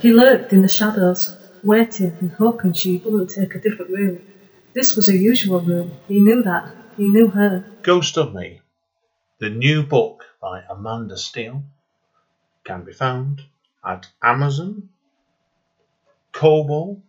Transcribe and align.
He 0.00 0.12
lurked 0.12 0.52
in 0.52 0.62
the 0.62 0.68
shadows, 0.68 1.36
waiting 1.64 2.16
and 2.20 2.30
hoping 2.30 2.72
she 2.72 2.98
wouldn't 2.98 3.30
take 3.30 3.56
a 3.56 3.58
different 3.58 3.90
room. 3.90 4.22
This 4.74 4.94
was 4.94 5.08
her 5.08 5.16
usual 5.16 5.58
room. 5.60 5.90
He 6.06 6.20
knew 6.20 6.42
that. 6.44 6.72
He 6.96 7.08
knew 7.08 7.26
her. 7.26 7.64
Ghost 7.82 8.16
of 8.16 8.32
Me, 8.32 8.60
the 9.40 9.50
new 9.50 9.82
book 9.82 10.24
by 10.40 10.62
Amanda 10.70 11.16
Steele, 11.16 11.64
can 12.62 12.84
be 12.84 12.92
found 12.92 13.42
at 13.84 14.06
Amazon, 14.22 14.88
Kobo, 16.32 17.02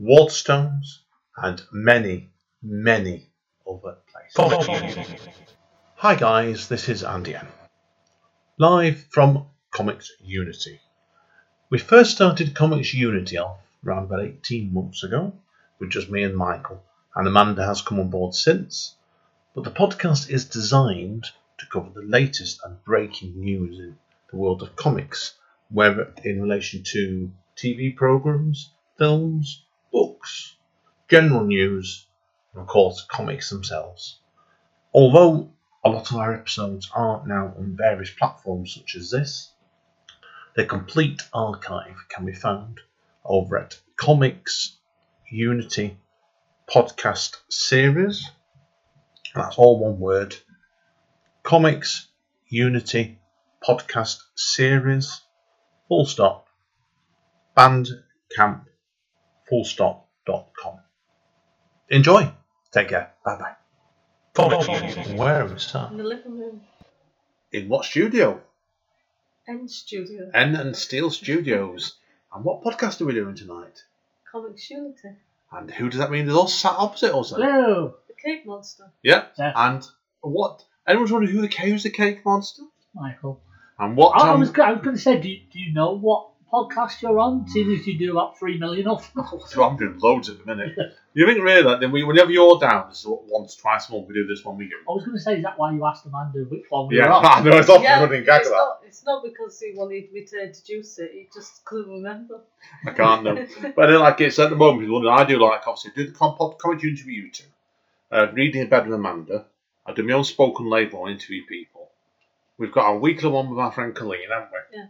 Waterstones, 0.00 1.02
and 1.36 1.62
many, 1.70 2.30
many 2.62 3.28
other 3.64 3.98
places. 4.10 4.68
Hi 5.94 6.16
guys, 6.16 6.68
this 6.68 6.88
is 6.88 7.04
Andy 7.04 7.36
M. 7.36 7.46
Live 8.58 9.06
from 9.10 9.46
Comics 9.70 10.10
Unity. 10.20 10.80
We 11.70 11.76
first 11.76 12.12
started 12.12 12.54
Comics 12.54 12.94
Unity 12.94 13.36
off 13.36 13.58
around 13.84 14.04
about 14.04 14.24
18 14.24 14.72
months 14.72 15.04
ago 15.04 15.34
with 15.78 15.90
just 15.90 16.08
me 16.08 16.22
and 16.22 16.34
Michael, 16.34 16.82
and 17.14 17.28
Amanda 17.28 17.66
has 17.66 17.82
come 17.82 18.00
on 18.00 18.08
board 18.08 18.34
since. 18.34 18.94
But 19.54 19.64
the 19.64 19.70
podcast 19.70 20.30
is 20.30 20.46
designed 20.46 21.26
to 21.58 21.66
cover 21.66 21.90
the 21.90 22.06
latest 22.06 22.60
and 22.64 22.82
breaking 22.84 23.38
news 23.38 23.78
in 23.78 23.98
the 24.30 24.36
world 24.38 24.62
of 24.62 24.76
comics, 24.76 25.34
whether 25.68 26.14
in 26.24 26.40
relation 26.40 26.84
to 26.84 27.30
TV 27.54 27.94
programs, 27.94 28.70
films, 28.96 29.62
books, 29.92 30.56
general 31.06 31.44
news, 31.44 32.06
and 32.54 32.62
of 32.62 32.66
course 32.66 33.02
comics 33.02 33.50
themselves. 33.50 34.20
Although 34.94 35.50
a 35.84 35.90
lot 35.90 36.10
of 36.10 36.16
our 36.16 36.32
episodes 36.32 36.90
are 36.94 37.26
now 37.26 37.52
on 37.58 37.76
various 37.76 38.10
platforms 38.10 38.74
such 38.74 38.96
as 38.96 39.10
this, 39.10 39.52
the 40.54 40.64
complete 40.64 41.22
archive 41.32 41.96
can 42.08 42.24
be 42.26 42.32
found 42.32 42.80
over 43.24 43.58
at 43.58 43.78
Comics 43.96 44.76
Unity 45.30 45.96
Podcast 46.68 47.36
Series. 47.48 48.30
That's 49.34 49.56
all 49.56 49.78
one 49.78 49.98
word. 50.00 50.36
Comics 51.42 52.08
Unity 52.48 53.18
Podcast 53.66 54.18
Series. 54.34 55.20
Full 55.88 56.06
stop. 56.06 56.46
Bandcamp. 57.56 58.64
Full 59.48 59.64
stop. 59.64 60.08
Dot 60.26 60.50
com. 60.60 60.78
Enjoy. 61.88 62.30
Take 62.70 62.88
care. 62.88 63.12
Bye 63.24 63.38
bye. 63.38 63.54
Where 65.16 65.42
are 65.42 65.46
we 65.46 65.58
start? 65.58 65.90
In 65.92 65.96
the 65.96 66.04
living 66.04 66.38
room. 66.38 66.60
In 67.50 67.68
what 67.68 67.84
studio? 67.86 68.42
End 69.48 69.70
studio. 69.70 70.30
N 70.34 70.54
and 70.56 70.76
Steel 70.76 71.10
Studios. 71.10 71.96
And 72.30 72.44
what 72.44 72.62
podcast 72.62 73.00
are 73.00 73.06
we 73.06 73.14
doing 73.14 73.34
tonight? 73.34 73.82
Comic 74.30 74.58
Unity. 74.68 75.16
And 75.50 75.70
who 75.70 75.88
does 75.88 75.98
that 75.98 76.10
mean? 76.10 76.26
There's 76.26 76.36
all 76.36 76.46
sat 76.46 76.74
opposite 76.74 77.16
us. 77.16 77.30
then? 77.30 77.40
Hello. 77.40 77.94
The 78.06 78.12
Cake 78.12 78.44
Monster. 78.44 78.84
Yeah. 79.02 79.24
Yeah. 79.38 79.52
And 79.56 79.82
what? 80.20 80.62
Anyone's 80.86 81.10
wondering 81.10 81.32
who 81.32 81.40
the 81.40 81.48
who's 81.48 81.84
the 81.84 81.90
cake 81.90 82.26
monster? 82.26 82.64
Michael. 82.94 83.40
And 83.78 83.96
what? 83.96 84.10
I, 84.20 84.28
I 84.28 84.34
um, 84.34 84.40
was, 84.40 84.50
go- 84.50 84.62
I 84.62 84.72
was 84.72 84.82
going 84.82 84.96
to 84.96 85.02
say, 85.02 85.18
do 85.18 85.26
you, 85.30 85.40
do 85.50 85.58
you 85.58 85.72
know 85.72 85.92
what 85.96 86.28
podcast 86.52 87.02
you're 87.02 87.18
on? 87.18 87.46
Seeing 87.48 87.72
as 87.72 87.86
you 87.86 87.98
do 87.98 88.12
about 88.12 88.38
three 88.38 88.58
million 88.58 88.88
of 88.88 89.10
them. 89.14 89.24
So 89.46 89.62
I'm 89.64 89.76
doing 89.76 89.98
loads 89.98 90.28
at 90.28 90.38
the 90.38 90.44
minute. 90.46 90.76
you 91.14 91.26
think 91.26 91.42
really 91.42 91.62
that 91.62 91.80
then 91.80 91.92
we, 91.92 92.04
whenever 92.04 92.30
you're 92.30 92.58
down, 92.58 92.94
so 92.94 93.22
once, 93.28 93.56
twice 93.56 93.88
a 93.88 93.92
month, 93.92 94.08
we 94.08 94.14
do 94.14 94.26
this 94.26 94.44
one 94.44 94.56
weekend. 94.56 94.82
I 94.88 94.92
was 94.92 95.04
going 95.04 95.16
to 95.16 95.22
say, 95.22 95.36
is 95.36 95.42
that 95.44 95.58
why 95.58 95.72
you 95.72 95.84
asked 95.86 96.06
Amanda 96.06 96.40
which 96.40 96.64
one 96.68 96.88
we 96.88 96.96
Yeah, 96.96 97.06
were 97.06 97.12
on? 97.12 97.24
I 97.26 97.40
know 97.42 97.58
it's 97.58 97.68
often 97.68 97.82
Yeah, 97.84 98.00
running 98.02 98.24
gag 98.24 98.40
it's 98.40 98.50
that. 98.50 98.56
not, 98.56 98.80
it's 98.86 99.04
not 99.04 99.22
because 99.24 99.60
he 99.60 99.72
wanted 99.74 100.12
me 100.12 100.24
to 100.24 100.42
introduce 100.46 100.98
it, 100.98 101.10
he 101.12 101.28
just 101.34 101.64
couldn't 101.64 101.92
remember. 101.92 102.40
I 102.86 102.90
can't 102.92 103.22
know. 103.24 103.46
But 103.76 103.88
I 103.88 103.92
don't 103.92 104.00
like 104.00 104.20
it's 104.20 104.38
at 104.38 104.50
the 104.50 104.56
moment. 104.56 104.84
in 104.84 104.90
London, 104.92 105.12
I 105.12 105.24
do 105.24 105.38
like 105.38 105.66
obviously 105.66 105.92
do 105.94 106.06
the 106.10 106.16
comp- 106.16 106.58
comedy 106.58 106.88
interview 106.88 107.22
you 107.24 107.30
two, 107.30 107.44
uh, 108.10 108.26
reading 108.32 108.62
in 108.62 108.68
bed 108.68 108.86
with 108.86 108.94
Amanda. 108.94 109.44
I 109.86 109.92
do 109.92 110.02
my 110.02 110.14
own 110.14 110.24
spoken 110.24 110.68
label 110.68 111.06
and 111.06 111.14
interview 111.14 111.44
people. 111.46 111.88
We've 112.58 112.72
got 112.72 112.84
our 112.86 112.98
weekly 112.98 113.30
one 113.30 113.48
with 113.50 113.58
our 113.58 113.72
friend 113.72 113.94
Colleen, 113.94 114.28
haven't 114.30 114.50
we? 114.52 114.78
Yeah. 114.78 114.86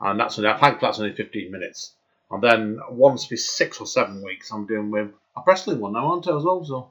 And 0.00 0.18
that's 0.18 0.38
only 0.38 0.50
I 0.50 0.58
think 0.58 0.80
that's 0.80 0.98
only 0.98 1.14
fifteen 1.14 1.50
minutes. 1.52 1.94
And 2.30 2.42
then 2.42 2.78
once 2.90 3.26
every 3.26 3.36
six 3.36 3.80
or 3.80 3.86
seven 3.86 4.22
weeks, 4.24 4.50
I'm 4.52 4.66
doing 4.66 4.90
with 4.90 5.10
a 5.36 5.40
wrestling 5.46 5.80
one 5.80 5.92
now, 5.92 6.12
aren't 6.12 6.28
I 6.28 6.36
as 6.36 6.44
well? 6.44 6.64
So 6.64 6.90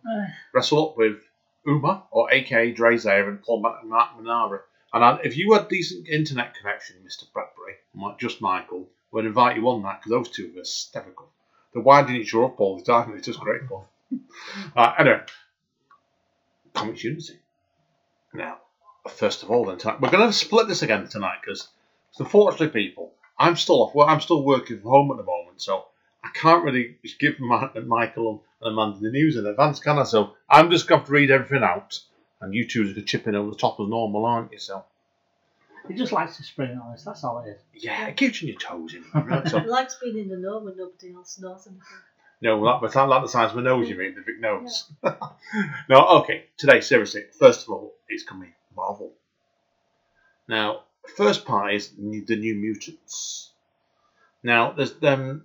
wrestle 0.53 0.89
up 0.89 0.97
with 0.97 1.17
Uma 1.65 2.03
or 2.11 2.31
AKA 2.31 2.73
Drezair 2.73 3.27
and 3.27 3.41
Paul 3.41 3.61
Manara. 3.61 4.61
And 4.93 5.03
I, 5.05 5.19
if 5.23 5.37
you 5.37 5.53
had 5.53 5.69
decent 5.69 6.07
internet 6.07 6.55
connection, 6.55 6.97
Mr. 7.05 7.31
Bradbury, 7.31 7.75
just 8.19 8.41
Michael, 8.41 8.87
we'd 9.11 9.25
invite 9.25 9.55
you 9.55 9.67
on 9.69 9.83
that 9.83 9.99
because 9.99 10.11
those 10.11 10.29
two 10.35 10.51
are 10.55 10.59
hysterical. 10.59 11.29
They're 11.73 11.83
winding 11.83 12.15
each 12.15 12.33
other 12.33 12.45
up 12.45 12.59
all 12.59 12.77
the 12.77 12.83
time. 12.83 13.13
It's 13.17 13.27
just 13.27 13.39
great 13.39 13.61
fun. 13.67 13.83
uh, 14.75 14.93
anyway, 14.97 15.21
Comics 16.73 17.03
Unity. 17.03 17.39
Now, 18.33 18.57
first 19.07 19.43
of 19.43 19.51
all, 19.51 19.65
then 19.65 19.77
tonight, 19.77 20.01
we're 20.01 20.09
going 20.09 20.27
to 20.27 20.33
split 20.33 20.67
this 20.67 20.81
again 20.81 21.07
tonight 21.07 21.37
because, 21.41 21.67
unfortunately, 22.17 22.87
people, 22.87 23.13
I'm 23.37 23.55
still 23.55 23.83
off. 23.83 23.95
Well, 23.95 24.07
I'm 24.07 24.21
still 24.21 24.43
working 24.43 24.79
from 24.79 24.89
home 24.89 25.11
at 25.11 25.17
the 25.17 25.23
moment, 25.23 25.61
so 25.61 25.85
I 26.23 26.29
can't 26.33 26.63
really 26.63 26.97
give 27.19 27.39
Michael 27.39 28.43
and 28.61 28.73
Amanda 28.73 28.99
the 28.99 29.11
news 29.11 29.37
in 29.37 29.45
advance, 29.45 29.79
can 29.79 29.99
I? 29.99 30.03
So 30.03 30.33
I'm 30.49 30.69
just 30.69 30.87
going 30.87 30.99
to 30.99 31.01
have 31.03 31.07
to 31.07 31.13
read 31.13 31.31
everything 31.31 31.63
out, 31.63 31.99
and 32.41 32.53
you 32.53 32.67
two 32.67 32.81
are 32.81 32.85
going 32.85 32.95
to 32.95 33.01
chip 33.03 33.27
in 33.27 33.35
over 33.35 33.51
the 33.51 33.57
top 33.57 33.79
as 33.79 33.87
normal, 33.87 34.25
aren't 34.25 34.51
you? 34.51 34.59
So 34.59 34.83
he 35.87 35.95
just 35.95 36.11
likes 36.11 36.37
to 36.37 36.43
spring 36.43 36.77
on 36.77 36.93
us, 36.93 37.03
that's 37.03 37.23
all 37.23 37.39
it 37.39 37.49
is. 37.49 37.83
yeah, 37.83 38.07
it 38.07 38.17
keeps 38.17 38.41
you 38.41 38.47
on 38.47 38.51
your 38.51 38.59
toes, 38.59 38.93
you 38.93 39.01
know. 39.01 39.21
Right? 39.21 39.47
So 39.47 39.59
He 39.61 39.67
likes 39.67 39.97
being 40.01 40.17
in 40.19 40.29
the 40.29 40.37
know 40.37 40.59
when 40.59 40.77
nobody 40.77 41.13
else 41.13 41.39
knows 41.39 41.65
anything. 41.65 41.83
No, 42.41 42.63
that, 42.65 42.79
but 42.79 42.95
I 42.95 43.03
like 43.05 43.23
the 43.23 43.27
size 43.27 43.49
of 43.49 43.57
my 43.57 43.63
nose, 43.63 43.89
you 43.89 43.97
mean, 43.97 44.15
the 44.15 44.21
big 44.21 44.39
nose. 44.39 44.89
no, 45.89 46.07
okay, 46.21 46.45
today, 46.57 46.79
seriously, 46.79 47.23
first 47.37 47.63
of 47.63 47.69
all, 47.69 47.95
it's 48.07 48.23
coming 48.23 48.53
Marvel. 48.75 49.13
Now, 50.47 50.83
first 51.07 51.45
part 51.45 51.73
is 51.73 51.89
the 51.97 52.35
New 52.35 52.55
Mutants. 52.55 53.51
Now, 54.43 54.71
there's 54.71 54.93
um, 55.03 55.43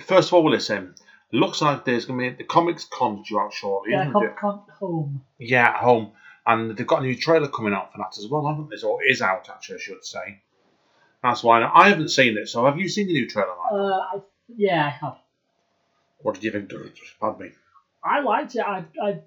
first 0.00 0.28
of 0.28 0.34
all, 0.34 0.50
listen, 0.50 0.94
looks 1.32 1.62
like 1.62 1.84
there's 1.84 2.04
going 2.04 2.18
to 2.20 2.30
be 2.30 2.36
the 2.36 2.44
Comics 2.44 2.84
Con 2.84 3.22
due 3.22 3.40
out 3.40 3.52
shortly, 3.52 3.92
Yeah, 3.92 4.08
it? 4.08 4.36
come 4.36 4.62
home. 4.78 5.24
Yeah, 5.38 5.68
at 5.68 5.76
home. 5.76 6.12
And 6.46 6.76
they've 6.76 6.86
got 6.86 7.02
a 7.02 7.06
new 7.06 7.16
trailer 7.16 7.48
coming 7.48 7.72
out 7.72 7.92
for 7.92 7.98
that 7.98 8.18
as 8.18 8.26
well, 8.28 8.46
haven't 8.48 8.68
they? 8.70 8.86
Or 8.86 8.98
is 9.04 9.22
out, 9.22 9.48
actually, 9.48 9.76
I 9.76 9.80
should 9.80 10.04
say. 10.04 10.40
That's 11.22 11.44
why 11.44 11.62
I 11.62 11.88
haven't 11.88 12.08
seen 12.08 12.36
it. 12.36 12.48
So, 12.48 12.64
have 12.66 12.78
you 12.78 12.88
seen 12.88 13.06
the 13.06 13.12
new 13.12 13.28
trailer? 13.28 13.52
Uh, 13.70 13.76
I, 14.16 14.20
yeah, 14.56 14.86
I 14.86 14.90
have. 14.90 15.18
what 16.18 16.34
did 16.34 16.42
you 16.44 16.50
think? 16.50 16.70
Pardon 17.20 17.46
me. 17.46 17.52
I 18.02 18.20
liked 18.20 18.56
it. 18.56 18.60
I, 18.66 18.84
I, 19.00 19.20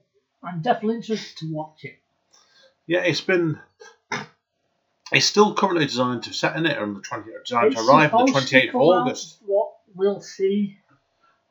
I'm 0.44 0.61
definitely 0.61 0.95
interested 0.95 1.38
to 1.38 1.53
watch 1.53 1.85
it. 1.85 1.95
Yeah, 2.85 2.99
it's 3.03 3.21
been. 3.21 3.57
It's 5.11 5.25
still 5.25 5.53
currently 5.53 5.85
designed 5.85 6.23
to 6.23 6.33
set 6.33 6.55
in 6.55 6.66
it 6.66 6.77
on 6.77 6.93
the 6.95 7.01
twenty. 7.01 7.29
Designed 7.45 7.73
It's 7.73 7.81
to 7.83 7.88
arrive 7.88 8.13
on 8.13 8.25
the 8.25 8.31
twenty 8.31 8.57
eighth 8.57 8.69
of 8.69 8.71
come 8.73 8.81
out, 8.81 8.85
August. 9.07 9.38
What 9.45 9.71
we'll 9.93 10.21
see. 10.21 10.77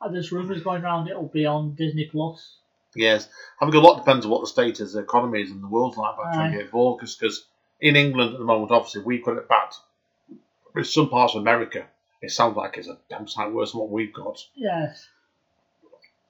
Uh, 0.01 0.09
there's 0.09 0.31
rumours 0.31 0.61
going 0.61 0.83
around 0.83 1.07
it'll 1.07 1.27
be 1.29 1.45
on 1.45 1.73
Disney 1.75 2.05
Plus. 2.11 2.57
Yes, 2.95 3.27
I 3.61 3.65
think 3.65 3.75
a 3.75 3.79
lot 3.79 3.97
depends 3.97 4.25
on 4.25 4.31
what 4.31 4.41
the 4.41 4.47
state 4.47 4.79
of 4.79 4.91
the 4.91 4.99
economy 4.99 5.41
is 5.41 5.51
and 5.51 5.63
the 5.63 5.67
world's 5.67 5.97
like 5.97 6.15
by 6.17 6.23
Aye. 6.31 6.33
twenty 6.35 6.57
eighth 6.59 6.67
of 6.69 6.75
August. 6.75 7.19
Because 7.19 7.45
in 7.79 7.95
England 7.95 8.33
at 8.33 8.39
the 8.39 8.45
moment, 8.45 8.71
obviously 8.71 9.01
we've 9.03 9.23
got 9.23 9.37
it 9.37 9.47
bad. 9.47 9.69
But 10.73 10.79
in 10.79 10.85
some 10.85 11.09
parts 11.09 11.33
of 11.35 11.41
America, 11.41 11.85
it 12.21 12.31
sounds 12.31 12.57
like 12.57 12.77
it's 12.77 12.87
a 12.89 12.97
damn 13.09 13.27
sight 13.27 13.51
worse 13.53 13.71
than 13.71 13.79
what 13.81 13.89
we've 13.89 14.13
got. 14.13 14.45
Yes. 14.53 15.07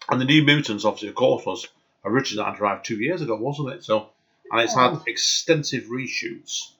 And 0.09 0.21
the 0.21 0.25
New 0.25 0.43
Mutants, 0.43 0.85
obviously, 0.85 1.09
of 1.09 1.15
course, 1.15 1.45
was 1.45 1.67
originally 2.03 2.45
had 2.49 2.59
arrived 2.59 2.85
two 2.85 2.97
years 2.97 3.21
ago, 3.23 3.35
wasn't 3.35 3.69
it? 3.73 3.83
So, 3.83 4.09
and 4.51 4.61
it's 4.61 4.75
had 4.75 4.91
Oh. 4.93 5.03
extensive 5.07 5.85
reshoots 5.85 6.71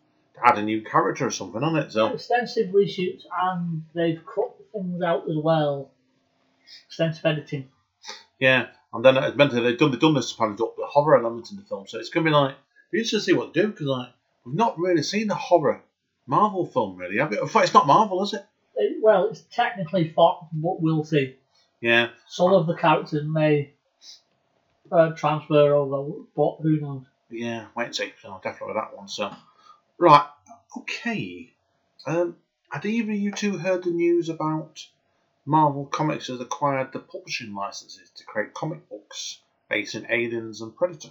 add 0.44 0.58
a 0.58 0.62
new 0.62 0.82
character 0.84 1.26
or 1.28 1.32
something 1.32 1.64
on 1.64 1.76
it. 1.78 1.92
So, 1.92 2.08
Extensive 2.14 2.70
reshoots 2.70 3.24
and 3.42 3.84
they've 3.94 4.22
cut 4.26 4.54
things 4.74 5.02
out 5.02 5.24
as 5.30 5.36
well. 5.38 5.92
Extensive 6.88 7.26
editing. 7.26 7.70
Yeah, 8.40 8.68
and 8.94 9.04
then 9.04 9.16
meant 9.38 9.52
that 9.52 9.62
they've 9.62 9.78
done, 9.78 9.92
they've 9.92 10.00
done 10.00 10.14
this 10.14 10.32
to 10.32 10.38
kind 10.38 10.54
of 10.54 10.62
up 10.62 10.76
the 10.76 10.86
horror 10.86 11.18
element 11.18 11.52
in 11.52 11.58
the 11.58 11.64
film. 11.64 11.88
So 11.88 12.00
it's 12.00 12.10
going 12.10 12.26
to 12.26 12.30
be 12.32 12.36
like, 12.36 12.56
interesting 12.94 13.20
to 13.20 13.24
see 13.26 13.34
what 13.34 13.54
they 13.54 13.62
do 13.62 13.68
because 13.68 13.88
like, 13.88 14.10
we've 14.46 14.56
not 14.56 14.78
really 14.80 15.04
seen 15.04 15.28
the 15.28 15.36
horror 15.36 15.82
Marvel 16.28 16.66
film, 16.66 16.98
really. 16.98 17.18
Have 17.18 17.30
we? 17.32 17.40
In 17.40 17.48
fact, 17.48 17.66
it's 17.66 17.74
not 17.74 17.88
Marvel, 17.88 18.24
is 18.24 18.34
it? 18.34 18.46
It- 18.76 18.98
well, 19.02 19.28
it's 19.30 19.42
technically 19.52 20.10
Fox, 20.10 20.48
but 20.54 20.82
we'll 20.82 21.04
see. 21.04 21.36
Yeah, 21.82 22.10
Some 22.28 22.52
of 22.54 22.66
the 22.66 22.74
characters 22.76 23.24
may 23.24 23.74
uh, 24.92 25.12
transfer 25.12 25.76
over, 25.76 26.24
but 26.36 26.58
who 26.62 26.80
knows? 26.80 27.04
yeah, 27.30 27.68
wait 27.76 27.86
and 27.86 27.96
see. 27.96 28.12
So 28.22 28.40
definitely 28.44 28.74
that 28.76 28.96
one. 28.98 29.08
So, 29.08 29.32
right, 29.98 30.28
okay. 30.78 31.54
Um, 32.06 32.36
had 32.70 32.86
either 32.86 33.12
of 33.12 33.18
you 33.18 33.32
two 33.32 33.58
heard 33.58 33.84
the 33.84 33.92
news 33.92 34.30
about 34.30 34.86
Marvel 35.46 35.86
Comics 35.86 36.28
has 36.28 36.42
acquired 36.42 36.92
the 36.92 37.00
publishing 37.00 37.54
licenses 37.54 38.10
to 38.16 38.24
create 38.26 38.54
comic 38.54 38.90
books 38.90 39.40
based 39.70 39.96
in 39.96 40.08
Aliens 40.10 40.62
and 40.62 40.76
Predator? 40.76 41.10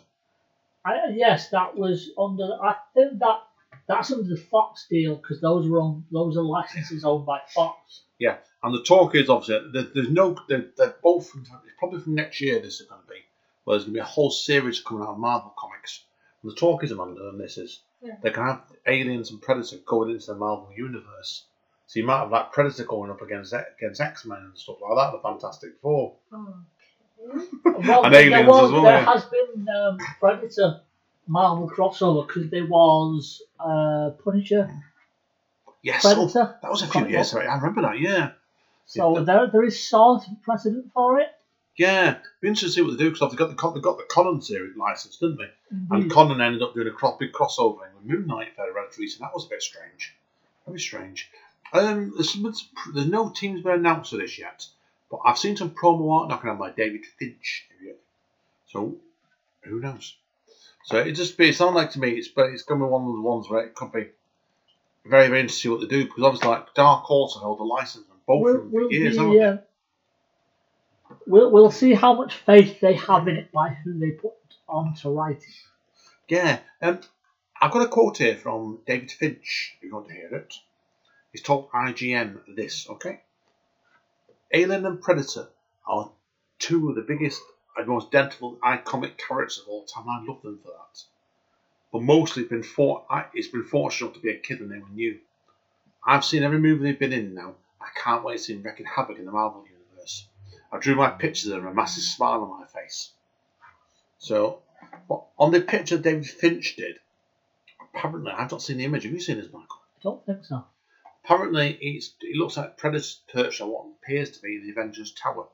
I, 0.85 1.09
yes, 1.15 1.51
that 1.51 1.77
was 1.77 2.11
under. 2.19 2.45
I 2.63 2.77
think 2.95 3.19
that 3.21 3.41
That's 3.87 4.11
under 4.11 4.29
the 4.29 4.37
Fox 4.37 4.87
deal 4.89 5.17
because 5.17 5.41
those 5.41 5.69
were 5.69 5.81
on 5.81 6.05
those 6.11 6.37
are 6.37 6.43
licenses 6.43 7.05
owned 7.05 7.27
by 7.27 7.41
Fox. 7.55 8.03
Yeah, 8.19 8.39
and 8.63 8.75
the 8.75 8.83
talk 8.83 9.15
is 9.15 9.29
obviously 9.29 9.71
there, 9.73 9.89
there's 9.95 10.11
no 10.11 10.37
they're, 10.49 10.67
they're 10.77 10.97
both 11.03 11.29
from, 11.29 11.43
it's 11.43 11.75
probably 11.79 12.01
from 12.01 12.15
next 12.15 12.41
year. 12.41 12.61
This 12.61 12.81
is 12.81 12.87
going 12.89 13.03
to 13.03 13.09
be 13.09 13.21
where 13.65 13.77
there's 13.77 13.85
going 13.85 13.95
to 13.95 13.99
be 13.99 14.03
a 14.03 14.05
whole 14.05 14.31
series 14.31 14.81
coming 14.81 15.03
out 15.03 15.11
of 15.11 15.19
Marvel 15.19 15.55
comics. 15.59 16.05
And 16.43 16.53
the 16.53 16.57
talk 16.57 16.85
is 16.85 16.91
Amanda, 16.91 17.29
and 17.29 17.41
this 17.41 17.59
is 17.59 17.83
Yeah. 18.05 18.17
they 18.23 18.31
can 18.31 18.45
have 18.45 18.63
aliens 18.87 19.31
and 19.31 19.41
Predator 19.41 19.79
going 19.87 20.11
into 20.11 20.27
the 20.27 20.35
Marvel 20.35 20.69
universe. 20.77 21.45
So 21.87 22.01
you 22.01 22.07
might 22.07 22.19
have 22.19 22.31
like 22.31 22.53
Predator 22.53 22.85
going 22.85 23.11
up 23.11 23.23
against 23.23 23.55
against 23.79 24.01
X 24.01 24.25
Men 24.27 24.39
and 24.39 24.59
stuff 24.59 24.77
like 24.83 24.97
that. 24.97 25.13
The 25.17 25.23
Fantastic 25.23 25.71
Four. 25.81 26.15
Oh. 26.33 26.55
Well, 27.65 28.05
And 28.05 28.15
there, 28.15 28.23
aliens 28.27 28.47
was, 28.49 28.65
as 28.67 28.73
well, 28.73 28.83
there 28.83 29.01
yeah. 29.01 29.13
has 29.13 29.25
been 29.25 29.67
um, 29.69 29.99
Predator 30.21 30.81
Marvel 31.27 31.71
crossover 31.71 32.27
because 32.27 32.51
there 32.51 32.67
was 32.67 33.43
uh, 33.59 34.11
Punisher 34.23 34.71
Yes, 35.83 36.05
oh, 36.05 36.15
Predator. 36.15 36.59
that 36.63 36.71
was 36.71 36.83
a 36.83 36.87
few 36.87 37.07
years 37.09 37.33
ago. 37.33 37.41
I 37.43 37.57
remember 37.57 37.83
that. 37.83 37.99
Yeah, 37.99 38.33
So 38.87 39.19
Yeah. 39.19 39.25
there, 39.25 39.47
there 39.51 39.65
is 39.65 39.83
sort 39.83 40.23
of 40.29 40.43
precedent 40.43 40.93
for 40.93 41.19
it. 41.21 41.29
Yeah. 41.77 42.19
Be 42.41 42.49
interesting 42.49 42.69
to 42.69 42.73
see 42.75 42.83
what 42.83 42.99
they 42.99 43.05
do 43.05 43.11
because 43.11 43.31
they've 43.31 43.39
got 43.39 43.49
the 43.57 43.71
they 43.73 43.81
got 43.81 43.99
the 43.99 44.05
Conan 44.05 44.41
series 44.43 44.77
license, 44.77 45.17
didn't 45.17 45.39
they? 45.39 45.51
And 45.71 45.89
Indeed. 46.03 46.13
Conan 46.13 46.41
ended 46.41 46.63
up 46.63 46.75
doing 46.75 46.89
a 46.89 46.93
cro- 46.93 47.17
big 47.19 47.33
crossover 47.33 47.79
with 47.79 48.05
Moon 48.05 48.27
Knight 48.27 48.57
very 48.57 48.73
relatively 48.73 49.05
recently. 49.05 49.27
That 49.27 49.35
was 49.35 49.47
a 49.47 49.51
bit 49.51 49.63
strange. 49.63 50.15
Very 50.67 50.81
strange. 50.81 51.31
Um, 51.73 52.13
there's, 52.15 52.33
some- 52.33 52.55
there's 52.95 53.07
no 53.07 53.31
teams 53.31 53.63
been 53.63 53.73
announced 53.73 54.11
for 54.11 54.17
this 54.19 54.39
yet, 54.39 54.67
but 55.11 55.21
I've 55.25 55.39
seen 55.39 55.57
some 55.57 55.71
promo 55.71 56.21
art 56.21 56.29
knocking 56.29 56.51
on 56.51 56.59
by 56.59 56.71
David 56.71 57.05
Finch. 57.19 57.67
So 58.67 58.97
who 59.63 59.81
knows? 59.81 60.17
So 60.85 60.99
it 60.99 61.13
just 61.13 61.39
be 61.39 61.49
it 61.49 61.55
sounds 61.57 61.75
like 61.75 61.91
to 61.93 62.01
me 62.01 62.11
it's 62.11 62.29
but 62.29 62.51
it's 62.51 62.63
going 62.63 62.81
to 62.81 62.87
be 62.87 62.91
one 62.91 63.07
of 63.07 63.15
the 63.15 63.23
ones 63.23 63.49
where 63.49 63.65
it 63.65 63.75
could 63.75 63.91
be 63.93 64.09
very 65.07 65.29
very 65.29 65.41
interesting 65.41 65.49
to 65.49 65.53
see 65.63 65.69
what 65.69 65.81
they 65.81 65.87
do 65.97 66.05
because 66.05 66.23
obviously 66.25 66.49
like 66.49 66.75
Dark 66.75 67.05
Horse 67.05 67.39
held 67.41 67.59
the 67.59 67.65
license 67.65 68.05
on 68.11 68.17
both 68.27 68.43
them 68.59 68.71
for 68.71 68.93
years, 68.93 69.15
be, 69.15 69.19
haven't 69.19 69.33
they? 69.33 69.39
We'll, 71.27 71.51
we'll 71.51 71.71
see 71.71 71.95
how 71.95 72.15
much 72.15 72.35
faith 72.35 72.81
they 72.81 72.95
have 72.95 73.29
in 73.29 73.37
it 73.37 73.53
by 73.53 73.71
who 73.71 73.99
they 73.99 74.11
put 74.13 74.33
on 74.69 74.95
to 74.95 75.11
write 75.11 75.39
it. 75.43 75.55
Yeah, 76.29 76.61
um, 76.83 77.01
I've 77.61 77.71
got 77.73 77.83
a 77.83 77.89
quote 77.89 78.19
here 78.19 78.37
from 78.37 78.81
David 78.87 79.11
Finch. 79.11 79.77
If 79.79 79.85
you 79.85 79.95
want 79.95 80.09
to 80.09 80.15
hear 80.15 80.35
it, 80.35 80.55
he's 81.33 81.43
told 81.43 81.71
IGN 81.71 82.41
this. 82.57 82.89
Okay, 82.91 83.21
Alien 84.53 84.87
and 84.87 85.01
Predator 85.01 85.49
are 85.87 86.11
two 86.59 86.89
of 86.91 86.97
the 86.97 87.03
biggest 87.03 87.41
and 87.77 87.89
most 87.89 88.09
identifiable 88.09 88.59
iconic 88.65 89.19
characters 89.19 89.61
of 89.61 89.69
all 89.69 89.85
time. 89.85 90.09
I 90.09 90.25
love 90.27 90.43
them 90.43 90.59
for 90.63 90.69
that. 90.71 91.03
But 91.93 92.03
mostly, 92.03 92.43
it's 92.43 92.51
been 92.51 92.63
for 92.63 93.05
it's 93.35 93.49
been 93.49 93.65
fortunate 93.65 94.15
to 94.15 94.21
be 94.21 94.31
a 94.31 94.39
kid 94.39 94.61
when 94.61 94.71
they 94.71 94.79
were 94.79 94.89
new. 94.95 95.19
I've 96.07 96.25
seen 96.25 96.43
every 96.43 96.59
movie 96.59 96.85
they've 96.85 96.99
been 96.99 97.13
in 97.13 97.35
now. 97.35 97.55
I 97.81 97.89
can't 97.97 98.25
wait 98.25 98.39
to 98.39 98.43
see 98.43 98.55
them 98.55 98.63
wreaking 98.63 98.87
havoc 98.87 99.19
in 99.19 99.27
the 99.27 99.33
Marvel. 99.33 99.65
I 100.75 100.79
drew 100.81 100.97
my 100.97 101.11
picture 101.11 101.51
them, 101.51 101.67
a 101.67 101.73
massive 101.73 102.03
smile 102.03 102.43
on 102.43 102.61
my 102.61 102.67
face. 102.67 103.13
So, 104.19 104.63
but 105.09 105.23
on 105.39 105.53
the 105.53 105.61
picture 105.61 105.97
David 105.97 106.27
Finch 106.27 106.75
did, 106.77 106.99
apparently 107.95 108.33
I've 108.33 108.51
not 108.51 108.61
seen 108.61 108.79
the 108.79 108.85
image. 108.85 109.05
Have 109.05 109.13
you 109.13 109.21
seen 109.21 109.37
this, 109.37 109.53
Michael? 109.53 109.69
I 109.71 110.01
don't 110.03 110.27
think 110.27 110.45
so. 110.45 110.65
Apparently, 111.25 111.79
it's, 111.81 112.15
it 112.21 112.37
looks 112.37 112.57
like 112.57 112.77
Predator's 112.77 113.21
perched 113.33 113.61
on 113.61 113.69
what 113.69 113.87
appears 114.03 114.33
to 114.33 114.43
be 114.43 114.61
the 114.61 114.73
Avengers 114.73 115.13
Tower. 115.13 115.47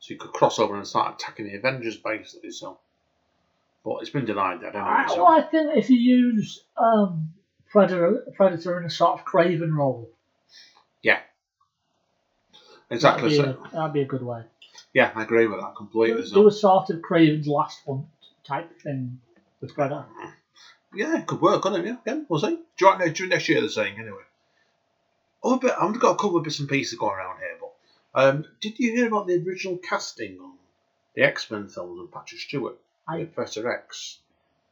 So 0.00 0.14
you 0.14 0.18
could 0.18 0.32
cross 0.32 0.58
over 0.58 0.76
and 0.76 0.86
start 0.86 1.14
attacking 1.14 1.46
the 1.46 1.54
Avengers 1.54 1.96
basically. 1.96 2.50
So, 2.50 2.78
but 3.84 3.98
it's 4.00 4.10
been 4.10 4.24
denied 4.24 4.62
that 4.62 4.74
anyway. 4.74 4.90
I, 4.90 5.06
So. 5.08 5.22
well, 5.22 5.32
I 5.32 5.42
think 5.42 5.76
if 5.76 5.90
you 5.90 5.96
use 5.96 6.64
um, 6.76 7.34
Predator, 7.70 8.24
Predator 8.36 8.80
in 8.80 8.86
a 8.86 8.90
sort 8.90 9.20
of 9.20 9.24
Kraven 9.24 9.76
role, 9.76 10.10
Exactly. 12.90 13.36
that'd, 13.36 13.54
So, 13.54 13.62
be 13.62 13.68
a, 13.68 13.72
that'd 13.72 13.92
be 13.92 14.00
a 14.02 14.06
good 14.06 14.22
way. 14.22 14.42
yeah, 14.94 15.10
I 15.14 15.22
agree 15.22 15.46
with 15.46 15.60
that 15.60 15.74
completely. 15.76 16.22
Do 16.22 16.26
So. 16.28 16.46
a 16.46 16.50
sort 16.52 16.90
of 16.90 16.96
Kraven's 17.02 17.46
Last 17.46 17.82
Hunt 17.86 18.06
type 18.44 18.80
thing 18.80 19.18
with 19.60 19.74
Predator. 19.74 20.06
Yeah, 20.94 21.18
it 21.18 21.26
could 21.26 21.40
work, 21.42 21.62
couldn't 21.62 21.84
it? 21.84 21.86
Yeah, 21.88 21.96
yeah 22.06 22.22
we'll 22.28 22.40
see. 22.40 22.58
During 22.78 22.98
next, 23.00 23.12
during 23.18 23.30
next 23.30 23.48
year, 23.48 23.60
they're 23.60 23.68
saying 23.68 23.98
anyway. 23.98 24.22
Oh, 25.42 25.58
but 25.58 25.76
I've 25.80 25.98
got 26.00 26.12
a 26.12 26.16
couple 26.16 26.38
of 26.38 26.44
bits 26.44 26.58
and 26.60 26.68
pieces 26.68 26.98
going 26.98 27.14
around 27.16 27.38
here, 27.38 27.58
but 27.60 27.72
um, 28.20 28.44
did 28.60 28.78
you 28.78 28.92
hear 28.92 29.06
about 29.06 29.26
the 29.26 29.34
original 29.46 29.76
casting 29.76 30.38
on 30.40 30.52
the 31.14 31.22
X 31.22 31.50
Men 31.50 31.68
films 31.68 32.00
and 32.00 32.10
Patrick 32.10 32.40
Stewart, 32.40 32.76
I- 33.06 33.24
Professor 33.24 33.70
X? 33.70 34.18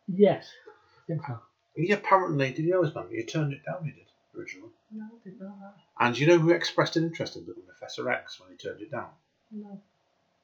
Yes, 0.09 0.49
I 0.67 1.07
think 1.07 1.23
so. 1.27 1.39
He 1.77 1.91
apparently, 1.93 2.51
did 2.53 2.65
you 2.65 2.71
know 2.73 2.85
this 2.85 2.95
man? 2.95 3.05
He 3.11 3.23
turned 3.25 3.53
it 3.53 3.61
down, 3.67 3.85
he 3.85 3.91
did, 3.91 4.06
originally. 4.37 4.71
No, 4.93 5.05
I 5.05 5.25
didn't 5.25 5.41
know 5.41 5.55
that. 5.61 5.75
And 6.05 6.19
you 6.19 6.27
know 6.27 6.39
who 6.39 6.51
expressed 6.51 6.97
an 6.97 7.05
interest 7.05 7.37
in 7.37 7.45
becoming 7.45 7.67
Professor 7.67 8.09
X 8.11 8.41
when 8.41 8.51
he 8.51 8.57
turned 8.57 8.81
it 8.81 8.91
down? 8.91 9.09
No. 9.51 9.81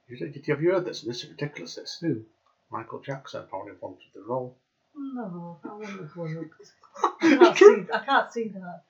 You, 0.08 0.16
did 0.16 0.46
you, 0.46 0.54
have 0.54 0.62
you 0.62 0.72
heard 0.72 0.84
this? 0.84 1.02
This 1.02 1.24
is 1.24 1.30
ridiculous, 1.30 1.76
this. 1.76 1.98
Who? 2.00 2.22
Michael 2.70 3.00
Jackson 3.00 3.42
apparently 3.42 3.74
wanted 3.80 3.98
the 4.14 4.22
role. 4.22 4.56
No, 4.94 5.58
I 5.64 5.74
wouldn't 5.74 6.00
have 6.00 6.16
won 6.16 6.50
I 7.22 7.36
can't 7.36 7.58
see, 7.58 7.86
I 7.92 7.98
can't 8.04 8.32
see 8.32 8.48
that. 8.48 8.82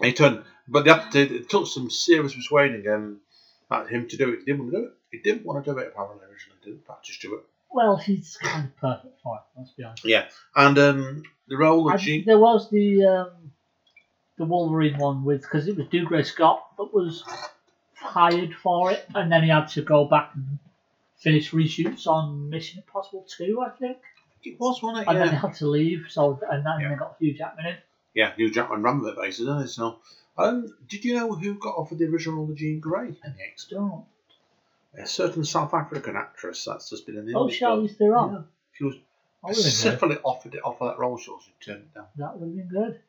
He 0.00 0.12
turned, 0.12 0.44
but 0.68 0.84
they 0.84 0.90
had 0.90 1.10
to, 1.12 1.20
it 1.20 1.48
took 1.48 1.66
some 1.66 1.90
serious 1.90 2.34
persuading 2.34 2.88
um, 2.88 3.20
at 3.70 3.88
him 3.88 4.08
to 4.08 4.16
do 4.16 4.32
it. 4.32 4.40
He 4.40 4.44
didn't 4.44 4.60
want 4.60 4.72
to 4.72 4.78
do 4.78 4.84
it. 4.84 4.92
He 5.10 5.18
didn't 5.18 5.44
want 5.44 5.64
to 5.64 5.72
do 5.72 5.78
it 5.78 5.88
apparently 5.88 6.26
originally, 6.26 6.58
did 6.64 6.86
Patrick 6.86 7.14
Stewart. 7.14 7.44
Well, 7.70 7.96
he's 7.96 8.36
kind 8.36 8.66
of 8.66 8.76
perfect 8.76 9.20
for 9.22 9.36
it. 9.36 9.58
Let's 9.58 9.70
be 9.72 9.84
honest. 9.84 10.04
Yeah, 10.04 10.26
and 10.54 10.78
um, 10.78 11.22
the 11.48 11.56
role 11.56 11.88
of 11.88 11.94
I, 11.94 11.96
Gene. 11.98 12.24
there 12.26 12.38
was 12.38 12.70
the 12.70 13.04
um, 13.04 13.30
the 14.38 14.44
Wolverine 14.44 14.98
one 14.98 15.24
with 15.24 15.42
because 15.42 15.68
it 15.68 15.76
was 15.76 15.86
Dougray 15.88 16.24
Scott 16.24 16.64
that 16.78 16.92
was 16.94 17.22
hired 17.96 18.54
for 18.54 18.90
it, 18.92 19.04
and 19.14 19.30
then 19.30 19.42
he 19.42 19.48
had 19.50 19.66
to 19.68 19.82
go 19.82 20.04
back 20.06 20.32
and 20.34 20.58
finish 21.16 21.52
reshoots 21.52 22.06
on 22.06 22.50
Mission 22.50 22.78
Impossible 22.86 23.26
Two, 23.28 23.60
I 23.60 23.70
think, 23.70 23.98
It 24.42 24.58
was, 24.60 24.78
it? 24.82 25.08
and 25.08 25.18
then 25.18 25.28
he 25.30 25.34
had 25.36 25.54
to 25.54 25.66
leave. 25.68 26.06
So 26.10 26.38
and 26.50 26.64
then 26.66 26.80
Yeah. 26.80 26.88
they 26.90 26.94
got 26.96 27.16
Hugh 27.18 27.34
Jackman 27.34 27.66
in. 27.66 27.76
yeah. 28.14 28.34
Hugh 28.36 28.50
Jackman 28.50 28.82
ran 28.82 29.00
with 29.00 29.10
it 29.14 29.16
basically? 29.20 29.66
So, 29.68 29.98
um, 30.36 30.66
did 30.88 31.04
you 31.04 31.14
know 31.14 31.32
who 31.34 31.54
got 31.54 31.76
offered 31.76 31.98
the 31.98 32.06
original 32.06 32.44
of 32.44 32.54
Jean 32.56 32.80
Grey 32.80 33.08
in 33.08 33.16
the 33.36 33.44
X? 33.52 33.66
Don't. 33.70 34.04
A 34.98 35.06
certain 35.06 35.44
South 35.44 35.74
African 35.74 36.14
actress 36.16 36.64
that's 36.64 36.90
just 36.90 37.06
been 37.06 37.16
in 37.16 37.26
the. 37.26 37.34
Oh. 37.34 37.48
Charlize 37.48 37.96
Theron. 37.96 38.32
Yeah. 38.32 38.40
She 38.72 38.84
was 38.84 38.94
That 39.44 39.56
would 39.56 39.56
have 39.56 39.64
been 39.64 39.72
good. 39.72 39.82
specifically 39.82 40.18
offered 40.24 40.54
it 40.54 40.60
offer 40.64 40.84
that 40.84 40.96
so 40.96 41.38
she 41.44 41.52
turned 41.64 41.82
it 41.82 41.94
down. 41.94 42.06
That 42.16 42.38
would 42.38 42.46
have 42.46 42.56
been 42.56 42.68
good. 42.68 43.00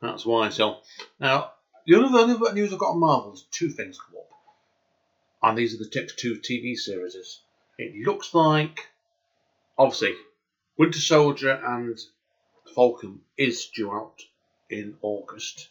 That's 0.00 0.26
why. 0.26 0.48
So 0.48 0.78
now 1.20 1.52
the 1.86 1.94
other, 1.96 2.08
the 2.08 2.34
other 2.34 2.54
news 2.54 2.72
I've 2.72 2.78
got 2.78 2.90
on 2.90 3.00
Marvel 3.00 3.32
is 3.34 3.44
two 3.50 3.70
things 3.70 3.98
come 3.98 4.18
up, 4.18 4.30
and 5.42 5.56
these 5.56 5.74
are 5.74 5.78
the 5.78 5.90
next 5.94 6.18
two 6.18 6.36
TV 6.38 6.76
series. 6.76 7.40
It 7.78 7.94
looks 8.04 8.34
like, 8.34 8.88
obviously, 9.78 10.14
Winter 10.76 10.98
Soldier 10.98 11.52
and 11.64 11.98
Falcon 12.74 13.20
is 13.36 13.66
due 13.66 13.92
out 13.92 14.20
in 14.68 14.96
August, 15.00 15.68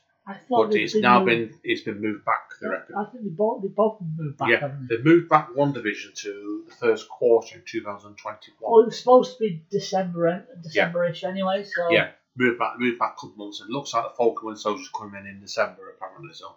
but 0.50 0.74
it's 0.76 0.96
now 0.96 1.20
moved- 1.20 1.52
been 1.52 1.60
it's 1.64 1.82
been 1.82 2.02
moved 2.02 2.26
back. 2.26 2.50
They 2.62 2.68
reckon. 2.68 2.96
I 2.96 3.06
think 3.06 3.24
they 3.24 3.30
both 3.30 3.62
they 3.62 3.70
both 3.70 3.98
moved 4.18 4.38
back. 4.38 4.50
Yeah, 4.50 4.68
they? 4.68 4.96
they've 4.96 5.06
moved 5.06 5.30
back 5.30 5.50
WandaVision 5.52 6.14
to 6.24 6.64
the 6.68 6.76
first 6.76 7.10
quarter 7.10 7.56
in 7.56 7.64
2021. 7.66 8.58
Well, 8.62 8.82
it 8.82 8.86
was 8.88 9.00
supposed 9.00 9.38
to 9.38 9.40
be 9.40 9.64
December, 9.70 10.46
December-ish 10.62 11.24
anyway. 11.24 11.64
So 11.64 11.90
Yeah, 11.92 12.12
moved 12.36 12.60
back, 12.60 12.78
moved 12.78 13.00
back 13.00 13.14
a 13.18 13.22
couple 13.22 13.46
months. 13.46 13.62
It 13.62 13.70
looks 13.70 13.94
like 13.94 14.04
the 14.04 14.16
Falcon 14.16 14.50
and 14.50 14.60
Soldier's 14.60 14.90
coming 14.90 15.20
in 15.22 15.28
in 15.28 15.40
December 15.42 15.90
apparently. 15.96 16.34
So 16.34 16.56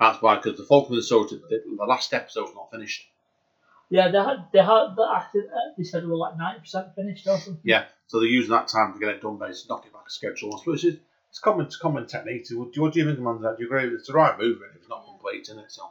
that's 0.00 0.20
why, 0.20 0.36
because 0.36 0.58
the 0.58 0.64
Falcon 0.64 0.94
and 0.94 1.04
Soldier, 1.04 1.36
the, 1.48 1.62
the 1.76 1.84
last 1.84 2.12
episode's 2.12 2.54
not 2.54 2.70
finished. 2.70 3.06
Yeah, 3.90 4.10
they 4.10 4.18
had, 4.18 4.46
they 4.52 4.58
had, 4.60 4.96
they, 4.96 5.02
I 5.02 5.26
think, 5.30 5.44
uh, 5.46 5.58
they 5.76 5.84
said 5.84 6.02
they 6.02 6.06
were 6.06 6.16
like 6.16 6.36
ninety 6.36 6.60
percent 6.60 6.94
finished 6.94 7.26
or 7.26 7.36
something. 7.38 7.60
Yeah, 7.62 7.84
so 8.06 8.18
they're 8.18 8.28
using 8.28 8.50
that 8.50 8.68
time 8.68 8.94
to 8.94 8.98
get 8.98 9.10
it 9.10 9.22
done, 9.22 9.36
basically 9.36 9.68
knock 9.74 9.86
it 9.86 9.92
back 9.92 10.04
a 10.06 10.10
schedule. 10.10 10.56
So 10.64 10.72
it's, 10.72 10.84
it's 11.32 11.40
common, 11.40 11.66
it's 11.66 11.76
common 11.76 12.06
technique. 12.06 12.46
What, 12.52 12.72
do, 12.72 12.82
what 12.82 12.92
do 12.92 13.00
you 13.00 13.06
think, 13.06 13.18
Amanda? 13.18 13.56
Do 13.56 13.64
you 13.64 13.68
agree? 13.68 13.92
It's 13.94 14.06
the 14.06 14.12
right 14.12 14.38
movement 14.38 14.72
if 14.74 14.82
it's 14.82 14.88
not 14.88 15.04
complete, 15.04 15.42
isn't 15.42 15.58
it? 15.58 15.72
So 15.72 15.90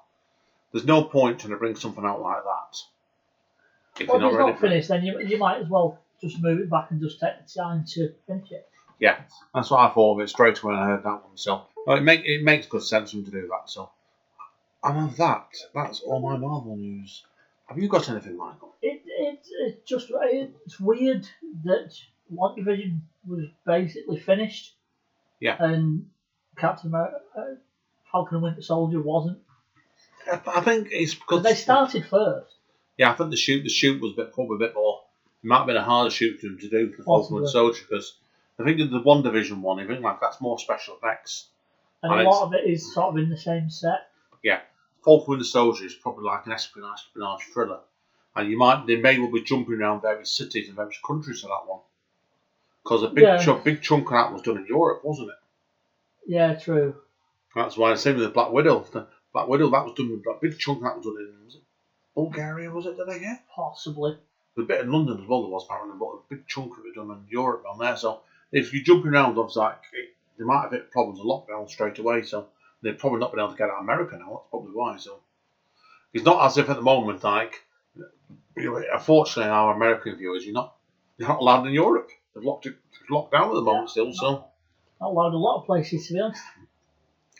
there's 0.71 0.85
no 0.85 1.03
point 1.03 1.39
trying 1.39 1.51
to 1.51 1.57
bring 1.57 1.75
something 1.75 2.05
out 2.05 2.21
like 2.21 2.43
that 2.43 2.77
if 3.99 4.07
Well, 4.07 4.19
you're 4.19 4.29
it's 4.29 4.33
not 4.37 4.39
ready 4.39 4.51
not 4.51 4.61
finished, 4.61 4.87
then 4.87 5.03
you, 5.03 5.19
you 5.21 5.37
might 5.37 5.61
as 5.61 5.69
well 5.69 5.99
just 6.21 6.41
move 6.41 6.59
it 6.59 6.69
back 6.69 6.91
and 6.91 7.01
just 7.01 7.19
take 7.19 7.33
the 7.45 7.59
time 7.59 7.85
to 7.85 8.13
finish 8.27 8.51
it. 8.51 8.69
Yeah, 8.99 9.19
that's 9.53 9.71
what 9.71 9.79
I 9.79 9.93
thought 9.93 10.19
of 10.19 10.23
it 10.23 10.29
straight 10.29 10.59
away 10.59 10.73
when 10.73 10.81
I 10.81 10.85
heard 10.87 11.03
that 11.03 11.23
one. 11.23 11.35
So 11.35 11.63
well, 11.85 11.97
it 11.97 12.01
make 12.01 12.23
it 12.23 12.43
makes 12.43 12.67
good 12.67 12.83
sense 12.83 13.11
for 13.11 13.17
them 13.17 13.25
to 13.25 13.31
do 13.31 13.47
that. 13.47 13.69
So 13.69 13.89
and 14.83 14.97
on 14.97 15.13
that, 15.17 15.47
that's 15.73 16.01
all 16.01 16.19
my 16.19 16.37
Marvel 16.37 16.75
news. 16.75 17.23
Have 17.67 17.79
you 17.79 17.87
got 17.87 18.09
anything, 18.09 18.37
Michael? 18.37 18.75
It, 18.81 19.01
it 19.05 19.47
it's 19.61 19.89
just 19.89 20.07
it's 20.11 20.79
weird 20.79 21.27
that 21.63 21.97
WandaVision 22.33 22.99
was 23.27 23.45
basically 23.65 24.19
finished. 24.19 24.75
Yeah. 25.41 25.57
And 25.59 26.09
Captain 26.55 26.89
America, 26.89 27.17
uh, 27.35 27.41
Falcon 28.09 28.35
and 28.35 28.43
Winter 28.43 28.61
Soldier 28.61 29.01
wasn't. 29.01 29.39
I 30.31 30.39
I 30.47 30.61
think 30.61 30.89
it's 30.91 31.15
because 31.15 31.41
Because 31.41 31.43
they 31.43 31.55
started 31.55 32.05
first. 32.05 32.55
Yeah, 32.97 33.11
I 33.11 33.15
think 33.15 33.31
the 33.31 33.37
shoot 33.37 33.63
the 33.63 33.69
shoot 33.69 34.01
was 34.01 34.13
a 34.13 34.15
bit 34.15 34.33
probably 34.33 34.55
a 34.55 34.67
bit 34.67 34.75
more. 34.75 35.01
It 35.43 35.47
might 35.47 35.57
have 35.57 35.67
been 35.67 35.75
a 35.75 35.83
harder 35.83 36.11
shoot 36.11 36.39
for 36.39 36.47
them 36.47 36.59
to 36.59 36.69
do 36.69 36.91
for 36.91 37.03
Falcon 37.03 37.21
Possibly. 37.21 37.39
and 37.39 37.49
Soldier 37.49 37.81
because 37.89 38.15
I 38.59 38.63
think 38.63 38.77
the 38.77 39.01
WandaVision 39.01 39.61
one, 39.61 39.79
I 39.79 39.87
think 39.87 40.01
like 40.01 40.21
that's 40.21 40.39
more 40.39 40.59
special 40.59 40.95
effects. 40.97 41.47
And 42.03 42.13
a 42.13 42.23
lot 42.23 42.43
of 42.43 42.53
it 42.53 42.69
is 42.69 42.93
sort 42.93 43.13
of 43.13 43.17
in 43.17 43.29
the 43.29 43.37
same 43.37 43.69
set. 43.69 44.09
Yeah, 44.43 44.59
Falcon 45.03 45.31
Winter 45.31 45.45
Soldier 45.45 45.85
is 45.85 45.95
probably 45.95 46.25
like 46.25 46.45
an 46.45 46.51
espionage, 46.51 46.99
espionage 46.99 47.41
thriller, 47.51 47.79
and 48.35 48.49
you 48.49 48.57
might 48.57 48.85
they 48.85 48.97
may 48.97 49.17
well 49.17 49.31
be 49.31 49.41
jumping 49.41 49.81
around 49.81 50.01
various 50.01 50.31
cities 50.31 50.67
and 50.67 50.75
various 50.75 50.99
countries 51.05 51.41
for 51.41 51.47
that 51.47 51.67
one. 51.67 51.79
Because 52.83 53.03
a 53.03 53.07
big 53.09 53.23
Yeah. 53.23 53.37
chunk, 53.37 53.63
big 53.63 53.81
chunk 53.81 54.05
of 54.07 54.11
that 54.13 54.31
was 54.33 54.41
done 54.41 54.57
in 54.57 54.65
Europe, 54.65 55.03
wasn't 55.03 55.29
it? 55.29 55.35
Yeah, 56.25 56.53
true. 56.55 56.95
That's 57.55 57.77
why 57.77 57.91
the 57.91 57.97
same 57.97 58.15
with 58.15 58.23
the 58.23 58.29
Black 58.29 58.51
Widow. 58.51 58.79
The 58.91 59.07
Black 59.33 59.47
Widow 59.47 59.69
that 59.69 59.85
was 59.85 59.93
done. 59.95 60.21
A 60.27 60.33
big 60.39 60.57
chunk 60.57 60.77
of 60.79 60.83
that 60.83 60.97
was 60.97 61.05
done 61.05 61.17
in 61.19 61.45
was 61.45 61.55
it 61.55 61.61
Bulgaria. 62.15 62.71
Was 62.71 62.85
it? 62.85 62.97
Did 62.97 63.09
I 63.09 63.17
get? 63.17 63.43
Possibly. 63.53 64.17
a 64.57 64.61
bit 64.63 64.81
in 64.81 64.91
London 64.91 65.21
as 65.21 65.27
well. 65.27 65.41
There 65.41 65.51
was 65.51 65.65
apparently, 65.65 65.97
but 65.97 66.05
a 66.07 66.19
big 66.29 66.47
chunk 66.47 66.77
of 66.77 66.85
it 66.85 66.95
done 66.95 67.09
in 67.11 67.25
Europe 67.29 67.63
on 67.69 67.79
there. 67.79 67.95
So 67.97 68.21
if 68.51 68.73
you're 68.73 68.83
jumping 68.83 69.11
around, 69.13 69.37
obviously, 69.37 69.61
like, 69.61 69.81
it, 69.93 70.09
they 70.37 70.43
might 70.45 70.63
have 70.63 70.71
hit 70.71 70.91
problems 70.91 71.19
of 71.19 71.25
lockdown 71.25 71.69
straight 71.69 71.99
away. 71.99 72.23
So 72.23 72.47
they've 72.81 72.97
probably 72.97 73.19
not 73.19 73.31
been 73.31 73.39
able 73.39 73.51
to 73.51 73.57
get 73.57 73.69
out 73.69 73.77
of 73.77 73.83
America 73.83 74.17
now. 74.17 74.29
That's 74.29 74.49
probably 74.49 74.71
why. 74.73 74.97
So 74.97 75.19
it's 76.13 76.25
not 76.25 76.45
as 76.45 76.57
if 76.57 76.69
at 76.69 76.75
the 76.75 76.81
moment, 76.81 77.23
like, 77.23 77.63
you 78.57 78.63
know, 78.71 78.83
unfortunately, 78.93 79.49
our 79.51 79.73
American 79.73 80.15
viewers, 80.17 80.45
you're 80.45 80.53
not 80.53 80.75
you're 81.17 81.29
not 81.29 81.39
allowed 81.39 81.65
in 81.67 81.73
Europe. 81.73 82.09
They've 82.33 82.43
locked 82.43 82.65
it, 82.65 82.75
locked 83.09 83.31
down 83.31 83.49
at 83.49 83.53
the 83.53 83.61
moment 83.61 83.89
still. 83.89 84.13
So 84.13 84.45
Not 84.99 85.09
allowed 85.09 85.33
a 85.33 85.37
lot 85.37 85.59
of 85.59 85.65
places, 85.65 86.07
to 86.07 86.13
be 86.13 86.19
honest. 86.19 86.43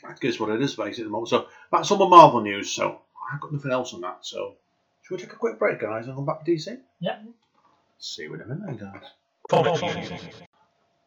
I 0.04 0.14
guess 0.20 0.40
what 0.40 0.50
it 0.50 0.60
is 0.60 0.74
basically 0.74 1.04
at 1.04 1.06
the 1.06 1.10
moment. 1.10 1.28
So 1.28 1.46
that's 1.70 1.90
all 1.90 1.98
the 1.98 2.08
Marvel 2.08 2.40
news. 2.40 2.70
So 2.70 3.00
I've 3.32 3.40
got 3.40 3.52
nothing 3.52 3.70
else 3.70 3.94
on 3.94 4.00
that. 4.02 4.18
So 4.22 4.56
should 5.02 5.14
we 5.16 5.22
take 5.22 5.32
a 5.32 5.36
quick 5.36 5.58
break, 5.58 5.80
guys, 5.80 6.06
and 6.06 6.16
come 6.16 6.26
back 6.26 6.44
to 6.44 6.50
DC? 6.50 6.78
Yeah. 7.00 7.20
See 7.98 8.22
you 8.22 8.34
in 8.34 8.40
a 8.40 8.46
minute, 8.46 8.80
guys. 8.80 9.02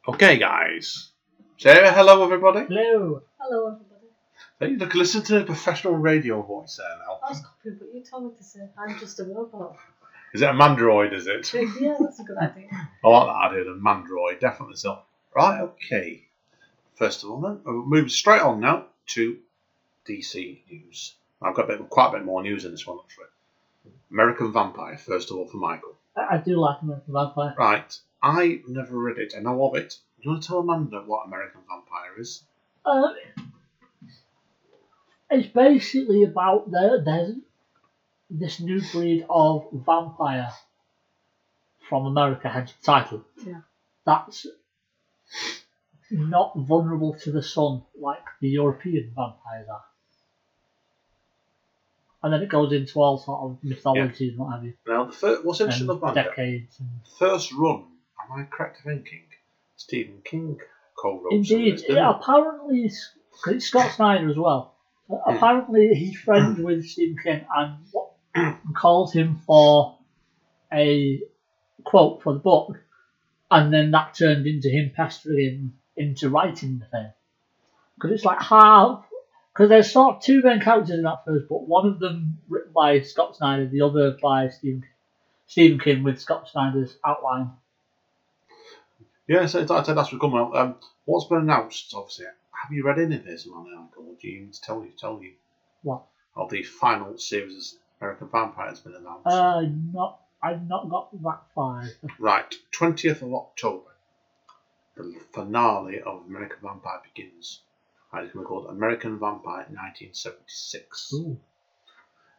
Okay, 0.08 0.38
guys. 0.38 1.10
Say 1.58 1.74
hello, 1.74 2.24
everybody. 2.24 2.66
Hello. 2.68 3.22
Hello, 3.40 3.68
everybody. 3.68 3.96
Hey, 4.60 4.76
look, 4.78 4.96
listen 4.96 5.22
to 5.24 5.40
the 5.40 5.46
professional 5.46 5.96
radio 5.96 6.42
voice 6.42 6.78
there 6.78 6.98
now. 7.00 7.20
I 7.26 7.32
was 7.32 7.42
copying, 7.42 7.78
but 7.80 7.94
you 7.94 8.02
told 8.04 8.26
me 8.26 8.38
to 8.38 8.44
say 8.44 8.62
I'm 8.78 8.98
just 9.00 9.20
a 9.20 9.26
robot. 9.26 9.76
Is 10.34 10.42
it 10.42 10.50
a 10.50 10.54
mandroid? 10.54 11.14
Is 11.14 11.28
it? 11.28 11.54
yeah, 11.80 11.96
that's 12.00 12.20
a 12.20 12.24
good 12.24 12.38
idea. 12.38 12.68
I 13.04 13.08
like 13.08 13.28
that 13.28 13.58
idea. 13.58 13.64
The 13.64 13.80
mandroid, 13.80 14.40
definitely. 14.40 14.76
So, 14.76 15.00
right, 15.36 15.62
okay. 15.62 16.28
First 16.96 17.24
of 17.24 17.32
all, 17.32 17.42
then 17.42 17.62
we'll 17.66 17.86
move 17.86 18.12
straight 18.12 18.42
on 18.42 18.60
now 18.60 18.88
to 19.08 19.38
DC 20.08 20.60
news. 20.70 21.16
I've 21.42 21.56
got 21.56 21.70
a 21.70 21.78
bit, 21.78 21.90
quite 21.90 22.10
a 22.10 22.12
bit 22.14 22.26
more 22.26 22.42
news 22.42 22.66
in 22.66 22.72
this 22.72 22.88
one 22.88 23.00
actually. 23.04 23.26
American 24.12 24.54
Vampire, 24.54 24.98
first 24.98 25.32
of 25.32 25.38
all, 25.38 25.46
for 25.46 25.58
Michael. 25.58 25.96
I, 26.16 26.36
I 26.36 26.38
do 26.38 26.58
like 26.58 26.82
American 26.82 27.14
Vampire. 27.14 27.54
Right, 27.58 28.00
I 28.22 28.62
never 28.68 28.98
read 28.98 29.18
it. 29.18 29.34
And 29.34 29.48
I 29.48 29.52
know 29.52 29.68
of 29.68 29.76
it. 29.76 29.98
Do 30.18 30.24
you 30.24 30.32
want 30.32 30.44
to 30.44 30.48
tell 30.48 30.60
Amanda 30.60 31.02
what 31.02 31.28
American 31.28 31.62
Vampire 31.68 32.20
is? 32.20 32.44
Uh, 32.86 33.10
it's 35.30 35.48
basically 35.48 36.24
about 36.24 36.72
there. 36.72 37.04
There's 37.04 37.36
this 38.30 38.60
new 38.60 38.82
breed 38.92 39.26
of 39.30 39.68
vampire 39.72 40.50
from 41.88 42.06
America, 42.06 42.50
hence 42.50 42.74
the 42.74 42.86
title. 42.86 43.24
Yeah. 43.46 43.62
That's 44.06 44.48
not 46.12 46.54
vulnerable 46.56 47.16
to 47.24 47.32
the 47.32 47.42
sun 47.44 47.84
like 48.00 48.24
the 48.42 48.50
European 48.50 49.12
vampires 49.16 49.68
are. 49.70 49.84
And 52.24 52.34
then 52.34 52.42
it 52.42 52.50
goes 52.50 52.74
into 52.74 53.00
all 53.00 53.20
sort 53.20 53.40
of 53.42 53.58
mythologies 53.64 54.32
and 54.32 54.40
what 54.40 54.54
have 54.54 54.64
you. 54.64 54.74
Now, 54.88 55.06
the 55.06 55.12
first, 55.12 55.46
what's 55.46 55.62
interesting 55.62 55.90
about 55.90 56.18
it, 56.18 56.24
decades. 56.24 56.80
And 56.80 56.90
first 57.20 57.54
run, 57.54 57.86
am 58.20 58.40
I 58.40 58.44
correct 58.46 58.82
in 58.84 58.96
thinking? 58.96 59.24
Stephen 59.78 60.22
King 60.24 60.58
co-wrote 60.96 61.22
some 61.22 61.28
of 61.28 61.34
Indeed, 61.52 61.74
this, 61.74 61.82
didn't 61.82 61.98
yeah, 61.98 62.10
apparently 62.16 62.86
it's, 62.86 63.12
'cause 63.44 63.54
it's 63.56 63.66
Scott 63.68 63.92
Snyder 63.92 64.30
as 64.30 64.38
well. 64.38 64.74
Hmm. 65.08 65.36
Apparently 65.36 65.94
he's 65.94 66.20
friends 66.20 66.60
with 66.60 66.86
Stephen 66.88 67.18
King 67.22 67.46
and 67.56 67.78
what, 67.92 68.14
called 68.76 69.14
him 69.14 69.42
for 69.46 69.98
a 70.72 71.22
quote 71.84 72.24
for 72.24 72.34
the 72.34 72.40
book, 72.40 72.78
and 73.50 73.74
then 73.74 73.92
that 73.92 74.16
turned 74.16 74.46
into 74.48 74.70
him 74.70 74.92
pestering 74.96 75.40
him 75.40 75.74
into 75.96 76.30
writing 76.30 76.80
the 76.80 76.86
thing. 76.86 77.12
Because 77.96 78.12
it's 78.12 78.26
like 78.26 78.42
half. 78.42 79.06
Because 79.54 79.70
there's 79.70 79.92
sort 79.92 80.18
of 80.18 80.22
two 80.22 80.42
main 80.44 80.60
characters 80.60 80.98
in 80.98 81.04
that 81.04 81.24
first 81.26 81.48
book. 81.48 81.64
One 81.66 81.88
of 81.88 82.00
them 82.00 82.40
written 82.50 82.74
by 82.74 83.00
Scott 83.00 83.38
Snyder, 83.38 83.68
the 83.68 83.82
other 83.82 84.18
by 84.22 84.50
Stephen 84.50 84.84
Stephen 85.48 85.80
King 85.80 86.04
with 86.04 86.20
Scott 86.20 86.50
Snyder's 86.50 86.98
outline. 87.06 87.52
Yeah, 89.28 89.46
so 89.46 89.60
I 89.60 89.84
said 89.84 89.96
that's 89.96 90.12
what's 90.12 90.20
coming 90.20 90.40
out. 90.40 90.56
Um, 90.56 90.76
what's 91.06 91.30
been 91.30 91.40
announced, 91.40 91.94
obviously. 91.96 92.26
Have 92.26 92.72
you 92.72 92.84
read 92.84 93.00
any 93.00 93.16
of 93.16 93.24
this, 93.24 93.48
man? 93.48 93.90
Or 93.98 94.14
do 94.20 94.28
you 94.28 94.42
need 94.42 94.54
to 94.54 94.62
tell 94.62 94.84
you, 94.84 94.92
tell 94.98 95.22
you? 95.22 95.34
What? 95.84 96.04
Of 96.36 96.50
the 96.50 96.64
final 96.64 97.18
series 97.18 97.78
American 98.06 98.28
Vampire 98.28 98.70
has 98.70 98.80
been 98.82 98.94
announced. 98.94 99.26
Uh, 99.26 99.64
not 99.92 100.20
I've 100.44 100.68
not 100.68 100.90
got 100.90 101.12
that 101.24 101.42
far. 101.56 101.86
right, 102.20 102.54
20th 102.72 103.24
of 103.24 103.34
October. 103.34 103.96
The 104.96 105.20
finale 105.34 106.02
of 106.02 106.24
American 106.28 106.60
Vampire 106.62 107.02
begins. 107.04 107.62
It's 108.14 108.14
going 108.14 108.30
to 108.32 108.38
be 108.38 108.44
called 108.44 108.70
American 108.70 109.18
Vampire 109.18 109.66
1976. 109.70 111.14
Ooh. 111.16 111.40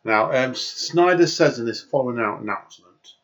Now, 0.05 0.31
um, 0.33 0.55
Snyder 0.55 1.27
says 1.27 1.59
in 1.59 1.67
this 1.67 1.83
following 1.83 2.21
out 2.21 2.43
announcement, 2.43 3.15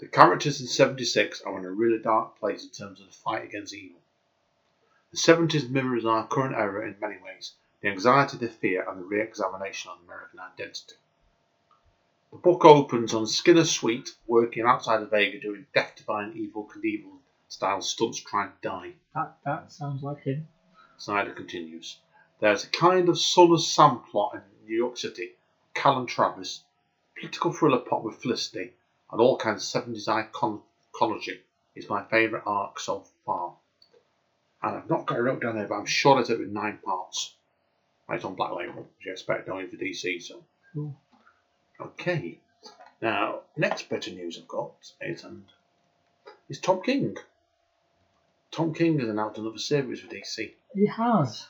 the 0.00 0.08
characters 0.08 0.60
in 0.60 0.66
76 0.66 1.42
are 1.42 1.60
in 1.60 1.64
a 1.64 1.70
really 1.70 2.02
dark 2.02 2.40
place 2.40 2.64
in 2.64 2.70
terms 2.70 3.00
of 3.00 3.06
the 3.06 3.12
fight 3.12 3.44
against 3.44 3.72
evil. 3.72 4.00
The 5.12 5.18
70s 5.18 5.70
mirrors 5.70 6.04
our 6.04 6.26
current 6.26 6.56
era 6.56 6.88
in 6.88 6.96
many 7.00 7.18
ways 7.24 7.54
the 7.82 7.88
anxiety, 7.88 8.36
the 8.36 8.48
fear, 8.48 8.84
and 8.90 8.98
the 8.98 9.04
re 9.04 9.22
examination 9.22 9.92
of 9.92 9.98
American 10.04 10.40
identity. 10.40 10.96
The 12.30 12.36
book 12.36 12.66
opens 12.66 13.14
on 13.14 13.26
Skinner 13.26 13.64
Sweet 13.64 14.14
working 14.26 14.64
outside 14.66 15.00
of 15.00 15.10
Vega 15.10 15.40
doing 15.40 15.66
death 15.74 15.94
defying 15.96 16.34
Evel 16.34 16.68
Knievel 16.68 17.18
style 17.48 17.80
stunts 17.80 18.20
trying 18.20 18.50
to 18.50 18.56
die. 18.60 18.94
That 19.14 19.38
that 19.44 19.72
sounds 19.72 20.02
like 20.02 20.24
him. 20.24 20.46
Snyder 20.98 21.32
continues. 21.32 21.98
There's 22.38 22.64
a 22.64 22.68
kind 22.68 23.08
of 23.08 23.18
Son 23.18 23.50
of 23.50 23.62
Sam 23.62 24.00
plot 24.00 24.34
in 24.34 24.42
New 24.66 24.76
York 24.76 24.98
City, 24.98 25.32
Callan 25.72 26.06
Travis, 26.06 26.64
political 27.16 27.52
thriller 27.52 27.78
plot 27.78 28.04
with 28.04 28.20
Felicity, 28.20 28.74
and 29.10 29.20
all 29.20 29.38
kinds 29.38 29.74
of 29.74 29.86
70s 29.86 30.06
iconology 30.06 31.40
is 31.74 31.88
my 31.88 32.04
favourite 32.04 32.44
arc 32.46 32.78
so 32.78 33.04
far. 33.24 33.56
And 34.62 34.76
I've 34.76 34.90
not 34.90 35.06
got 35.06 35.18
it 35.18 35.22
wrote 35.22 35.40
down 35.40 35.56
there, 35.56 35.66
but 35.66 35.76
I'm 35.76 35.86
sure 35.86 36.20
it's 36.20 36.28
it 36.28 36.38
with 36.38 36.50
nine 36.50 36.78
parts. 36.84 37.34
Right 38.06 38.22
on 38.24 38.34
Black 38.34 38.52
Label, 38.52 38.82
which 38.82 39.06
you 39.06 39.12
expect 39.12 39.48
only 39.48 39.66
for 39.66 39.76
DC, 39.76 40.22
so. 40.22 40.44
Cool. 40.74 40.94
Okay. 41.80 42.38
Now, 43.00 43.40
next 43.56 43.88
bit 43.88 44.06
of 44.08 44.14
news 44.14 44.38
I've 44.40 44.48
got 44.48 44.72
is, 45.00 45.22
and 45.24 45.44
is 46.48 46.58
Tom 46.58 46.80
King. 46.82 47.16
Tom 48.50 48.72
King 48.74 48.98
has 48.98 49.08
announced 49.08 49.38
another 49.38 49.58
series 49.58 50.00
for 50.00 50.08
DC 50.08 50.52
He 50.74 50.86
has. 50.86 51.46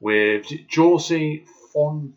with 0.00 0.46
Josie 0.68 1.44
Fon 1.72 2.12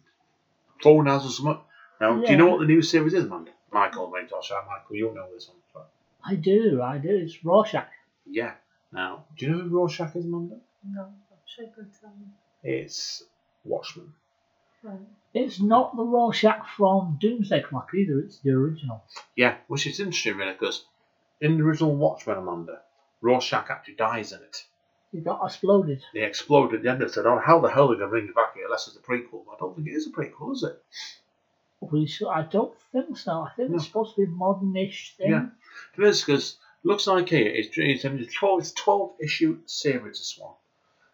Fonaz 0.84 1.26
or 1.26 1.30
something. 1.30 1.60
Now, 2.02 2.20
do 2.20 2.32
you 2.32 2.38
know 2.38 2.48
what 2.48 2.60
the 2.60 2.66
new 2.66 2.82
series 2.82 3.14
is, 3.14 3.26
man? 3.30 3.48
Michael, 3.72 4.10
wait, 4.12 4.30
I'll 4.34 4.42
show 4.42 4.60
Michael. 4.68 4.96
You'll 4.96 5.14
know 5.14 5.28
this 5.34 5.48
one. 5.48 5.58
But 5.74 5.90
I 6.26 6.36
do, 6.36 6.82
I 6.82 6.98
do. 6.98 7.16
It's 7.16 7.44
Rorschach. 7.46 7.88
yeah. 8.30 8.54
Now, 8.92 9.24
do 9.38 9.46
you 9.46 9.52
know 9.54 9.60
who 9.60 9.70
Rorschach 9.70 10.14
is, 10.18 10.26
Amanda? 10.26 10.58
No, 10.84 11.04
I'm 11.04 11.38
sure 11.46 11.64
you 11.64 11.72
could 11.74 11.88
tell 12.02 12.10
me. 12.10 12.26
It's 12.64 13.24
Watchmen. 13.64 14.12
Right. 14.84 14.98
It's 15.34 15.62
not 15.62 15.96
the 15.96 16.04
Rorschach 16.04 16.68
from 16.76 17.18
Doomsday 17.22 17.62
Clock 17.62 17.92
either, 17.96 18.20
it's 18.20 18.40
the 18.40 18.52
original. 18.52 19.04
Yeah, 19.36 19.58
which 19.68 19.88
is 19.88 20.00
interesting, 20.00 20.38
really, 20.38 20.54
because 20.54 20.86
in 21.40 21.58
the 21.58 21.64
original 21.64 21.96
Watchmen, 21.96 22.38
Amanda, 22.38 22.82
Rorschach 23.22 23.70
actually 23.70 23.96
dies 23.96 24.34
in 24.34 24.40
it. 24.42 24.66
He 25.12 25.20
got 25.20 25.46
exploded. 25.46 26.04
They 26.14 26.24
exploded 26.24 26.78
at 26.80 26.84
the 26.84 26.90
end. 26.90 27.04
I 27.04 27.08
said, 27.08 27.26
"Oh, 27.26 27.38
how 27.38 27.60
the 27.60 27.70
hell 27.70 27.92
are 27.92 27.96
they 27.96 28.00
going 28.00 28.10
to 28.10 28.12
bring 28.12 28.28
it 28.28 28.36
back 28.36 28.56
here 28.56 28.66
unless 28.66 28.88
it's 28.88 28.96
a 28.96 29.00
prequel?" 29.00 29.44
I 29.54 29.58
don't 29.60 29.76
think 29.76 29.88
it 29.88 29.92
is 29.92 30.08
a 30.08 30.12
prequel, 30.12 30.54
is 30.54 30.64
it? 30.64 30.82
We 31.82 32.06
should, 32.08 32.30
I 32.30 32.44
don't 32.44 32.78
think 32.92 33.18
so. 33.18 33.42
I 33.42 33.52
think 33.56 33.72
No. 33.72 33.76
it's 33.78 33.86
supposed 33.88 34.16
to 34.16 34.22
be 34.22 34.32
a 34.32 34.36
modern-ish 34.36 35.16
thing. 35.18 35.32
Yeah. 35.32 35.46
It 35.98 36.04
is 36.04 36.22
because 36.24 36.58
looks 36.84 37.08
like 37.08 37.30
here 37.30 37.48
it's, 37.48 37.70
it's, 37.78 38.06
a 38.06 38.10
12, 38.40 38.60
it's 38.60 38.72
a 38.72 38.76
12 38.76 39.12
issue 39.22 39.60
series, 39.66 40.20
this 40.20 40.38
one. 40.40 40.54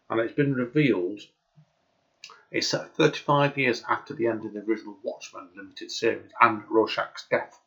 And 0.10 0.20
it's 0.20 0.34
been 0.34 0.54
revealed 0.54 1.22
it's 2.50 2.68
set 2.68 2.96
35 2.96 3.58
years 3.58 3.84
after 3.90 4.14
the 4.14 4.28
end 4.28 4.46
of 4.46 4.54
the 4.54 4.62
original 4.62 4.98
Watchmen 5.04 5.50
limited 5.56 5.92
series 5.92 6.32
and 6.40 6.64
Rorschach's 6.70 7.26
death. 7.30 7.60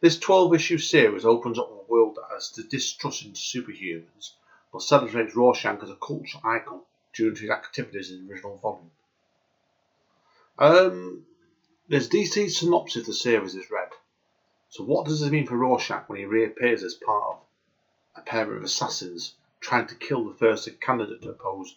This 0.00 0.18
12 0.18 0.54
issue 0.54 0.78
series 0.78 1.24
opens 1.24 1.58
up 1.58 1.70
a 1.70 1.90
world 1.90 2.16
that 2.16 2.32
has 2.34 2.50
the 2.50 2.62
distrust 2.62 3.24
in 3.24 3.32
superhumans, 3.32 4.32
but 4.72 4.82
celebrates 4.82 5.34
Rorschach 5.34 5.82
as 5.82 5.90
a 5.90 5.96
cultural 5.96 6.42
icon 6.44 6.82
due 7.14 7.34
to 7.34 7.40
his 7.40 7.50
activities 7.50 8.10
in 8.10 8.26
the 8.26 8.32
original 8.32 8.58
volume. 8.58 8.90
Um, 10.58 11.26
there's 11.88 12.08
DC's 12.08 12.58
synopsis 12.58 13.02
of 13.02 13.06
the 13.06 13.14
series 13.14 13.54
is 13.54 13.70
read. 13.70 13.88
So 14.68 14.84
what 14.84 15.06
does 15.06 15.20
this 15.20 15.30
mean 15.30 15.46
for 15.46 15.56
Rorschach 15.56 16.08
when 16.08 16.18
he 16.18 16.26
reappears 16.26 16.82
as 16.82 16.94
part 16.94 17.24
of 17.24 17.40
a 18.14 18.20
pair 18.20 18.52
of 18.54 18.62
assassins 18.62 19.34
trying 19.60 19.86
to 19.86 19.94
kill 19.94 20.28
the 20.28 20.34
first 20.34 20.68
candidate 20.80 21.22
to 21.22 21.30
oppose 21.30 21.74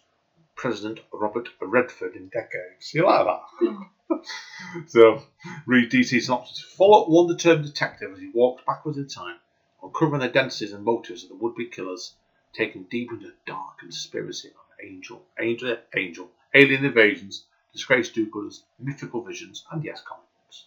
President 0.56 1.00
Robert 1.12 1.48
Redford 1.60 2.14
in 2.14 2.28
decades. 2.28 2.92
You 2.94 3.04
like 3.06 3.26
that? 3.26 4.18
so, 4.86 5.22
read 5.66 5.90
DC 5.90 6.20
synopsis. 6.20 6.60
Follow 6.60 7.02
up 7.02 7.08
one 7.08 7.26
determined 7.26 7.66
detective 7.66 8.12
as 8.12 8.18
he 8.18 8.30
walks 8.32 8.62
backwards 8.66 8.98
in 8.98 9.08
time, 9.08 9.36
uncovering 9.82 10.20
the 10.20 10.28
identities 10.28 10.72
and 10.72 10.84
motives 10.84 11.22
of 11.24 11.30
the 11.30 11.36
would-be 11.36 11.66
killers, 11.66 12.14
taking 12.52 12.84
deep 12.84 13.10
into 13.10 13.26
the 13.26 13.34
dark 13.46 13.78
conspiracy 13.78 14.48
of 14.48 14.86
angel, 14.86 15.24
angel, 15.40 15.76
angel, 15.96 16.30
alien 16.54 16.84
invasions, 16.84 17.44
disgraced 17.72 18.14
do-gooders, 18.14 18.62
mythical 18.78 19.22
visions, 19.22 19.64
and 19.70 19.82
yes, 19.82 20.02
comic 20.06 20.26
books. 20.44 20.66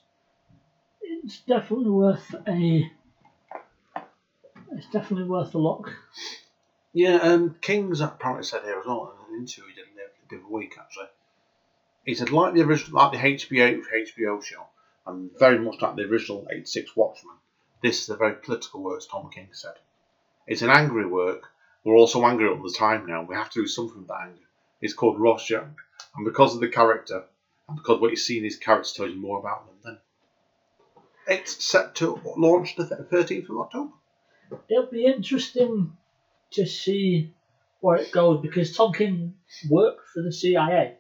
It's 1.02 1.40
definitely 1.42 1.92
worth 1.92 2.34
a. 2.48 2.92
It's 4.72 4.88
definitely 4.88 5.30
worth 5.30 5.54
a 5.54 5.60
look. 5.60 5.94
Yeah, 6.94 7.16
um, 7.18 7.56
King's 7.62 8.02
apparently 8.02 8.46
said 8.46 8.64
here 8.64 8.80
as 8.80 8.86
well 8.86 9.15
an 9.30 9.40
interview 9.40 9.66
he 9.70 9.76
did 9.76 9.86
the 10.30 10.36
other 10.38 10.54
week 10.54 10.76
actually. 10.80 11.08
He 12.06 12.14
said 12.14 12.32
like 12.32 12.54
the 12.54 12.62
original, 12.62 12.98
like 12.98 13.12
the 13.14 13.18
HBO 13.18 13.82
HBO 13.92 14.44
show, 14.44 14.68
and 15.08 15.32
very 15.40 15.58
much 15.58 15.82
like 15.82 15.96
the 15.96 16.04
original 16.04 16.48
'86 16.52 16.96
Watchmen. 16.96 17.36
This 17.82 18.02
is 18.02 18.10
a 18.10 18.16
very 18.16 18.36
political 18.36 18.82
work, 18.82 18.98
as 18.98 19.08
Tom 19.08 19.30
King 19.32 19.50
said. 19.52 19.74
It's 20.48 20.62
an 20.62 20.70
angry 20.70 21.06
work. 21.08 21.44
We're 21.84 21.96
also 21.96 22.24
angry 22.26 22.48
all 22.48 22.62
the 22.62 22.74
time 22.78 23.06
now. 23.06 23.24
We 23.24 23.36
have 23.36 23.50
to 23.52 23.62
do 23.62 23.68
something 23.68 24.02
with 24.02 24.12
anger. 24.12 24.48
It's 24.82 24.94
called 24.94 25.20
Rorschach, 25.20 25.68
and 26.16 26.26
because 26.26 26.54
of 26.54 26.62
the 26.62 26.70
character, 26.70 27.24
and 27.68 27.78
because 27.78 28.00
what 28.00 28.12
you 28.12 28.18
see 28.18 28.38
in 28.38 28.44
his 28.44 28.58
character 28.58 28.92
tells 28.96 29.12
you 29.12 29.18
more 29.18 29.40
about 29.40 29.66
them, 29.66 29.76
then 29.84 29.98
it's 31.28 31.64
set 31.64 31.96
to 31.96 32.22
launch 32.38 32.76
the 32.76 32.84
13th 32.84 33.50
of 33.50 33.58
October. 33.58 33.94
It'll 34.70 34.86
be 34.86 35.06
interesting 35.06 35.98
to 36.52 36.66
see 36.66 37.34
where 37.86 37.98
it 37.98 38.12
goes 38.12 38.42
because 38.42 38.76
Tom 38.76 38.92
King 38.92 39.36
worked 39.70 40.10
for 40.10 40.24
the 40.24 40.32
CIA. 40.32 40.96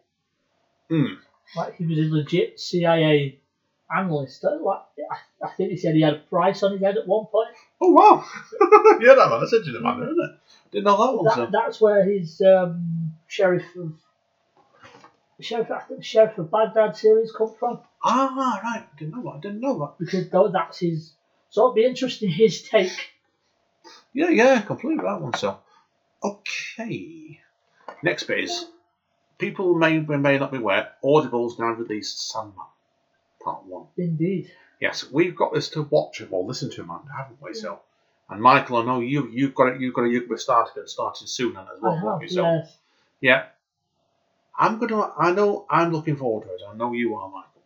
Hmm. 0.87 1.15
Like 1.57 1.73
he 1.77 1.87
was 1.87 1.97
a 1.97 2.01
legit 2.13 2.59
CIA 2.59 3.39
analyst. 3.93 4.43
Like 4.43 4.81
I, 5.11 5.45
I 5.47 5.49
think 5.57 5.71
he 5.71 5.77
said 5.77 5.95
he 5.95 6.01
had 6.01 6.13
a 6.13 6.19
price 6.19 6.61
on 6.61 6.73
his 6.73 6.81
head 6.81 6.97
at 6.97 7.07
one 7.07 7.25
point. 7.25 7.49
Oh 7.81 7.89
wow! 7.91 8.23
yeah, 9.01 9.15
that 9.15 9.29
man. 9.29 9.39
That's 9.39 9.53
interesting, 9.53 9.81
man, 9.81 10.03
isn't 10.03 10.19
it? 10.19 10.39
Didn't 10.71 10.83
know 10.85 10.97
that 10.97 11.15
one. 11.15 11.25
That, 11.25 11.35
so. 11.35 11.49
that's 11.51 11.81
where 11.81 12.03
his 12.07 12.39
um, 12.41 13.15
sheriff 13.25 13.65
of 13.77 13.93
sheriff 15.39 15.71
I 15.71 15.79
think 15.79 16.03
sheriff 16.03 16.37
of 16.37 16.51
Baghdad 16.51 16.95
series 16.95 17.31
come 17.31 17.51
from 17.59 17.79
Ah, 18.03 18.61
right. 18.63 18.85
Didn't 18.99 19.15
know 19.15 19.31
that. 19.31 19.41
Didn't 19.41 19.59
know 19.59 19.79
that. 19.79 19.95
because 19.97 20.29
tho- 20.29 20.49
that's 20.51 20.77
his. 20.77 21.13
So 21.49 21.65
it'd 21.65 21.75
be 21.75 21.85
interesting 21.85 22.29
his 22.29 22.61
take. 22.61 23.13
Yeah, 24.13 24.29
yeah, 24.29 24.61
completely 24.61 25.03
that 25.03 25.19
one. 25.19 25.33
So, 25.33 25.57
okay. 26.25 27.39
Next 28.03 28.23
bit 28.23 28.39
is 28.39 28.65
people 29.37 29.75
may 29.75 29.99
may 29.99 30.37
not 30.37 30.51
be 30.51 30.57
aware. 30.57 30.93
Audible's 31.03 31.59
now 31.59 31.71
released 31.71 32.29
Sandman 32.29 32.65
Part 33.43 33.65
One. 33.65 33.87
Indeed. 33.97 34.51
Yes, 34.79 35.09
we've 35.09 35.35
got 35.35 35.53
this 35.53 35.69
to 35.69 35.83
watch 35.83 36.21
or 36.29 36.43
listen 36.43 36.69
to, 36.71 36.85
man, 36.85 36.99
haven't 37.15 37.41
we? 37.41 37.53
So, 37.53 37.79
and 38.29 38.41
Michael, 38.41 38.77
I 38.77 38.85
know 38.85 38.99
you 38.99 39.29
you've 39.31 39.55
got 39.55 39.67
it. 39.69 39.81
You've 39.81 39.93
got 39.93 40.05
a 40.05 40.09
you've 40.09 40.39
started 40.39 40.81
it 40.81 40.89
starting 40.89 41.27
soon 41.27 41.55
as 41.57 41.67
well. 41.81 41.93
I 41.93 42.11
have, 42.11 42.21
you? 42.21 42.29
So, 42.29 42.43
yes. 42.43 42.77
yeah. 43.21 43.45
I'm 44.57 44.79
gonna. 44.79 45.11
I 45.17 45.31
know. 45.31 45.65
I'm 45.69 45.91
looking 45.91 46.15
forward 46.15 46.47
to 46.47 46.53
it. 46.53 46.61
I 46.69 46.75
know 46.75 46.93
you 46.93 47.15
are, 47.15 47.29
Michael. 47.29 47.61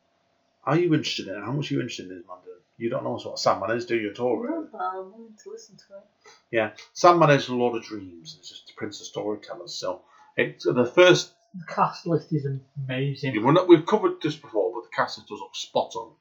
Are 0.65 0.77
you 0.77 0.93
interested 0.93 1.27
in 1.27 1.35
it? 1.35 1.45
How 1.45 1.51
much 1.51 1.71
are 1.71 1.75
you 1.75 1.81
interested 1.81 2.09
in 2.09 2.17
this, 2.17 2.27
man? 2.27 2.37
You 2.79 2.89
don't 2.89 3.03
know 3.03 3.17
what 3.17 3.37
Sandman 3.37 3.71
is, 3.71 3.85
do 3.85 3.97
you, 3.97 4.09
at 4.09 4.19
all? 4.19 4.37
really? 4.37 4.63
No, 4.63 4.69
but 4.71 4.77
I'm 4.81 5.11
willing 5.11 5.35
to 5.43 5.49
listen 5.49 5.75
to 5.75 5.97
it. 5.97 6.31
Yeah, 6.49 6.71
Sandman 6.93 7.29
is 7.31 7.49
a 7.49 7.55
lot 7.55 7.75
of 7.75 7.83
dreams. 7.83 8.37
It's 8.39 8.49
just 8.49 8.67
the 8.67 8.73
Prince 8.77 9.01
of 9.01 9.07
Storytellers. 9.07 9.75
So 9.75 10.01
it's 10.37 10.63
the 10.63 10.85
first. 10.85 11.33
The 11.53 11.65
cast 11.65 12.07
list 12.07 12.31
is 12.31 12.47
amazing. 12.87 13.43
We're 13.43 13.51
not, 13.51 13.67
we've 13.67 13.85
covered 13.85 14.21
this 14.21 14.35
before, 14.35 14.71
but 14.73 14.83
the 14.83 14.95
cast 14.95 15.17
does 15.27 15.41
up 15.43 15.55
spot 15.55 15.93
on, 15.95 16.13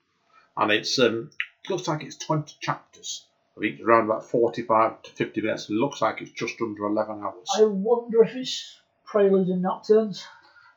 and 0.56 0.72
it's 0.72 0.98
um 0.98 1.30
looks 1.70 1.86
like 1.86 2.02
it's 2.02 2.16
twenty 2.16 2.54
chapters 2.60 3.26
of 3.56 3.62
each 3.62 3.80
around 3.80 4.06
about 4.06 4.28
forty-five 4.28 5.02
to 5.02 5.10
fifty 5.12 5.40
minutes. 5.42 5.70
It 5.70 5.74
looks 5.74 6.02
like 6.02 6.20
it's 6.22 6.32
just 6.32 6.54
under 6.60 6.86
eleven 6.86 7.20
hours. 7.22 7.48
I 7.56 7.64
wonder 7.64 8.24
if 8.24 8.34
it's 8.34 8.80
Preludes 9.04 9.50
and 9.50 9.62
Nocturnes. 9.62 10.24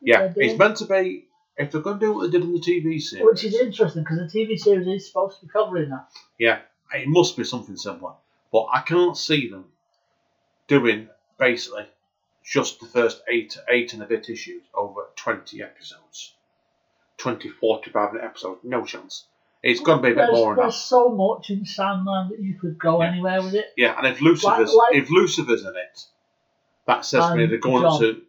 yeah, 0.01 0.31
it's 0.35 0.59
meant 0.59 0.77
to 0.77 0.85
be. 0.85 1.27
If 1.61 1.71
they're 1.71 1.81
going 1.81 1.99
to 1.99 2.05
do 2.05 2.13
what 2.13 2.25
they 2.31 2.31
did 2.37 2.43
in 2.45 2.53
the 2.53 2.59
TV 2.59 3.01
series, 3.01 3.25
Which 3.25 3.43
is 3.43 3.53
interesting 3.59 4.03
because 4.03 4.17
the 4.19 4.39
TV 4.39 4.57
series 4.57 4.87
is 4.87 5.07
supposed 5.07 5.39
to 5.39 5.45
be 5.45 5.51
covering 5.51 5.89
that. 5.89 6.07
yeah, 6.37 6.59
it 6.93 7.07
must 7.07 7.37
be 7.37 7.43
something 7.43 7.77
similar. 7.77 8.13
But 8.51 8.67
I 8.73 8.81
can't 8.81 9.15
see 9.15 9.49
them 9.49 9.65
doing 10.67 11.07
basically 11.37 11.85
just 12.43 12.79
the 12.79 12.87
first 12.87 13.21
eight 13.29 13.57
eight 13.69 13.93
and 13.93 14.01
a 14.03 14.05
bit 14.05 14.29
issues 14.29 14.63
over 14.73 15.07
20 15.15 15.61
episodes. 15.61 16.33
20, 17.17 17.49
45 17.49 18.13
minute 18.13 18.25
episodes, 18.25 18.59
no 18.63 18.83
chance. 18.83 19.25
It's 19.61 19.79
going 19.79 19.99
to 19.99 20.01
be 20.01 20.07
a 20.11 20.15
bit 20.15 20.25
there's, 20.25 20.31
more 20.33 20.55
there's 20.55 20.75
so 20.75 21.09
much 21.09 21.51
in 21.51 21.65
Sandman 21.65 22.29
that 22.29 22.39
you 22.39 22.55
could 22.55 22.79
go 22.79 23.01
Yeah. 23.01 23.09
anywhere 23.11 23.43
with 23.43 23.53
it. 23.53 23.67
Yeah, 23.77 23.95
and 23.95 24.07
if 24.07 24.19
Lucifer's 24.21 24.73
like- 24.73 24.95
if 24.95 25.09
Lucifer's 25.11 25.61
in 25.63 25.75
it, 25.75 26.05
that 26.87 27.05
says 27.05 27.27
to 27.27 27.35
me 27.35 27.45
they're 27.45 27.59
going 27.59 27.83
John. 27.83 27.99
to 27.99 28.21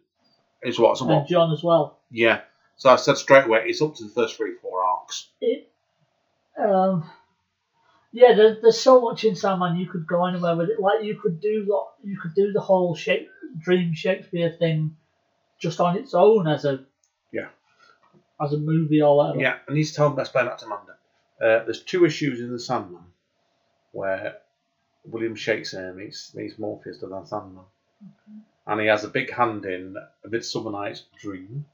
is 0.61 0.79
what 0.79 1.01
And 1.01 1.27
John 1.27 1.51
as 1.51 1.63
well. 1.63 1.97
yeah. 2.11 2.41
So 2.77 2.89
I 2.89 2.95
said 2.97 3.17
straight 3.17 3.45
away 3.45 3.63
it's 3.65 3.81
up 3.81 3.95
to 3.95 4.03
the 4.03 4.09
first 4.09 4.35
three 4.35 4.55
four 4.61 4.83
arcs. 4.83 5.29
It, 5.41 5.71
um, 6.57 7.09
yeah, 8.11 8.33
there, 8.35 8.57
there's 8.61 8.79
so 8.79 9.01
much 9.01 9.23
in 9.23 9.35
Sandman 9.35 9.77
you 9.77 9.87
could 9.87 10.05
go 10.05 10.25
anywhere 10.25 10.55
with 10.55 10.69
it. 10.69 10.79
Like 10.79 11.03
you 11.03 11.15
could 11.15 11.41
do 11.41 11.65
the 11.65 11.83
you 12.03 12.19
could 12.19 12.35
do 12.35 12.51
the 12.51 12.61
whole 12.61 12.95
shape, 12.95 13.29
Dream 13.59 13.93
Shakespeare 13.93 14.51
thing 14.51 14.95
just 15.59 15.79
on 15.79 15.97
its 15.97 16.13
own 16.13 16.47
as 16.47 16.65
a 16.65 16.83
Yeah. 17.31 17.47
as 18.41 18.53
a 18.53 18.57
movie 18.57 19.01
or 19.01 19.17
whatever. 19.17 19.39
Yeah, 19.39 19.57
and 19.67 19.77
he's 19.77 19.95
told 19.95 20.15
me 20.15 20.21
explain 20.21 20.45
that 20.45 20.59
to 20.59 20.65
Amanda. 20.65 20.91
Uh, 21.41 21.63
there's 21.65 21.83
two 21.83 22.05
issues 22.05 22.39
in 22.39 22.51
the 22.51 22.59
Sandman 22.59 23.03
where 23.91 24.37
William 25.05 25.35
Shakespeare 25.35 25.93
meets 25.93 26.33
meets 26.35 26.59
Morpheus 26.59 26.99
to 26.99 27.07
the 27.07 27.23
Sandman, 27.25 27.63
and 28.67 28.81
he 28.81 28.87
has 28.87 29.03
a 29.03 29.09
big 29.09 29.31
hand 29.31 29.65
in 29.65 29.95
A 30.23 30.27
Midsummer 30.29 30.71
Night's 30.71 31.03
Dream. 31.17 31.65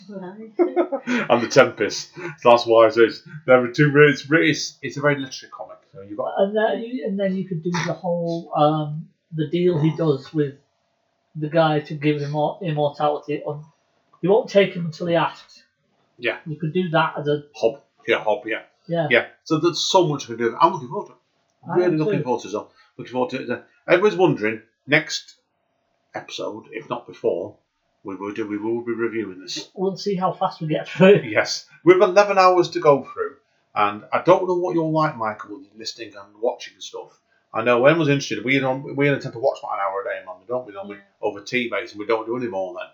and 0.08 1.42
The 1.42 1.48
Tempest. 1.50 2.14
So 2.38 2.50
that's 2.50 2.66
why 2.66 2.86
it 2.86 2.94
says 2.94 3.22
there 3.46 3.62
are 3.62 3.68
two. 3.68 3.92
It's 4.08 4.26
it's, 4.30 4.78
it's 4.82 4.96
a 4.96 5.00
very 5.00 5.18
literary 5.20 5.50
comic. 5.52 5.78
So 5.92 6.02
you've 6.02 6.18
got 6.18 6.34
and 6.38 6.56
then 6.56 6.82
you, 6.82 7.06
and 7.06 7.18
then 7.18 7.36
you 7.36 7.46
could 7.46 7.62
do 7.62 7.70
the 7.70 7.92
whole 7.92 8.52
um, 8.56 9.08
the 9.32 9.48
deal 9.48 9.78
he 9.78 9.94
does 9.96 10.32
with 10.32 10.54
the 11.34 11.48
guy 11.48 11.80
to 11.80 11.94
give 11.94 12.20
him 12.20 12.34
immortality. 12.62 13.42
On 13.42 13.64
he 14.20 14.28
won't 14.28 14.50
take 14.50 14.74
him 14.74 14.86
until 14.86 15.06
he 15.06 15.14
asks. 15.14 15.62
Yeah. 16.18 16.38
you 16.46 16.56
could 16.56 16.72
do 16.72 16.88
that 16.90 17.14
as 17.16 17.28
a 17.28 17.44
Hob, 17.54 17.80
yeah, 18.06 18.22
Hob, 18.24 18.44
yeah, 18.46 18.62
yeah. 18.88 19.06
yeah. 19.08 19.26
So 19.44 19.60
there's 19.60 19.78
so 19.78 20.08
much 20.08 20.28
we 20.28 20.36
can 20.36 20.46
do. 20.46 20.56
I'm 20.60 20.72
looking 20.72 20.88
forward 20.88 21.06
to 21.06 21.12
it. 21.12 21.18
I 21.70 21.76
Really 21.76 21.96
looking 21.96 22.22
forward 22.24 22.42
to 22.42 22.48
it. 22.48 22.66
Looking 22.96 23.12
forward 23.12 23.30
to 23.30 23.52
it. 23.52 23.64
Everyone's 23.86 24.16
wondering 24.16 24.62
next 24.86 25.36
episode, 26.14 26.64
if 26.72 26.90
not 26.90 27.06
before, 27.06 27.56
we 28.08 28.16
will 28.16 28.32
do. 28.32 28.46
We 28.46 28.56
will 28.58 28.80
be 28.80 28.92
reviewing 28.92 29.40
this. 29.40 29.70
We'll 29.74 29.96
see 29.96 30.14
how 30.16 30.32
fast 30.32 30.60
we 30.60 30.68
get 30.68 30.88
through. 30.88 31.22
Yes, 31.24 31.66
with 31.84 32.02
11 32.02 32.38
hours 32.38 32.70
to 32.70 32.80
go 32.80 33.04
through, 33.04 33.36
and 33.74 34.04
I 34.12 34.22
don't 34.22 34.48
know 34.48 34.54
what 34.54 34.74
you're 34.74 34.90
like, 34.90 35.16
Michael, 35.16 35.60
listening 35.76 36.14
and 36.16 36.40
watching 36.40 36.74
and 36.74 36.82
stuff. 36.82 37.20
I 37.52 37.62
know 37.62 37.80
when 37.80 37.98
was 37.98 38.08
interested. 38.08 38.44
We 38.44 38.58
don't, 38.58 38.96
we 38.96 39.08
only 39.08 39.20
tend 39.20 39.34
to 39.34 39.38
watch 39.38 39.58
about 39.62 39.74
an 39.74 39.80
hour 39.80 40.02
a 40.02 40.04
day, 40.04 40.24
man, 40.26 40.36
don't 40.46 40.66
we? 40.66 40.72
Don't 40.72 40.88
we? 40.88 40.96
Yeah. 40.96 41.02
Over 41.20 41.40
TV, 41.40 41.70
and 41.72 41.98
we 41.98 42.06
don't 42.06 42.26
do 42.26 42.36
any 42.36 42.48
more 42.48 42.74
then. 42.74 42.88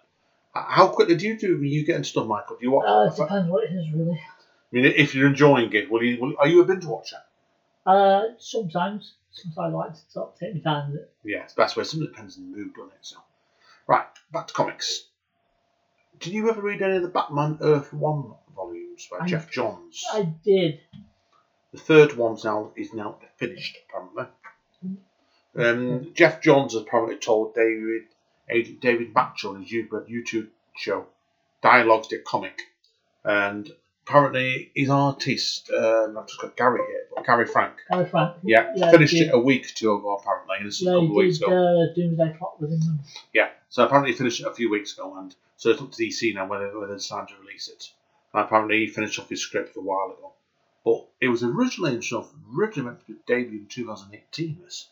How 0.55 0.88
quickly 0.88 1.16
do 1.16 1.27
you 1.27 1.38
do 1.38 1.59
when 1.59 1.66
you 1.66 1.85
get 1.85 1.96
into 1.96 2.09
stuff, 2.09 2.27
Michael? 2.27 2.57
Do 2.57 2.64
you 2.64 2.70
watch? 2.72 2.87
Uh, 2.87 3.12
it 3.12 3.16
depends 3.16 3.50
what 3.50 3.64
it 3.64 3.72
is, 3.74 3.92
really. 3.92 4.20
I 4.20 4.77
mean, 4.77 4.85
if 4.85 5.14
you're 5.14 5.29
enjoying 5.29 5.72
it, 5.72 5.90
will 5.90 6.03
you? 6.03 6.20
Will, 6.20 6.35
are 6.38 6.48
you 6.48 6.61
a 6.61 6.64
binge 6.64 6.85
watcher? 6.85 7.18
Uh, 7.87 8.22
sometimes, 8.38 9.14
sometimes 9.33 9.74
I 9.74 9.77
like 9.77 9.94
to 9.94 10.00
sort 10.09 10.33
of 10.33 10.38
take 10.38 10.55
my 10.55 10.61
time 10.61 10.92
with 10.92 11.03
it. 11.03 11.12
Yeah, 11.24 11.42
it's 11.42 11.55
the 11.55 11.62
best 11.62 11.77
way. 11.77 11.85
Something 11.85 12.09
depends 12.09 12.37
on 12.38 12.50
the 12.50 12.57
mood, 12.57 12.74
doesn't 12.74 12.92
it? 12.92 12.98
So, 13.03 13.16
right, 13.87 14.07
back 14.33 14.47
to 14.49 14.55
comics. 14.55 15.07
Did 16.20 16.33
you 16.33 16.49
ever 16.49 16.61
read 16.62 16.83
any 16.83 16.97
of 16.97 17.03
the 17.03 17.09
Batman 17.09 17.59
Earth 17.61 17.92
One 17.92 18.35
volumes 18.55 19.09
by 19.11 19.18
I- 19.20 19.27
Geoff 19.27 19.51
Johns? 19.51 20.05
I 20.12 20.33
did. 20.44 20.79
The 21.73 21.79
third 21.79 22.16
one's 22.16 22.44
now 22.44 22.70
is 22.77 22.92
now 22.94 23.18
finished, 23.37 23.79
apparently. 23.88 24.27
Um, 25.57 26.12
Geoff 26.14 26.40
Johns 26.40 26.73
has 26.73 26.83
apparently 26.83 27.16
told 27.16 27.55
David 27.55 28.05
David 28.81 29.12
Batchel 29.14 29.51
on 29.51 29.62
his 29.62 29.73
YouTube 29.73 30.09
YouTube 30.09 30.49
show, 30.77 31.07
Dialogues 31.62 32.09
the 32.09 32.18
Comic, 32.18 32.61
and 33.25 33.70
apparently 34.06 34.70
his 34.74 34.90
artist, 34.90 35.70
uh, 35.70 36.06
not 36.12 36.28
just 36.28 36.40
got 36.40 36.56
Gary 36.56 36.80
here, 36.86 37.06
but 37.14 37.24
Gary 37.24 37.46
Frank, 37.46 37.74
Gary 37.90 38.06
Frank. 38.06 38.36
yeah, 38.42 38.72
Yeah, 38.76 38.90
finished 38.90 39.14
it 39.14 39.30
a 39.32 39.38
week 39.38 39.64
or 39.66 39.74
two 39.74 39.94
ago 39.94 40.16
apparently, 40.16 40.56
and 40.58 40.66
this 40.66 40.80
is 40.80 40.86
a 40.86 40.90
Yeah, 40.90 40.96
couple 40.96 41.04
of 41.04 41.10
he 41.12 41.18
weeks 41.18 41.38
did 41.38 41.44
ago. 41.48 41.82
uh, 41.90 41.94
Doomsday 41.94 42.36
Clock 42.38 42.60
with 42.60 42.70
him. 42.70 42.98
Yeah, 43.32 43.48
so 43.70 43.84
apparently 43.84 44.12
he 44.12 44.18
finished 44.18 44.40
it 44.40 44.46
a 44.46 44.52
few 44.54 44.70
weeks 44.70 44.92
ago, 44.94 45.16
and 45.18 45.34
so 45.56 45.70
it's 45.70 45.80
up 45.80 45.90
to 45.92 46.02
DC 46.02 46.34
now 46.34 46.46
whether, 46.46 46.78
whether 46.78 46.94
it's 46.94 47.08
time 47.08 47.26
to 47.26 47.34
release 47.40 47.68
it. 47.68 47.90
And 48.32 48.42
apparently 48.44 48.80
he 48.80 48.86
finished 48.88 49.18
off 49.18 49.28
his 49.30 49.40
script 49.40 49.76
a 49.76 49.80
while 49.80 50.10
ago. 50.18 50.32
But 50.84 51.06
it 51.20 51.28
was 51.28 51.42
originally 51.42 51.92
himself, 51.92 52.30
originally 52.54 52.90
meant 52.90 53.00
to 53.06 53.12
be 53.12 53.18
debut 53.26 53.60
in 53.60 53.66
2018, 53.66 54.58
this. 54.62 54.88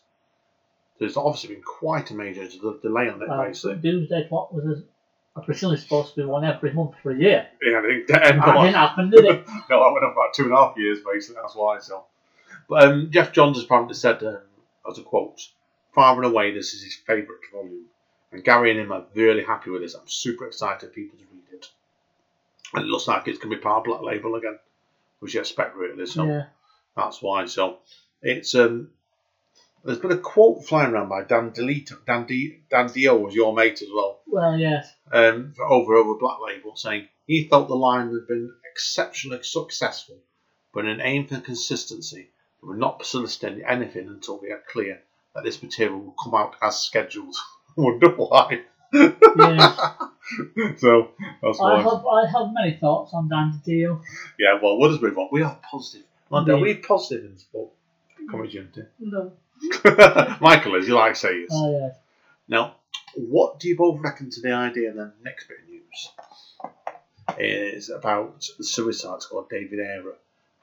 There's 0.99 1.17
obviously 1.17 1.55
been 1.55 1.63
quite 1.63 2.09
a 2.11 2.15
major 2.15 2.47
delay 2.81 3.09
on 3.09 3.21
it, 3.21 3.29
Uh, 3.29 3.43
basically. 3.45 3.75
Doomsday 3.91 4.27
Clock 4.29 4.51
was 4.53 4.83
a, 5.35 5.41
originally 5.47 5.77
supposed 5.77 6.15
to 6.15 6.21
be 6.21 6.25
one 6.25 6.43
every 6.43 6.73
month 6.73 6.93
for 7.01 7.11
a 7.11 7.17
year. 7.17 7.47
Yeah, 7.61 7.79
I 7.79 7.81
think 7.81 8.07
that 8.07 8.23
ended 8.27 8.43
That 8.43 8.53
didn't 8.61 8.73
happen, 8.75 9.09
did 9.09 9.25
it? 9.25 9.47
no, 9.69 9.79
that 9.83 9.91
went 9.93 10.05
on 10.05 10.11
about 10.11 10.33
two 10.33 10.43
and 10.45 10.53
a 10.53 10.57
half 10.57 10.77
years, 10.77 10.99
basically. 11.05 11.41
That's 11.41 11.55
why. 11.55 11.79
So, 11.79 12.05
but 12.69 12.83
um, 12.87 13.09
Geoff 13.11 13.31
Johns 13.31 13.57
has 13.57 13.65
apparently 13.65 13.95
said, 13.95 14.21
um, 14.23 14.39
as 14.89 14.97
a 14.99 15.03
quote, 15.03 15.41
"Far 15.93 16.15
and 16.15 16.25
away, 16.25 16.53
this 16.53 16.73
is 16.73 16.83
his 16.83 16.95
favourite 16.95 17.41
volume, 17.53 17.85
and 18.31 18.43
Gary 18.43 18.71
and 18.71 18.79
him 18.79 18.91
are 18.91 19.05
really 19.15 19.43
happy 19.43 19.69
with 19.71 19.81
this. 19.81 19.95
I'm 19.95 20.07
super 20.07 20.45
excited 20.47 20.81
for 20.89 20.93
people 20.93 21.17
to 21.19 21.25
read 21.31 21.43
it, 21.59 21.67
and 22.73 22.83
it 22.83 22.87
looks 22.87 23.07
like 23.07 23.27
it's 23.27 23.39
going 23.39 23.51
to 23.51 23.57
be 23.57 23.61
part 23.63 23.79
of 23.79 23.83
Black 23.85 24.01
Label 24.01 24.35
again, 24.35 24.59
which 25.19 25.33
you 25.33 25.39
expect, 25.39 25.75
really. 25.75 26.05
So 26.05 26.25
Yeah. 26.25 26.43
that's 26.95 27.21
why. 27.21 27.45
So 27.45 27.79
it's 28.21 28.53
um." 28.55 28.89
There's 29.83 29.99
been 29.99 30.11
a 30.11 30.17
quote 30.17 30.65
flying 30.65 30.93
around 30.93 31.09
by 31.09 31.23
Dan 31.23 31.51
Delito, 31.51 31.95
Dan, 32.05 32.25
D, 32.25 32.61
Dan 32.69 32.87
Dio 32.87 33.17
was 33.17 33.35
your 33.35 33.53
mate 33.53 33.81
as 33.81 33.89
well 33.93 34.21
Well, 34.25 34.57
yes. 34.57 34.93
um, 35.11 35.53
for 35.55 35.65
over 35.65 35.95
over 35.95 36.17
Black 36.17 36.37
Label, 36.45 36.75
saying 36.75 37.07
he 37.27 37.47
felt 37.49 37.67
the 37.67 37.75
line 37.75 38.11
had 38.13 38.27
been 38.27 38.53
exceptionally 38.71 39.43
successful, 39.43 40.17
but 40.73 40.85
in 40.85 40.91
an 40.91 41.01
aim 41.01 41.27
for 41.27 41.39
consistency, 41.39 42.29
they 42.61 42.67
would 42.67 42.77
not 42.77 43.05
solicit 43.05 43.61
anything 43.67 44.07
until 44.07 44.39
they 44.39 44.49
are 44.51 44.63
clear 44.71 45.01
that 45.35 45.43
this 45.43 45.61
material 45.61 45.99
will 45.99 46.15
come 46.23 46.33
out 46.33 46.55
as 46.61 46.79
scheduled. 46.79 47.35
I 47.69 47.71
wonder 47.81 48.09
why. 48.09 48.61
Yeah. 48.93 49.93
so 50.77 51.11
that's 51.41 51.59
I 51.59 51.63
why. 51.63 51.81
have 51.81 52.05
I 52.05 52.25
have 52.31 52.53
many 52.53 52.77
thoughts 52.79 53.13
on 53.13 53.27
Dan 53.27 53.61
Deal. 53.65 54.01
Yeah, 54.39 54.59
well, 54.61 54.77
we'll 54.77 54.91
just 54.91 55.01
move 55.01 55.17
on. 55.17 55.29
We 55.31 55.41
are 55.41 55.59
positive. 55.69 56.05
Lando, 56.29 56.57
are 56.57 56.61
we 56.61 56.75
positive 56.75 57.25
in 57.25 57.37
sport? 57.37 57.71
Comedy 58.29 58.53
Junta. 58.53 58.87
No. 58.99 59.33
Michael 60.41 60.75
is, 60.75 60.87
you 60.87 60.95
like 60.95 61.13
to 61.13 61.19
say 61.19 61.39
yes. 61.41 61.49
Oh 61.51 61.79
yes. 61.79 61.95
Now, 62.47 62.75
what 63.15 63.59
do 63.59 63.67
you 63.67 63.77
both 63.77 64.01
reckon 64.01 64.29
to 64.31 64.41
the 64.41 64.51
idea? 64.51 64.93
Then 64.93 65.13
next 65.23 65.47
bit 65.47 65.57
of 65.63 65.69
news 65.69 66.11
is 67.37 67.89
about 67.89 68.45
the 68.57 68.63
Suicide 68.63 69.21
Squad. 69.21 69.49
David 69.49 69.79
Ayer 69.79 70.15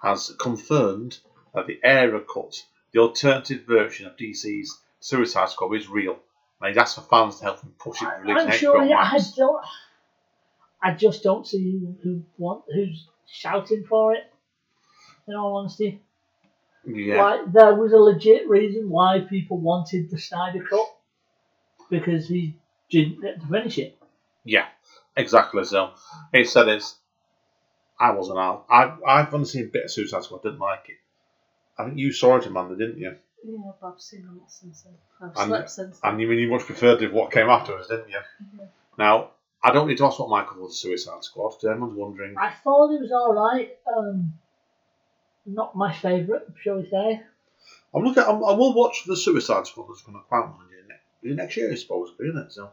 has 0.02 0.34
confirmed 0.38 1.18
that 1.54 1.66
the 1.66 1.80
Ayer 1.84 2.20
cut, 2.20 2.64
the 2.92 3.00
alternative 3.00 3.64
version 3.66 4.06
of 4.06 4.16
DC's 4.16 4.78
Suicide 5.00 5.48
Squad, 5.48 5.74
is 5.74 5.88
real. 5.88 6.18
And 6.60 6.68
he's 6.68 6.76
asked 6.76 6.96
for 6.96 7.02
fans 7.02 7.38
to 7.38 7.44
help 7.44 7.62
him 7.62 7.72
push 7.78 8.02
it 8.02 8.08
release 8.22 8.44
I'm 8.44 8.52
sure. 8.52 8.84
Yeah, 8.84 8.98
I 8.98 9.18
don't. 9.36 9.64
I 10.82 10.92
just 10.92 11.22
don't 11.22 11.46
see 11.46 11.70
who, 11.70 11.94
who 12.02 12.22
want 12.38 12.64
who's 12.72 13.06
shouting 13.26 13.84
for 13.88 14.14
it. 14.14 14.24
In 15.26 15.34
all 15.34 15.56
honesty, 15.56 16.02
Yeah, 16.87 17.23
like 17.23 17.53
there 17.53 17.75
was 17.75 17.93
a 17.93 17.99
legit 17.99 18.49
reason 18.49 18.88
why 18.88 19.21
people 19.29 19.59
wanted 19.59 20.11
the 20.11 20.19
Snyder 20.19 20.64
cut 20.69 20.87
because 21.90 22.27
he 22.29 22.57
didn't 22.90 23.21
get 23.21 23.40
to 23.40 23.47
finish 23.47 23.79
it. 23.79 23.99
yeah, 24.45 24.66
exactly. 25.16 25.64
So 25.64 25.90
he 26.33 26.45
said 26.45 26.69
it's. 26.69 26.97
I 27.99 28.12
wasn't 28.12 28.38
out. 28.38 28.64
I 28.71 28.95
I've 29.07 29.35
only 29.35 29.47
seen 29.47 29.64
a 29.64 29.69
bit 29.69 29.85
of 29.85 29.90
Suicide 29.90 30.25
Squad. 30.25 30.43
Didn't 30.43 30.59
like 30.59 30.88
it. 30.88 30.97
I 31.77 31.85
think 31.85 31.99
you 31.99 32.12
saw 32.12 32.37
it, 32.37 32.47
Amanda, 32.47 32.77
didn't 32.77 32.99
you? 32.99 33.14
Yeah, 33.45 33.73
but 33.81 33.87
I've 33.95 34.01
seen 34.01 34.27
a 34.31 34.33
lot 34.38 34.51
since 34.51 34.83
then. 34.83 34.95
I've 35.21 35.37
And- 35.37 35.49
slept 35.49 35.71
since 35.71 36.01
then. 36.01 36.12
And 36.12 36.21
you 36.21 36.29
mean 36.29 36.38
you 36.38 36.51
much 36.51 36.62
preferred 36.62 37.01
what 37.12 37.31
came 37.31 37.49
afterwards, 37.49 37.88
didn't 37.88 38.09
you? 38.11 38.19
Yeah. 38.59 38.66
Now, 38.99 39.31
I 39.62 39.73
don't 39.73 39.87
need 39.88 39.99
to 39.99 40.05
ask 40.07 40.19
what 40.19 40.29
Michael 40.31 40.57
thought 40.57 40.66
of 40.66 40.75
Suicide 40.75 41.25
Squad. 41.25 41.51
'cause 41.51 41.64
Everyone's 41.64 41.95
wondering. 41.97 42.37
I 42.38 42.51
thought 42.64 42.90
it 42.93 43.01
was 43.01 43.12
all 43.12 43.33
right. 43.35 43.71
Um, 43.97 44.33
not 45.46 45.74
my 45.76 45.92
favourite, 45.92 46.42
shall 46.62 46.76
we 46.76 46.88
say? 46.90 47.22
I'm 47.94 48.05
looking. 48.05 48.22
I'm, 48.22 48.37
I 48.44 48.53
will 48.53 48.74
watch 48.74 49.05
the 49.07 49.16
Suicide 49.16 49.66
Squad 49.66 49.87
that's 49.88 50.03
going 50.03 50.18
to 50.18 50.24
come 50.29 50.38
out 50.38 50.57
next, 50.88 51.00
is 51.22 51.33
it 51.33 51.35
next 51.37 51.57
year, 51.57 51.76
supposedly, 51.76 52.29
isn't 52.29 52.40
it? 52.46 52.53
So. 52.53 52.70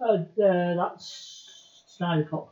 Uh, 0.00 0.04
uh, 0.42 0.74
that's 0.90 1.84
Snyder 1.86 2.24
cut. 2.24 2.46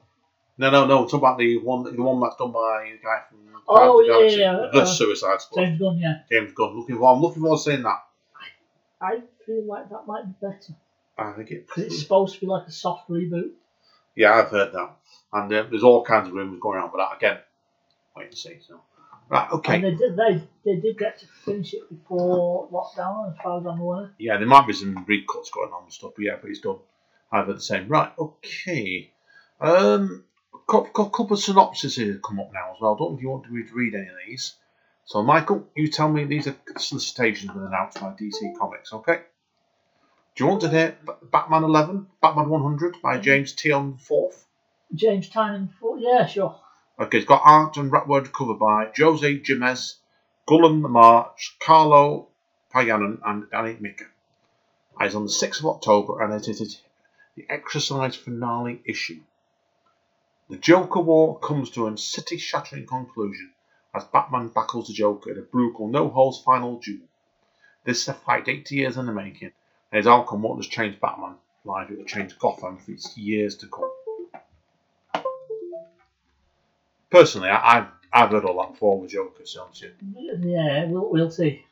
No, 0.59 0.70
no, 0.70 0.87
no. 0.87 1.05
Talk 1.07 1.20
about 1.20 1.38
the 1.38 1.59
one, 1.59 1.85
the 1.85 2.02
one 2.02 2.20
that's 2.20 2.37
done 2.37 2.50
by 2.52 2.90
the 2.90 2.98
guy 3.07 3.20
from 3.29 3.38
Oh, 3.68 4.05
Guardians 4.07 4.35
the 4.35 4.38
yeah, 4.40 4.52
Galaxy, 4.52 4.66
yeah, 4.66 4.70
the 4.72 4.83
uh, 4.83 4.85
Suicide 4.87 5.40
Squad. 5.40 5.62
James 5.64 5.79
Gunn, 5.81 5.98
yeah. 5.98 6.14
James 6.31 6.52
Gunn. 6.55 6.76
Looking 6.79 6.96
for. 6.98 7.12
I'm 7.12 7.20
looking 7.20 7.42
forward 7.42 7.59
to 7.59 7.62
seeing 7.62 7.83
that. 7.83 8.02
I 9.00 9.20
feel 9.44 9.64
like 9.66 9.90
that 9.90 10.07
might 10.07 10.24
be 10.24 10.35
better. 10.46 10.74
I 11.18 11.33
think 11.33 11.50
it. 11.50 11.68
'Cause 11.68 11.85
it's 11.85 12.00
supposed 12.00 12.35
to 12.35 12.40
be 12.40 12.46
like 12.46 12.66
a 12.66 12.70
soft 12.72 13.09
reboot. 13.11 13.50
Yeah, 14.14 14.33
I've 14.35 14.48
heard 14.48 14.72
that, 14.72 14.96
and 15.33 15.52
uh, 15.52 15.64
there's 15.68 15.83
all 15.83 16.02
kinds 16.05 16.29
of 16.29 16.35
rumours 16.35 16.59
going 16.61 16.79
on, 16.81 16.90
but 16.90 16.98
that 16.98 17.16
again, 17.16 17.38
wait 18.16 18.29
and 18.29 18.37
see. 18.38 18.59
So, 18.66 18.81
right, 19.28 19.50
okay. 19.52 19.74
And 19.76 19.84
they 19.84 19.94
did, 19.94 20.16
they, 20.16 20.42
they 20.64 20.80
did 20.80 20.98
get 20.98 21.18
to 21.20 21.26
finish 21.44 21.74
it 21.74 21.88
before 21.88 22.68
lockdown, 22.70 23.32
as 23.32 23.38
far 23.42 23.60
as 23.60 23.66
I'm 23.66 23.80
aware. 23.80 24.12
Yeah, 24.18 24.38
there 24.38 24.46
might 24.46 24.66
be 24.66 24.72
some 24.72 25.04
recuts 25.06 25.50
going 25.52 25.72
on 25.72 25.84
and 25.84 25.92
stuff, 25.92 26.12
but 26.16 26.24
yeah, 26.24 26.36
but 26.40 26.48
he's 26.48 26.60
done. 26.60 26.78
I've 27.30 27.46
the 27.48 27.60
same. 27.60 27.88
Right, 27.88 28.12
okay. 28.18 29.10
Um, 29.60 30.24
couple, 30.66 31.08
couple 31.10 31.34
of 31.34 31.40
synopses 31.40 31.96
here 31.96 32.18
come 32.24 32.40
up 32.40 32.52
now 32.52 32.72
as 32.74 32.80
well. 32.80 32.96
don't 32.96 33.12
know 33.12 33.16
if 33.16 33.22
you 33.22 33.30
want 33.30 33.44
to 33.44 33.50
read, 33.50 33.94
any 33.94 34.04
of 34.04 34.14
these. 34.26 34.54
So, 35.04 35.22
Michael, 35.22 35.68
you 35.76 35.88
tell 35.88 36.08
me 36.08 36.24
these 36.24 36.48
are 36.48 36.56
solicitations 36.78 37.52
been 37.52 37.62
announced 37.62 38.00
by 38.00 38.10
DC 38.10 38.58
Comics, 38.58 38.92
okay? 38.92 39.20
Do 40.34 40.44
you 40.44 40.50
want 40.50 40.60
to 40.62 40.68
hear 40.68 40.98
Batman 41.32 41.62
11, 41.62 42.06
Batman 42.20 42.48
100 42.48 42.96
by 43.02 43.18
James 43.18 43.54
Tynion 43.54 44.00
Fourth? 44.00 44.44
James 44.94 45.30
Tynion, 45.30 45.70
for, 45.80 45.98
yeah, 45.98 46.26
sure. 46.26 46.56
Okay, 46.98 47.18
it's 47.18 47.26
got 47.26 47.42
art 47.44 47.76
and 47.76 47.92
rap 47.92 48.06
word 48.06 48.32
cover 48.32 48.54
by 48.54 48.90
Jose 48.96 49.42
Jimenez, 49.44 49.96
Guillem 50.48 50.80
March, 50.80 51.54
Carlo 51.61 52.28
Pagulayan, 52.72 53.20
and 53.22 53.50
Danny 53.50 53.76
Miki. 53.78 54.06
It's 54.98 55.14
on 55.14 55.24
the 55.24 55.30
6th 55.30 55.61
of 55.61 55.66
October 55.66 56.22
and 56.22 56.32
it 56.32 56.48
is 56.48 56.80
the 57.37 57.44
exercise 57.50 58.16
finale 58.16 58.80
issue. 58.87 59.20
The 60.48 60.56
Joker 60.56 61.00
War 61.00 61.38
comes 61.38 61.68
to 61.72 61.87
a 61.87 61.98
city 61.98 62.38
shattering 62.38 62.87
conclusion 62.87 63.52
as 63.94 64.04
Batman 64.04 64.48
battles 64.48 64.87
the 64.88 64.94
Joker 64.94 65.32
in 65.32 65.38
a 65.38 65.42
brutal 65.42 65.88
no 65.88 66.09
holds 66.09 66.40
final 66.40 66.78
duel. 66.78 67.06
This 67.85 68.00
is 68.00 68.09
a 68.09 68.14
fight 68.14 68.48
80 68.48 68.74
years 68.74 68.96
in 68.96 69.04
the 69.04 69.12
making, 69.12 69.52
and 69.92 69.98
its 69.98 70.09
outcome 70.09 70.40
won't 70.40 70.62
just 70.62 70.72
change 70.72 70.98
Batman 70.98 71.35
life, 71.66 71.90
it 71.90 71.98
will 71.98 72.06
change 72.06 72.38
Gotham 72.38 72.78
for 72.78 72.92
years 73.20 73.56
to 73.59 73.66
come. 73.66 73.86
Personally, 77.11 77.49
I, 77.49 77.79
I've, 77.79 77.87
I've 78.12 78.31
heard 78.31 78.45
all 78.45 78.61
that 78.62 78.81
with 79.01 79.11
Joker, 79.11 79.45
so 79.45 79.69
you. 79.75 79.92
Yeah, 80.40 80.87
we'll, 80.87 81.11
we'll 81.11 81.31
see. 81.31 81.64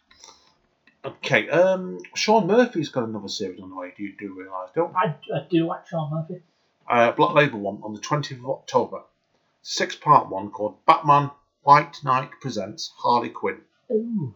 Okay, 1.04 1.48
um, 1.50 1.98
Sean 2.14 2.46
Murphy's 2.46 2.88
got 2.88 3.04
another 3.08 3.28
series 3.28 3.60
on 3.60 3.70
the 3.70 3.76
way. 3.76 3.92
Do 3.96 4.02
you 4.04 4.14
do 4.18 4.32
realise? 4.34 4.70
Don't 4.74 4.90
you? 4.92 4.96
I, 4.96 5.38
I 5.38 5.46
do 5.50 5.66
like 5.66 5.86
Sean 5.86 6.10
Murphy. 6.10 6.42
uh, 6.88 7.12
Black 7.12 7.34
Label 7.34 7.60
one 7.60 7.80
on 7.82 7.92
the 7.94 8.00
20th 8.00 8.38
of 8.38 8.46
October. 8.50 9.02
Six 9.62 9.96
part 9.96 10.28
one 10.28 10.50
called 10.50 10.76
Batman 10.86 11.30
White 11.62 11.98
Knight 12.04 12.30
Presents 12.40 12.92
Harley 12.96 13.28
Quinn. 13.30 13.60
Ooh. 13.90 14.34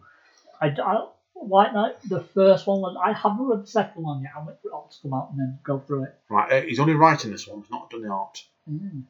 I, 0.61 0.67
I, 0.67 1.07
White 1.33 1.73
Knight, 1.73 1.95
the 2.07 2.21
first 2.21 2.67
one, 2.67 2.81
was- 2.81 2.97
I 3.03 3.13
haven't 3.13 3.47
read 3.47 3.63
the 3.63 3.67
second 3.67 4.03
one 4.03 4.21
yet. 4.21 4.31
I 4.35 4.43
wait 4.45 4.57
for 4.61 4.69
it 4.69 4.73
all 4.73 4.89
to 4.91 5.01
come 5.01 5.13
out 5.13 5.29
and 5.31 5.39
then 5.39 5.59
go 5.63 5.79
through 5.79 6.03
it. 6.03 6.15
Right, 6.29 6.51
uh, 6.51 6.61
he's 6.65 6.79
only 6.79 6.93
writing 6.95 7.31
this 7.31 7.47
one, 7.47 7.61
he's 7.61 7.71
not 7.71 7.89
done 7.89 8.01
the 8.03 8.09
art. 8.09 8.43
Mm. 8.69 9.03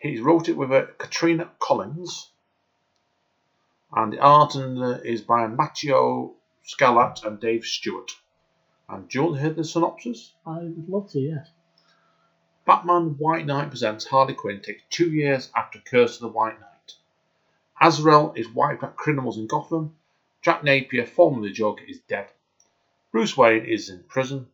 He 0.00 0.18
wrote 0.18 0.48
it 0.48 0.56
with 0.56 0.72
uh, 0.72 0.86
Katana 0.98 1.50
Collins, 1.58 2.30
and 3.94 4.12
the 4.12 4.18
art 4.18 4.54
and, 4.54 4.82
uh, 4.82 4.98
is 5.04 5.20
by 5.20 5.46
Matteo 5.46 6.34
Scalera 6.64 7.14
and 7.24 7.38
Dave 7.38 7.64
Stewart. 7.64 8.10
And 8.88 9.08
do 9.08 9.18
you 9.18 9.24
want 9.24 9.36
to 9.36 9.42
hear 9.42 9.52
the 9.52 9.64
synopsis? 9.64 10.34
I 10.46 10.58
would 10.58 10.88
love 10.88 11.10
to, 11.10 11.20
yes. 11.20 11.50
Batman 12.66 13.16
White 13.18 13.46
Knight 13.46 13.68
presents 13.70 14.06
Harley 14.06 14.34
Quinn 14.34 14.60
takes 14.60 14.82
two 14.90 15.10
years 15.10 15.50
after 15.56 15.78
Curse 15.78 16.16
of 16.16 16.22
the 16.22 16.28
White 16.28 16.58
Knight. 16.60 16.94
Azrael 17.80 18.32
is 18.36 18.48
wiped 18.48 18.82
out 18.84 18.96
criminals 18.96 19.38
in 19.38 19.46
Gotham. 19.46 19.96
Jack 20.42 20.62
Napier, 20.64 21.06
formerly 21.06 21.52
Joker, 21.52 21.84
is 21.84 22.00
dead. 22.08 22.28
Bruce 23.12 23.36
Wayne 23.36 23.64
is 23.64 23.90
in 23.90 24.04
prison, 24.04 24.46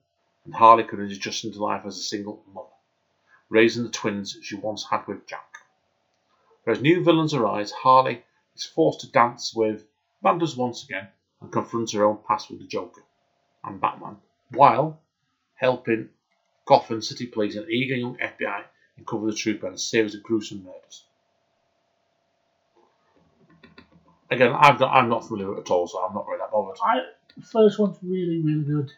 and 0.44 0.54
Harley 0.54 0.84
Quinn 0.84 1.02
is 1.02 1.16
adjusting 1.16 1.52
to 1.52 1.62
life 1.62 1.82
as 1.84 1.96
a 1.98 2.02
single 2.02 2.42
mother, 2.52 2.68
raising 3.48 3.84
the 3.84 3.90
twins 3.90 4.36
she 4.42 4.56
once 4.56 4.84
had 4.84 5.06
with 5.06 5.26
Jack. 5.26 5.56
As 6.66 6.80
new 6.80 7.02
villains 7.02 7.34
arise, 7.34 7.70
Harley 7.70 8.24
is 8.54 8.64
forced 8.64 9.00
to 9.00 9.12
dance 9.12 9.54
with 9.54 9.86
Vanders 10.24 10.56
once 10.56 10.84
again 10.84 11.08
and 11.40 11.52
confronts 11.52 11.92
her 11.92 12.04
own 12.04 12.18
past 12.26 12.50
with 12.50 12.58
the 12.58 12.66
Joker 12.66 13.02
and 13.64 13.80
Batman, 13.80 14.16
while 14.50 15.00
helping 15.54 16.08
Gotham 16.66 17.02
City 17.02 17.26
Police 17.26 17.56
and 17.56 17.70
eager 17.70 17.94
young 17.94 18.16
FBI 18.16 18.64
uncover 18.98 19.26
the 19.26 19.34
truth 19.34 19.60
behind 19.60 19.76
a 19.76 19.78
series 19.78 20.14
of 20.14 20.22
gruesome 20.22 20.64
murders. 20.64 21.04
Again, 24.30 24.52
I've 24.52 24.80
not, 24.80 24.92
I'm 24.92 25.08
not 25.08 25.26
familiar 25.26 25.50
with 25.50 25.58
it 25.58 25.60
at 25.62 25.70
all, 25.70 25.86
so 25.86 26.00
I'm 26.02 26.14
not 26.14 26.26
really 26.26 26.38
that 26.38 26.50
bothered. 26.50 26.78
I, 26.82 26.96
the 27.36 27.46
first 27.46 27.78
one's 27.78 27.98
really, 28.02 28.40
really 28.40 28.64
good. 28.64 28.92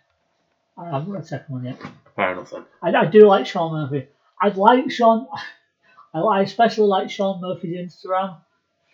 I 0.78 0.86
haven't 0.90 1.12
read 1.12 1.22
the 1.24 1.26
second 1.26 1.52
one 1.52 1.64
yet. 1.64 1.82
Fair 2.16 2.32
enough 2.32 2.50
then. 2.50 2.64
I, 2.80 2.92
I 2.94 3.04
do 3.06 3.26
like 3.26 3.46
Sean 3.46 3.72
Murphy. 3.72 4.08
I 4.40 4.48
like 4.48 4.90
Sean. 4.90 5.26
I, 6.14 6.20
I 6.20 6.40
especially 6.42 6.86
like 6.86 7.10
Sean 7.10 7.40
Murphy's 7.40 7.76
Instagram 7.76 8.36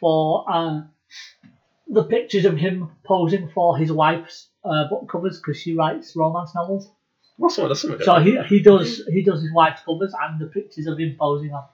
for 0.00 0.44
uh, 0.50 0.82
the 1.88 2.04
pictures 2.04 2.44
of 2.44 2.56
him 2.56 2.90
posing 3.04 3.48
for 3.50 3.76
his 3.76 3.92
wife's 3.92 4.48
uh, 4.64 4.88
book 4.88 5.08
covers 5.08 5.38
because 5.38 5.60
she 5.60 5.74
writes 5.74 6.14
romance 6.16 6.54
novels. 6.54 6.90
What's 7.36 7.56
some 7.56 7.70
of 7.70 7.78
some 7.78 7.92
of? 7.92 8.02
So 8.02 8.18
he, 8.20 8.40
he 8.48 8.60
does 8.60 9.02
he 9.12 9.22
does 9.22 9.42
his 9.42 9.52
wife's 9.52 9.82
covers 9.82 10.14
and 10.22 10.40
the 10.40 10.46
pictures 10.46 10.86
of 10.86 10.98
him 10.98 11.16
posing 11.18 11.52
on 11.52 11.64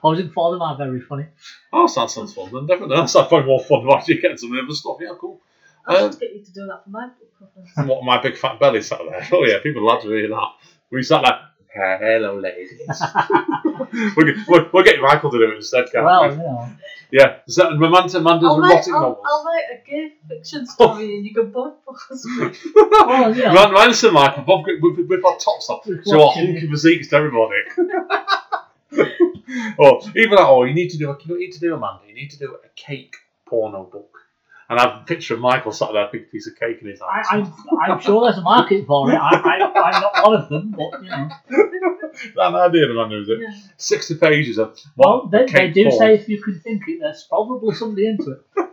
posing 0.00 0.30
for 0.30 0.50
them 0.52 0.62
are 0.62 0.76
very 0.76 1.00
funny. 1.00 1.26
Oh, 1.72 1.86
that 1.86 2.10
sounds 2.10 2.34
fun. 2.34 2.50
Then 2.52 2.66
definitely, 2.66 2.96
that's 2.96 3.12
probably 3.12 3.44
more 3.44 3.62
fun 3.62 3.86
than 3.86 3.96
actually 3.96 4.20
getting 4.20 4.36
some 4.36 4.50
of 4.50 4.56
the 4.56 4.62
other 4.64 4.74
stuff. 4.74 4.96
Yeah, 5.00 5.12
cool. 5.20 5.40
I 5.86 5.96
Um, 5.96 6.10
should 6.10 6.20
get 6.20 6.34
you 6.34 6.44
to 6.44 6.52
do 6.52 6.66
that 6.66 6.84
for 6.84 6.90
my 6.90 7.06
book 7.08 7.32
covers. 7.38 7.68
And 7.76 7.88
what 7.88 8.04
my 8.04 8.20
big 8.22 8.36
fat 8.36 8.58
belly 8.58 8.82
sat 8.82 9.00
there. 9.08 9.26
Oh 9.32 9.44
yeah, 9.44 9.58
people 9.62 9.86
love 9.86 10.02
to 10.02 10.08
hear 10.08 10.28
that. 10.28 10.48
We 10.90 11.02
sat 11.02 11.22
there. 11.24 11.40
Hello, 11.74 12.38
ladies. 12.38 12.70
we'll, 14.16 14.26
get, 14.26 14.36
we'll, 14.48 14.68
we'll 14.72 14.84
get 14.84 15.00
Michael 15.00 15.30
to 15.30 15.38
do 15.38 15.50
it 15.52 15.56
instead, 15.56 15.90
can't 15.90 16.04
Well, 16.04 16.28
we? 16.28 16.34
you 16.34 16.38
know, 16.38 16.68
Yeah, 17.10 17.36
is 17.46 17.56
that 17.56 17.70
Mamanta 17.72 18.16
Amanda's 18.16 18.48
I'll 18.48 18.58
write, 18.60 18.72
erotic 18.72 18.94
I'll, 18.94 19.00
novels? 19.00 19.26
I'll 19.26 19.44
write 19.44 19.64
a 19.72 19.90
gay 19.90 20.12
fiction 20.28 20.66
story 20.66 21.16
and 21.16 21.24
you 21.26 21.34
can 21.34 21.50
both 21.50 21.74
pose 21.84 22.24
me. 22.26 22.52
well, 22.74 23.34
you 23.36 23.42
know, 23.44 23.54
Run, 23.54 23.72
run 23.72 23.94
some 23.94 24.14
Michael, 24.14 24.42
Bob, 24.44 24.66
with, 24.66 24.98
with, 24.98 25.08
with 25.08 25.24
our 25.24 25.36
tops 25.38 25.70
off, 25.70 25.84
so 26.04 26.12
our 26.12 26.26
watching 26.26 26.52
hunky 26.52 26.68
physiques 26.68 27.08
to 27.08 27.16
everybody. 27.16 27.56
or 29.78 30.00
even 30.16 30.30
that, 30.30 30.40
oh, 30.40 30.64
you 30.64 30.74
need 30.74 30.88
to 30.90 30.98
do 30.98 31.10
a, 31.10 31.16
you 31.24 31.38
need 31.38 31.52
to 31.52 31.60
do 31.60 31.74
Amanda. 31.74 32.02
You 32.06 32.14
need 32.14 32.30
to 32.30 32.38
do 32.38 32.54
a 32.62 32.68
cake 32.76 33.16
porno 33.46 33.84
book. 33.84 34.18
And 34.72 34.80
I 34.80 34.88
have 34.88 35.02
a 35.02 35.04
picture 35.04 35.34
of 35.34 35.40
Michael 35.40 35.70
sat 35.70 35.90
there, 35.92 36.08
a 36.08 36.10
big 36.10 36.30
piece 36.30 36.46
of 36.46 36.58
cake 36.58 36.78
in 36.80 36.88
his 36.88 37.02
I, 37.02 37.22
hands. 37.30 37.50
I'm, 37.82 37.92
I'm 37.92 38.00
sure 38.00 38.24
there's 38.24 38.38
a 38.38 38.40
market 38.42 38.86
for 38.86 39.12
it. 39.12 39.16
I, 39.16 39.34
I, 39.34 39.80
I'm 39.82 40.00
not 40.00 40.12
one 40.24 40.34
of 40.34 40.48
them, 40.48 40.70
but 40.70 41.02
you 41.02 41.10
know. 41.10 41.28
that 42.36 42.54
idea, 42.54 42.86
Amanda, 42.86 43.20
is 43.20 43.28
it? 43.28 43.40
Yeah. 43.42 43.54
Sixty 43.76 44.14
pages 44.14 44.56
of 44.56 44.78
Well, 44.96 45.28
they, 45.30 45.44
they 45.44 45.68
do 45.68 45.90
porn. 45.90 45.98
say 45.98 46.14
if 46.14 46.26
you 46.26 46.40
can 46.40 46.58
think 46.58 46.84
it, 46.88 47.00
there's 47.02 47.26
probably 47.28 47.74
somebody 47.74 48.06
into 48.06 48.30
it. 48.30 48.40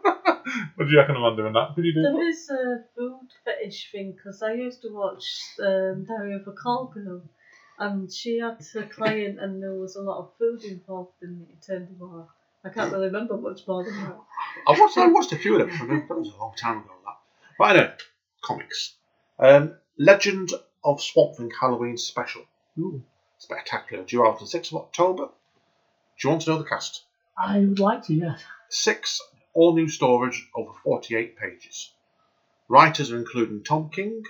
What 0.75 0.85
do 0.85 0.91
you 0.91 0.99
reckon, 0.99 1.17
Amanda? 1.17 1.45
In 1.47 1.53
that, 1.53 1.75
could 1.75 1.83
you 1.83 1.93
do? 1.93 2.01
There 2.01 2.13
that? 2.13 2.19
is 2.21 2.49
a 2.49 2.77
food 2.95 3.27
fetish 3.43 3.91
thing 3.91 4.13
because 4.13 4.41
I 4.41 4.53
used 4.53 4.81
to 4.83 4.89
watch 4.93 5.25
um, 5.61 6.05
Diary 6.07 6.35
of 6.35 6.47
a 6.47 6.53
Call 6.53 6.85
Girl 6.85 7.21
and 7.77 8.11
she 8.11 8.39
had 8.39 8.57
a 8.75 8.83
client 8.87 9.37
and 9.39 9.61
there 9.61 9.73
was 9.73 9.97
a 9.97 10.01
lot 10.01 10.19
of 10.19 10.31
food 10.39 10.63
involved 10.63 11.21
in 11.21 11.45
it. 11.45 11.53
It 11.53 11.65
turned 11.67 11.89
him 11.89 12.01
off. 12.01 12.29
I 12.63 12.69
can't 12.69 12.91
really 12.91 13.05
remember 13.05 13.37
much 13.37 13.65
more 13.67 13.83
than 13.83 13.95
that. 13.95 14.17
I 14.67 14.79
watched, 14.79 14.97
I 14.97 15.07
watched 15.07 15.31
a 15.31 15.37
few 15.37 15.59
of 15.59 15.67
them. 15.67 15.77
but 15.79 16.07
That 16.07 16.19
was 16.19 16.33
a 16.33 16.37
long 16.37 16.53
time 16.55 16.79
ago. 16.79 16.91
That. 17.05 17.17
Right 17.59 17.75
anyway, 17.75 17.93
comics. 18.41 18.95
Um, 19.37 19.75
Legend 19.97 20.51
of 20.83 21.01
Swamp 21.01 21.35
Thing 21.35 21.51
Halloween 21.59 21.97
Special. 21.97 22.43
Ooh. 22.77 23.01
Spectacular. 23.37 24.03
Due 24.03 24.25
out 24.25 24.41
on 24.41 24.47
the 24.51 24.57
6th 24.59 24.71
of 24.71 24.77
October. 24.81 25.25
Do 25.25 26.27
you 26.27 26.29
want 26.29 26.41
to 26.43 26.49
know 26.49 26.57
the 26.57 26.65
cast? 26.65 27.03
I 27.37 27.59
would 27.59 27.79
like 27.79 28.03
to, 28.05 28.13
yes. 28.13 28.43
Six 28.67 29.21
all 29.53 29.73
new 29.73 29.87
storage 29.87 30.47
over 30.55 30.71
48 30.83 31.37
pages. 31.37 31.91
Writers 32.67 33.11
are 33.11 33.17
including 33.17 33.63
Tom 33.63 33.89
King, 33.89 34.23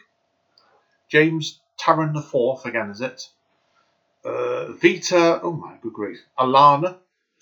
James 1.07 1.59
Tynion 1.77 2.15
IV, 2.15 2.65
again 2.65 2.89
is 2.89 3.01
it? 3.01 3.27
Uh, 4.23 4.71
Vita, 4.73 5.39
oh 5.41 5.51
my 5.51 5.75
good 5.81 5.93
grief, 5.93 6.19
Ayala, 6.37 6.99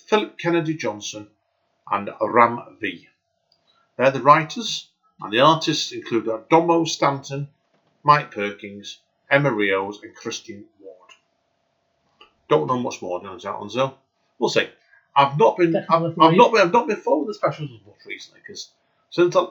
Philip 0.08 0.38
Kennedy 0.38 0.74
Johnson, 0.74 1.28
and 1.92 2.10
Ram 2.22 2.78
V. 2.80 3.08
They're 3.98 4.10
the 4.10 4.22
writers, 4.22 4.90
and 5.22 5.34
the 5.34 5.42
artists 5.42 5.92
include 5.92 6.30
Domo 6.50 6.86
Stanton, 6.86 7.50
Mike 8.04 8.32
Perkins, 8.32 9.00
Emma 9.30 9.52
Rios, 9.52 10.02
and 10.04 10.16
Christian 10.16 10.66
Ward. 10.80 11.12
Don't 12.48 12.68
know 12.68 12.80
much 12.80 13.02
more 13.02 13.20
than 13.20 13.38
that 13.38 13.60
one, 13.60 13.70
so 13.70 13.98
we'll 14.40 14.50
see. 14.50 14.70
I've 15.16 15.38
not 15.38 15.58
been, 15.58 15.76
I've, 15.76 16.04
I've 16.04 16.18
not 16.18 16.54
been, 16.54 16.62
I've 16.62 16.74
not 16.74 16.88
been 16.88 16.98
following 16.98 17.28
the 17.28 17.34
specials 17.34 17.72
as 17.72 17.86
much 17.86 18.06
recently 18.06 18.40
because 18.42 18.70
since 19.10 19.36
I, 19.36 19.46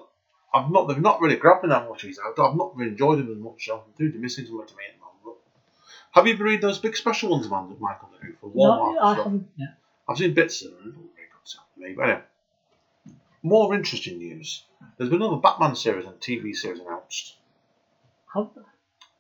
I've 0.55 0.71
not, 0.71 0.87
they've 0.87 0.99
not 0.99 1.21
really 1.21 1.37
grabbed 1.37 1.65
me 1.65 1.71
that 1.71 1.89
much. 1.89 2.03
These, 2.03 2.19
I've, 2.19 2.39
I've 2.39 2.57
not 2.57 2.77
really 2.77 2.93
enjoyed 2.93 3.19
them 3.19 3.31
as 3.31 3.37
much. 3.39 3.67
So 3.67 3.75
I'm 3.75 3.93
doing 3.99 4.21
missing 4.23 4.47
something 4.47 4.69
to 4.69 4.75
me 4.75 4.85
at 4.89 4.95
the 4.95 5.01
moment. 5.01 5.41
Have 6.13 6.27
you 6.27 6.35
been 6.35 6.47
reading 6.47 6.61
those 6.61 6.79
big 6.79 6.97
special 6.97 7.31
ones, 7.31 7.51
man, 7.51 7.69
that 7.69 7.81
Michael 7.81 8.09
did 8.23 8.39
for 8.39 8.49
Walmart? 8.49 8.95
No, 8.95 8.99
I 9.01 9.15
haven't. 9.17 9.49
Yeah. 9.57 9.67
I've 10.09 10.19
seen 10.19 10.35
bits 10.35 10.63
of 10.63 10.71
them. 10.73 10.81
They're 10.85 10.93
not 10.93 11.15
very 11.15 11.29
good 11.33 11.49
stuff 11.49 11.65
to 11.75 11.81
me. 11.81 11.93
But 11.95 12.03
anyway, 12.05 12.23
more 13.43 13.75
interesting 13.75 14.19
news. 14.19 14.65
There's 14.97 15.11
been 15.11 15.23
another 15.23 15.41
Batman 15.41 15.75
series 15.75 16.07
and 16.07 16.15
TV 16.21 16.55
series 16.55 16.81
announced. 16.81 17.37
Have- 18.35 18.51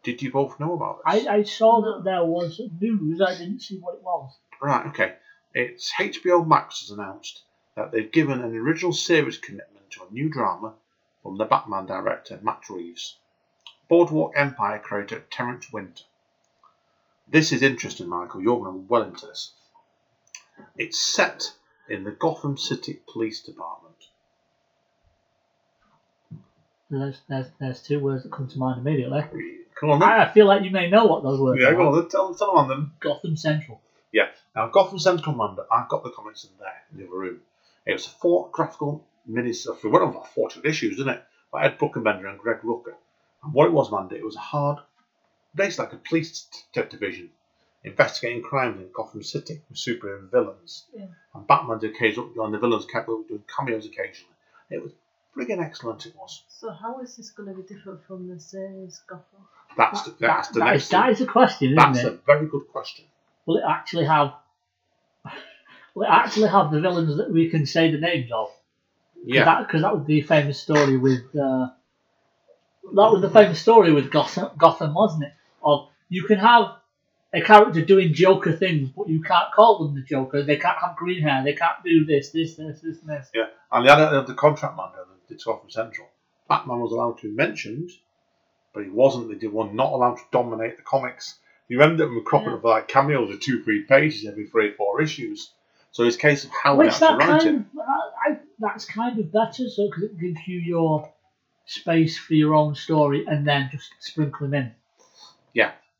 Did 0.02 0.22
you 0.22 0.30
both 0.30 0.58
know 0.60 0.74
about 0.74 0.98
this? 1.04 1.26
I, 1.26 1.36
I 1.38 1.42
saw 1.42 1.80
that 1.82 2.04
there 2.04 2.24
was 2.24 2.60
news. 2.80 3.20
I 3.20 3.34
didn't 3.36 3.60
see 3.60 3.78
what 3.78 3.94
it 3.94 4.02
was. 4.02 4.36
Right, 4.60 4.86
okay. 4.86 5.14
It's 5.54 5.92
HBO 5.98 6.46
Max 6.46 6.80
has 6.80 6.90
announced 6.90 7.42
that 7.74 7.90
they've 7.92 8.10
given 8.12 8.42
an 8.42 8.54
original 8.56 8.92
series 8.92 9.38
commitment 9.38 9.90
to 9.90 10.02
a 10.08 10.12
new 10.12 10.28
drama 10.28 10.74
from 11.22 11.36
the 11.36 11.44
Batman 11.44 11.86
director 11.86 12.38
Matt 12.42 12.68
Reeves, 12.70 13.16
Boardwalk 13.88 14.32
Empire 14.36 14.78
creator 14.78 15.24
Terence 15.30 15.72
Winter. 15.72 16.04
This 17.28 17.52
is 17.52 17.62
interesting, 17.62 18.08
Michael. 18.08 18.40
You're 18.42 18.58
going 18.60 18.74
to 18.76 18.80
be 18.80 18.86
well 18.88 19.02
into 19.02 19.26
this. 19.26 19.52
It's 20.76 20.98
set 20.98 21.52
in 21.88 22.04
the 22.04 22.10
Gotham 22.10 22.56
City 22.56 23.00
Police 23.12 23.42
Department. 23.42 23.94
There's, 26.90 27.20
there's, 27.28 27.46
there's 27.58 27.82
two 27.82 27.98
words 27.98 28.22
that 28.22 28.32
come 28.32 28.48
to 28.48 28.58
mind 28.58 28.80
immediately. 28.80 29.22
Come 29.78 29.90
on, 29.90 30.00
then. 30.00 30.08
I 30.08 30.30
feel 30.32 30.46
like 30.46 30.62
you 30.62 30.70
may 30.70 30.88
know 30.88 31.06
what 31.06 31.22
those 31.22 31.40
words 31.40 31.58
are. 31.58 31.62
Yeah, 31.62 31.70
are. 31.70 31.74
go 31.74 31.88
on. 31.88 31.94
Then. 31.94 32.08
Tell, 32.08 32.34
tell 32.34 32.48
them 32.48 32.56
on 32.56 32.68
then. 32.68 32.90
Gotham 33.00 33.36
Central. 33.36 33.80
Yeah. 34.12 34.28
Now, 34.54 34.68
Gotham 34.68 34.98
Central 34.98 35.34
Commander, 35.34 35.64
I've 35.70 35.88
got 35.88 36.04
the 36.04 36.10
comics 36.10 36.44
in 36.44 36.50
there 36.58 36.82
in 36.92 36.98
the 36.98 37.06
other 37.06 37.18
room. 37.18 37.40
It 37.84 37.92
was 37.92 38.06
a 38.06 38.10
four 38.10 38.48
graphical 38.52 39.04
minis, 39.28 39.66
for 39.78 39.88
one 39.88 40.02
of 40.02 40.12
them, 40.12 40.22
40 40.34 40.60
issues, 40.64 40.94
isn't 40.94 41.08
it? 41.08 41.22
By 41.52 41.64
Ed 41.64 41.78
Buckenbender 41.78 42.28
and 42.28 42.38
Greg 42.38 42.60
Rucka. 42.62 42.94
And 43.42 43.52
what 43.52 43.66
it 43.66 43.72
was, 43.72 43.90
man, 43.90 44.08
it 44.12 44.24
was 44.24 44.36
a 44.36 44.40
hard, 44.40 44.78
basically 45.54 45.84
like 45.84 45.94
a 45.94 46.08
police 46.08 46.46
t- 46.72 46.82
division 46.88 47.30
investigating 47.86 48.42
crimes 48.42 48.80
in 48.80 48.88
Gotham 48.92 49.22
City 49.22 49.62
with 49.68 49.78
superhero 49.78 50.30
villains. 50.30 50.86
Yeah. 50.92 51.06
And 51.34 51.46
Batman 51.46 51.78
did 51.78 51.94
occasionally, 51.94 52.32
and 52.36 52.52
the 52.52 52.58
villains 52.58 52.84
kept 52.84 53.06
doing 53.06 53.42
cameos 53.54 53.86
occasionally. 53.86 54.34
It 54.70 54.82
was 54.82 54.92
friggin' 55.36 55.62
excellent, 55.64 56.04
it 56.04 56.14
was. 56.16 56.42
So 56.48 56.70
how 56.70 57.00
is 57.00 57.16
this 57.16 57.30
going 57.30 57.48
to 57.48 57.54
be 57.54 57.62
different 57.62 58.04
from 58.04 58.28
the 58.28 58.40
series 58.40 59.00
Gotham? 59.06 59.24
That's 59.76 60.02
the, 60.02 60.16
that's 60.18 60.48
the 60.48 60.60
That 60.60 60.66
next 60.72 60.84
is, 60.84 60.88
that 60.90 61.02
thing. 61.04 61.12
is 61.12 61.20
a 61.20 61.26
question, 61.26 61.66
isn't 61.68 61.92
That's 61.92 62.04
it? 62.04 62.12
a 62.14 62.18
very 62.26 62.46
good 62.46 62.66
question. 62.72 63.04
Will 63.46 63.58
it 63.58 63.64
actually 63.68 64.06
have? 64.06 64.32
Will 65.94 66.02
it 66.02 66.10
actually 66.10 66.48
have 66.48 66.70
the 66.72 66.80
villains 66.80 67.16
that 67.18 67.30
we 67.30 67.48
can 67.50 67.66
say 67.66 67.90
the 67.92 67.98
names 67.98 68.30
of? 68.32 68.48
Yeah. 69.24 69.62
Because 69.62 69.82
that, 69.82 69.96
was 69.96 70.06
the 70.06 70.22
famous 70.22 70.60
story 70.60 70.96
with. 70.96 71.24
Uh, 71.34 71.68
that 72.94 73.10
was 73.12 73.20
the 73.20 73.30
famous 73.30 73.60
story 73.60 73.92
with 73.92 74.10
Gotham, 74.10 74.50
Gotham, 74.56 74.94
wasn't 74.94 75.24
it? 75.24 75.32
Of 75.62 75.88
you 76.08 76.24
can 76.24 76.38
have 76.38 76.76
a 77.36 77.42
character 77.42 77.84
doing 77.84 78.14
Joker 78.14 78.52
things, 78.52 78.88
but 78.88 79.08
you 79.08 79.20
can't 79.22 79.52
call 79.52 79.78
them 79.84 79.94
the 79.94 80.02
Joker. 80.02 80.42
They 80.42 80.56
can't 80.56 80.78
have 80.78 80.96
green 80.96 81.22
hair. 81.22 81.44
They 81.44 81.52
can't 81.52 81.82
do 81.84 82.04
this, 82.04 82.30
this, 82.30 82.56
this, 82.56 82.80
this, 82.80 82.98
and 83.00 83.08
this. 83.10 83.28
Yeah, 83.34 83.46
and 83.70 83.86
the 83.86 83.92
other 83.92 84.22
the 84.22 84.34
contract 84.34 84.76
man 84.76 84.88
the 85.28 85.34
Gotham 85.44 85.70
Central, 85.70 86.08
Batman 86.48 86.80
was 86.80 86.92
allowed 86.92 87.18
to 87.18 87.28
be 87.28 87.34
mentioned, 87.34 87.90
but 88.72 88.84
he 88.84 88.90
wasn't. 88.90 89.28
They 89.28 89.34
did 89.34 89.52
one 89.52 89.76
not 89.76 89.92
allowed 89.92 90.16
to 90.16 90.22
dominate 90.32 90.76
the 90.76 90.82
comics. 90.82 91.36
You 91.68 91.82
end 91.82 92.00
up 92.00 92.10
with 92.10 92.24
cropping 92.24 92.50
Yeah. 92.50 92.56
up 92.56 92.64
like 92.64 92.88
cameos 92.88 93.32
of 93.34 93.40
two, 93.40 93.62
three 93.64 93.82
pages 93.82 94.24
every 94.26 94.46
three, 94.46 94.70
or 94.70 94.74
four 94.74 95.02
issues. 95.02 95.50
So 95.90 96.04
it's 96.04 96.16
a 96.16 96.18
case 96.20 96.44
of 96.44 96.50
how 96.50 96.76
Which 96.76 96.94
they 96.94 97.00
that 97.00 97.14
actually 97.20 97.26
write 97.32 97.42
kind 97.42 97.56
it. 97.74 97.80
of, 97.80 97.88
I, 98.24 98.38
that's 98.60 98.84
kind 98.84 99.18
of 99.18 99.32
better, 99.32 99.68
so 99.68 99.86
because 99.88 100.04
it 100.04 100.18
gives 100.20 100.46
you 100.46 100.58
your 100.60 101.12
space 101.66 102.16
for 102.16 102.34
your 102.34 102.54
own 102.54 102.74
story, 102.76 103.24
and 103.26 103.46
then 103.46 103.68
just 103.72 103.90
sprinkle 103.98 104.46
them 104.48 104.54
in. 104.54 104.72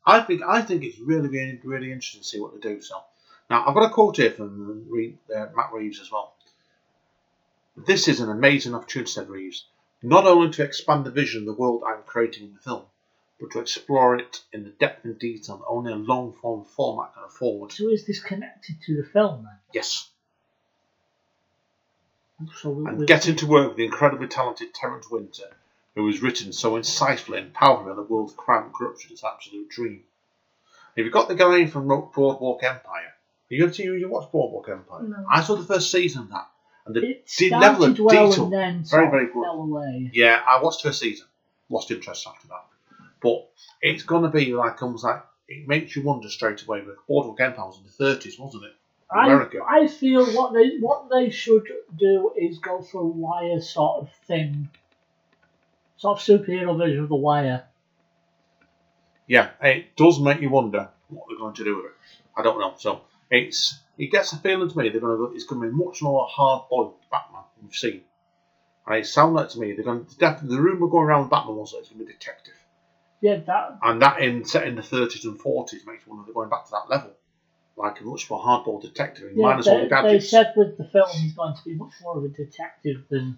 I 0.07 0.21
think 0.21 0.41
I 0.41 0.61
think 0.61 0.83
it's 0.83 0.99
really, 0.99 1.27
really, 1.27 1.59
really 1.63 1.91
interesting 1.91 2.21
to 2.21 2.27
see 2.27 2.39
what 2.39 2.53
they 2.53 2.59
do. 2.59 2.81
So 2.81 2.95
now 3.49 3.65
I've 3.67 3.73
got 3.73 3.89
a 3.89 3.93
quote 3.93 4.15
here 4.15 4.31
from 4.31 4.87
uh, 5.35 5.47
Matt 5.53 5.73
Reeves 5.73 5.99
as 5.99 6.09
well. 6.09 6.33
This 7.75 8.07
is 8.07 8.21
an 8.21 8.29
amazing 8.29 8.73
opportunity, 8.73 9.11
said 9.11 9.29
Reeves, 9.29 9.65
not 10.01 10.25
only 10.25 10.49
to 10.51 10.63
expand 10.63 11.05
the 11.05 11.11
vision 11.11 11.41
of 11.41 11.45
the 11.47 11.61
world 11.61 11.83
I'm 11.85 12.03
creating 12.03 12.47
in 12.47 12.53
the 12.53 12.59
film, 12.61 12.83
but 13.39 13.51
to 13.51 13.59
explore 13.59 14.15
it 14.15 14.41
in 14.53 14.63
the 14.63 14.69
depth 14.69 15.03
and 15.03 15.19
detail 15.19 15.57
that 15.57 15.65
only 15.67 15.91
a 15.91 15.95
long 15.95 16.33
form 16.41 16.63
format 16.63 17.13
can 17.13 17.23
afford. 17.25 17.73
So 17.73 17.89
is 17.89 18.05
this 18.07 18.21
connected 18.21 18.77
to 18.85 18.95
the 18.95 19.03
film 19.03 19.43
then? 19.43 19.59
Yes, 19.73 20.09
So 22.55 22.69
we- 22.69 22.85
and 22.85 22.99
we- 22.99 23.05
getting 23.05 23.35
to 23.35 23.45
work 23.47 23.67
with 23.67 23.77
the 23.77 23.85
incredibly 23.85 24.27
talented 24.27 24.73
Terence 24.73 25.09
Winter, 25.11 25.56
who 25.97 26.05
has 26.05 26.21
written 26.21 26.53
so 26.53 26.73
insightfully 26.73 27.39
and 27.39 27.51
powerfully 27.55 27.89
on 27.89 27.95
the 27.95 28.03
world 28.03 28.29
of 28.29 28.37
crime 28.37 28.65
and 28.65 28.73
corruption, 28.73 29.11
is 29.11 29.23
an 29.23 29.29
absolute 29.33 29.67
dream. 29.67 30.03
If 30.95 31.03
you've 31.03 31.13
got 31.13 31.27
the 31.27 31.33
guy 31.33 31.65
from 31.65 31.87
Ro- 31.87 32.11
Boardwalk 32.13 32.61
Empire, 32.63 33.13
you 33.49 33.59
got 33.59 33.69
to 33.69 33.73
see 33.73 33.83
you 33.83 34.07
watch 34.07 34.31
Boardwalk 34.31 34.69
Empire? 34.69 35.01
No. 35.01 35.25
I 35.27 35.41
saw 35.41 35.55
the 35.55 35.65
first 35.65 35.91
season 35.91 36.21
of 36.21 36.29
that, 36.29 36.47
and 36.85 36.95
the 36.95 37.01
it 37.03 37.27
the 37.39 37.49
level 37.49 37.85
of 37.85 37.97
well 37.97 38.29
detail. 38.29 38.47
very, 38.47 39.09
very 39.09 39.25
good. 39.25 39.43
fell 39.43 39.61
away. 39.61 40.11
Yeah, 40.13 40.39
I 40.47 40.61
watched 40.61 40.83
first 40.83 40.99
season, 40.99 41.25
lost 41.67 41.89
interest 41.89 42.27
after 42.27 42.47
that, 42.49 42.65
but 43.19 43.49
it's 43.81 44.03
gonna 44.03 44.29
be 44.29 44.53
like 44.53 44.79
almost 44.83 45.03
like 45.03 45.23
it 45.47 45.67
makes 45.67 45.95
you 45.95 46.03
wonder 46.03 46.29
straight 46.29 46.61
away. 46.61 46.81
With 46.81 46.97
Boardwalk 47.07 47.41
Empire 47.41 47.65
was 47.65 47.79
in 47.79 47.85
the 47.85 47.89
thirties, 47.89 48.37
wasn't 48.37 48.65
it? 48.65 48.75
I, 49.09 49.25
America. 49.25 49.61
I 49.67 49.87
feel 49.87 50.27
what 50.35 50.53
they 50.53 50.77
what 50.77 51.09
they 51.09 51.31
should 51.31 51.67
do 51.97 52.33
is 52.37 52.59
go 52.59 52.83
for 52.83 53.01
a 53.01 53.07
wire 53.07 53.61
sort 53.61 54.03
of 54.03 54.11
thing 54.27 54.69
sort 55.97 56.19
of 56.19 56.23
superhero 56.23 56.77
version 56.77 57.03
of 57.03 57.09
The 57.09 57.15
Wire. 57.15 57.65
Yeah, 59.27 59.49
it 59.61 59.95
does 59.95 60.19
make 60.19 60.41
you 60.41 60.49
wonder 60.49 60.89
what 61.09 61.25
they're 61.27 61.37
going 61.37 61.55
to 61.55 61.63
do 61.63 61.77
with 61.77 61.85
it. 61.87 61.91
I 62.35 62.43
don't 62.43 62.59
know. 62.59 62.75
So 62.77 63.01
it's 63.29 63.79
it 63.97 64.11
gets 64.11 64.31
a 64.31 64.37
feeling 64.37 64.69
to 64.69 64.77
me 64.77 64.89
they're 64.89 65.01
going 65.01 65.17
to 65.17 65.35
it's 65.35 65.45
going 65.45 65.61
to 65.61 65.67
be 65.67 65.83
much 65.85 66.01
more 66.01 66.25
hard 66.29 66.69
boiled 66.69 66.95
Batman 67.11 67.41
we've 67.61 67.73
seen. 67.73 68.01
And 68.85 68.97
it 68.97 69.07
sounds 69.07 69.35
like 69.35 69.49
to 69.49 69.59
me 69.59 69.73
they're 69.73 69.83
going 69.83 70.05
to 70.05 70.17
definitely 70.17 70.55
the 70.55 70.61
rumor 70.61 70.87
going 70.87 71.07
around 71.07 71.21
with 71.23 71.31
Batman 71.31 71.55
was 71.55 71.71
that 71.71 71.79
it's 71.79 71.89
going 71.89 71.99
to 71.99 72.05
be 72.05 72.13
detective, 72.13 72.53
Yeah, 73.19 73.37
that 73.47 73.79
and 73.83 74.01
that 74.01 74.21
in 74.21 74.45
set 74.45 74.67
in 74.67 74.75
the 74.75 74.83
thirties 74.83 75.25
and 75.25 75.39
forties 75.39 75.85
makes 75.85 76.05
you 76.05 76.13
wonder 76.13 76.25
they're 76.25 76.33
going 76.33 76.49
back 76.49 76.65
to 76.65 76.71
that 76.71 76.89
level, 76.89 77.11
like 77.75 77.99
a 77.99 78.03
much 78.05 78.29
more 78.29 78.39
hard 78.39 78.63
boiled 78.63 78.83
detective, 78.83 79.31
yeah, 79.35 79.43
minus 79.43 79.67
all 79.67 79.79
they, 79.79 79.89
the 79.89 80.01
they 80.03 80.19
said 80.21 80.53
with 80.55 80.77
the 80.77 80.85
film 80.85 81.09
he's 81.13 81.33
going 81.33 81.55
to 81.55 81.63
be 81.65 81.73
much 81.73 81.93
more 82.01 82.17
of 82.17 82.23
a 82.23 82.29
detective 82.29 83.03
than 83.09 83.37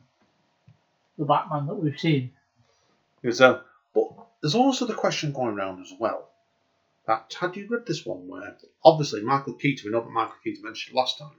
the 1.17 1.26
Batman 1.26 1.65
that 1.65 1.76
we've 1.76 2.00
seen. 2.00 2.32
Because, 3.22 3.42
uh, 3.42 3.62
but 3.94 4.08
there's 4.42 4.56
also 4.56 4.86
the 4.86 4.94
question 4.94 5.32
going 5.32 5.56
around 5.56 5.82
as 5.82 5.94
well 6.00 6.30
that 7.10 7.36
had 7.40 7.56
you 7.56 7.68
read 7.68 7.86
this 7.88 8.06
one 8.06 8.28
where 8.28 8.56
obviously 8.86 9.22
Michael 9.24 9.54
Keaton, 9.54 9.90
we 9.90 9.92
know 9.92 10.04
that 10.04 10.12
Michael 10.12 10.36
Keaton 10.44 10.64
mentioned 10.64 10.96
last 10.96 11.18
time, 11.18 11.32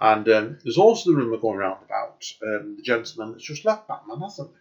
and 0.00 0.28
um, 0.28 0.58
there's 0.62 0.76
also 0.76 1.10
the 1.10 1.16
rumour 1.16 1.38
going 1.38 1.56
around 1.58 1.82
about 1.82 2.22
um, 2.42 2.76
the 2.76 2.82
gentleman 2.82 3.32
that's 3.32 3.44
just 3.44 3.64
left 3.64 3.88
Batman, 3.88 4.20
hasn't 4.20 4.50
he? 4.50 4.54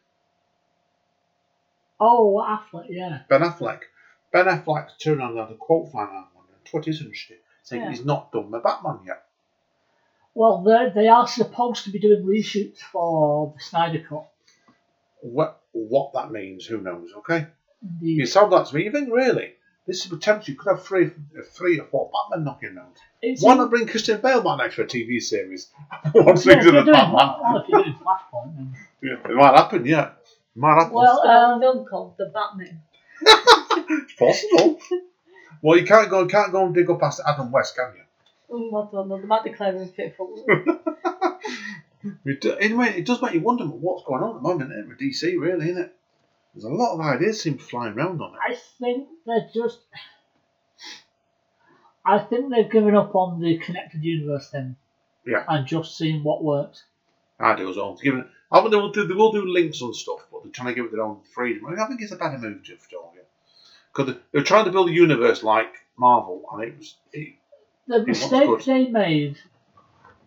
Oh, 2.00 2.43
Affleck, 2.46 2.86
yeah. 2.89 3.19
Ben 3.30 3.41
Affleck. 3.41 3.82
Ben 4.32 4.46
Affleck 4.46 4.89
turned 4.98 5.19
around 5.19 5.32
and 5.32 5.39
had 5.39 5.52
a 5.52 5.56
quote 5.56 5.89
around 5.93 6.10
on 6.36 6.43
Twitter, 6.65 6.89
isn't 6.89 7.15
she? 7.15 7.36
Saying 7.63 7.84
Yeah. 7.84 7.89
he's 7.89 8.06
not 8.06 8.32
done 8.32 8.50
with 8.50 8.63
Batman 8.63 9.00
yet. 9.06 9.26
Well, 10.34 10.63
they 10.63 11.02
they 11.02 11.08
are 11.08 11.28
supposed 11.28 11.84
to 11.84 11.91
be 11.91 12.00
doing 12.00 12.24
reshoots 12.24 12.80
for 12.80 13.54
the 13.56 13.63
Snyder 13.63 14.04
Cut. 14.08 14.28
What, 15.22 15.62
what 15.73 16.13
that 16.13 16.31
means, 16.31 16.65
who 16.65 16.79
knows, 16.81 17.09
okay? 17.17 17.47
Indeed. 17.81 18.17
You 18.19 18.25
sound 18.25 18.51
like 18.51 18.67
to 18.69 18.75
me, 18.75 18.83
you 18.86 18.91
think 18.91 19.09
really? 19.12 19.53
This 19.86 20.01
is 20.05 20.07
potentially, 20.07 20.53
you 20.53 20.59
could 20.59 20.69
have 20.77 20.86
three, 20.86 21.12
three 21.51 21.77
or 21.79 21.86
four 21.88 22.09
Batman 22.13 22.45
knocking 22.45 22.77
around. 22.77 22.93
It's 23.21 23.43
Why 23.43 23.55
not 23.55 23.69
bring 23.69 23.86
Christian 23.88 24.21
Bale 24.21 24.41
back 24.41 24.57
next 24.59 24.75
for 24.75 24.83
a 24.83 24.88
TV 24.88 25.19
series? 25.21 25.69
Once 26.13 26.45
yeah, 26.45 26.53
things 26.53 26.65
if 26.67 26.73
in 26.73 26.86
doing, 26.86 26.93
Batman. 26.93 27.13
well, 27.17 27.57
if 27.63 27.69
you're 27.69 27.83
doing 27.83 27.95
Flashpoint, 27.95 28.55
then 28.55 28.75
Yeah, 29.03 29.29
it 29.31 29.36
might 29.36 29.55
happen, 29.55 29.86
yeah. 29.86 30.07
It 30.12 30.15
might 30.55 30.75
happen. 30.75 30.93
Well, 30.93 31.21
Well, 31.25 31.53
um, 31.55 31.59
film 31.59 31.86
called 31.86 32.15
The 32.17 32.25
Batman. 32.27 32.81
it's 33.21 34.13
possible. 34.13 34.79
well, 35.62 35.77
you 35.77 35.86
can't 35.86 36.09
go, 36.09 36.25
can't 36.27 36.51
go 36.53 36.65
and 36.65 36.73
dig 36.73 36.89
up 36.89 36.99
past 37.01 37.21
Adam 37.27 37.51
West, 37.51 37.75
can 37.75 37.91
you? 37.95 38.55
Mm, 38.55 38.88
I 38.88 38.91
don't 38.91 39.07
know, 39.09 39.19
they 39.19 39.25
might 39.27 39.43
declare 39.43 39.73
him 39.75 39.88
fit 39.89 40.15
for 40.15 40.29
It, 40.47 40.65
do- 40.65 40.79
anyway, 42.59 42.93
it 42.97 43.05
does 43.05 43.21
make 43.21 43.33
you 43.33 43.41
wonder 43.41 43.65
what's 43.65 44.05
going 44.05 44.23
on 44.23 44.35
at 44.35 44.41
the 44.41 44.47
moment 44.47 44.87
with 44.87 44.99
DC, 44.99 45.39
really, 45.39 45.69
isn't 45.69 45.81
it? 45.81 45.95
There's 46.53 46.65
a 46.65 46.69
lot 46.69 46.93
of 46.93 47.01
ideas 47.01 47.41
seem 47.41 47.57
flying 47.57 47.93
around 47.93 48.21
on 48.21 48.33
it. 48.35 48.39
I 48.47 48.55
think 48.79 49.07
they're 49.25 49.49
just. 49.53 49.79
I 52.05 52.19
think 52.19 52.51
they've 52.51 52.69
given 52.69 52.95
up 52.95 53.15
on 53.15 53.41
the 53.41 53.57
connected 53.57 54.03
universe 54.03 54.49
thing. 54.49 54.75
Yeah. 55.25 55.45
And 55.47 55.65
just 55.65 55.97
seeing 55.97 56.23
what 56.23 56.43
works. 56.43 56.83
I 57.39 57.55
do 57.55 57.69
as 57.69 57.77
well. 57.77 57.95
Given 57.95 58.25
I 58.53 58.61
mean, 58.61 58.69
they 58.69 58.77
will 58.77 58.91
do 58.91 59.07
they 59.07 59.15
will 59.15 59.31
do 59.31 59.45
links 59.45 59.81
on 59.81 59.93
stuff, 59.93 60.27
but 60.31 60.43
they're 60.43 60.51
trying 60.51 60.67
to 60.67 60.75
give 60.75 60.85
it 60.85 60.91
their 60.91 61.01
own 61.01 61.21
freedom. 61.33 61.65
I 61.67 61.87
think 61.87 62.01
it's 62.01 62.11
a 62.11 62.17
better 62.17 62.37
move, 62.37 62.61
Jeff 62.61 62.87
Joel. 62.89 63.11
Because 63.91 64.15
they 64.31 64.39
were 64.39 64.45
trying 64.45 64.65
to 64.65 64.71
build 64.71 64.89
a 64.89 64.93
universe 64.93 65.43
like 65.43 65.73
Marvel, 65.97 66.43
and 66.51 66.63
it 66.63 66.77
was 66.77 66.95
it, 67.11 67.33
The 67.87 68.05
mistake 68.05 68.63
they 68.65 68.87
made, 68.87 69.37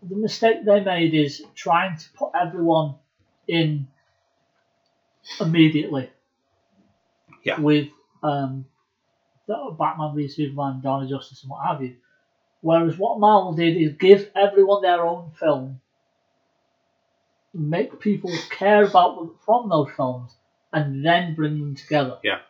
the 0.02 0.16
mistake 0.16 0.64
they 0.64 0.80
made 0.82 1.14
is 1.14 1.42
trying 1.54 1.96
to 1.96 2.04
put 2.14 2.30
everyone 2.40 2.94
in 3.48 3.86
immediately. 5.40 6.10
Yeah. 7.42 7.60
With 7.60 7.88
um, 8.22 8.66
the 9.46 9.76
Batman 9.78 10.14
v 10.14 10.28
Superman, 10.28 10.80
Dawn 10.82 11.04
of 11.04 11.08
Justice, 11.08 11.42
and 11.42 11.50
what 11.50 11.66
have 11.66 11.82
you. 11.82 11.96
Whereas 12.60 12.98
what 12.98 13.20
Marvel 13.20 13.52
did 13.52 13.76
is 13.76 13.92
give 13.92 14.30
everyone 14.34 14.82
their 14.82 15.04
own 15.04 15.30
film, 15.38 15.80
make 17.54 18.00
people 18.00 18.32
care 18.50 18.84
about 18.84 19.16
them 19.16 19.34
from 19.44 19.68
those 19.68 19.88
films, 19.96 20.32
and 20.72 21.04
then 21.04 21.34
bring 21.34 21.58
them 21.60 21.74
together. 21.76 22.18
Yeah. 22.24 22.40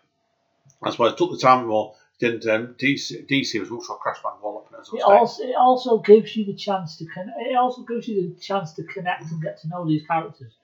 that's 0.83 0.99
why 0.99 1.09
it 1.09 1.19
took 1.19 1.33
the 1.33 1.39
time 1.39 1.67
more. 1.67 1.95
Didn't 2.19 2.47
um, 2.47 2.75
DC, 2.79 3.29
DC 3.29 3.61
was 3.61 3.71
much 3.71 3.85
more 3.89 3.99
crash 3.99 4.17
bang 4.23 4.33
wallop 4.43 4.73
as 4.79 4.89
It 4.93 5.03
also 5.03 5.43
it 5.43 5.55
also 5.55 5.99
gives 5.99 6.35
you 6.35 6.47
the 6.47 6.55
chance 6.55 6.97
to 6.97 7.07
con- 7.07 7.33
it 7.39 7.55
also 7.55 7.83
gives 7.83 8.09
you 8.09 8.35
the 8.35 8.41
chance 8.41 8.73
to 8.75 8.85
connect 8.85 9.31
and 9.31 9.43
get 9.43 9.61
to 9.61 9.69
know 9.69 9.87
these 9.87 10.07
characters 10.07 10.55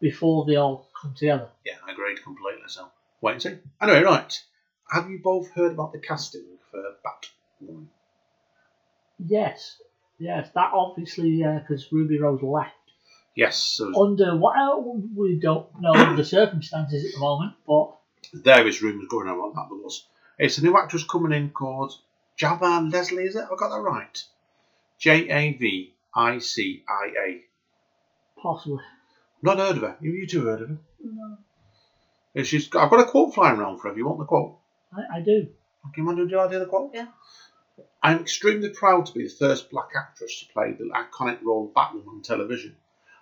before 0.00 0.46
they 0.46 0.56
all 0.56 0.88
come 0.98 1.12
together. 1.14 1.48
Yeah, 1.66 1.74
I 1.86 1.92
agreed 1.92 2.22
completely. 2.22 2.62
So 2.68 2.88
wait 3.20 3.32
and 3.32 3.42
see. 3.42 3.58
Anyway, 3.80 4.02
right. 4.02 4.42
Have 4.90 5.10
you 5.10 5.20
both 5.22 5.50
heard 5.50 5.72
about 5.72 5.92
the 5.92 5.98
casting 5.98 6.44
for 6.70 6.82
Batwoman? 7.04 7.86
Yes, 9.18 9.80
yes, 10.18 10.48
that 10.54 10.70
obviously 10.72 11.42
because 11.42 11.92
Ruby 11.92 12.18
Rose 12.18 12.42
left 12.42 12.72
Yes, 13.34 13.56
so 13.56 14.02
under 14.02 14.36
what 14.36 14.58
uh, 14.58 14.78
we 15.14 15.36
don't 15.36 15.66
know 15.80 16.16
the 16.16 16.24
circumstances 16.24 17.04
at 17.06 17.14
the 17.14 17.20
moment, 17.20 17.54
but 17.66 17.92
there 18.34 18.66
is 18.66 18.82
rumours 18.82 19.08
going 19.08 19.28
on 19.28 19.38
about 19.38 19.54
that. 19.54 19.68
There 19.70 19.78
was. 19.78 20.04
It's 20.42 20.58
a 20.58 20.62
new 20.64 20.76
actress 20.76 21.04
coming 21.04 21.30
in 21.30 21.50
called 21.50 21.96
Javicia 22.36 22.92
Leslie. 22.92 23.26
Is 23.26 23.36
it? 23.36 23.42
Have 23.42 23.52
I 23.52 23.56
got 23.56 23.68
that 23.68 23.80
right? 23.80 24.24
J 24.98 25.28
A 25.28 25.52
V 25.52 25.94
I 26.12 26.40
C 26.40 26.82
I 26.88 27.12
A. 27.28 27.44
possibly 28.40 28.82
Not 29.40 29.58
heard 29.58 29.76
of 29.76 29.82
her. 29.82 29.96
You, 30.00 30.10
you 30.10 30.26
two 30.26 30.44
heard 30.46 30.62
of 30.62 30.68
her? 30.70 30.78
No. 31.00 31.38
Yeah, 32.34 32.42
She's. 32.42 32.66
I've 32.74 32.90
got 32.90 32.98
a 32.98 33.04
quote 33.04 33.32
flying 33.32 33.60
around 33.60 33.78
for 33.78 33.84
her. 33.84 33.92
If 33.92 33.98
you 33.98 34.04
want 34.04 34.18
the 34.18 34.24
quote, 34.24 34.58
I, 34.92 35.18
I 35.18 35.20
do. 35.20 35.46
okay, 35.90 36.02
man, 36.02 36.16
do 36.16 36.26
you 36.26 36.40
idea 36.40 36.58
the 36.58 36.66
quote? 36.66 36.90
Yeah. 36.92 37.06
I'm 38.02 38.18
extremely 38.18 38.70
proud 38.70 39.06
to 39.06 39.12
be 39.12 39.22
the 39.22 39.34
first 39.38 39.70
black 39.70 39.90
actress 39.96 40.40
to 40.40 40.52
play 40.52 40.72
the 40.72 40.90
iconic 40.90 41.40
role 41.44 41.68
of 41.68 41.72
Batwoman 41.72 42.08
on 42.08 42.22
television. 42.22 42.74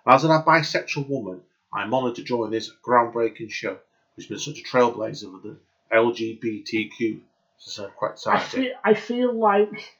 As 0.07 0.23
a 0.23 0.27
bisexual 0.27 1.07
woman, 1.07 1.41
I'm 1.71 1.93
honoured 1.93 2.15
to 2.15 2.23
join 2.23 2.49
this 2.49 2.71
groundbreaking 2.83 3.51
show, 3.51 3.77
which 4.15 4.25
has 4.25 4.27
been 4.27 4.39
such 4.39 4.59
a 4.59 4.63
trailblazer 4.63 5.31
for 5.31 5.47
the 5.47 5.57
LGBTQ. 5.93 7.21
So 7.57 7.87
quite 7.89 8.19
I 8.27 8.39
feel 8.39 8.71
I 8.83 8.93
feel 8.95 9.33
like 9.37 9.95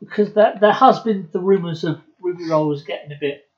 because 0.00 0.34
there 0.34 0.56
there 0.60 0.72
has 0.72 1.00
been 1.00 1.28
the 1.32 1.40
rumours 1.40 1.84
of 1.84 2.00
Ruby 2.20 2.48
Rose 2.48 2.82
getting 2.82 3.12
a 3.12 3.18
bit 3.18 3.48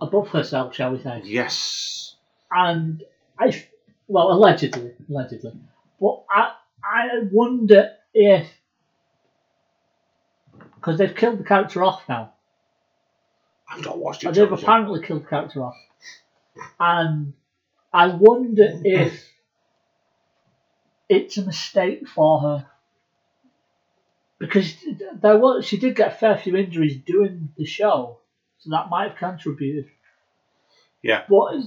above 0.00 0.28
herself, 0.28 0.74
shall 0.74 0.92
we 0.92 1.00
say? 1.00 1.22
Yes. 1.24 2.16
and 2.50 3.02
I, 3.38 3.64
well, 4.06 4.30
allegedly, 4.32 4.94
allegedly, 5.08 5.52
but 6.00 6.22
I, 6.30 6.52
I 6.84 7.08
wonder 7.30 7.92
if 8.12 8.46
because 10.76 10.98
they've 10.98 11.14
killed 11.14 11.38
the 11.38 11.44
character 11.44 11.82
off 11.82 12.02
now. 12.08 12.32
I've 13.68 13.84
not 13.84 13.98
watched 13.98 14.24
it. 14.24 14.34
They've 14.34 14.52
apparently 14.52 15.02
killed 15.02 15.24
the 15.24 15.28
character 15.28 15.64
off, 15.64 15.76
and 16.78 17.32
I 17.92 18.08
wonder 18.08 18.80
if 18.84 19.28
it's 21.08 21.36
a 21.38 21.44
mistake 21.44 22.08
for 22.08 22.40
her 22.40 22.66
because 24.38 24.74
there 25.20 25.38
was 25.38 25.64
she 25.64 25.76
did 25.78 25.96
get 25.96 26.12
a 26.12 26.16
fair 26.16 26.36
few 26.36 26.56
injuries 26.56 26.96
doing 26.96 27.50
the 27.56 27.64
show, 27.64 28.18
so 28.58 28.70
that 28.70 28.90
might 28.90 29.10
have 29.10 29.18
contributed. 29.18 29.90
Yeah. 31.02 31.24
But 31.28 31.64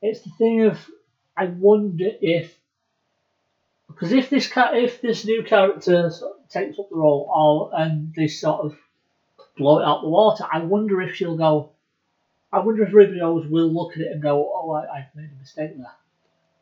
it's, 0.00 0.22
the 0.22 0.30
thing 0.38 0.62
of 0.62 0.78
I 1.36 1.46
wonder 1.46 2.08
if 2.20 2.56
because 3.88 4.12
if 4.12 4.30
this 4.30 4.50
if 4.56 5.00
this 5.00 5.24
new 5.24 5.42
character 5.42 6.10
sort 6.10 6.36
of 6.38 6.48
takes 6.48 6.78
up 6.78 6.88
the 6.90 6.96
role 6.96 7.30
or 7.34 7.80
and 7.80 8.14
they 8.14 8.28
sort 8.28 8.60
of 8.60 8.78
blow 9.56 9.80
it 9.80 9.84
out 9.84 10.02
the 10.02 10.08
water, 10.08 10.44
I 10.50 10.60
wonder 10.60 11.00
if 11.02 11.16
she'll 11.16 11.36
go. 11.36 11.72
I 12.52 12.60
wonder 12.60 12.82
if 12.82 12.92
Ruby 12.92 13.20
Rose 13.20 13.46
will 13.46 13.72
look 13.72 13.92
at 13.94 14.02
it 14.02 14.12
and 14.12 14.22
go, 14.22 14.50
"Oh, 14.54 14.72
I, 14.72 14.98
I've 14.98 15.14
made 15.14 15.30
a 15.34 15.38
mistake 15.38 15.76
there." 15.76 15.92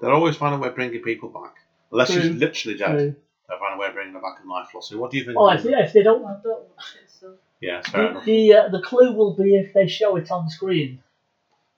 They'll 0.01 0.11
always 0.11 0.37
find 0.37 0.55
a 0.55 0.59
way 0.59 0.69
of 0.69 0.75
bringing 0.75 1.03
people 1.03 1.29
back. 1.29 1.55
Unless 1.93 2.11
she's 2.11 2.23
True. 2.25 2.33
literally 2.33 2.79
dead, 2.79 2.99
True. 2.99 3.15
they'll 3.49 3.59
find 3.59 3.75
a 3.75 3.79
way 3.79 3.87
of 3.89 3.95
bringing 3.95 4.15
her 4.15 4.21
back 4.21 4.39
in 4.43 4.49
life. 4.49 4.69
Flossie, 4.73 4.97
what 4.97 5.11
do 5.11 5.19
you 5.19 5.25
think? 5.25 5.39
Well, 5.39 5.51
if 5.51 5.63
they, 5.63 5.73
if 5.73 5.93
they 5.93 6.03
don't, 6.03 6.23
Don't 6.43 6.67
so. 7.07 7.35
yeah, 7.61 7.83
fair 7.83 8.03
the 8.03 8.11
enough. 8.11 8.25
the, 8.25 8.55
uh, 8.55 8.69
the 8.69 8.83
clue 8.83 9.13
will 9.13 9.35
be 9.35 9.55
if 9.57 9.73
they 9.73 9.87
show 9.87 10.17
it 10.17 10.31
on 10.31 10.51
screen. 10.51 11.01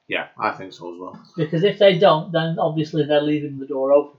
Yeah, 0.09 0.29
I 0.39 0.53
think 0.53 0.73
so 0.73 0.95
as 0.95 0.99
well. 0.99 1.23
Because 1.37 1.65
if 1.65 1.79
they 1.79 1.99
don't, 1.99 2.33
then 2.33 2.59
obviously 2.59 3.05
they're 3.05 3.21
leaving 3.21 3.59
the 3.59 3.67
door 3.67 3.93
open. 3.93 4.19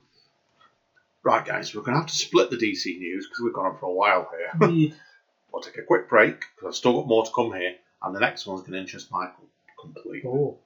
Right, 1.23 1.43
guys, 1.43 1.75
we're 1.75 1.81
going 1.81 1.95
to 1.95 2.01
have 2.01 2.09
to 2.09 2.15
split 2.15 2.51
the 2.51 2.57
DC 2.57 2.97
news 2.99 3.27
because 3.27 3.43
we've 3.43 3.53
gone 3.53 3.65
on 3.65 3.77
for 3.77 3.87
a 3.87 3.93
while 3.93 4.29
here. 4.59 4.91
We'll 5.51 5.63
take 5.63 5.79
a 5.79 5.81
quick 5.81 6.07
break 6.07 6.41
because 6.55 6.67
I've 6.67 6.75
still 6.75 6.93
got 6.93 7.07
more 7.07 7.25
to 7.25 7.31
come 7.33 7.51
here, 7.53 7.73
and 8.03 8.15
the 8.15 8.19
next 8.19 8.45
one's 8.45 8.61
going 8.61 8.73
to 8.73 8.79
interest 8.79 9.11
Michael 9.11 9.45
completely. 9.81 10.21
oh, 10.29 10.57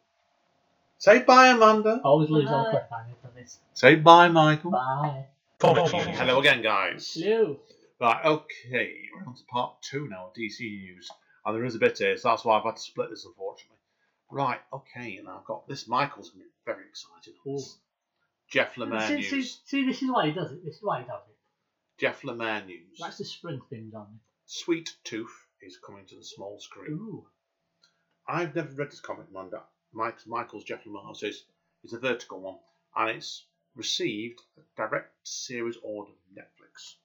Say 0.98 1.20
bye, 1.24 1.50
Amanda. 1.50 2.00
always 2.04 2.30
leaves 2.30 2.50
on 2.50 2.66
Bye. 2.72 2.80
cliffhanger 2.80 3.16
for 3.22 3.32
this. 3.36 3.60
Say 3.74 3.96
bye, 3.96 4.30
Michael. 4.30 4.72
Bye. 4.72 5.26
Hello 5.62 6.40
again, 6.40 6.62
guys. 6.62 7.16
You. 7.16 7.60
Right, 8.00 8.24
okay, 8.26 8.94
we're 9.14 9.26
on 9.28 9.36
to 9.36 9.44
part 9.46 9.82
two 9.82 10.08
now 10.10 10.32
DC 10.38 10.60
news. 10.60 11.10
and 11.46 11.56
there 11.56 11.64
is 11.66 11.76
a 11.76 11.80
bit 11.80 11.98
here, 11.98 12.18
so 12.18 12.30
that's 12.30 12.44
why 12.44 12.58
I've 12.58 12.64
had 12.64 12.76
to 12.76 12.82
split 12.82 13.10
this, 13.10 13.26
unfortunately. 13.26 13.78
Right, 14.32 14.60
okay, 14.74 15.18
and 15.18 15.28
I've 15.30 15.46
got 15.46 15.68
this. 15.68 15.88
Michael's 15.88 16.30
going 16.32 16.44
to 16.44 16.50
be 16.50 16.52
very 16.66 16.86
excited. 16.90 17.34
on. 17.46 17.60
Jeff 18.50 18.76
Lemire 18.76 19.08
see, 19.08 19.24
see, 19.24 19.36
news. 19.38 19.62
see, 19.66 19.86
this 19.86 20.02
is 20.02 20.10
why 20.12 20.28
he 20.28 20.32
does 20.34 20.52
it. 20.52 20.64
This 20.66 20.76
is 20.76 20.84
why 20.84 21.00
he 21.02 21.08
does 21.08 21.22
it. 21.30 21.36
Jeff 22.00 22.22
Lemire 22.24 22.66
news. 22.66 22.98
That's 23.00 23.18
the 23.18 23.26
spring 23.26 23.62
things 23.70 23.94
on 23.94 24.08
Sweet 24.46 24.96
Tooth 25.04 25.48
is 25.62 25.78
coming 25.86 26.06
to 26.08 26.16
the 26.16 26.24
small 26.24 26.60
screen. 26.60 26.92
Ooh. 26.94 27.26
I've 28.28 28.56
never 28.56 28.74
read 28.74 28.92
this 28.92 29.00
comic. 29.00 29.28
Mike's, 29.94 30.26
Michael's 30.26 30.64
Jeff 30.64 30.84
Lemire 30.86 31.16
says 31.16 31.44
it's 31.84 31.94
a 31.94 32.00
Vertigo 32.00 32.38
one, 32.38 32.60
and 32.96 33.18
it's 33.18 33.46
received 33.76 34.42
a 34.58 34.62
direct 34.78 35.12
series 35.28 35.78
order 35.84 36.12
from 36.12 36.44
Netflix. 36.44 36.96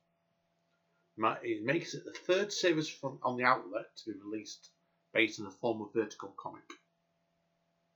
It 1.43 1.65
makes 1.65 1.95
it 1.95 2.05
the 2.05 2.13
third 2.13 2.53
series 2.53 2.89
from 2.89 3.19
on 3.23 3.37
the 3.37 3.45
outlet 3.45 3.97
to 3.97 4.13
be 4.13 4.19
released 4.25 4.71
based 5.13 5.41
on 5.41 5.47
the 5.47 5.51
form 5.51 5.83
of 5.83 5.93
Vertigo 5.93 6.33
comic. 6.41 6.63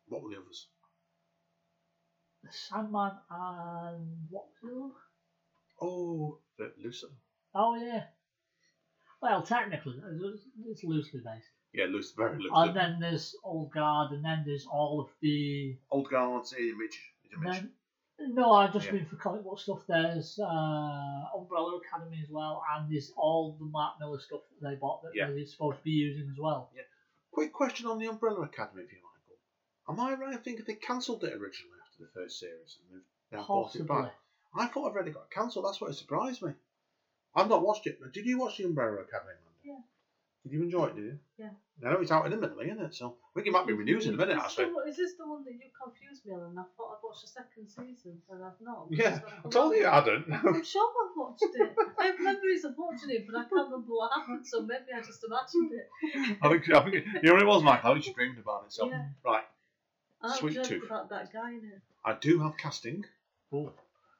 What 0.09 0.23
were 0.23 0.31
the 0.31 0.41
others? 0.41 0.67
The 2.43 2.51
Sandman 2.51 3.13
and 3.31 4.27
what 4.29 4.47
was? 4.63 4.93
Oh, 5.81 6.39
Lucifer. 6.83 7.13
Oh 7.55 7.77
yeah. 7.77 8.05
Well, 9.21 9.43
technically, 9.43 10.03
it's 10.67 10.83
loosely 10.83 11.21
based. 11.21 11.47
Yeah, 11.75 11.87
looks 11.87 12.11
very 12.13 12.35
And 12.35 12.43
Lucifer. 12.43 12.73
then 12.75 12.99
there's 13.01 13.35
Old 13.43 13.71
Guard, 13.73 14.13
and 14.13 14.25
then 14.25 14.43
there's 14.45 14.67
all 14.67 15.01
of 15.01 15.09
the. 15.21 15.77
Old 15.91 16.09
Guards, 16.11 16.53
Image. 16.53 17.01
Image. 17.35 17.61
Then, 18.19 18.35
no, 18.35 18.53
I 18.53 18.69
just 18.69 18.87
Yeah. 18.87 18.93
mean 18.93 19.07
for 19.07 19.17
comic 19.17 19.43
book 19.43 19.59
stuff. 19.59 19.83
There's 19.89 20.39
uh, 20.39 21.25
Umbrella 21.35 21.79
Academy 21.79 22.21
as 22.23 22.29
well, 22.31 22.63
and 22.75 22.93
there's 22.93 23.11
all 23.17 23.57
the 23.59 23.65
Mark 23.65 23.99
Millar 23.99 24.21
stuff 24.21 24.41
that 24.51 24.69
they 24.69 24.75
bought 24.77 25.03
that 25.03 25.13
Yeah. 25.15 25.31
they're 25.31 25.47
supposed 25.47 25.79
to 25.79 25.85
be 25.85 25.91
using 25.93 26.29
as 26.31 26.39
well. 26.39 26.71
Yeah. 26.75 26.83
Quick 27.31 27.53
question 27.55 27.87
on 27.87 27.99
the 27.99 28.07
Umbrella 28.07 28.43
Academy 28.43 28.83
if 28.83 28.93
you, 28.93 28.99
Michael. 28.99 29.39
Am 29.89 29.99
I 30.01 30.15
right 30.15 30.35
in 30.35 30.41
thinking 30.41 30.65
they 30.67 30.75
cancelled 30.75 31.25
it 31.25 31.33
originally 31.33 31.79
after 31.89 32.05
the 32.05 32.11
first 32.13 32.39
series 32.39 32.77
and 32.83 33.01
they've 33.01 33.39
now 33.39 33.47
brought 33.47 33.75
it 33.75 33.87
back? 33.89 34.13
I 34.55 34.67
thought 34.67 34.89
I've 34.91 34.95
already 34.95 35.13
got 35.13 35.31
cancelled. 35.31 35.65
That's 35.65 35.81
what 35.81 35.95
surprised 35.95 36.43
me. 36.43 36.53
I've 37.35 37.49
not 37.49 37.63
watched 37.63 37.87
it. 37.87 37.99
Did 38.13 38.27
you 38.27 38.39
watch 38.39 38.59
the 38.59 38.65
Umbrella 38.65 38.99
Academy, 39.01 39.33
Mandy? 39.33 39.52
Yeah. 40.45 40.51
Did 40.51 40.57
you 40.59 40.63
enjoy 40.65 40.87
it? 40.87 40.97
Did 40.97 41.05
you? 41.05 41.19
Yeah. 41.39 41.51
I 41.85 41.93
know 41.93 42.01
it's 42.01 42.13
out 42.13 42.27
imminently, 42.27 42.67
isn't 42.71 42.81
it? 42.85 42.95
So 42.95 43.17
I 43.31 43.35
think 43.35 43.49
it 43.49 43.53
might 43.53 43.67
be 43.67 43.73
renewed 43.73 44.03
in 44.05 44.15
a 44.15 44.17
minute, 44.17 44.37
Is 44.37 44.43
this 44.43 44.55
the 44.55 44.63
actually. 44.63 44.75
one- 44.75 44.89
Is 44.89 44.97
this 44.97 45.15
the 45.15 45.27
one 45.27 45.45
that 45.45 45.53
you 45.53 45.71
confused 45.83 46.25
me 46.27 46.33
on? 46.35 46.43
And 46.43 46.59
I 46.61 46.63
thought 46.77 46.93
I'd 46.99 47.03
watched 47.03 47.23
the 47.23 47.29
second 47.29 47.69
season, 47.69 48.23
and 48.31 48.45
I've 48.45 48.61
not. 48.61 48.87
Yeah, 48.91 49.19
I 49.45 49.49
told 49.49 49.75
you 49.75 49.87
I 49.87 49.95
hadn't. 49.95 50.27
I'm 50.33 50.65
sure 50.65 50.91
I've 51.03 51.17
watched 51.17 51.43
it. 51.43 51.75
I 51.99 52.07
have 52.07 52.21
memories 52.21 52.65
of 52.65 52.75
watching 52.79 53.11
it, 53.11 53.27
but 53.27 53.37
I 53.37 53.43
can't 53.43 53.67
remember 53.71 53.93
what 53.95 54.13
happened. 54.13 54.47
So 54.47 54.63
maybe 54.63 54.93
I 54.95 55.01
just 55.01 55.25
imagined 55.25 55.73
it. 55.73 55.91
I 56.43 56.49
think, 56.49 56.71
I 56.71 56.83
think 56.85 56.95
you 56.95 57.23
know 57.25 57.33
what 57.35 57.43
it 57.43 57.47
was, 57.49 57.63
Michael. 57.65 57.91
I 57.91 57.95
think 57.95 58.07
you 58.07 58.15
dreamed 58.15 58.39
about 58.39 58.65
it. 58.67 58.73
So 58.73 58.89
Yeah. 58.89 59.07
right, 59.25 59.45
I 60.23 60.37
Sweet 60.37 60.53
dreamt 60.55 60.69
Tooth. 60.69 60.85
about 60.85 61.09
that 61.11 61.33
guy 61.33 61.51
in 61.51 61.65
it. 61.65 61.81
I 62.05 62.13
do 62.15 62.41
have 62.43 62.57
casting. 62.57 63.05
Oh. 63.53 63.73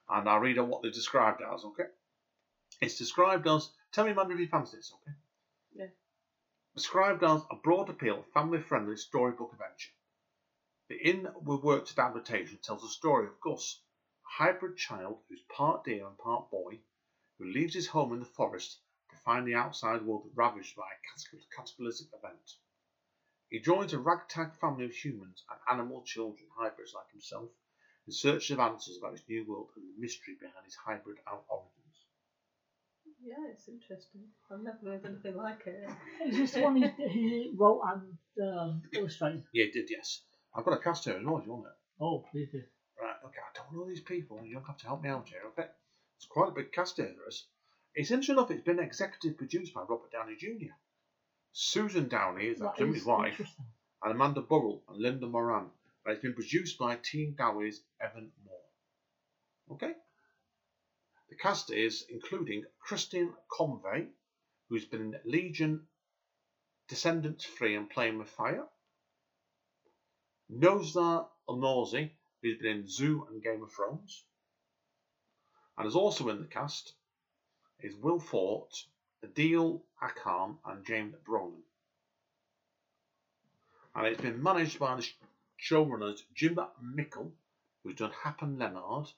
and 0.09 0.27
I'll 0.29 0.39
read 0.39 0.59
out 0.59 0.67
what 0.67 0.81
they're 0.83 0.91
described 0.91 1.41
as, 1.41 1.63
okay? 1.63 1.85
It's 2.81 2.97
described 2.97 3.47
as, 3.47 3.69
tell 3.93 4.03
me, 4.05 4.11
Amanda, 4.11 4.33
if 4.33 4.39
you 4.41 4.47
fancy 4.47 4.77
this, 4.77 4.93
okay? 5.01 5.15
Described 6.75 7.23
as 7.23 7.43
a 7.51 7.55
broad 7.55 7.87
appeal, 7.89 8.23
family 8.33 8.59
friendly 8.59 8.97
storybook 8.97 9.53
adventure. 9.53 9.91
The 10.87 10.99
inward 11.07 11.61
worked 11.61 11.95
adaptation 11.99 12.57
tells 12.57 12.81
the 12.81 12.89
story 12.89 13.27
of 13.27 13.39
Gus, 13.39 13.79
a 14.25 14.29
hybrid 14.43 14.75
child 14.75 15.21
who's 15.29 15.43
part 15.55 15.83
deer 15.83 16.07
and 16.07 16.17
part 16.17 16.49
boy, 16.49 16.81
who 17.37 17.45
leaves 17.45 17.75
his 17.75 17.85
home 17.85 18.11
in 18.11 18.19
the 18.19 18.25
forest 18.25 18.79
to 19.11 19.15
find 19.17 19.45
the 19.47 19.53
outside 19.53 20.01
world 20.01 20.31
ravaged 20.33 20.75
by 20.75 20.89
a 20.91 21.53
cataclysmic 21.53 22.11
event. 22.11 22.55
He 23.49 23.59
joins 23.59 23.93
a 23.93 23.99
ragtag 23.99 24.55
family 24.55 24.85
of 24.85 24.93
humans 24.93 25.43
and 25.51 25.59
animal 25.69 26.01
children, 26.01 26.49
hybrids 26.57 26.95
like 26.95 27.11
himself, 27.11 27.51
in 28.07 28.13
search 28.13 28.49
of 28.49 28.57
answers 28.57 28.97
about 28.97 29.11
his 29.11 29.29
new 29.29 29.45
world 29.45 29.69
and 29.75 29.87
the 29.87 30.01
mystery 30.01 30.33
behind 30.39 30.65
his 30.65 30.73
hybrid 30.75 31.19
out 31.27 31.45
origins. 31.47 31.82
Yeah, 33.25 33.51
it's 33.51 33.67
interesting. 33.69 34.21
I've 34.51 34.61
never 34.61 34.77
heard 34.83 35.05
anything 35.05 35.37
like 35.37 35.63
it. 35.65 35.89
Is 36.27 36.37
this 36.37 36.51
the 36.51 36.61
one 36.61 36.75
he, 36.75 36.89
he 37.07 37.51
wrote 37.55 37.81
and 37.85 38.49
um, 38.49 38.81
illustrated? 38.93 39.43
Yeah, 39.53 39.65
it 39.65 39.73
did, 39.73 39.89
yes. 39.89 40.21
I've 40.53 40.65
got 40.65 40.73
a 40.73 40.83
cast 40.83 41.05
here 41.05 41.17
as 41.17 41.25
well, 41.25 41.37
if 41.37 41.45
you 41.45 41.53
want 41.53 41.67
it. 41.67 42.03
Oh, 42.03 42.25
please 42.31 42.49
do. 42.51 42.61
Right, 43.01 43.15
okay, 43.25 43.39
I 43.39 43.57
don't 43.57 43.73
know 43.73 43.87
these 43.87 44.01
people. 44.01 44.39
You 44.43 44.55
don't 44.55 44.65
have 44.65 44.77
to 44.77 44.85
help 44.87 45.03
me 45.03 45.09
out 45.09 45.29
here, 45.29 45.39
okay? 45.51 45.69
It's 46.17 46.25
quite 46.25 46.49
a 46.49 46.53
big 46.53 46.71
cast 46.73 46.97
here, 46.97 47.05
there 47.05 47.27
is. 47.27 47.45
It's 47.95 48.11
interesting 48.11 48.35
enough, 48.35 48.51
it's 48.51 48.63
been 48.63 48.79
executive 48.79 49.37
produced 49.37 49.73
by 49.73 49.81
Robert 49.81 50.11
Downey 50.11 50.35
Jr. 50.37 50.73
Susan 51.53 52.07
Downey 52.09 52.45
is 52.45 52.59
That 52.59 52.77
Jimmy's 52.77 53.01
is 53.01 53.05
wife, 53.05 53.39
and 54.03 54.11
Amanda 54.11 54.41
Burrell 54.41 54.83
and 54.89 54.97
Linda 54.99 55.27
Moran. 55.27 55.69
And 56.05 56.13
it's 56.13 56.21
been 56.21 56.33
produced 56.33 56.77
by 56.77 56.97
Team 56.97 57.35
Downey's 57.37 57.81
Evan 58.01 58.31
Moore. 58.43 59.77
Okay? 59.77 59.93
The 61.33 61.39
cast 61.39 61.71
is 61.71 62.05
including 62.09 62.63
Christian 62.79 63.35
Convery, 63.51 64.07
who's 64.69 64.85
been 64.85 65.15
in 65.15 65.19
Legion, 65.25 65.87
Descendants 66.87 67.43
Free, 67.43 67.73
and 67.73 67.89
Playing 67.89 68.19
with 68.19 68.29
Fire. 68.29 68.67
Nonso 70.51 71.27
Anozie, 71.49 72.11
who's 72.39 72.59
been 72.59 72.81
in 72.81 72.87
Zoo 72.87 73.25
and 73.25 73.41
Game 73.41 73.63
of 73.63 73.71
Thrones. 73.71 74.23
And 75.75 75.87
is 75.87 75.95
also 75.95 76.29
in 76.29 76.39
the 76.39 76.47
cast 76.47 76.93
is 77.79 77.95
Will 77.95 78.19
Forte, 78.19 78.85
Adeel 79.25 79.81
Akhtar, 79.99 80.55
and 80.65 80.85
James 80.85 81.15
Brolin. 81.25 81.63
And 83.95 84.05
it's 84.05 84.21
been 84.21 84.43
managed 84.43 84.77
by 84.77 84.97
the 84.97 85.09
showrunners 85.59 86.21
Jim 86.35 86.59
Mickle, 86.79 87.33
who's 87.81 87.95
done 87.95 88.11
Hap 88.21 88.43
and 88.43 88.59
Leonard, 88.59 89.11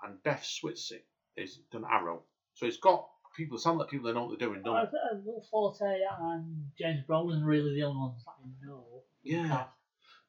and 0.00 0.22
Beth 0.22 0.44
Schwartz, 0.44 0.92
who's 1.36 1.58
done 1.70 1.84
Arrow. 1.90 2.22
So 2.54 2.66
it's 2.66 2.78
got 2.78 3.06
people, 3.36 3.58
sound 3.58 3.78
like 3.78 3.90
people 3.90 4.06
that 4.06 4.14
know 4.14 4.24
what 4.24 4.38
they're 4.38 4.48
doing, 4.48 4.62
don't 4.62 4.76
it? 4.76 4.90
uh, 4.94 5.16
Will 5.24 5.44
Forte 5.50 5.80
and 6.20 6.70
James 6.78 7.04
Brolin 7.08 7.42
are 7.42 7.46
really 7.46 7.74
the 7.74 7.82
only 7.82 8.00
ones 8.00 8.24
that 8.24 8.32
I 8.42 8.66
know. 8.66 8.84
Yeah. 9.22 9.64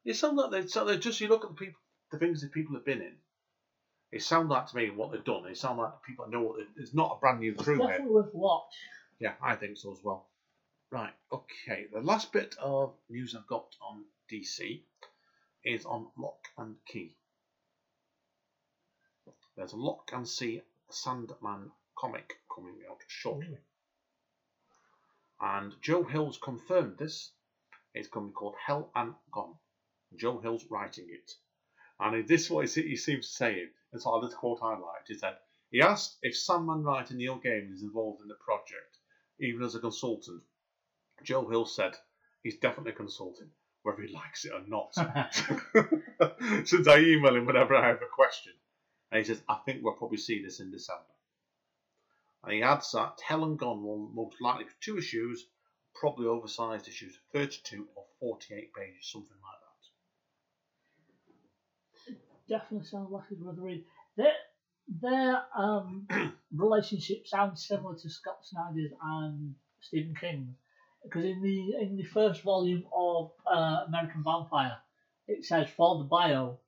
It 0.06 0.16
sounds 0.16 0.38
like 0.38 0.52
they, 0.52 0.68
so 0.68 0.86
they 0.86 0.98
just, 0.98 1.20
you 1.22 1.28
look 1.28 1.44
at 1.44 1.50
the 1.52 1.56
people, 1.56 1.80
the 2.12 2.20
things 2.20 2.42
that 2.42 2.52
people 2.52 2.76
have 2.76 2.86
been 2.86 3.02
in, 3.02 3.14
it 4.12 4.22
sounds 4.22 4.50
like 4.50 4.68
to 4.68 4.76
me 4.76 4.90
what 4.90 5.12
they've 5.12 5.24
done, 5.24 5.46
it 5.48 5.58
sounds 5.58 5.80
like 5.80 5.92
people 6.06 6.26
that 6.26 6.32
know 6.32 6.42
what 6.42 6.58
they, 6.58 6.82
it's 6.82 6.94
not 6.94 7.18
a 7.18 7.20
brand 7.20 7.40
new 7.40 7.54
crew 7.54 7.78
here. 7.78 7.88
Definitely 7.88 8.14
worth 8.14 8.34
watch. 8.34 8.74
Yeah, 9.20 9.34
I 9.42 9.56
think 9.56 9.78
so 9.78 9.92
as 9.92 10.00
well. 10.04 10.28
Right, 10.92 11.14
okay. 11.32 11.88
The 11.92 12.00
last 12.00 12.32
bit 12.32 12.56
of 12.62 12.94
news 13.10 13.36
I've 13.36 13.48
got 13.48 13.68
on 13.82 14.04
DC 14.32 14.82
is 15.66 15.86
on 15.86 16.08
Locke 16.18 16.48
and 16.58 16.76
Key. 16.88 17.16
There's 19.58 19.74
a 19.74 19.78
Locke 19.78 20.12
and 20.14 20.26
Key 20.26 20.62
Sandman 20.90 21.72
comic 21.98 22.40
coming 22.54 22.80
out 22.90 23.02
shortly. 23.08 23.58
Mm. 23.58 23.58
And 25.40 25.74
Joe 25.82 26.04
Hill's 26.04 26.38
confirmed 26.38 26.98
this. 26.98 27.32
It's 27.94 28.08
going 28.08 28.28
to 28.28 28.30
be 28.32 28.34
called 28.34 28.56
Hell 28.66 28.92
and 28.96 29.14
Gone. 29.32 29.56
Joe 30.16 30.40
Hill's 30.40 30.66
writing 30.70 31.08
it. 31.10 31.32
And 32.00 32.16
in 32.16 32.26
this 32.26 32.46
is 32.46 32.50
what 32.52 32.70
he 32.70 32.96
seems 32.96 33.28
to 33.28 33.34
say. 33.34 33.68
It's 33.94 34.06
like 34.06 34.22
this 34.22 34.34
quote 34.34 34.60
I 34.62 34.78
liked. 34.78 35.08
He 35.08 35.16
said, 35.16 35.38
he 35.70 35.82
asked 35.82 36.18
if 36.22 36.38
Sandman 36.38 36.84
writing 36.84 37.18
Neil 37.18 37.40
Gaiman 37.40 37.74
is 37.74 37.84
involved 37.84 38.22
in 38.22 38.28
the 38.28 38.36
project, 38.36 38.98
even 39.40 39.64
as 39.64 39.76
a 39.76 39.80
consultant. 39.80 40.44
Joe 41.24 41.48
Hill 41.50 41.66
said 41.66 41.98
he's 42.44 42.60
definitely 42.60 42.94
consulting, 42.94 43.50
whether 43.84 44.02
he 44.02 44.14
likes 44.14 44.46
it 44.46 44.54
or 44.54 44.62
not. 44.68 44.94
Since 46.68 46.88
I 46.88 47.00
email 47.00 47.36
him 47.36 47.46
whenever 47.46 47.76
I 47.76 47.88
have 47.88 48.02
a 48.02 48.16
question. 48.16 48.54
And 49.12 49.20
he 49.20 49.26
says, 49.26 49.42
I 49.48 49.56
think 49.66 49.84
we'll 49.84 49.94
probably 49.94 50.18
see 50.18 50.44
this 50.44 50.60
in 50.60 50.72
December. 50.72 51.04
And 52.44 52.54
he 52.54 52.62
adds 52.62 52.92
that 52.92 53.20
Hell 53.26 53.44
and 53.46 53.58
Gone 53.58 53.84
will 53.84 54.10
most 54.14 54.42
likely 54.42 54.66
be 54.66 54.72
two 54.82 54.98
issues, 54.98 55.46
probably 55.96 56.28
oversized 56.28 56.88
issues, 56.88 57.18
32 57.34 57.88
or 57.96 58.06
48 58.20 58.74
pages, 58.74 59.12
something 59.12 59.30
like 59.32 59.62
that. 62.08 62.18
Definitely 62.50 62.88
sounds 62.88 63.12
like 63.12 63.24
it's 63.32 63.42
worth 63.42 63.58
a 63.58 63.62
read. 63.62 63.84
Their, 64.16 64.34
their 65.02 65.44
um, 65.58 66.08
relationship 66.56 67.28
sounds 67.28 67.68
similar 67.68 67.96
to 67.96 68.10
Scott 68.10 68.40
Snyder's 68.44 68.92
and 69.02 69.56
Stephen 69.82 70.16
King's. 70.20 70.56
Because 71.04 71.26
in 71.26 71.42
the 71.42 71.76
in 71.82 71.96
the 71.96 72.04
first 72.04 72.42
volume 72.42 72.84
of 72.94 73.32
uh, 73.46 73.84
American 73.88 74.24
Vampire, 74.24 74.78
it 75.28 75.46
says 75.46 75.70
for 75.70 76.00
the 76.00 76.04
bio 76.04 76.60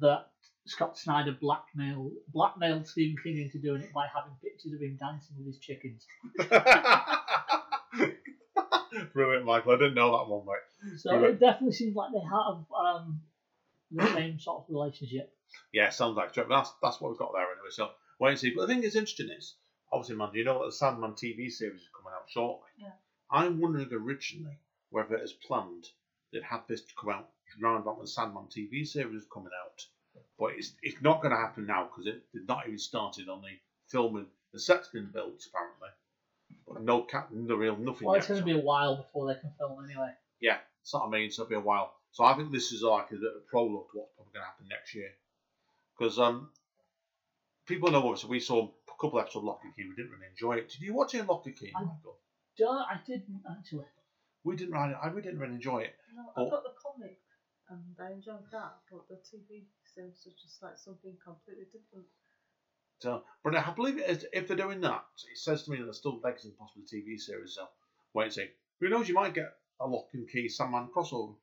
that 0.00 0.26
Scott 0.66 0.96
Snyder 0.98 1.32
blackmailed 1.40 2.12
blackmailed 2.32 2.86
Stephen 2.86 3.16
King 3.22 3.38
into 3.40 3.58
doing 3.58 3.82
it 3.82 3.92
by 3.92 4.06
having 4.14 4.32
pictures 4.42 4.72
of 4.72 4.80
him 4.80 4.96
dancing 5.00 5.36
with 5.38 5.46
his 5.46 5.58
chickens. 5.58 6.06
Brilliant, 9.12 9.44
Michael. 9.46 9.72
I 9.72 9.76
didn't 9.76 9.94
know 9.94 10.10
that 10.12 10.28
one, 10.28 10.44
mate. 10.46 10.98
So 11.00 11.14
Right. 11.16 11.30
it 11.30 11.40
definitely 11.40 11.72
seems 11.72 11.94
like 11.96 12.12
they 12.12 12.20
have 12.20 12.64
um, 12.76 13.20
the 13.90 14.06
same 14.14 14.38
sort 14.38 14.62
of 14.62 14.68
relationship. 14.68 15.32
Yeah, 15.72 15.90
sounds 15.90 16.16
like 16.16 16.36
it. 16.36 16.48
But 16.48 16.48
that's 16.48 16.72
that's 16.82 17.00
what 17.00 17.10
we've 17.10 17.18
got 17.18 17.32
there 17.32 17.42
anyway. 17.42 17.70
So 17.70 17.90
wait 18.18 18.30
and 18.30 18.38
see. 18.38 18.52
But 18.54 18.62
the 18.62 18.66
thing 18.74 18.82
that's 18.82 18.94
interesting 18.96 19.30
is, 19.36 19.56
obviously, 19.92 20.16
man, 20.16 20.30
you 20.34 20.44
know 20.44 20.58
what 20.58 20.66
the 20.66 20.72
Sandman 20.72 21.12
TV 21.12 21.50
series 21.50 21.80
is 21.82 21.88
coming 21.94 22.12
out 22.14 22.28
shortly. 22.28 22.68
Yeah. 22.78 22.92
I'm 23.30 23.60
wondering 23.60 23.88
originally 23.92 24.58
whether 24.90 25.16
as 25.18 25.32
planned, 25.32 25.86
they'd 26.32 26.42
had 26.42 26.60
this 26.68 26.82
to 26.82 26.92
come 27.00 27.10
out 27.10 27.28
round 27.60 27.82
about 27.82 27.96
when 27.96 28.04
the 28.04 28.10
Sandman 28.10 28.46
TV 28.56 28.86
series 28.86 29.14
was 29.14 29.26
coming 29.32 29.50
out. 29.64 29.80
But 30.40 30.52
it's, 30.56 30.72
it's 30.82 31.02
not 31.02 31.20
going 31.20 31.32
to 31.32 31.36
happen 31.36 31.66
now 31.66 31.84
because 31.84 32.06
it 32.06 32.22
did 32.32 32.48
not 32.48 32.66
even 32.66 32.78
started 32.78 33.28
on 33.28 33.42
the 33.42 33.48
filming. 33.88 34.24
The 34.54 34.58
set's 34.58 34.88
been 34.88 35.10
built 35.12 35.44
apparently, 35.46 35.90
but 36.66 36.82
no 36.82 37.02
cap, 37.02 37.28
no 37.30 37.54
real 37.56 37.76
nothing 37.76 38.06
Well, 38.06 38.16
yet. 38.16 38.20
it's 38.20 38.28
going 38.28 38.40
to 38.40 38.46
be 38.46 38.58
a 38.58 38.64
while 38.64 38.96
before 38.96 39.28
they 39.32 39.38
can 39.38 39.52
film 39.58 39.84
anyway. 39.84 40.12
Yeah, 40.40 40.56
that's 40.82 40.94
what 40.94 41.06
I 41.06 41.10
mean. 41.10 41.30
So 41.30 41.42
it'll 41.42 41.50
be 41.50 41.54
a 41.56 41.60
while. 41.60 41.92
So 42.12 42.24
I 42.24 42.34
think 42.34 42.50
this 42.50 42.72
is 42.72 42.82
like 42.82 43.12
a, 43.12 43.16
a 43.16 43.40
prologue 43.50 43.90
to 43.92 43.98
what's 43.98 44.12
probably 44.16 44.32
going 44.32 44.42
to 44.42 44.46
happen 44.46 44.66
next 44.68 44.94
year. 44.94 45.10
Because 45.96 46.18
um, 46.18 46.48
people 47.66 47.90
know 47.90 48.12
us. 48.12 48.24
We 48.24 48.40
saw 48.40 48.64
a 48.66 48.92
couple 49.00 49.20
episodes 49.20 49.36
of 49.36 49.44
Locke 49.44 49.60
and 49.64 49.76
Key. 49.76 49.84
We 49.88 49.94
didn't 49.94 50.10
really 50.12 50.26
enjoy 50.30 50.54
it. 50.54 50.70
Did 50.70 50.80
you 50.80 50.94
watch 50.94 51.14
it, 51.14 51.26
Locke 51.26 51.46
and 51.46 51.56
Key, 51.56 51.70
I- 51.76 51.80
Michael? 51.82 52.16
Duh, 52.58 52.66
I 52.66 52.98
didn't 53.06 53.42
actually. 53.48 53.84
We 54.42 54.56
didn't. 54.56 54.72
really- 54.72 54.94
I 54.94 55.08
we 55.12 55.20
didn't 55.20 55.38
really 55.38 55.54
enjoy 55.54 55.80
it. 55.80 55.94
No. 56.16 56.32
I 56.34 56.48
got 56.48 56.62
the 56.64 56.72
comic 56.82 57.18
and 57.68 57.94
I 58.00 58.12
enjoyed 58.12 58.50
that, 58.50 58.78
but 58.90 59.06
the 59.08 59.16
TV 59.16 59.64
seems 59.94 60.22
to 60.22 60.30
just 60.40 60.62
like 60.62 60.78
something 60.78 61.16
completely 61.24 61.64
different. 61.66 62.06
So, 63.00 63.22
but 63.42 63.56
I 63.56 63.70
believe 63.72 63.98
it 63.98 64.10
is, 64.10 64.26
if 64.32 64.46
they're 64.48 64.56
doing 64.56 64.80
that, 64.82 65.04
it 65.30 65.38
says 65.38 65.62
to 65.64 65.70
me 65.70 65.78
that 65.78 65.84
there's 65.84 65.98
still 65.98 66.20
legs 66.22 66.44
and 66.44 66.56
possible 66.58 66.82
TV 66.82 67.18
series. 67.18 67.54
So 67.54 67.66
wait 68.14 68.24
and 68.24 68.32
see. 68.34 68.48
Who 68.80 68.88
knows? 68.88 69.08
You 69.08 69.14
might 69.14 69.34
get 69.34 69.52
a 69.80 69.86
Locke 69.86 70.10
and 70.12 70.28
Key 70.28 70.48
Sandman 70.48 70.88
crossover, 70.94 71.34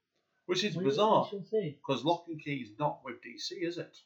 which 0.45 0.63
is 0.63 0.75
We- 0.75 0.83
bizarre 0.83 1.23
We 1.23 1.29
shall 1.39 1.45
see. 1.45 1.77
because 1.79 2.03
Locke 2.05 2.25
and 2.27 2.41
Key 2.43 2.57
is 2.57 2.77
not 2.77 3.01
with 3.03 3.21
DC, 3.21 3.53
is 3.63 3.77
it? 3.79 3.97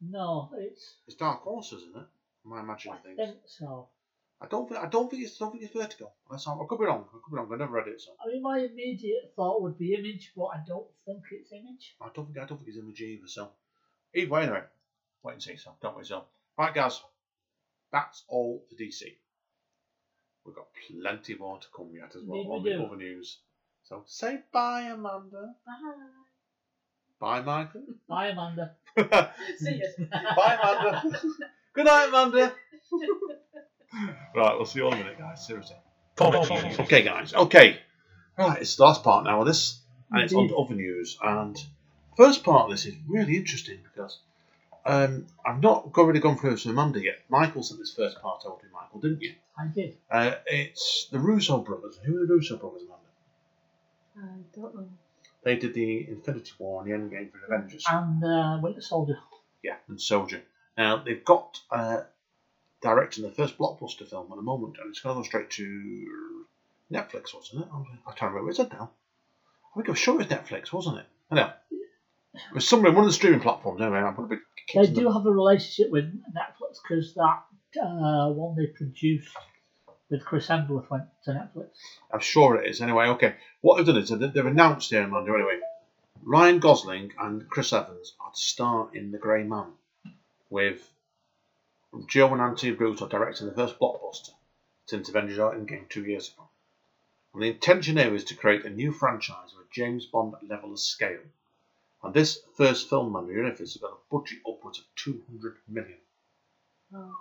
No, 0.00 0.50
it's. 0.54 0.96
It's 1.06 1.16
Dark 1.16 1.42
Horse, 1.42 1.72
isn't 1.72 1.96
it? 1.96 2.06
Am 2.46 2.52
I 2.54 2.60
imagining 2.60 2.94
I 2.94 3.02
things? 3.02 3.16
think 3.18 3.36
so. 3.46 3.88
I 4.40 4.46
don't 4.48 4.66
think 4.66 4.80
I 4.80 4.88
don't 4.88 5.10
think 5.10 5.22
it's 5.22 5.36
don't 5.36 5.52
think 5.52 5.62
it's 5.64 5.74
Vertigo. 5.74 6.10
That's 6.30 6.46
how, 6.46 6.58
I 6.60 6.64
could 6.66 6.78
be 6.78 6.86
wrong. 6.86 7.04
I 7.10 7.18
could 7.22 7.30
be 7.30 7.36
wrong. 7.36 7.52
I 7.52 7.56
never 7.56 7.72
read 7.74 7.88
it, 7.88 8.00
so 8.00 8.12
I 8.24 8.28
mean, 8.32 8.42
my 8.42 8.58
immediate 8.60 9.34
thought 9.36 9.60
would 9.60 9.76
be 9.76 9.94
Image, 9.94 10.32
but 10.34 10.46
I 10.46 10.64
don't 10.66 10.88
think 11.04 11.22
it's 11.30 11.52
Image. 11.52 11.94
I 12.00 12.08
don't 12.14 12.24
think 12.24 12.38
I 12.38 12.46
don't 12.46 12.56
think 12.56 12.68
it's 12.68 12.78
Image 12.78 13.02
either. 13.02 13.26
So 13.28 13.52
either 14.14 14.30
way, 14.30 14.42
anyway, 14.42 14.62
wait 15.22 15.32
and 15.34 15.42
see. 15.42 15.56
So 15.56 15.72
don't 15.82 15.96
we? 15.96 16.04
So 16.04 16.24
right, 16.58 16.74
guys, 16.74 17.00
that's 17.92 18.24
all 18.28 18.64
for 18.68 18.74
DC. 18.76 19.02
We've 20.44 20.54
got 20.56 20.66
plenty 21.00 21.34
more 21.34 21.58
to 21.58 21.66
come 21.76 21.90
yet 21.94 22.14
as 22.16 22.22
well 22.24 22.38
Indeed 22.40 22.48
we 22.48 22.54
on 22.56 22.62
the 22.62 22.70
do. 22.70 22.86
other 22.86 22.96
news. 22.96 23.38
So 23.84 24.02
say 24.06 24.40
bye, 24.52 24.82
Amanda. 24.92 25.54
Bye. 25.66 25.82
Bye, 27.20 27.40
Michael. 27.42 27.82
Bye, 28.08 28.28
Amanda. 28.28 28.72
bye, 28.96 29.28
See 29.58 29.74
you. 29.98 30.06
Bye, 30.10 30.58
Amanda. 30.62 31.20
Good 31.74 31.84
night, 31.84 32.08
Amanda. 32.08 32.54
right, 34.34 34.56
we'll 34.56 34.64
see 34.64 34.78
you 34.78 34.86
all 34.86 34.92
in 34.94 35.00
a 35.00 35.04
minute, 35.04 35.18
guys. 35.18 35.46
Seriously. 35.46 35.76
Okay, 36.20 37.02
guys. 37.02 37.34
Okay. 37.34 37.78
Right, 38.38 38.60
it's 38.62 38.76
the 38.76 38.84
last 38.84 39.02
part 39.04 39.24
now 39.24 39.40
of 39.40 39.46
this, 39.46 39.80
and 40.10 40.22
it's 40.22 40.32
on 40.32 40.48
to 40.48 40.56
other 40.56 40.74
news. 40.74 41.18
And 41.22 41.56
first 42.16 42.44
part 42.44 42.64
of 42.64 42.70
this 42.70 42.86
is 42.86 42.94
really 43.06 43.36
interesting 43.36 43.78
because 43.82 44.18
um, 44.84 45.26
I've 45.44 45.62
not 45.62 45.92
got 45.92 46.06
really 46.06 46.20
gone 46.20 46.36
through 46.38 46.50
this 46.50 46.64
with 46.64 46.72
Amanda 46.72 47.02
yet. 47.02 47.18
Michael 47.28 47.62
sent 47.62 47.80
this 47.80 47.94
first 47.94 48.20
part 48.20 48.42
over 48.46 48.60
to 48.60 48.66
you, 48.66 48.72
Michael, 48.72 49.00
didn't 49.00 49.22
you? 49.22 49.34
I 49.58 49.66
did. 49.66 49.96
Uh, 50.10 50.34
it's 50.46 51.08
the 51.10 51.18
Russo 51.18 51.58
brothers. 51.58 51.98
Who 52.04 52.22
are 52.22 52.26
the 52.26 52.34
Russo 52.34 52.56
brothers, 52.56 52.82
Amanda? 52.82 53.00
I 54.16 54.58
don't 54.58 54.74
know. 54.74 54.88
They 55.42 55.56
did 55.56 55.74
the 55.74 56.08
Infinity 56.08 56.52
War 56.58 56.82
and 56.82 56.90
the 56.90 56.96
Endgame 56.96 57.30
for 57.30 57.38
the 57.38 57.54
Avengers. 57.54 57.84
And 57.88 58.22
uh, 58.24 58.58
Winter 58.62 58.80
Soldier. 58.80 59.18
Yeah, 59.62 59.76
and 59.88 60.00
Soldier. 60.00 60.42
Now 60.76 61.02
they've 61.02 61.24
got 61.24 61.60
uh, 61.70 62.02
directing 62.82 63.24
the 63.24 63.30
first 63.30 63.58
blockbuster 63.58 64.08
film 64.08 64.28
at 64.30 64.36
the 64.36 64.42
moment, 64.42 64.76
and 64.80 64.90
it's 64.90 65.00
going 65.00 65.16
to 65.16 65.20
go 65.20 65.26
straight 65.26 65.50
to 65.50 66.46
Netflix, 66.92 67.34
wasn't 67.34 67.62
it? 67.62 67.68
I'm, 67.72 67.86
I'm 68.06 68.14
trying 68.14 68.30
to 68.30 68.34
remember. 68.34 68.50
Is 68.50 68.58
it 68.58 68.72
now? 68.72 68.90
I 69.72 69.76
think 69.76 69.88
I'm 69.88 69.94
sure 69.94 70.14
it 70.14 70.28
was 70.28 70.38
Netflix, 70.38 70.72
wasn't 70.72 70.98
it? 70.98 71.06
I 71.30 71.34
know. 71.36 71.52
It 72.34 72.54
was 72.54 72.68
somewhere 72.68 72.92
one 72.92 73.04
of 73.04 73.10
the 73.10 73.14
streaming 73.14 73.40
platforms. 73.40 73.80
Anyway, 73.80 73.98
I'm 73.98 74.14
going 74.14 74.28
to 74.28 74.36
be. 74.36 74.42
They 74.74 74.86
do 74.86 75.10
have 75.10 75.26
a 75.26 75.30
relationship 75.30 75.90
with 75.90 76.04
Netflix 76.04 76.78
because 76.82 77.14
that 77.14 77.42
uh, 77.82 78.28
one 78.28 78.56
they 78.56 78.66
produced 78.66 79.36
with 80.10 80.24
Chris 80.24 80.46
Hemsworth 80.48 80.90
went 80.90 81.04
to 81.24 81.30
Netflix. 81.30 81.70
I'm 82.12 82.20
sure 82.20 82.56
it 82.56 82.70
is. 82.70 82.80
Anyway, 82.80 83.06
okay. 83.06 83.36
What 83.62 83.76
they've 83.76 83.86
done 83.86 83.96
is 83.96 84.10
they've 84.10 84.32
they've 84.32 84.46
announced 84.46 84.90
here, 84.90 85.02
in 85.02 85.10
London, 85.10 85.34
Anyway, 85.34 85.60
Ryan 86.22 86.58
Gosling 86.58 87.12
and 87.18 87.48
Chris 87.48 87.72
Evans 87.72 88.14
are 88.20 88.30
to 88.32 88.40
star 88.40 88.88
in 88.92 89.10
The 89.10 89.18
Grey 89.18 89.42
Man, 89.42 89.72
with 90.50 90.92
Joe 92.06 92.32
and 92.32 92.42
Anthony 92.42 92.72
Russo 92.72 93.08
directing 93.08 93.46
the 93.46 93.54
first 93.54 93.78
blockbuster 93.78 94.30
since 94.86 95.08
Avengers 95.08 95.38
Endgame 95.38 95.88
two 95.88 96.04
years 96.04 96.32
ago. 96.32 96.48
And 97.34 97.42
the 97.42 97.48
intention 97.48 97.96
here 97.96 98.14
is 98.14 98.24
to 98.24 98.34
create 98.34 98.64
a 98.64 98.70
new 98.70 98.92
franchise 98.92 99.52
of 99.54 99.60
a 99.60 99.68
James 99.72 100.06
Bond 100.06 100.34
level 100.48 100.72
of 100.72 100.80
scale. 100.80 101.20
And 102.02 102.14
this 102.14 102.40
first 102.56 102.88
film, 102.88 103.14
you 103.30 103.42
know, 103.42 103.50
has 103.50 103.76
got 103.76 103.92
a 103.92 103.96
budget 104.10 104.38
upwards 104.48 104.78
of 104.78 104.84
200 104.96 105.56
million. 105.68 105.98
Oh. 106.94 107.16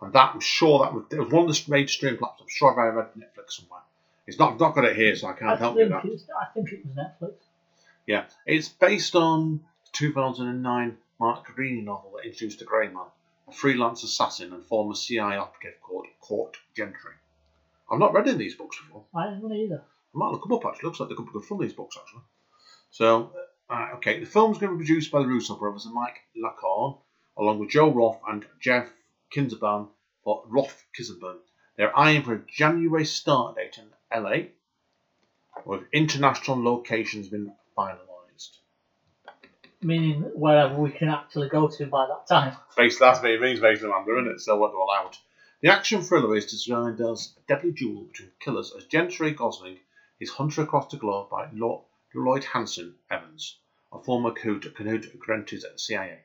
And 0.00 0.12
that, 0.12 0.32
I'm 0.34 0.40
sure 0.40 0.80
that 0.80 0.94
was, 0.94 1.04
it 1.10 1.18
was 1.18 1.32
one 1.32 1.48
of 1.48 1.54
the 1.54 1.64
major 1.70 1.88
streaming 1.88 2.18
platforms. 2.18 2.50
I'm 2.52 2.56
sure 2.56 2.70
I've 2.70 2.94
read 2.94 3.14
Netflix 3.16 3.52
somewhere. 3.52 3.80
It's 4.26 4.38
not, 4.38 4.52
I've 4.52 4.60
not 4.60 4.74
got 4.74 4.84
it 4.84 4.96
here, 4.96 5.14
so 5.16 5.28
I 5.28 5.32
can't 5.32 5.52
I 5.52 5.56
help 5.56 5.76
you 5.76 5.88
that. 5.88 5.98
I 5.98 6.46
think 6.52 6.72
it 6.72 6.84
was 6.84 6.94
Netflix. 6.94 7.34
Yeah, 8.06 8.24
it's 8.46 8.68
based 8.68 9.16
on 9.16 9.60
the 9.86 9.90
2009 9.92 10.98
Mark 11.18 11.46
Cabrini 11.46 11.82
novel 11.82 12.12
that 12.16 12.26
introduced 12.26 12.58
the 12.58 12.64
Grey 12.64 12.88
Man, 12.88 13.06
a 13.48 13.52
freelance 13.52 14.02
assassin 14.02 14.52
and 14.52 14.64
former 14.64 14.94
CIA 14.94 15.36
operative 15.36 15.80
called 15.80 16.06
Court 16.20 16.56
Gentry. 16.76 17.12
I've 17.90 17.98
not 17.98 18.12
read 18.12 18.24
any 18.24 18.32
of 18.32 18.38
these 18.38 18.54
books 18.54 18.78
before. 18.78 19.04
I 19.14 19.30
didn't 19.30 19.52
either. 19.52 19.82
I 20.14 20.18
might 20.18 20.32
look 20.32 20.42
them 20.42 20.52
up 20.52 20.64
actually. 20.66 20.86
Looks 20.86 21.00
like 21.00 21.08
they 21.08 21.14
could 21.14 21.26
be 21.26 21.32
good 21.32 21.44
fun, 21.44 21.58
these 21.58 21.72
books 21.72 21.96
actually. 22.00 22.22
So, 22.90 23.32
uh, 23.70 23.88
okay, 23.94 24.20
the 24.20 24.26
film's 24.26 24.58
going 24.58 24.72
to 24.72 24.78
be 24.78 24.84
produced 24.84 25.10
by 25.10 25.20
the 25.20 25.26
Russo 25.28 25.56
brothers 25.56 25.86
and 25.86 25.94
Mike 25.94 26.20
Lacorn, 26.36 26.98
along 27.36 27.58
with 27.58 27.70
Joe 27.70 27.90
Roth 27.90 28.20
and 28.28 28.44
Jeff 28.60 28.88
Kirschenbaum 29.34 29.88
for 30.22 30.42
Roth 30.46 30.84
Kirschenbaum. 30.96 31.38
They're 31.76 31.96
eyeing 31.98 32.22
for 32.22 32.34
a 32.34 32.42
January 32.46 33.04
start 33.04 33.56
date 33.56 33.78
in 33.78 34.22
LA, 34.22 34.48
with 35.64 35.82
international 35.92 36.62
locations 36.62 37.28
being 37.28 37.52
finalised. 37.76 38.58
Meaning 39.82 40.22
wherever 40.34 40.74
we 40.76 40.90
can 40.90 41.08
actually 41.08 41.48
go 41.48 41.68
to 41.68 41.86
by 41.86 42.06
that 42.06 42.26
time. 42.26 42.56
Face 42.76 42.98
that's 42.98 43.20
what 43.20 43.30
it 43.30 43.40
means, 43.40 43.60
basically, 43.60 43.90
Amanda, 43.90 44.12
isn't 44.18 44.32
it? 44.34 44.40
So 44.40 44.56
what 44.56 44.70
they're 44.70 44.78
allowed. 44.78 45.16
The 45.62 45.72
action 45.72 46.02
thriller 46.02 46.36
is 46.36 46.46
designed 46.46 47.00
as 47.00 47.34
a 47.36 47.40
deadly 47.48 47.72
duel 47.72 48.04
between 48.04 48.30
killers 48.40 48.72
as 48.76 48.84
Gentry 48.84 49.32
Gosling 49.32 49.78
is 50.20 50.30
hunted 50.30 50.62
across 50.62 50.90
the 50.90 50.96
globe 50.96 51.30
by 51.30 51.48
Lo- 51.52 51.84
Lloyd 52.14 52.44
Hanson 52.44 52.94
Evans, 53.10 53.58
a 53.92 53.98
former 53.98 54.30
Canute 54.30 55.14
apprentice 55.14 55.64
at 55.64 55.72
the 55.72 55.78
CIA. 55.78 56.20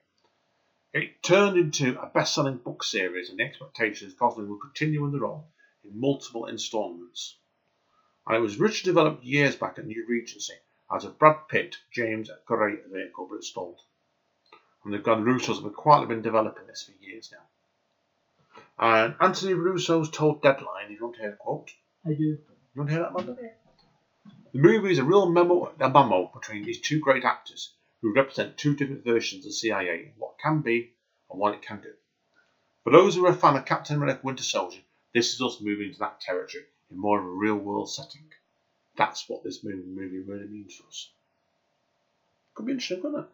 It 0.93 1.21
turned 1.21 1.57
into 1.57 1.99
a 2.01 2.07
best-selling 2.07 2.57
book 2.57 2.83
series, 2.83 3.29
and 3.29 3.39
the 3.39 3.43
expectation 3.43 4.07
is 4.07 4.13
Gosling 4.13 4.49
will 4.49 4.57
continue 4.57 5.05
in 5.05 5.11
the 5.11 5.19
role 5.19 5.47
in 5.83 5.99
multiple 5.99 6.45
instalments. 6.45 7.37
And 8.25 8.35
it 8.35 8.41
was 8.41 8.59
richly 8.59 8.89
developed 8.89 9.23
years 9.23 9.55
back 9.55 9.77
at 9.77 9.85
New 9.85 10.05
Regency 10.07 10.55
as 10.91 11.05
a 11.05 11.09
Brad 11.09 11.47
Pitt, 11.47 11.77
James 11.91 12.29
Gray 12.45 12.77
vehicle, 12.91 13.27
but 13.29 13.37
it 13.37 13.43
stalled. 13.43 13.79
And 14.83 14.93
the 14.93 14.99
Russos 14.99 15.63
have 15.63 15.73
quietly 15.73 16.07
been 16.07 16.21
developing 16.21 16.65
this 16.67 16.83
for 16.83 17.03
years 17.03 17.31
now. 17.31 18.63
And 18.79 19.15
Anthony 19.19 19.53
Russo's 19.53 20.09
told 20.09 20.41
Deadline, 20.41 20.85
if 20.85 20.99
you 20.99 21.03
want 21.03 21.15
to 21.15 21.21
hear 21.21 21.31
the 21.31 21.37
quote, 21.37 21.71
I 22.05 22.13
do. 22.13 22.23
you 22.23 22.39
want 22.75 22.89
to 22.89 22.95
hear 22.95 23.03
that, 23.03 23.11
Amanda? 23.11 23.37
The 24.51 24.59
movie 24.59 24.91
is 24.91 24.97
a 24.97 25.03
real 25.03 25.29
memo, 25.29 25.71
a 25.79 25.89
memo 25.89 26.31
between 26.33 26.63
these 26.63 26.81
two 26.81 26.99
great 26.99 27.23
actors 27.23 27.75
who 28.01 28.13
represent 28.13 28.57
two 28.57 28.75
different 28.75 29.03
versions 29.03 29.45
of 29.45 29.53
CIA, 29.53 30.13
what 30.17 30.39
can 30.39 30.61
be 30.61 30.93
and 31.29 31.39
what 31.39 31.53
it 31.53 31.61
can 31.61 31.81
do. 31.81 31.93
For 32.83 32.89
those 32.91 33.13
who 33.15 33.25
are 33.27 33.29
a 33.29 33.35
fan 33.35 33.55
of 33.55 33.65
Captain 33.65 33.95
America 33.95 34.21
Winter 34.23 34.41
Soldier, 34.41 34.81
this 35.13 35.35
is 35.35 35.41
us 35.41 35.61
moving 35.61 35.89
into 35.89 35.99
that 35.99 36.19
territory 36.19 36.63
in 36.89 36.97
more 36.97 37.19
of 37.19 37.25
a 37.25 37.29
real 37.29 37.57
world 37.57 37.91
setting. 37.91 38.23
That's 38.95 39.29
what 39.29 39.43
this 39.43 39.63
movie, 39.63 39.83
movie 39.85 40.21
really 40.21 40.47
means 40.47 40.73
for 40.73 40.87
us. 40.87 41.11
Could 42.55 42.65
be 42.65 42.71
interesting, 42.71 43.01
couldn't 43.01 43.19
it? 43.19 43.29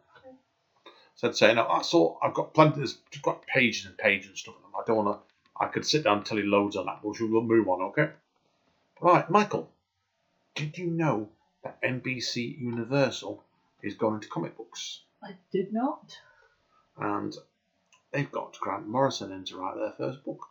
So 1.14 1.28
I'd 1.28 1.36
say, 1.36 1.54
no, 1.54 1.66
that's 1.66 1.94
all. 1.94 2.18
I've 2.22 2.34
got 2.34 2.52
plenty, 2.52 2.76
there's 2.76 2.98
got 3.22 3.46
pages 3.46 3.86
and 3.86 3.96
pages 3.96 4.28
and 4.28 4.36
stuff. 4.36 4.56
I 4.78 4.82
don't 4.86 5.02
want 5.02 5.18
to, 5.18 5.34
I 5.58 5.68
could 5.68 5.86
sit 5.86 6.04
down 6.04 6.18
and 6.18 6.26
tell 6.26 6.38
you 6.38 6.44
loads 6.44 6.76
on 6.76 6.84
that, 6.84 7.00
but 7.02 7.18
we'll 7.18 7.42
move 7.42 7.68
on, 7.68 7.80
okay? 7.84 8.10
Right, 9.00 9.28
Michael, 9.30 9.70
did 10.56 10.78
you 10.78 10.86
know 10.86 11.28
that 11.62 11.80
NBC 11.82 12.58
Universal 12.58 13.44
is 13.82 13.94
going 13.94 14.20
to 14.20 14.28
comic 14.28 14.56
books? 14.56 15.02
I 15.22 15.36
did 15.52 15.72
not. 15.72 16.18
And 16.96 17.36
they've 18.10 18.32
got 18.32 18.58
Grant 18.58 18.88
Morrison 18.88 19.32
in 19.32 19.44
to 19.44 19.58
write 19.58 19.76
their 19.76 19.92
first 19.92 20.24
book. 20.24 20.48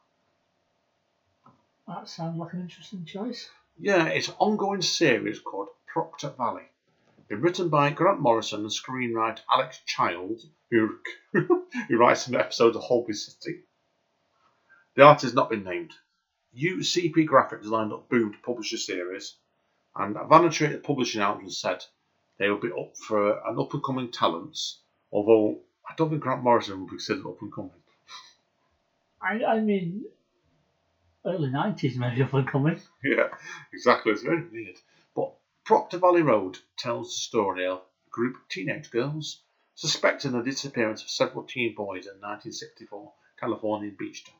That 1.88 2.08
sounds 2.08 2.38
like 2.38 2.53
an 2.53 2.62
interesting 2.62 3.03
choice. 3.03 3.49
Yeah, 3.80 4.06
it's 4.06 4.28
an 4.28 4.36
ongoing 4.38 4.84
series 4.84 5.39
called 5.39 5.70
Proctor 5.88 6.30
Valley. 6.38 6.70
Been 7.28 7.41
written 7.41 7.70
by 7.70 7.89
Grant 7.89 8.20
Morrison 8.20 8.62
and 8.62 8.70
screenwriter 8.70 9.39
Alex 9.49 9.82
Child, 9.88 10.41
who, 10.70 10.99
who 11.34 11.97
writes 11.97 12.26
some 12.26 12.36
episodes 12.36 12.76
of 12.76 12.84
Holby 12.84 13.14
City. 13.14 13.62
The 14.95 15.01
artist 15.01 15.24
has 15.24 15.34
not 15.34 15.49
been 15.49 15.64
named. 15.64 15.93
UCP 16.56 17.26
Graphics 17.28 17.66
lined 17.66 17.91
up 17.91 18.08
Boom 18.08 18.32
to 18.32 18.38
publish 18.39 18.72
the 18.72 18.78
series, 18.78 19.36
And 19.96 20.16
Vanity 20.30 20.68
the 20.68 20.78
publishing 20.80 21.22
has 21.22 21.58
said 21.58 21.84
they 22.38 22.50
will 22.50 22.60
be 22.60 22.72
up 22.72 22.98
for 22.98 23.39
an 23.48 23.60
up 23.60 23.74
and 23.74 23.84
coming 23.84 24.12
talents, 24.12 24.82
although 25.12 25.62
I 25.88 25.93
don't 25.96 26.10
think 26.10 26.22
Grant 26.22 26.43
Morrison 26.43 26.80
will 26.80 26.88
be 26.88 26.91
considered 26.91 27.26
up 27.26 27.41
and 27.41 27.54
coming. 27.54 27.72
I, 29.22 29.43
I 29.43 29.60
mean, 29.62 30.06
early 31.26 31.50
90s 31.50 31.96
maybe 31.96 32.24
up 32.24 32.34
and 32.34 32.48
coming. 32.48 32.80
yeah, 33.04 33.30
exactly. 33.74 34.12
It's 34.12 34.22
very 34.22 34.48
weird. 34.48 34.76
But 35.16 35.34
Proctor 35.64 35.98
Valley 35.98 36.22
Road 36.22 36.60
tells 36.78 37.08
the 37.10 37.20
story 37.22 37.66
of 37.66 37.78
a 37.78 38.10
group 38.12 38.36
of 38.36 38.48
teenage 38.50 38.91
girls 38.91 39.41
suspecting 39.76 40.32
the 40.32 40.41
disappearance 40.41 41.02
of 41.04 41.10
several 41.10 41.43
teen 41.43 41.74
boys 41.76 42.06
in 42.06 42.22
1964 42.22 43.14
California 43.39 43.91
beach 43.98 44.26
town. 44.26 44.36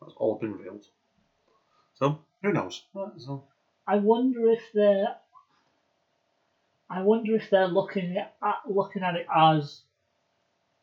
That's 0.00 0.14
all 0.16 0.38
been 0.38 0.52
revealed. 0.52 0.84
So, 1.94 2.20
who 2.42 2.52
knows? 2.52 2.82
Right, 2.94 3.12
so, 3.18 3.44
I 3.90 3.96
wonder 3.96 4.48
if 4.52 4.62
they're. 4.72 5.16
I 6.88 7.02
wonder 7.02 7.34
if 7.34 7.50
they're 7.50 7.66
looking 7.66 8.16
at 8.16 8.62
looking 8.68 9.02
at 9.02 9.16
it 9.16 9.26
as 9.34 9.80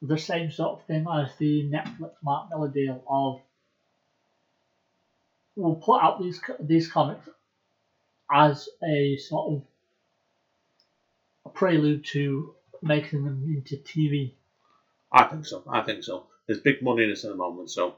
the 0.01 0.17
same 0.17 0.51
sort 0.51 0.79
of 0.79 0.85
thing 0.87 1.05
as 1.09 1.33
the 1.37 1.69
Netflix 1.69 2.11
Mark 2.21 2.49
Millar 2.49 2.67
deal 2.67 3.01
of 3.09 3.41
we'll 5.55 5.75
put 5.75 6.03
out 6.03 6.21
these 6.21 6.41
these 6.59 6.91
comics 6.91 7.29
as 8.29 8.67
a 8.83 9.15
sort 9.15 9.53
of 9.53 9.63
a 11.45 11.49
prelude 11.49 12.03
to 12.07 12.55
making 12.81 13.23
them 13.23 13.41
into 13.47 13.77
TV. 13.77 14.33
I 15.13 15.23
think 15.23 15.45
so. 15.45 15.63
I 15.69 15.81
think 15.81 16.03
so. 16.03 16.27
There's 16.45 16.59
big 16.59 16.81
money 16.81 17.03
in 17.03 17.09
this 17.09 17.23
at 17.23 17.29
the 17.29 17.37
moment, 17.37 17.71
so. 17.71 17.95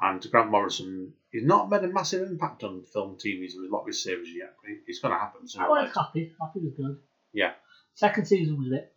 And 0.00 0.24
Grant 0.30 0.50
Morrison, 0.50 1.14
he's 1.32 1.44
not 1.44 1.68
made 1.70 1.82
a 1.82 1.88
massive 1.88 2.28
impact 2.28 2.62
on 2.62 2.84
film, 2.92 3.16
TVs 3.16 3.52
with 3.56 3.68
a 3.70 3.72
lot 3.72 3.80
of 3.80 3.86
his 3.88 4.02
series 4.02 4.28
yet, 4.34 4.54
but 4.62 4.70
it's 4.86 5.00
going 5.00 5.12
to 5.12 5.18
happen 5.18 5.48
soon. 5.48 5.62
I 5.62 5.66
or 5.66 5.70
was 5.70 5.82
later. 5.88 5.92
happy. 6.00 6.32
Happy 6.40 6.60
was 6.60 6.74
good. 6.76 6.98
Yeah. 7.32 7.52
Second 7.94 8.26
season 8.26 8.58
was 8.58 8.68
a 8.68 8.70
bit. 8.70 8.92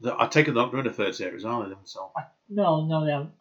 The- 0.00 0.16
I 0.20 0.26
take 0.28 0.48
it 0.48 0.52
they're 0.52 0.62
not 0.62 0.72
doing 0.72 0.86
a 0.86 0.92
third 0.92 1.14
series, 1.14 1.44
are 1.44 1.62
they? 1.64 1.70
then? 1.70 1.78
So, 1.84 2.12
No, 2.48 2.86
no, 2.86 3.04
they 3.04 3.12
haven't. 3.12 3.32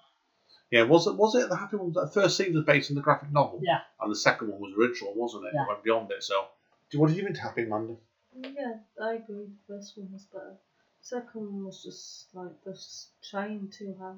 yeah, 0.72 0.84
was 0.84 1.06
it? 1.08 1.16
Was 1.16 1.36
it 1.36 1.50
the 1.50 1.56
happy 1.58 1.76
one? 1.78 1.92
The 1.94 2.08
first 2.08 2.38
season 2.38 2.56
was 2.56 2.64
based 2.66 2.90
on 2.92 2.96
the 2.96 3.02
graphic 3.02 3.32
novel, 3.32 3.60
Yeah. 3.62 3.80
and 4.02 4.12
the 4.12 4.16
second 4.16 4.50
one 4.50 4.62
was 4.62 4.74
original, 4.78 5.14
wasn't 5.16 5.46
it? 5.46 5.52
Yeah. 5.54 5.64
It 5.64 5.68
went 5.68 5.84
beyond 5.84 6.12
it. 6.12 6.24
So, 6.24 6.46
what 6.94 7.08
did 7.08 7.18
you 7.18 7.24
think, 7.24 7.38
Happy 7.38 7.64
Amanda? 7.64 7.96
Yeah, 8.38 8.80
I 9.02 9.14
agree. 9.16 9.46
The 9.68 9.76
first 9.76 9.98
one 9.98 10.12
was 10.12 10.24
better. 10.26 10.56
Second 11.02 11.42
one 11.52 11.66
was 11.66 11.84
just 11.84 12.34
like 12.34 12.52
they're 12.64 12.74
just 12.74 13.10
trying 13.30 13.70
too 13.70 13.96
hard. 14.00 14.18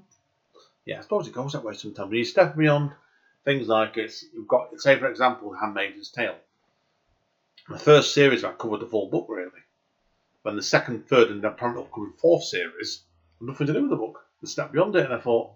Yeah, 0.85 0.99
I 0.99 1.01
suppose 1.01 1.27
it 1.27 1.33
goes 1.33 1.51
that 1.53 1.63
way 1.63 1.73
sometimes. 1.73 2.09
When 2.09 2.17
you 2.17 2.23
step 2.23 2.55
beyond 2.55 2.91
things 3.47 3.69
like 3.69 3.95
it's, 3.95 4.25
you've 4.33 4.47
got, 4.47 4.77
say 4.81 4.99
for 4.99 5.09
example, 5.09 5.53
Handmaid's 5.53 6.09
Tale. 6.09 6.35
The 7.69 7.79
first 7.79 8.13
series 8.13 8.43
I 8.43 8.51
covered 8.51 8.81
the 8.81 8.87
full 8.87 9.09
book 9.09 9.27
really. 9.29 9.63
When 10.41 10.57
the 10.57 10.61
second, 10.61 11.07
third, 11.07 11.31
and 11.31 11.43
apparently 11.45 11.83
upcoming 11.83 12.11
fourth 12.17 12.43
series 12.43 13.03
had 13.39 13.47
nothing 13.47 13.67
to 13.67 13.73
do 13.73 13.81
with 13.83 13.89
the 13.89 13.95
book. 13.95 14.25
They 14.41 14.47
stepped 14.47 14.73
beyond 14.73 14.97
it, 14.97 15.05
and 15.05 15.13
I 15.13 15.19
thought, 15.19 15.51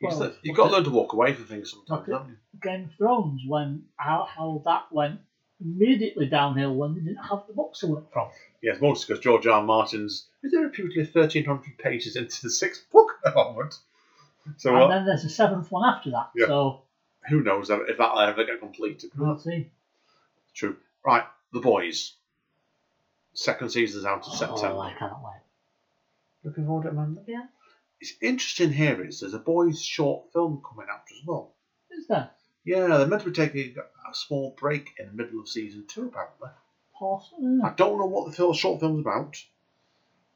you've 0.00 0.56
got 0.56 0.68
to 0.68 0.72
learn 0.74 0.84
to 0.84 0.90
walk 0.90 1.12
away 1.12 1.32
from 1.32 1.46
things 1.46 1.72
sometimes, 1.72 2.08
haven't 2.08 2.28
you? 2.28 2.60
Game 2.62 2.84
of 2.84 2.94
Thrones 2.96 3.42
when 3.48 3.84
how 3.96 4.28
how 4.32 4.62
that 4.64 4.86
went 4.92 5.20
immediately 5.60 6.26
downhill 6.26 6.74
when 6.74 6.94
they 6.94 7.00
didn't 7.00 7.24
have 7.24 7.42
the 7.48 7.54
books 7.54 7.80
to 7.80 7.88
work 7.88 8.12
from. 8.12 8.28
Yes, 8.62 8.80
mostly 8.80 9.12
because 9.12 9.24
George 9.24 9.46
R. 9.46 9.58
R. 9.58 9.62
Martin's 9.64 10.28
is 10.44 10.52
there 10.52 10.62
reputedly 10.62 11.04
thirteen 11.04 11.46
hundred 11.46 11.78
pages 11.78 12.14
into 12.14 12.42
the 12.42 12.50
sixth 12.50 12.88
book 12.90 13.18
at 13.24 13.34
the 13.34 13.42
moment. 13.42 13.78
So 14.56 14.74
and 14.74 14.84
uh, 14.84 14.88
then 14.88 15.06
there's 15.06 15.24
a 15.24 15.28
seventh 15.30 15.70
one 15.70 15.88
after 15.88 16.10
that. 16.10 16.30
Yeah. 16.34 16.46
So 16.46 16.82
who 17.28 17.42
knows 17.42 17.70
if 17.70 17.98
that'll 17.98 18.18
ever 18.20 18.44
get 18.44 18.60
completed? 18.60 19.10
we'll 19.16 19.38
see. 19.38 19.70
True. 20.54 20.76
Right, 21.04 21.24
the 21.52 21.60
boys. 21.60 22.14
Second 23.34 23.70
season's 23.70 24.04
out 24.04 24.26
of 24.26 24.32
Oh, 24.32 24.34
September. 24.34 24.78
I 24.80 24.92
cannot 24.98 25.22
wait. 25.22 25.40
Looking 26.44 26.66
forward 26.66 26.82
to 26.84 26.88
it, 26.88 26.92
Amanda. 26.92 27.22
Yeah. 27.26 27.46
It's 28.00 28.14
interesting 28.22 28.72
here 28.72 29.04
is 29.04 29.20
there's 29.20 29.34
a 29.34 29.38
boys' 29.38 29.82
short 29.82 30.32
film 30.32 30.62
coming 30.68 30.86
out 30.90 31.02
as 31.10 31.26
well. 31.26 31.52
Is 31.90 32.06
there? 32.06 32.30
Yeah, 32.64 32.86
they're 32.98 33.06
meant 33.06 33.22
to 33.22 33.30
be 33.30 33.34
taking 33.36 33.74
a 33.78 34.14
small 34.14 34.54
break 34.58 34.90
in 34.98 35.06
the 35.06 35.12
middle 35.12 35.40
of 35.40 35.48
season 35.48 35.84
two, 35.88 36.06
apparently. 36.06 36.48
Possible. 36.98 37.60
I 37.64 37.70
don't 37.74 37.98
know 37.98 38.06
what 38.06 38.30
the 38.30 38.36
film, 38.36 38.54
short 38.54 38.80
film's 38.80 39.00
about, 39.00 39.36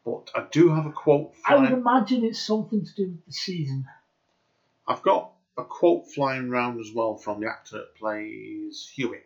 but 0.05 0.31
I 0.35 0.47
do 0.51 0.69
have 0.75 0.87
a 0.87 0.93
quote. 0.93 1.33
I 1.47 1.57
would 1.57 1.73
imagine 1.73 2.25
it's 2.25 2.41
something 2.45 2.85
to 2.85 2.95
do 2.95 3.11
with 3.11 3.27
the 3.27 3.33
season. 3.33 3.87
I've 4.87 5.03
got 5.03 5.33
a 5.57 5.65
quote 5.65 6.09
flying 6.09 6.49
around 6.49 6.81
as 6.81 6.93
well 6.93 7.17
from 7.17 7.41
the 7.41 7.49
actor 7.49 7.79
that 7.79 7.97
plays 7.97 8.91
Huey. 8.95 9.21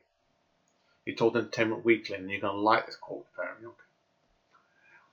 He 1.04 1.14
told 1.14 1.36
Entertainment 1.36 1.84
Weekly, 1.84 2.16
and 2.16 2.30
you're 2.30 2.40
going 2.40 2.54
to 2.54 2.60
like 2.60 2.86
this 2.86 2.96
quote, 2.96 3.26
apparently. 3.32 3.66
Okay. 3.66 3.76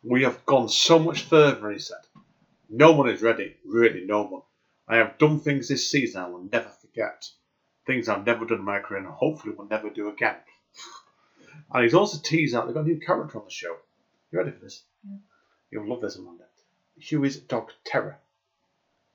We 0.04 0.24
have 0.24 0.46
gone 0.46 0.70
so 0.70 1.00
much 1.00 1.24
further, 1.24 1.70
he 1.72 1.80
said. 1.80 2.00
No 2.70 2.94
one 2.94 3.10
is 3.10 3.22
ready, 3.22 3.58
really, 3.66 4.06
no 4.06 4.24
one. 4.24 4.42
I 4.88 4.98
have 4.98 5.18
done 5.18 5.39
things 5.39 5.68
this 5.68 5.89
season 5.89 6.22
I 6.22 6.30
will 6.30 6.48
never 6.52 6.70
forget. 6.70 7.30
Things 7.86 8.08
I've 8.08 8.26
never 8.26 8.46
done 8.46 8.60
in 8.60 8.66
my 8.66 8.80
career 8.80 9.02
and 9.02 9.10
hopefully 9.10 9.54
will 9.54 9.66
never 9.66 9.89
do 9.89 10.10
again. 10.10 10.38
And 11.74 11.84
he's 11.84 11.94
also 11.94 12.20
teased 12.22 12.56
out 12.56 12.66
they've 12.66 12.74
got 12.74 12.86
a 12.86 12.88
new 12.88 13.00
character 13.00 13.38
on 13.38 13.46
the 13.46 13.52
show. 13.52 13.76
You 14.32 14.39
ready 14.39 14.52
for 14.52 14.60
this? 14.60 14.84
Yeah. 15.08 15.18
You'll 15.72 15.88
love 15.88 16.02
this, 16.02 16.18
Amanda. 16.18 16.46
Huey's 16.98 17.38
dog 17.38 17.72
Terror. 17.84 18.18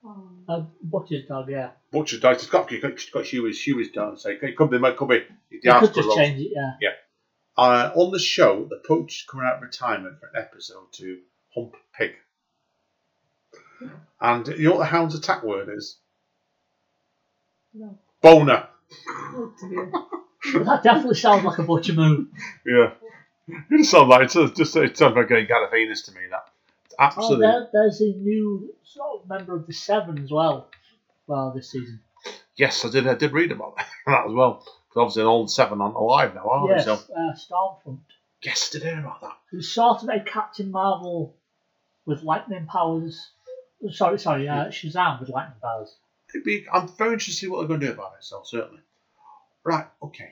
Oh. 0.07 0.29
A 0.49 0.61
butcher's 0.83 1.27
dog, 1.27 1.51
yeah. 1.51 1.71
Butcher's 1.91 2.21
dog. 2.21 2.37
It's 2.37 2.47
got, 2.47 2.71
it's 2.71 2.81
got, 2.81 2.93
it's 2.93 3.11
got 3.11 3.25
Huey's, 3.25 3.61
Huey's 3.63 3.91
dog. 3.91 4.19
So 4.19 4.31
it 4.31 4.41
could 4.57 4.71
be, 4.71 4.77
it 4.77 4.97
could 4.97 5.09
be 5.09 5.19
the 5.51 5.59
You 5.63 5.73
could 5.81 5.95
just 5.95 6.09
Rose. 6.09 6.17
change 6.17 6.41
it, 6.41 6.53
yeah. 6.55 6.91
Uh, 7.59 7.91
on 7.95 8.13
the 8.13 8.19
show, 8.19 8.67
the 8.69 8.81
coach 8.87 9.21
is 9.21 9.27
coming 9.29 9.47
out 9.47 9.57
of 9.57 9.63
retirement 9.63 10.21
for 10.21 10.27
an 10.27 10.37
episode 10.37 10.93
to 10.93 11.19
hump 11.55 11.75
pig. 11.99 12.13
And 14.21 14.47
you 14.47 14.65
know 14.65 14.73
what 14.73 14.79
the 14.79 14.85
hound's 14.85 15.15
attack 15.15 15.43
word 15.43 15.69
is? 15.75 15.99
No. 17.75 17.99
Boner. 18.23 18.69
Oh 19.09 19.53
dear. 19.61 19.93
that 20.65 20.83
definitely 20.83 21.17
sounds 21.17 21.45
like 21.45 21.59
a 21.59 21.63
butcher 21.63 21.93
move. 21.95 22.29
Yeah. 22.65 22.93
It 23.49 23.79
just 23.79 23.91
sounds 23.91 24.09
like 24.09 24.25
it's 24.25 24.35
just, 24.35 24.57
just 24.57 24.77
it 24.77 24.97
sounds 24.97 25.17
like 25.17 25.31
a 25.31 25.47
Galifianus 25.47 26.05
to 26.07 26.13
me. 26.13 26.21
That 26.31 26.47
Oh, 26.99 27.05
absolutely 27.05 27.47
there, 27.47 27.69
there's 27.73 28.01
a 28.01 28.13
new 28.13 28.75
sort 28.85 29.23
of 29.23 29.29
member 29.29 29.55
of 29.55 29.67
the 29.67 29.73
Seven 29.73 30.19
as 30.23 30.31
well. 30.31 30.71
Well, 31.27 31.53
this 31.55 31.71
season. 31.71 32.01
yes. 32.57 32.85
I 32.85 32.91
did. 32.91 33.07
I 33.07 33.15
did 33.15 33.33
read 33.33 33.53
about 33.53 33.77
that 34.07 34.27
as 34.27 34.33
well. 34.33 34.65
Because 34.97 35.01
obviously, 35.01 35.23
all 35.25 35.43
the 35.43 35.51
seven 35.51 35.81
aren't 35.81 35.97
alive 35.97 36.35
now, 36.35 36.49
are 36.49 36.69
yes, 36.71 36.87
they? 36.87 36.95
So 36.95 37.13
uh, 37.15 37.35
Stormfront. 37.35 37.99
yes, 38.43 38.71
I 38.71 38.79
did 38.79 38.83
hear 38.85 39.01
about 39.01 39.21
that. 39.21 39.37
Who's 39.51 39.71
sort 39.71 40.03
of 40.03 40.09
a 40.09 40.21
Captain 40.21 40.71
Marvel 40.71 41.37
with 42.07 42.23
lightning 42.23 42.67
powers. 42.67 43.31
Sorry, 43.91 44.19
sorry, 44.19 44.49
uh, 44.49 44.69
Shazam 44.69 45.21
with 45.21 45.29
lightning 45.29 45.59
powers. 45.61 45.95
It'd 46.31 46.45
be, 46.45 46.67
I'm 46.73 46.89
very 46.89 47.13
interested 47.13 47.33
to 47.33 47.37
see 47.37 47.47
what 47.49 47.59
they're 47.59 47.69
going 47.69 47.81
to 47.81 47.87
do 47.89 47.93
about 47.93 48.15
it. 48.19 48.25
So 48.25 48.41
certainly. 48.45 48.81
Right. 49.65 49.87
Okay. 50.03 50.31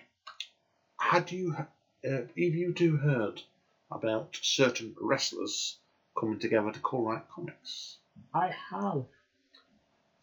Had 0.99 1.31
you, 1.31 1.55
uh, 1.59 1.65
have 2.05 2.31
you 2.37 2.73
two 2.73 2.97
heard 2.97 3.43
about 3.91 4.39
certain 4.41 4.95
wrestlers 4.99 5.77
coming 6.19 6.39
together 6.39 6.73
to 6.73 6.81
co-write 6.81 7.29
comics? 7.29 7.99
I 8.33 8.55
have. 8.71 9.05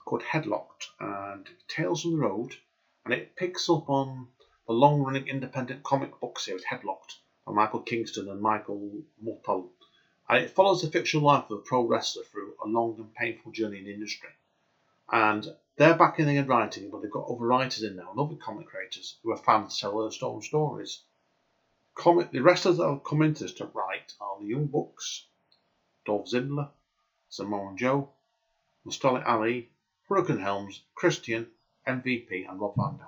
called 0.05 0.23
Headlocked 0.23 0.87
and 0.99 1.47
Tales 1.67 2.01
from 2.01 2.11
the 2.13 2.17
Road, 2.17 2.55
and 3.05 3.13
it 3.13 3.35
picks 3.35 3.69
up 3.69 3.89
on 3.89 4.27
the 4.67 4.73
long-running 4.73 5.27
independent 5.27 5.83
comic 5.83 6.19
book 6.19 6.39
series 6.39 6.63
Headlocked 6.63 7.19
by 7.45 7.53
Michael 7.53 7.81
Kingston 7.81 8.29
and 8.29 8.41
Michael 8.41 9.03
Mulpole. 9.21 9.69
And 10.29 10.43
it 10.43 10.51
follows 10.51 10.81
the 10.81 10.89
fictional 10.89 11.25
life 11.25 11.49
of 11.49 11.59
a 11.59 11.61
pro 11.61 11.85
wrestler 11.85 12.23
through 12.23 12.53
a 12.63 12.67
long 12.67 12.95
and 12.97 13.13
painful 13.13 13.51
journey 13.51 13.79
in 13.79 13.85
the 13.85 13.93
industry. 13.93 14.29
And 15.11 15.53
they're 15.77 15.97
back 15.97 16.19
in 16.19 16.27
the 16.27 16.41
writing, 16.43 16.89
but 16.89 17.01
they've 17.01 17.11
got 17.11 17.27
other 17.29 17.45
writers 17.45 17.83
in 17.83 17.95
now 17.95 18.11
and 18.11 18.19
other 18.19 18.35
comic 18.35 18.67
creators 18.67 19.17
who 19.23 19.31
are 19.31 19.37
fans 19.37 19.75
to 19.75 19.81
tell 19.81 20.01
their 20.01 20.11
story 20.11 20.43
stories. 20.43 21.01
Comic, 21.95 22.31
the 22.31 22.39
wrestlers 22.39 22.77
that 22.77 22.87
have 22.87 23.03
come 23.03 23.21
into 23.21 23.43
this 23.43 23.53
to 23.55 23.65
write 23.73 24.13
are 24.21 24.39
the 24.39 24.47
Young 24.47 24.67
Bucks, 24.67 25.25
Dolph 26.05 26.27
Ziggler, 26.27 26.69
Samoa 27.29 27.73
Joe, 27.75 28.09
Mustafa 28.85 29.23
Ali, 29.29 29.69
Hurricane 30.09 30.39
Helms, 30.39 30.81
Christian, 30.95 31.47
MVP, 31.87 32.49
and 32.49 32.59
Rob 32.59 32.75
Van 32.75 32.97
Dam. 32.97 33.07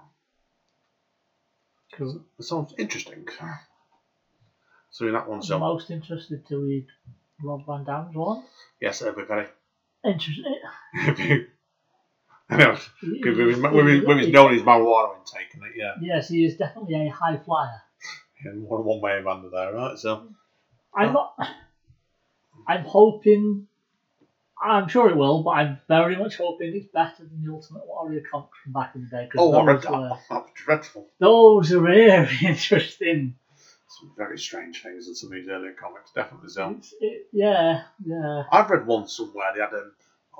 Cool. 1.93 2.21
It 2.39 2.43
sounds 2.43 2.73
interesting. 2.77 3.27
So 4.91 5.07
in 5.07 5.13
that 5.13 5.27
one, 5.27 5.37
I'm 5.39 5.43
so 5.43 5.59
most 5.59 5.89
interested 5.91 6.45
to 6.47 6.57
read 6.57 6.85
Rob 7.41 7.65
Van 7.65 7.83
Dam's 7.83 8.15
one. 8.15 8.43
yes, 8.79 9.01
everybody. 9.01 9.47
Interesting. 10.05 10.55
I 12.49 12.57
know, 12.57 12.71
with 13.01 13.23
his, 13.37 13.57
with 13.59 13.87
his, 13.87 14.05
with 14.05 14.17
his 14.17 14.27
known 14.29 14.53
his 14.53 14.61
marijuana 14.63 15.15
intake, 15.17 15.53
and 15.55 15.63
it, 15.63 15.71
yeah, 15.75 15.93
Yes, 16.01 16.27
he 16.29 16.43
is 16.45 16.55
definitely 16.57 17.07
a 17.07 17.09
high 17.09 17.37
flyer. 17.37 17.81
and 18.43 18.63
one 18.63 18.83
one 18.83 18.99
way 19.01 19.17
of 19.17 19.27
under 19.27 19.49
there, 19.49 19.73
right? 19.73 19.97
So 19.97 20.27
I'm 20.93 21.13
not. 21.13 21.35
I'm 22.67 22.83
hoping. 22.83 23.67
I'm 24.61 24.87
sure 24.87 25.09
it 25.09 25.17
will, 25.17 25.43
but 25.43 25.51
I'm 25.51 25.79
very 25.89 26.15
much 26.15 26.37
hoping 26.37 26.73
it's 26.73 26.87
better 26.87 27.25
than 27.25 27.43
the 27.43 27.51
Ultimate 27.51 27.85
Warrior 27.85 28.23
comics 28.31 28.57
from 28.63 28.71
back 28.71 28.95
in 28.95 29.01
the 29.03 29.07
day. 29.09 29.27
'cause 29.31 29.41
Oh, 29.41 29.53
I 29.53 29.63
read 29.65 29.75
those, 29.77 29.83
that. 29.83 29.91
were- 29.91 30.09
That 30.29 30.41
was 30.43 30.51
dreadful. 30.55 31.07
those 31.19 31.73
are 31.73 31.81
really 31.81 32.29
interesting. 32.45 33.35
Some 33.89 34.11
very 34.17 34.39
strange 34.39 34.81
things 34.81 35.07
in 35.07 35.15
some 35.15 35.27
of 35.31 35.33
these 35.35 35.49
earlier 35.49 35.73
comics, 35.73 36.11
definitely 36.13 36.49
so. 36.49 36.69
It's, 36.77 36.93
it, 37.01 37.27
yeah, 37.33 37.83
yeah. 38.05 38.43
I've 38.51 38.69
read 38.69 38.87
one 38.87 39.07
somewhere 39.07 39.51
they 39.53 39.59
had 39.61 39.71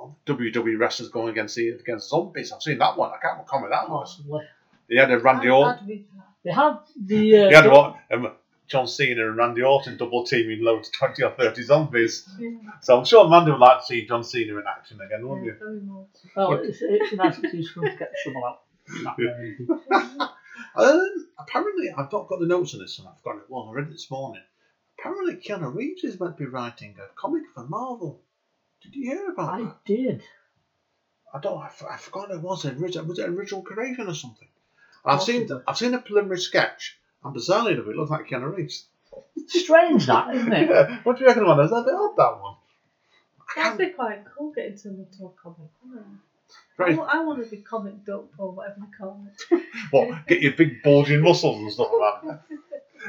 um, 0.00 0.14
WWE 0.26 0.78
wrestlers 0.78 1.10
going 1.10 1.28
against 1.28 1.54
the, 1.56 1.68
against 1.68 2.08
zombies. 2.08 2.50
I've 2.50 2.62
seen 2.62 2.78
that 2.78 2.96
one. 2.96 3.10
I 3.10 3.18
can't 3.22 3.46
remember 3.52 3.68
that 3.70 3.88
was. 3.90 4.14
Possibly. 4.16 4.44
They 4.88 4.96
had 4.96 5.10
a 5.10 5.18
Randy 5.18 5.50
Orton. 5.50 5.78
I'd 5.82 5.88
read 5.88 6.06
that. 6.16 6.24
They 6.44 6.50
had 6.50 6.78
the. 7.00 7.36
Uh, 7.36 7.48
They 7.50 7.54
had 7.54 7.70
what? 7.70 7.96
Um, 8.10 8.32
John 8.66 8.86
Cena 8.86 9.28
and 9.28 9.36
Randy 9.36 9.62
Orton 9.62 9.96
double 9.96 10.24
teaming 10.24 10.62
loads 10.62 10.88
of 10.88 10.94
20 10.94 11.22
or 11.22 11.30
30 11.30 11.62
zombies. 11.62 12.28
Yeah, 12.38 12.50
So 12.80 12.98
I'm 12.98 13.04
sure 13.04 13.26
Amanda 13.26 13.52
would 13.52 13.60
like 13.60 13.80
to 13.80 13.84
see 13.86 14.06
John 14.06 14.24
Cena 14.24 14.56
in 14.56 14.64
action 14.66 15.00
again, 15.00 15.26
wouldn't 15.26 15.46
yeah, 15.46 15.52
you? 15.52 15.58
very 15.58 15.80
much. 15.80 16.06
well, 16.34 16.52
it's, 16.62 16.78
it's 16.80 17.12
a 17.12 17.16
nice 17.16 17.38
excuse 17.38 17.70
for 17.70 17.80
them 17.80 17.90
to 17.92 17.98
get 17.98 18.10
the 18.10 18.16
shovel 18.24 18.44
out. 18.44 18.60
Not 19.02 19.16
very 19.16 19.52
easy. 19.54 19.66
Um, 20.76 21.26
apparently, 21.38 21.90
I've 21.90 22.12
not 22.12 22.26
got 22.28 22.38
the 22.40 22.46
notes 22.46 22.74
on 22.74 22.80
this 22.80 22.98
and 22.98 23.08
I've 23.08 23.22
got 23.22 23.36
it. 23.36 23.44
Well, 23.48 23.68
I 23.70 23.72
read 23.74 23.86
it 23.86 23.90
this 23.92 24.10
morning. 24.10 24.42
Apparently, 24.98 25.34
Keanu 25.36 25.74
Reeves 25.74 26.04
is 26.04 26.18
meant 26.20 26.36
to 26.36 26.44
be 26.44 26.46
writing 26.48 26.96
a 26.98 27.12
comic 27.14 27.42
for 27.54 27.64
Marvel. 27.64 28.20
Did 28.82 28.94
you 28.94 29.10
hear 29.10 29.28
about 29.30 29.58
it? 29.60 29.62
I 29.62 29.66
that? 29.66 29.84
did. 29.84 30.22
I 31.32 31.38
don't. 31.40 31.58
I, 31.60 31.66
f- 31.66 31.82
I 31.90 31.96
forgot 31.96 32.30
it 32.30 32.40
was. 32.40 32.64
It 32.64 32.76
was 32.76 32.94
it 33.18 33.28
original 33.28 33.62
creation 33.62 34.08
or 34.08 34.14
something? 34.14 34.48
I've 35.04 35.22
seen. 35.22 35.42
Possibly. 35.42 35.62
I've 35.66 35.76
seen 35.78 35.94
a 35.94 35.98
preliminary 35.98 36.38
sketch, 36.38 36.96
and 37.24 37.34
bizarrely 37.34 37.72
enough, 37.72 37.86
it 37.88 37.96
looks 37.96 38.10
like 38.10 38.28
Keanu 38.28 38.54
Reeves. 38.56 38.86
Strange 39.46 40.06
that, 40.06 40.34
isn't 40.34 40.52
it? 40.52 40.68
Yeah. 40.70 40.98
What 41.04 41.16
do 41.16 41.22
you 41.22 41.28
reckon, 41.28 41.44
Amanda? 41.44 41.64
Is 41.64 41.70
that 41.70 41.76
a 41.76 41.84
bit 41.84 41.94
odd 41.94 42.16
that 42.16 42.40
one? 42.42 42.54
I 43.56 43.62
That'd 43.62 43.78
can't- 43.78 43.78
be 43.78 43.94
quite 43.94 44.24
cool 44.36 44.52
getting 44.52 44.76
to 44.78 44.88
into 44.88 45.26
a 45.26 45.30
comic. 45.40 45.58
wouldn't 45.84 46.00
it? 46.00 46.06
Very, 46.76 46.94
I, 46.94 47.20
want 47.22 47.42
to 47.44 47.48
be 47.48 47.58
comic 47.58 48.04
dope 48.04 48.32
or 48.36 48.50
whatever 48.50 48.76
you 48.80 48.86
call 48.98 49.24
it. 49.50 49.62
what? 49.92 50.26
Get 50.26 50.40
your 50.42 50.52
big 50.52 50.82
bulging 50.82 51.20
muscles 51.20 51.58
and 51.58 51.72
stuff, 51.72 51.88
Amanda. 51.92 52.42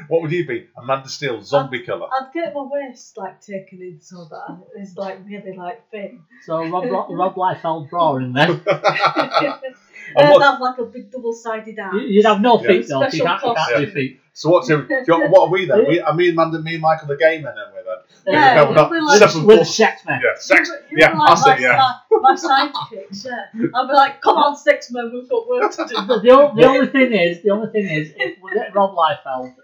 What 0.08 0.22
would 0.22 0.30
you 0.30 0.46
be? 0.46 0.68
Amanda 0.76 1.08
Steele, 1.08 1.42
zombie 1.42 1.82
killer. 1.82 2.06
I'd 2.12 2.32
get 2.32 2.54
my 2.54 2.62
waist 2.70 3.16
like 3.16 3.40
taken 3.40 3.80
in 3.80 4.00
so 4.00 4.24
that 4.30 4.58
it's 4.76 4.96
like 4.96 5.18
really 5.26 5.56
like 5.56 5.90
thin. 5.90 6.20
So 6.44 6.64
Rob, 6.68 6.84
Rob 7.10 7.34
Liefeld 7.34 7.88
drawing 7.88 8.32
then. 8.34 8.60
and 10.14 10.30
what- 10.30 10.42
have 10.42 10.60
like 10.60 10.78
a 10.78 10.84
big 10.84 11.10
double-sided 11.10 11.78
arm. 11.78 11.96
You- 11.98 12.06
You'd 12.06 12.26
have 12.26 12.40
no 12.40 12.60
Yeah. 12.60 12.68
feet 12.68 12.86
though, 12.88 13.00
so 13.00 13.04
you 13.06 13.10
Special 13.10 13.26
can't, 13.26 13.42
you 13.44 13.54
can't 13.54 13.86
do 13.86 13.90
feet. 13.92 14.20
So 14.32 14.50
what's 14.50 14.68
your, 14.68 14.82
do 14.82 14.94
you- 15.08 15.28
what 15.30 15.48
are 15.48 15.50
we 15.50 15.64
then? 15.66 15.86
We, 15.88 16.02
I 16.02 16.14
mean, 16.14 16.32
Amanda, 16.32 16.60
me 16.60 16.74
and 16.74 16.82
Michael 16.82 17.08
the 17.08 17.16
gamer 17.16 17.54
then 17.56 17.64
we're 17.74 17.82
then. 17.84 18.34
Yeah, 18.34 18.56
we're 18.56 18.62
it'll 18.62 18.74
not 18.74 18.90
be 18.90 19.00
like- 19.00 19.18
seven 19.18 19.46
With 19.46 19.58
foot- 19.58 19.66
sex 19.66 20.02
men. 20.06 20.20
Yeah, 20.22 20.30
sex. 20.38 20.70
You 20.90 20.98
Yeah, 20.98 21.08
know, 21.12 21.18
like 21.20 21.28
that's 21.28 21.46
my. 21.46 21.58
Yeah. 21.58 21.90
My, 22.10 22.18
my 22.20 22.34
sidekicks, 22.34 23.24
yeah. 23.26 23.68
I'll 23.74 23.86
be 23.88 23.94
like, 23.94 24.20
come 24.20 24.36
on, 24.36 24.56
six 24.56 24.90
men, 24.90 25.10
we've 25.12 25.28
got 25.28 25.48
work 25.48 25.70
to 25.72 25.84
do. 25.88 25.94
The, 26.06 26.20
the, 26.20 26.30
only, 26.30 26.62
the 26.62 26.68
only 26.68 26.86
thing 26.88 27.12
is, 27.12 27.42
the 27.42 27.50
only 27.50 27.70
thing 27.70 27.86
is, 27.88 28.12
if 28.16 28.38
we 28.42 28.52
get 28.52 28.74
Rob 28.74 28.94
Liefeld, 28.94 29.54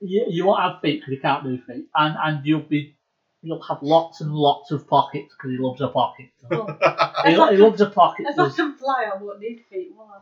you, 0.00 0.26
you 0.28 0.44
won't 0.46 0.60
have 0.62 0.80
feet 0.80 1.00
because 1.00 1.12
he 1.14 1.18
can't 1.18 1.42
do 1.44 1.58
feet, 1.66 1.86
and 1.94 2.16
and 2.22 2.46
you'll 2.46 2.60
be 2.60 2.94
you'll 3.42 3.62
have 3.62 3.82
lots 3.82 4.20
and 4.20 4.32
lots 4.32 4.70
of 4.70 4.86
pockets 4.86 5.34
because 5.36 5.50
he 5.50 5.56
loves 5.58 5.80
a 5.80 5.88
pocket. 5.88 6.26
He, 7.24 7.32
if, 7.32 7.38
lo- 7.38 7.44
I 7.46 7.50
he 7.52 7.56
loves 7.56 7.80
a 7.80 7.90
pocket. 7.90 8.26
if 8.28 8.38
I 8.38 8.48
can 8.50 8.74
fly, 8.74 9.10
I 9.12 9.16
won't 9.20 9.40
need 9.40 9.64
feet, 9.68 9.92
will 9.96 10.08
I? 10.14 10.20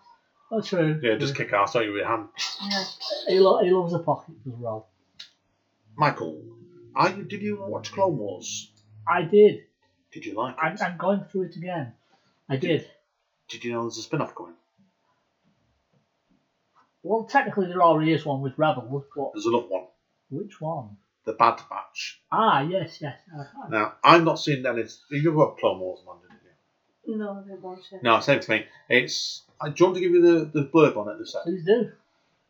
That's 0.50 0.68
true. 0.68 0.98
Yeah, 1.02 1.16
just 1.16 1.34
kick 1.34 1.52
ass, 1.52 1.74
don't 1.74 1.84
you, 1.84 1.92
with 1.92 1.98
your 2.00 2.08
hand. 2.08 2.28
Yeah. 2.62 2.84
He, 3.28 3.38
lo- 3.38 3.62
he 3.62 3.70
loves 3.70 3.92
a 3.92 3.98
pocket 3.98 4.34
as 4.46 4.54
well. 4.54 4.88
Michael, 5.96 6.42
are 6.94 7.10
you, 7.10 7.24
did 7.24 7.42
you 7.42 7.56
watch 7.60 7.92
Clone 7.92 8.16
Wars? 8.16 8.70
I 9.06 9.22
did. 9.22 9.62
Did 10.12 10.24
you 10.24 10.34
like 10.34 10.56
I'm, 10.58 10.74
it? 10.74 10.82
I'm 10.82 10.96
going 10.96 11.24
through 11.24 11.42
it 11.42 11.56
again. 11.56 11.92
I 12.48 12.56
did. 12.56 12.86
Did 13.48 13.64
you 13.64 13.72
know 13.72 13.82
there's 13.82 13.98
a 13.98 14.02
spin 14.02 14.22
off 14.22 14.34
coming? 14.34 14.54
Well, 17.02 17.24
technically 17.24 17.66
there 17.68 17.82
already 17.82 18.12
is 18.12 18.24
one 18.24 18.40
with 18.40 18.58
Rebels, 18.58 19.04
but 19.14 19.30
There's 19.34 19.46
another 19.46 19.66
one, 19.66 19.84
which 20.30 20.60
one? 20.60 20.96
The 21.26 21.32
Bad 21.32 21.60
Batch. 21.68 22.20
Ah, 22.30 22.60
yes, 22.60 22.98
yes. 23.00 23.18
Uh, 23.36 23.44
Now, 23.68 23.94
I've 24.02 24.22
not 24.22 24.38
seen 24.38 24.64
any. 24.64 24.84
You 25.10 25.24
know 25.24 25.32
what 25.32 25.58
Clone 25.58 25.80
Wars, 25.80 26.00
Amanda, 26.04 26.28
didn't 26.28 26.44
you? 27.04 27.16
No, 27.18 27.32
I 27.32 27.42
didn't 27.42 27.62
watch 27.62 27.80
it. 27.92 28.02
No, 28.02 28.20
same 28.20 28.38
to 28.40 28.50
me. 28.52 28.66
It's. 28.88 29.42
I 29.60 29.68
do 29.68 29.74
you 29.76 29.84
want 29.86 29.96
to 29.96 30.00
give 30.00 30.12
you 30.12 30.22
the, 30.22 30.44
the 30.44 30.66
blurb 30.66 30.96
on 30.96 31.08
it 31.08 31.18
this 31.18 31.32
second? 31.32 31.52
please 31.52 31.64
do. 31.66 31.90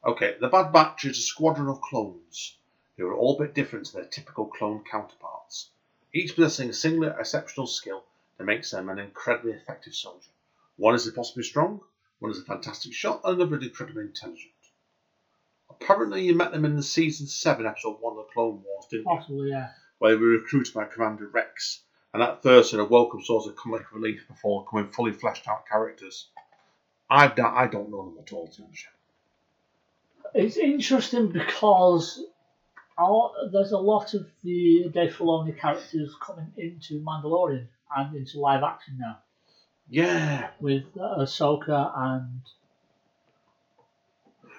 Okay, 0.04 0.36
the 0.40 0.48
Bad 0.48 0.72
Batch 0.72 1.06
is 1.06 1.18
a 1.18 1.22
squadron 1.22 1.68
of 1.68 1.80
clones 1.80 2.58
who 2.96 3.06
are 3.06 3.14
all 3.14 3.36
a 3.36 3.44
bit 3.44 3.54
different 3.54 3.86
to 3.86 3.94
their 3.94 4.04
typical 4.04 4.46
clone 4.46 4.82
counterparts, 4.90 5.70
each 6.12 6.34
possessing 6.34 6.68
a 6.68 6.72
singular 6.74 7.18
exceptional 7.18 7.66
skill 7.66 8.04
that 8.36 8.44
makes 8.44 8.70
them 8.70 8.88
an 8.90 8.98
incredibly 8.98 9.52
effective 9.52 9.94
soldier. 9.94 10.30
One 10.76 10.94
is 10.94 11.06
impossibly 11.06 11.44
strong, 11.44 11.80
one 12.18 12.30
is 12.30 12.38
a 12.38 12.44
fantastic 12.44 12.92
shot, 12.92 13.20
and 13.24 13.40
another 13.40 13.56
is 13.56 13.64
incredibly 13.68 14.04
intelligent. 14.04 14.52
Apparently, 15.70 16.24
you 16.24 16.34
met 16.34 16.52
them 16.52 16.64
in 16.64 16.76
the 16.76 16.82
season 16.82 17.26
7 17.26 17.66
episode 17.66 17.96
1 18.00 18.12
of 18.12 18.16
the 18.16 18.32
Clone 18.32 18.62
Wars, 18.64 18.86
didn't 18.90 19.04
you? 19.04 19.16
Possibly, 19.16 19.50
yeah. 19.50 19.68
Where 19.98 20.12
they 20.12 20.20
were 20.20 20.28
recruited 20.28 20.74
by 20.74 20.84
Commander 20.84 21.28
Rex, 21.28 21.82
and 22.12 22.22
at 22.22 22.42
first 22.42 22.72
in 22.72 22.80
a 22.80 22.84
welcome 22.84 23.22
source 23.22 23.46
of 23.46 23.56
comic 23.56 23.92
relief 23.92 24.26
before 24.28 24.64
becoming 24.64 24.90
fully 24.90 25.12
fleshed 25.12 25.48
out 25.48 25.66
characters. 25.66 26.28
I 27.08 27.28
don't, 27.28 27.54
I 27.54 27.66
don't 27.66 27.90
know 27.90 28.04
them 28.10 28.18
at 28.20 28.32
all, 28.32 28.48
to. 28.48 28.62
It's 30.34 30.56
interesting 30.56 31.28
because 31.28 32.24
there's 33.52 33.72
a 33.72 33.78
lot 33.78 34.14
of 34.14 34.26
the 34.42 34.90
Dave 34.92 35.14
Filoni 35.14 35.56
characters 35.58 36.14
coming 36.20 36.52
into 36.56 37.00
Mandalorian 37.00 37.66
and 37.94 38.16
into 38.16 38.40
live 38.40 38.62
action 38.62 38.98
now 38.98 39.18
Yeah, 39.88 40.48
with 40.60 40.92
Ahsoka 40.94 41.92
and 41.96 42.40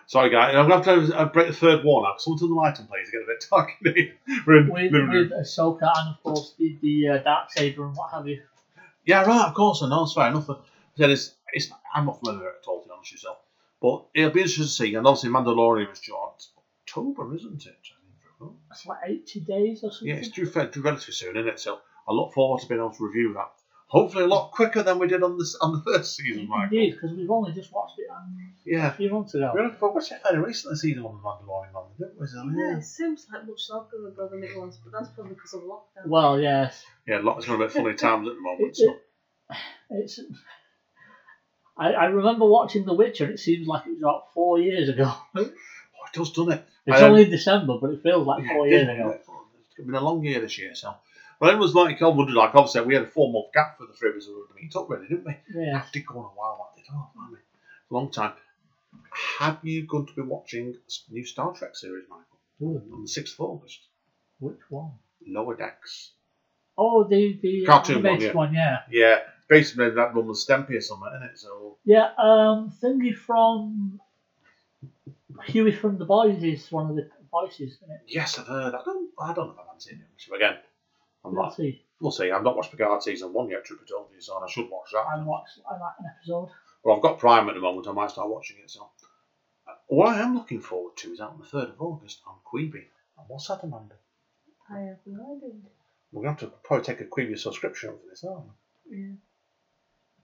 Sorry, 0.07 0.29
guys. 0.29 0.55
I'm 0.55 0.69
going 0.69 0.81
to 0.81 0.89
have 0.89 1.09
to 1.09 1.17
uh, 1.17 1.25
break 1.25 1.47
the 1.47 1.53
third 1.53 1.83
wall 1.83 2.03
now. 2.03 2.13
Someone 2.17 2.39
turn 2.39 2.47
the 2.49 2.55
light 2.55 2.79
on, 2.79 2.87
please. 2.87 3.11
Get 3.11 3.23
a 3.23 3.25
bit 3.25 3.45
dark 3.51 3.71
in 3.83 3.93
here. 3.93 4.13
We're 4.47 4.59
in 4.61 4.69
with, 4.69 4.91
with 4.93 5.31
Ahsoka 5.31 5.91
and 5.97 6.15
of 6.15 6.23
course 6.23 6.53
the 6.57 6.77
the 6.81 7.09
uh, 7.09 7.17
dark 7.17 7.51
saber 7.51 7.85
and 7.85 7.95
what 7.95 8.11
have 8.13 8.25
you. 8.25 8.41
Yeah, 9.05 9.23
right. 9.23 9.47
Of 9.47 9.53
course. 9.53 9.83
I 9.83 9.89
know. 9.89 10.03
It's 10.03 10.13
fair 10.13 10.29
enough. 10.29 10.49
I 10.49 10.55
said 10.95 11.09
it's, 11.09 11.35
it's, 11.51 11.69
I'm 11.93 12.05
not 12.05 12.19
familiar 12.19 12.39
with 12.39 12.47
it 12.47 12.59
at 12.63 12.67
all, 12.69 12.81
to 12.81 12.87
be 12.87 12.93
honest 12.95 13.11
with 13.11 13.21
yourself. 13.21 13.37
But 13.81 14.05
it'll 14.15 14.31
be 14.31 14.39
interesting 14.39 14.63
to 14.63 14.69
see. 14.69 14.95
And 14.95 15.05
obviously, 15.05 15.29
Mandalorian 15.29 15.89
was 15.89 16.01
out 16.09 16.47
October, 16.87 17.35
isn't 17.35 17.65
it? 17.65 17.75
It's 18.71 18.85
like 18.85 18.99
eighty 19.07 19.41
days 19.41 19.83
or 19.83 19.91
something. 19.91 20.07
Yeah, 20.07 20.15
it's 20.15 20.29
due, 20.29 20.45
due 20.45 20.81
relatively 20.81 21.13
soon, 21.13 21.35
isn't 21.35 21.49
it? 21.49 21.59
So 21.59 21.79
I 22.07 22.13
look 22.13 22.33
forward 22.33 22.61
to 22.61 22.67
being 22.67 22.79
able 22.79 22.93
to 22.93 23.05
review 23.05 23.33
that. 23.33 23.51
Hopefully, 23.89 24.25
a 24.25 24.27
lot 24.27 24.51
quicker 24.51 24.83
than 24.83 24.99
we 24.99 25.07
did 25.07 25.23
on 25.23 25.37
this 25.37 25.55
on 25.55 25.71
the 25.71 25.81
first 25.81 26.15
season, 26.17 26.47
Michael. 26.47 26.77
Indeed, 26.77 26.91
because 26.95 27.15
we've 27.15 27.31
only 27.31 27.53
just 27.53 27.71
watched 27.71 27.97
it 27.97 28.07
um, 28.11 28.83
a 28.85 28.91
few 28.91 29.09
months 29.09 29.33
ago. 29.33 29.51
We 29.55 29.61
only 29.61 29.75
watched 29.79 30.11
it 30.11 30.21
fairly 30.21 30.39
recently, 30.39 30.75
season 30.75 31.03
one 31.03 31.15
of 31.15 31.21
Mandalorian, 31.21 31.73
on, 31.73 31.85
didn't 31.97 32.19
we? 32.19 32.27
So, 32.27 32.43
Yeah, 32.43 32.71
yeah. 32.71 32.77
it 32.79 32.83
seems 32.83 33.27
like 33.31 33.47
much 33.47 33.61
longer 33.69 34.07
ago 34.09 34.27
than 34.29 34.43
it 34.43 34.57
was, 34.57 34.77
but 34.83 34.91
that's 34.91 35.09
probably 35.13 35.35
because 35.35 35.53
of 35.53 35.61
lockdown. 35.61 36.07
Well, 36.07 36.39
yes, 36.39 36.83
Yeah, 37.07 37.19
lots 37.23 37.45
going 37.45 37.61
a 37.61 37.63
bit 37.65 37.71
funny 37.71 37.93
times 37.95 38.27
at 38.27 38.33
the 38.35 38.41
moment. 38.41 38.69
It- 38.69 38.75
So. 38.75 38.97
it's. 39.91 40.19
I, 41.77 41.93
I 41.93 42.05
remember 42.05 42.45
watching 42.45 42.83
The 42.85 42.93
Witcher. 42.93 43.29
It 43.29 43.39
seems 43.39 43.67
like 43.67 43.85
it 43.85 43.91
was 43.91 43.99
about 43.99 44.33
four 44.33 44.59
years 44.59 44.89
ago. 44.89 45.13
Oh, 45.99 46.09
it 46.13 46.13
does, 46.13 46.31
doesn't 46.31 46.53
it? 46.53 46.63
It's 46.85 47.01
I, 47.01 47.05
um, 47.05 47.11
only 47.11 47.25
December, 47.25 47.77
but 47.81 47.89
it 47.89 48.01
feels 48.03 48.25
like 48.25 48.45
four 48.47 48.65
years 48.67 48.87
ago. 48.87 49.17
It's 49.77 49.85
been 49.85 49.93
a 49.95 49.99
long 49.99 50.23
year 50.23 50.39
this 50.39 50.57
year, 50.57 50.73
so. 50.73 50.93
Well, 51.39 51.51
it 51.51 51.59
was 51.59 51.75
like 51.75 52.01
I 52.01 52.07
wondered, 52.07 52.35
like 52.35 52.55
obviously 52.55 52.81
we 52.81 52.95
had 52.95 53.03
a 53.03 53.07
four 53.07 53.31
month 53.31 53.53
gap 53.53 53.77
for 53.77 53.85
the 53.85 53.93
three 53.93 54.09
of 54.09 54.15
us 54.15 54.25
who 54.25 54.39
were 54.39 54.47
to 54.47 54.61
meet 54.61 54.75
up, 54.75 54.89
really, 54.89 55.07
didn't 55.07 55.25
we? 55.25 55.37
Yeah. 55.53 55.73
That 55.73 55.91
did 55.91 56.05
go 56.05 56.19
on 56.19 56.25
a 56.25 56.27
while. 56.29 56.71
That 56.75 56.81
did, 56.81 56.89
oh, 56.93 57.09
blimey. 57.15 57.37
a 57.91 57.93
long 57.93 58.11
time. 58.11 58.33
Have 59.39 59.59
you 59.63 59.85
going 59.85 60.07
to 60.07 60.13
be 60.13 60.21
watching 60.21 60.75
a 61.09 61.13
new 61.13 61.25
Star 61.25 61.53
Trek 61.53 61.75
series, 61.75 62.05
Michael, 62.09 62.39
Ooh, 62.63 62.95
on 62.95 63.01
the 63.03 63.07
sixth 63.07 63.35
of 63.39 63.41
August? 63.41 63.79
which 64.39 64.59
one? 64.69 64.91
Lower 65.25 65.55
Decks. 65.55 66.11
Oh, 66.77 67.03
the 67.03 67.39
the 67.41 67.65
Cartoon 67.65 68.03
one, 68.03 68.21
yeah. 68.21 68.33
one, 68.33 68.53
yeah. 68.53 68.77
Yeah, 68.89 69.19
basically 69.47 69.89
that 69.91 70.13
one 70.13 70.27
was 70.27 70.45
Stempy 70.45 70.77
or 70.77 70.81
something, 70.81 71.09
isn't 71.15 71.29
it? 71.31 71.39
So 71.39 71.77
Yeah, 71.85 72.09
um, 72.17 72.71
thingy 72.81 73.15
from 73.15 73.99
Huey 75.45 75.71
from 75.71 75.97
the 75.97 76.05
Boys 76.05 76.43
is 76.43 76.71
one 76.71 76.89
of 76.91 76.95
the 76.95 77.09
voices. 77.31 77.73
Isn't 77.73 77.91
it? 77.91 78.01
yes, 78.07 78.37
I've 78.37 78.47
heard. 78.47 78.75
I 78.75 78.83
don't. 78.83 79.09
I 79.19 79.33
don't 79.33 79.47
know 79.55 79.63
if 79.63 79.67
I've 79.73 79.81
seen 79.81 80.01
it. 80.01 80.35
Again, 80.35 80.57
I'm 81.27 81.35
not. 81.35 81.43
Let's 81.45 81.57
see. 81.57 81.81
We'll 81.99 82.11
see. 82.11 82.31
I've 82.31 82.43
not 82.43 82.55
watched 82.55 82.71
Picard 82.71 83.01
season 83.01 83.33
one 83.33 83.49
yet, 83.49 83.65
truth 83.65 83.81
be 83.81 83.87
told, 83.87 84.07
you, 84.13 84.21
so 84.21 84.37
I 84.37 84.49
should 84.49 84.69
watch 84.69 84.91
that. 84.93 84.99
I 84.99 85.23
watched 85.23 85.59
I 85.69 85.73
like 85.73 85.93
an 85.99 86.05
episode. 86.15 86.49
Well, 86.83 86.95
I've 86.95 87.01
got 87.01 87.19
Prime 87.19 87.49
at 87.49 87.55
the 87.55 87.61
moment. 87.61 87.87
I 87.87 87.91
might 87.91 88.11
start 88.11 88.29
watching 88.29 88.57
it. 88.63 88.69
So, 88.69 88.89
uh, 89.67 89.73
what 89.87 90.15
I 90.15 90.21
am 90.21 90.35
looking 90.35 90.61
forward 90.61 90.95
to 90.97 91.11
is 91.11 91.19
out 91.19 91.31
on 91.31 91.39
the 91.39 91.45
third 91.45 91.69
of 91.69 91.81
August 91.81 92.21
on 92.27 92.35
Quibi. 92.45 92.85
And 93.17 93.27
what's 93.27 93.47
that, 93.47 93.63
Amanda? 93.63 93.95
I 94.69 94.79
have 94.79 94.99
no 95.05 95.37
idea. 95.37 95.55
We're 96.11 96.23
going 96.23 96.35
to 96.35 96.45
have 96.45 96.51
to 96.51 96.57
probably 96.63 96.85
take 96.85 97.01
a 97.01 97.05
Quibi 97.05 97.37
subscription 97.37 97.89
for 97.89 98.09
this, 98.09 98.23
aren't 98.23 98.45
we? 98.89 98.97
Yeah. 98.97 99.15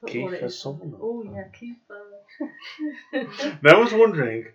Don't 0.06 0.32
know 0.32 0.38
Kiefer. 0.38 0.52
Sutherland. 0.52 0.96
Oh 1.02 1.24
yeah, 1.24 1.48
Kiefer. 1.58 2.02
Now, 3.64 3.78
I 3.78 3.80
was 3.80 3.94
wondering. 3.94 4.46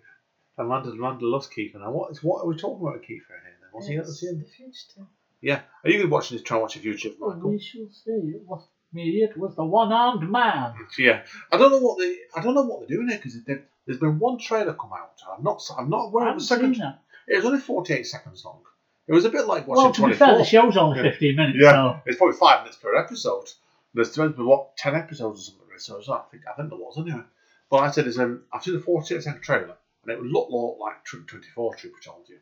Amanda, 0.57 0.89
Amanda 0.89 1.25
loves 1.25 1.47
Kiefer. 1.47 1.79
Now, 1.79 1.91
what 1.91 2.11
is 2.11 2.21
what 2.21 2.43
are 2.43 2.47
we 2.47 2.55
talking 2.57 2.81
about 2.81 2.99
with 2.99 3.03
Kiefer 3.03 3.39
here? 3.43 3.57
Then? 3.61 3.69
What's 3.71 3.87
he 3.87 3.95
got 3.95 4.05
to 4.05 4.11
It's? 4.11 4.21
The 4.21 4.45
fugitive. 4.45 5.07
Yeah. 5.41 5.61
Are 5.83 5.89
you 5.89 5.97
going 5.97 6.09
to 6.09 6.13
watch 6.13 6.29
this? 6.29 6.41
Try 6.41 6.57
and 6.57 6.61
watch 6.63 6.75
a 6.75 6.79
future 6.79 7.09
Well, 7.19 7.35
Michael? 7.35 7.51
we 7.51 7.59
shall 7.59 7.87
see. 7.91 8.11
It 8.35 8.41
was 8.45 8.67
me. 8.91 9.21
It 9.23 9.37
was 9.37 9.55
the 9.55 9.63
one-armed 9.63 10.29
man. 10.29 10.73
Yeah. 10.97 11.21
I 11.51 11.57
don't 11.57 11.71
know 11.71 11.79
what 11.79 11.99
they. 11.99 12.17
I 12.35 12.41
don't 12.41 12.55
know 12.55 12.63
what 12.63 12.79
they're 12.87 12.97
doing 12.97 13.07
here 13.09 13.17
because 13.17 13.37
there's 13.85 13.99
been 13.99 14.19
one 14.19 14.37
trailer 14.39 14.73
come 14.73 14.91
out. 14.93 15.13
I'm 15.35 15.43
not. 15.43 15.61
I'm 15.77 15.89
not 15.89 16.05
aware 16.07 16.29
of 16.29 16.39
the 16.39 16.43
second. 16.43 16.75
that. 16.75 17.01
It 17.27 17.37
was 17.37 17.45
only 17.45 17.59
48 17.59 18.03
seconds 18.07 18.43
long. 18.43 18.61
It 19.07 19.13
was 19.13 19.25
a 19.25 19.29
bit 19.29 19.45
like 19.47 19.67
watching 19.67 19.83
Well, 19.83 19.93
to 19.93 20.07
be 20.07 20.13
fair, 20.13 20.37
the 20.37 20.43
show's 20.43 20.77
only 20.77 20.97
Yeah. 20.97 21.11
15 21.11 21.35
minutes, 21.35 21.57
Yeah. 21.59 21.71
so 21.71 22.01
It's 22.05 22.17
probably 22.17 22.35
five 22.37 22.59
minutes 22.61 22.77
per 22.77 22.95
episode. 22.95 23.45
There's 23.93 24.11
supposed 24.11 24.35
to 24.35 24.41
be 24.41 24.45
what 24.45 24.75
ten 24.77 24.95
episodes 24.95 25.41
or 25.41 25.43
something. 25.43 25.65
So 25.77 25.97
it's 25.97 26.07
not- 26.09 26.25
I 26.27 26.31
think 26.31 26.43
I 26.47 26.53
think 26.55 26.69
there 26.69 26.77
was 26.77 26.97
anyway. 26.97 27.23
But 27.71 27.77
I 27.77 27.91
said, 27.91 28.05
is 28.07 28.19
um, 28.19 28.43
I've 28.51 28.63
seen 28.63 28.73
the 28.73 28.79
48 28.81 29.23
second 29.23 29.41
trailer, 29.41 29.77
and 30.03 30.11
it 30.11 30.19
would 30.19 30.29
look 30.31 30.49
more 30.51 30.75
like 30.79 31.03
Troop 31.05 31.27
24 31.27 31.75
Trooper 31.75 31.99
told 32.03 32.27
you. 32.27 32.37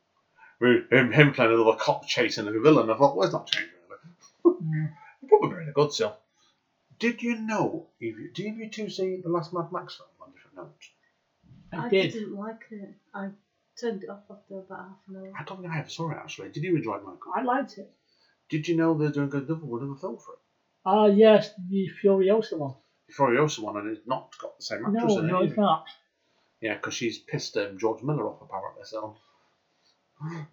With 0.60 0.92
him, 0.92 1.12
him 1.12 1.32
playing 1.34 1.54
another 1.54 1.78
cop 1.78 2.06
chasing 2.06 2.48
a 2.48 2.52
villain. 2.60 2.90
I 2.90 2.96
thought, 2.96 3.16
well, 3.16 3.26
it's 3.26 3.34
not 3.34 3.46
changing 3.48 3.72
really. 3.90 4.58
mm, 4.64 4.92
Probably 5.28 5.50
very 5.50 5.72
good 5.74 5.92
still. 5.92 6.16
Did 7.00 7.22
you 7.22 7.36
know? 7.36 7.86
If 8.00 8.18
you, 8.18 8.30
did 8.34 8.56
you 8.58 8.70
two 8.70 8.90
see 8.90 9.18
the 9.18 9.30
last 9.30 9.54
Mad 9.54 9.72
Max 9.72 9.96
film 9.98 10.10
on 10.20 10.32
different 10.32 10.58
notes? 10.58 10.90
I, 11.72 11.86
I 11.86 11.90
did. 11.90 12.12
didn't 12.14 12.34
like 12.36 12.62
it. 12.72 12.96
I 13.14 13.30
turned 13.80 14.02
it 14.04 14.10
off 14.10 14.22
after 14.32 14.58
about 14.60 14.80
half 14.80 14.98
an 15.10 15.18
hour. 15.18 15.32
I 15.38 15.44
don't 15.44 15.62
think 15.62 15.72
I 15.72 15.80
ever 15.80 15.90
saw 15.90 16.10
it 16.10 16.18
actually. 16.18 16.50
Did 16.50 16.64
you 16.64 16.76
enjoy 16.76 16.96
it, 16.96 17.04
Michael? 17.04 17.34
I 17.36 17.42
liked 17.44 17.78
it. 17.78 17.92
Did 18.50 18.68
you 18.68 18.76
know 18.76 18.96
they're 18.96 19.12
doing 19.12 19.30
another 19.32 19.54
one 19.56 19.84
of 19.84 19.90
a 19.92 19.96
film 19.96 20.18
for 20.18 20.34
it? 20.34 20.40
Ah, 20.86 21.06
yes, 21.06 21.52
the 21.70 21.90
Furiosa 22.02 22.58
one. 22.58 22.74
The 23.10 23.14
Furiosa 23.14 23.60
one, 23.60 23.78
and 23.78 23.90
it's 23.96 24.08
not 24.08 24.34
got 24.42 24.58
the 24.58 24.64
same 24.64 24.86
actress 24.86 25.04
No, 25.16 25.20
in 25.20 25.26
it. 25.26 25.28
no, 25.32 25.42
it's 25.44 25.58
not. 25.58 25.84
Yeah, 26.62 26.76
because 26.76 26.94
she's 26.96 27.20
pissed 27.20 27.58
um, 27.58 27.78
George 27.78 28.02
Miller 28.02 28.26
off 28.28 28.42
apparently. 28.42 28.84
So 28.86 29.18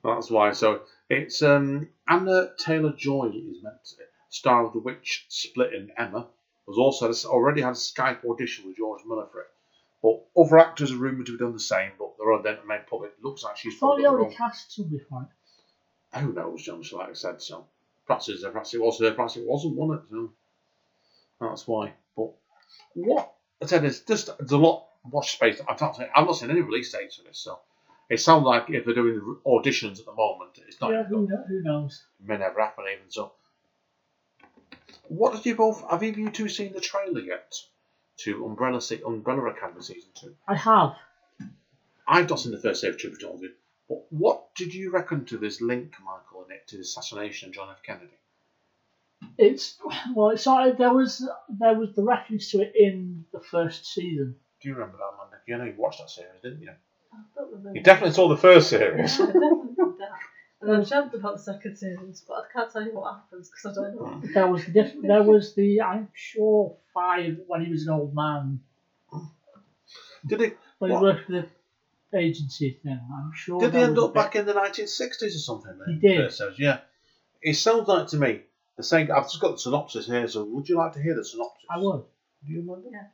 that's 0.05 0.31
why. 0.31 0.53
So 0.53 0.83
it's 1.09 1.43
um, 1.43 1.89
Anya 2.09 2.53
Taylor 2.59 2.93
Joy 2.93 3.27
is 3.35 3.63
meant 3.63 3.85
to 3.85 3.97
star 4.29 4.67
of 4.67 4.73
the 4.73 4.81
witch 4.81 5.27
Split, 5.29 5.71
splitting 5.71 5.91
Emma. 5.97 6.29
Was 6.67 6.79
also 6.79 7.13
already 7.29 7.61
had 7.61 7.73
a 7.73 7.77
Skype 7.77 8.25
audition 8.25 8.67
with 8.67 8.77
George 8.77 9.03
Miller 9.07 9.27
for 9.31 9.43
it. 9.43 9.49
But 10.03 10.23
other 10.41 10.59
actors 10.59 10.93
are 10.93 10.97
rumoured 10.97 11.27
to 11.27 11.33
have 11.33 11.41
done 11.41 11.53
the 11.53 11.61
same, 11.61 11.93
but 11.99 12.15
they're 12.19 12.43
then 12.43 12.67
made 12.67 12.87
public. 12.87 13.13
Looks 13.23 13.43
like 13.43 13.57
she's 13.57 13.79
probably 13.79 14.03
they 14.03 14.09
got 14.09 14.13
the 14.13 14.19
already 14.19 14.35
cast 14.35 14.75
somebody 14.75 15.05
for 15.09 15.29
it. 16.13 16.19
who 16.21 16.33
knows, 16.33 16.63
John? 16.63 16.83
Like 16.93 17.11
I 17.11 17.13
said, 17.13 17.43
so 17.43 17.67
perhaps 18.07 18.29
it's 18.29 18.43
perhaps 18.43 18.75
it 18.75 18.81
was 18.81 18.99
her, 19.01 19.13
perhaps 19.13 19.37
it 19.37 19.47
wasn't, 19.47 19.77
wasn't 19.77 20.03
it? 20.03 20.11
So 20.11 21.49
that's 21.49 21.69
why. 21.69 21.93
But 22.17 22.33
what 22.95 23.33
I 23.63 23.67
said 23.67 23.85
is 23.85 24.01
just 24.01 24.31
there's 24.39 24.53
a 24.53 24.59
lot 24.59 24.87
of 25.05 25.13
watch 25.13 25.33
space. 25.33 25.61
I've 25.69 25.81
not 25.81 25.97
seen, 25.97 26.09
I've 26.15 26.27
not 26.27 26.37
seen 26.37 26.51
any 26.51 26.61
release 26.61 26.93
dates 26.93 27.17
for 27.17 27.25
this, 27.25 27.39
so 27.39 27.61
it 28.11 28.21
sounds 28.21 28.45
like 28.45 28.71
if 28.71 28.85
they're 28.85 28.95
doing 28.95 29.37
auditions 29.47 29.99
at 29.99 30.05
the 30.07 30.13
moment, 30.13 30.59
it's 30.67 30.81
not 30.81 30.93
Yeah, 30.93 31.05
who, 31.05 31.27
who 31.49 31.63
knows? 31.63 32.03
it 32.21 32.29
may 32.29 32.37
never 32.37 32.61
happen 32.61 32.85
even. 32.93 33.11
So, 33.11 33.33
what 35.09 35.33
did 35.33 35.47
you 35.47 35.55
both 35.55 35.81
have? 35.89 36.03
Either 36.03 36.19
you 36.21 36.31
two 36.31 36.49
seen 36.49 36.73
the 36.73 36.81
trailer 36.81 37.21
yet 37.21 37.55
to 38.19 38.45
Umbrella 38.45 38.81
Se- 38.81 39.03
Umbrella 39.07 39.47
Academy 39.51 39.83
season 39.83 40.11
two? 40.15 40.35
I 40.47 40.55
have. 40.57 40.95
I've 42.07 42.29
not 42.29 42.41
seen 42.41 42.53
the 42.53 42.59
first 42.59 42.81
Save 42.83 42.99
Trooper 42.99 43.17
told 43.19 43.41
you. 43.41 43.51
But 43.89 44.03
what 44.11 44.55
did 44.55 44.75
you 44.75 44.91
reckon 44.91 45.25
to 45.27 45.37
this 45.39 45.61
link, 45.61 45.93
Michael, 46.05 46.45
in 46.45 46.53
it 46.53 46.67
to 46.69 46.77
the 46.77 46.83
assassination 46.83 47.49
of 47.49 47.55
John 47.55 47.69
F. 47.71 47.83
Kennedy? 47.83 48.13
It's 49.39 49.79
well, 50.15 50.31
it's 50.31 50.45
sort 50.45 50.69
of, 50.69 50.77
there 50.79 50.93
was 50.93 51.27
there 51.59 51.75
was 51.75 51.95
the 51.95 52.03
reference 52.03 52.51
to 52.51 52.61
it 52.61 52.73
in 52.75 53.25
the 53.33 53.41
first 53.41 53.87
season. 53.87 54.37
Do 54.61 54.69
you 54.69 54.75
remember 54.75 54.99
that, 54.99 55.15
Amanda? 55.15 55.37
You 55.47 55.59
know 55.59 55.65
you 55.65 55.75
watched 55.79 55.99
that 56.01 56.11
series, 56.11 56.41
didn't 56.43 56.61
you? 56.63 56.71
I 57.15 57.23
thought 57.35 57.51
they 57.51 57.69
were- 57.71 57.75
You 57.77 57.83
definitely 57.83 58.13
saw 58.15 58.29
the 58.29 58.37
first 58.37 58.69
series. 58.71 59.21
I 59.21 59.27
definitely 59.27 59.69
did 59.77 59.99
that. 59.99 60.11
And 60.61 60.73
I've 60.77 60.89
dreamt 60.89 61.13
about 61.15 61.37
the 61.37 61.43
second 61.43 61.77
series, 61.77 62.25
but 62.27 62.35
I 62.35 62.45
can't 62.53 62.73
tell 62.73 62.83
you 62.83 62.95
what 62.95 63.15
happens 63.15 63.51
because 63.51 63.67
I 63.79 63.83
don't 63.83 63.97
know. 63.97 64.07
Hmm. 64.07 64.33
There 64.33 64.47
was 64.49 64.65
diff- 64.67 65.03
there 65.03 65.23
was 65.23 65.55
the 65.55 65.81
I'm 65.83 66.09
sure 66.15 66.77
five 66.95 67.39
when 67.47 67.65
he 67.65 67.71
was 67.71 67.87
an 67.87 67.93
old 67.93 68.15
man 68.15 68.61
Did 70.27 70.41
it? 70.41 70.59
when 70.79 70.91
he 70.91 70.95
What? 70.95 71.03
worked 71.03 71.27
for 71.27 71.33
the 71.33 72.19
agency 72.19 72.79
thing. 72.83 73.01
I'm 73.13 73.33
sure. 73.35 73.61
Did 73.61 73.73
they 73.73 73.79
there 73.79 73.87
end 73.89 73.97
was 73.97 74.05
a 74.05 74.07
up 74.07 74.15
bit- 74.15 74.23
back 74.23 74.37
in 74.37 74.47
the 74.47 74.55
1960s 74.55 75.35
or 75.35 75.39
something? 75.39 75.79
then? 75.79 75.95
He 76.01 76.01
did. 76.09 76.17
First 76.25 76.39
series, 76.39 76.59
yeah. 76.59 76.79
It 77.43 77.55
sounds 77.55 77.87
like 77.89 78.07
to 78.09 78.17
me 78.17 78.43
the 78.77 78.83
same. 78.83 79.11
I've 79.13 79.25
just 79.25 79.41
got 79.41 79.53
the 79.53 79.59
synopsis 79.59 80.07
here, 80.07 80.27
so 80.29 80.45
would 80.45 80.67
you 80.69 80.77
like 80.77 80.93
to 80.95 81.03
hear 81.03 81.15
the 81.15 81.25
synopsis? 81.25 81.67
I 81.71 81.77
would. 81.79 82.05
Do 82.47 82.53
you 82.53 82.61
remember? 82.61 82.89
Yeah. 82.91 83.09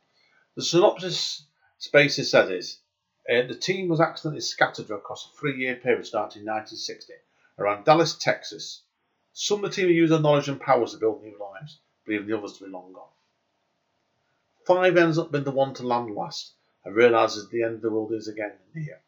The 0.55 0.61
synopsis 0.63 1.45
spaces 1.79 2.31
says 2.31 2.49
is 2.49 2.77
uh, 3.29 3.47
the 3.47 3.55
team 3.55 3.87
was 3.87 4.01
accidentally 4.01 4.41
scattered 4.41 4.89
across 4.89 5.27
a 5.27 5.37
three-year 5.39 5.75
period 5.75 6.05
starting 6.05 6.41
in 6.41 6.47
1960 6.47 7.13
around 7.59 7.85
Dallas, 7.85 8.15
Texas. 8.15 8.81
Some 9.33 9.63
of 9.63 9.69
the 9.69 9.75
team 9.75 9.89
used 9.89 10.11
their 10.11 10.19
knowledge 10.19 10.49
and 10.49 10.59
powers 10.59 10.91
to 10.91 10.97
build 10.97 11.21
new 11.21 11.37
lives, 11.39 11.79
believing 12.05 12.27
the 12.27 12.37
others 12.37 12.57
to 12.57 12.65
be 12.65 12.71
long 12.71 12.91
gone. 12.93 13.07
Five 14.65 14.97
ends 14.97 15.17
up 15.17 15.31
being 15.31 15.43
the 15.43 15.51
one 15.51 15.73
to 15.75 15.87
land 15.87 16.13
last 16.13 16.53
and 16.83 16.95
realises 16.95 17.47
the 17.49 17.63
end 17.63 17.75
of 17.75 17.81
the 17.81 17.91
world 17.91 18.11
is 18.11 18.27
again 18.27 18.53
near. 18.73 19.01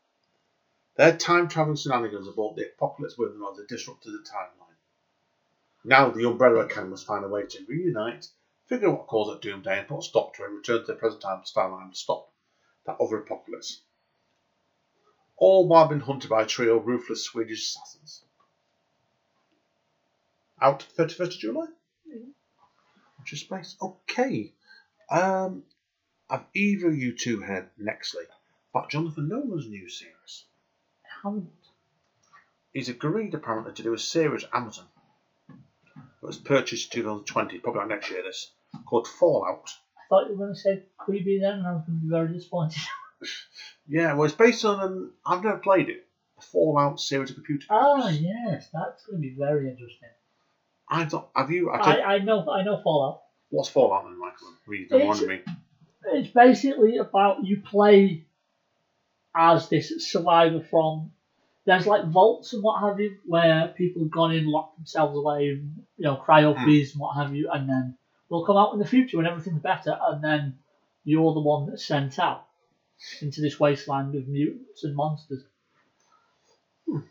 Their 0.96 1.18
time 1.18 1.48
travelling 1.48 1.78
shenanigans 1.78 2.30
brought 2.36 2.56
the 2.56 2.68
apocalypse 2.68 3.18
with 3.18 3.34
them 3.34 3.44
as 3.50 3.58
they 3.58 3.66
disrupted 3.66 4.14
the 4.14 4.30
timeline. 4.30 4.78
Now 5.84 6.12
the 6.12 6.28
Umbrella 6.28 6.66
Academy 6.66 6.92
must 6.92 7.08
find 7.08 7.26
a 7.26 7.28
way 7.28 7.46
to 7.46 7.66
reunite, 7.68 8.28
figure 8.68 8.90
out 8.90 8.98
what 9.00 9.08
caused 9.08 9.32
the 9.32 9.42
doomsday, 9.42 9.80
and 9.80 9.88
put 9.88 10.00
a 10.00 10.02
stop 10.04 10.36
to 10.36 10.44
it 10.44 10.48
and 10.48 10.58
return 10.58 10.82
to 10.82 10.86
the 10.86 10.96
present 10.96 11.22
time 11.22 11.42
timeline 11.42 11.90
to 11.90 11.96
stop 11.96 12.32
that 12.86 12.98
other 13.00 13.18
apocalypse. 13.18 13.82
All 15.46 15.68
while 15.68 15.90
being 15.90 16.00
hunted 16.00 16.30
by 16.30 16.44
a 16.44 16.46
trio 16.46 16.78
of 16.78 16.88
ruthless 16.88 17.26
Swedish 17.26 17.64
assassins. 17.64 18.24
Out 20.62 20.86
31st 20.98 21.20
of 21.20 21.38
July? 21.38 21.66
Watch 23.20 23.32
your 23.34 23.40
space. 23.40 23.76
Okay. 23.82 24.54
Um, 25.12 25.64
have 26.30 26.46
either 26.56 26.88
of 26.88 26.96
you 26.96 27.12
two 27.18 27.42
heard 27.42 27.70
Nextly 27.78 28.24
about 28.74 28.90
Jonathan 28.90 29.28
Nolan's 29.28 29.68
new 29.68 29.90
series? 29.90 30.46
I 31.04 31.28
haven't. 31.28 31.52
He's 32.72 32.88
agreed 32.88 33.34
apparently 33.34 33.74
to 33.74 33.84
do 33.84 33.94
a 33.94 34.00
series 34.00 34.46
at 34.46 34.56
Amazon. 34.56 34.86
It 35.50 36.26
was 36.26 36.38
purchased 36.38 36.96
in 36.96 37.02
2020, 37.02 37.60
probably 37.60 37.80
like 37.80 37.90
next 37.90 38.12
year. 38.12 38.24
This 38.24 38.50
called 38.86 39.10
Fallout. 39.10 39.70
I 39.98 40.08
thought 40.08 40.30
you 40.30 40.38
were 40.38 40.46
going 40.46 40.56
to 40.56 40.62
say 40.62 40.84
creepy 40.98 41.42
then, 41.42 41.56
and 41.56 41.68
I 41.68 41.74
was 41.74 41.84
going 41.86 42.00
to 42.00 42.06
be 42.06 42.10
very 42.10 42.32
disappointed. 42.32 42.82
Yeah, 43.88 44.14
well, 44.14 44.26
it's 44.26 44.34
based 44.34 44.64
on. 44.66 44.80
an. 44.80 45.12
I've 45.26 45.44
never 45.44 45.58
played 45.58 45.90
it. 45.90 46.06
The 46.38 46.46
Fallout 46.46 47.00
series 47.00 47.30
of 47.30 47.36
computer 47.36 47.68
ah, 47.70 48.10
yes, 48.10 48.70
that's 48.74 49.06
going 49.06 49.22
to 49.22 49.28
be 49.28 49.36
very 49.38 49.70
interesting. 49.70 50.10
I 50.90 51.06
thought. 51.06 51.30
Have 51.36 51.52
you? 51.52 51.70
I 51.70 51.78
I, 51.80 52.14
I 52.16 52.18
know 52.20 52.50
I 52.50 52.64
know 52.64 52.80
Fallout. 52.84 53.22
what's 53.50 53.70
Fallout 53.70 54.06
then, 54.06 54.20
Michael? 54.20 54.48
Read 54.68 54.90
the 54.90 54.98
It's- 54.98 55.20
one 55.20 55.28
me. 55.28 55.42
It's 56.06 56.28
basically 56.30 56.98
about 56.98 57.46
you 57.46 57.62
play 57.62 58.26
as 59.36 59.70
this 59.70 60.12
survivor 60.12 60.62
from. 60.70 61.12
There's 61.66 61.88
like 61.88 62.06
vaults 62.08 62.52
and 62.52 62.62
what 62.62 62.82
have 62.82 63.00
you, 63.00 63.16
where 63.26 63.70
people 63.70 64.02
have 64.02 64.12
gone 64.12 64.34
in, 64.34 64.46
locked 64.46 64.76
themselves 64.78 65.16
away, 65.18 65.48
and, 65.50 65.84
you 65.96 66.04
know, 66.04 66.18
cryo 66.18 66.62
freeze 66.62 66.92
and 66.92 67.00
what 67.00 67.16
have 67.16 67.34
you, 67.34 67.50
and 67.50 67.70
then 67.70 67.98
they'll 68.30 68.46
come 68.46 68.58
out 68.58 68.74
in 68.74 68.80
the 68.80 68.86
future 68.86 69.16
when 69.16 69.26
everything's 69.26 69.62
better, 69.62 69.98
and 70.08 70.22
then 70.22 70.58
you're 71.06 71.34
the 71.34 71.40
one 71.40 71.68
that's 71.70 71.86
sent 71.86 72.20
out 72.20 72.46
into 73.22 73.42
this 73.42 73.60
wasteland 73.60 74.16
of 74.16 74.28
mutants 74.28 74.84
and 74.84 74.96
monsters. 74.96 75.44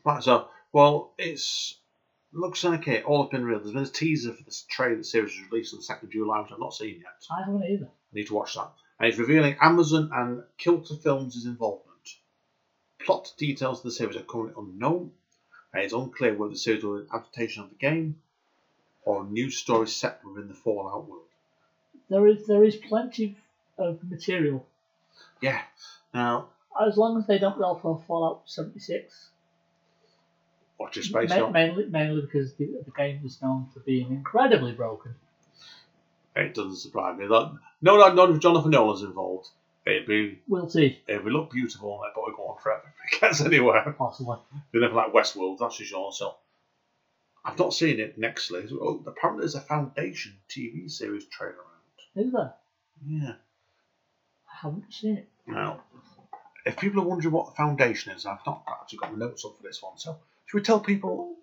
Right, 0.04 0.22
so 0.22 0.48
well, 0.72 1.12
it's 1.18 1.78
looks 2.32 2.64
like 2.64 2.88
it 2.88 3.04
all 3.04 3.22
up 3.22 3.34
in 3.34 3.44
real. 3.44 3.58
There's 3.58 3.72
been 3.72 3.82
a 3.82 3.86
teaser 3.86 4.32
for 4.32 4.42
this 4.42 4.64
trailer. 4.68 4.96
The 4.96 5.04
series 5.04 5.38
was 5.38 5.50
released 5.50 5.74
on 5.74 5.80
the 5.80 5.84
second 5.84 6.08
of 6.08 6.12
July, 6.12 6.40
which 6.40 6.52
I've 6.52 6.58
not 6.58 6.74
seen 6.74 7.00
yet. 7.00 7.26
I 7.30 7.44
haven't 7.44 7.64
either. 7.64 7.86
I 7.86 8.14
need 8.14 8.26
to 8.28 8.34
watch 8.34 8.54
that. 8.54 8.72
And 8.98 9.08
it's 9.08 9.18
revealing 9.18 9.56
Amazon 9.60 10.10
and 10.12 10.42
Kilter 10.58 10.94
Films' 10.94 11.44
involvement. 11.44 11.88
Plot 13.00 13.32
details 13.36 13.78
of 13.78 13.84
the 13.84 13.90
series 13.90 14.16
are 14.16 14.22
currently 14.22 14.54
unknown, 14.56 15.10
and 15.72 15.82
it's 15.82 15.92
unclear 15.92 16.34
whether 16.34 16.52
the 16.52 16.58
series 16.58 16.84
will 16.84 16.98
be 16.98 17.02
an 17.02 17.08
adaptation 17.12 17.64
of 17.64 17.70
the 17.70 17.76
game 17.76 18.16
or 19.04 19.22
a 19.22 19.26
new 19.26 19.50
story 19.50 19.88
set 19.88 20.24
within 20.24 20.48
the 20.48 20.54
Fallout 20.54 21.08
world. 21.08 21.26
There 22.08 22.26
is 22.26 22.46
there 22.46 22.64
is 22.64 22.76
plenty 22.76 23.36
of 23.78 23.98
material 24.08 24.66
Yeah. 25.42 25.60
Now, 26.14 26.48
as 26.80 26.96
long 26.96 27.18
as 27.18 27.26
they 27.26 27.38
don't 27.38 27.58
go 27.58 27.78
for 27.82 28.02
Fallout 28.06 28.42
76. 28.46 29.28
watch 30.78 30.96
your 30.96 31.02
space. 31.02 31.30
Ma- 31.30 31.50
mainly, 31.50 31.86
mainly 31.86 32.22
because 32.22 32.54
the, 32.54 32.66
the 32.84 32.90
game 32.96 33.20
is 33.24 33.40
known 33.42 33.68
for 33.72 33.80
being 33.80 34.10
incredibly 34.10 34.72
broken. 34.72 35.14
It 36.34 36.54
doesn't 36.54 36.76
surprise 36.76 37.18
me. 37.18 37.26
That, 37.26 37.52
no, 37.82 37.98
no, 37.98 38.14
none 38.14 38.30
of 38.30 38.40
Jonathan 38.40 38.70
Nolan's 38.70 39.02
involved. 39.02 39.48
It'd 39.84 40.06
be 40.06 40.40
We'll 40.46 40.68
see, 40.68 41.00
it 41.08 41.24
would 41.24 41.32
look 41.32 41.50
beautiful 41.50 41.94
and 41.94 42.04
it'd 42.06 42.14
probably 42.14 42.34
go 42.36 42.52
on 42.52 42.62
forever 42.62 42.82
if 43.04 43.14
it 43.14 43.20
gets 43.20 43.40
anywhere. 43.40 43.94
possibly. 43.98 44.38
They're 44.70 44.80
never 44.80 44.94
like 44.94 45.12
Westworld, 45.12 45.58
that's 45.58 45.76
for 45.76 45.84
sure. 45.84 46.12
So 46.12 46.36
I've 47.44 47.58
not 47.58 47.74
seen 47.74 47.98
it 47.98 48.16
next 48.16 48.50
nextly. 48.50 48.70
Oh, 48.72 49.02
apparently 49.06 49.42
there's 49.42 49.56
a 49.56 49.60
Foundation 49.60 50.34
TV 50.48 50.88
series 50.90 51.24
trailer 51.26 51.54
out. 51.54 52.24
Is 52.24 52.32
there? 52.32 52.54
Yeah. 53.04 53.32
I 54.48 54.56
haven't 54.62 54.92
seen 54.92 55.16
it. 55.16 55.28
Now, 55.46 55.82
if 56.64 56.76
people 56.76 57.00
are 57.02 57.06
wondering 57.06 57.32
what 57.34 57.46
the 57.46 57.52
Foundation 57.56 58.12
is, 58.12 58.26
I've 58.26 58.38
not 58.46 58.62
actually 58.70 58.98
got 58.98 59.12
the 59.12 59.18
notes 59.18 59.44
up 59.44 59.56
for 59.56 59.62
this 59.62 59.82
one. 59.82 59.98
So 59.98 60.18
should 60.46 60.58
we 60.58 60.62
tell 60.62 60.80
people 60.80 61.36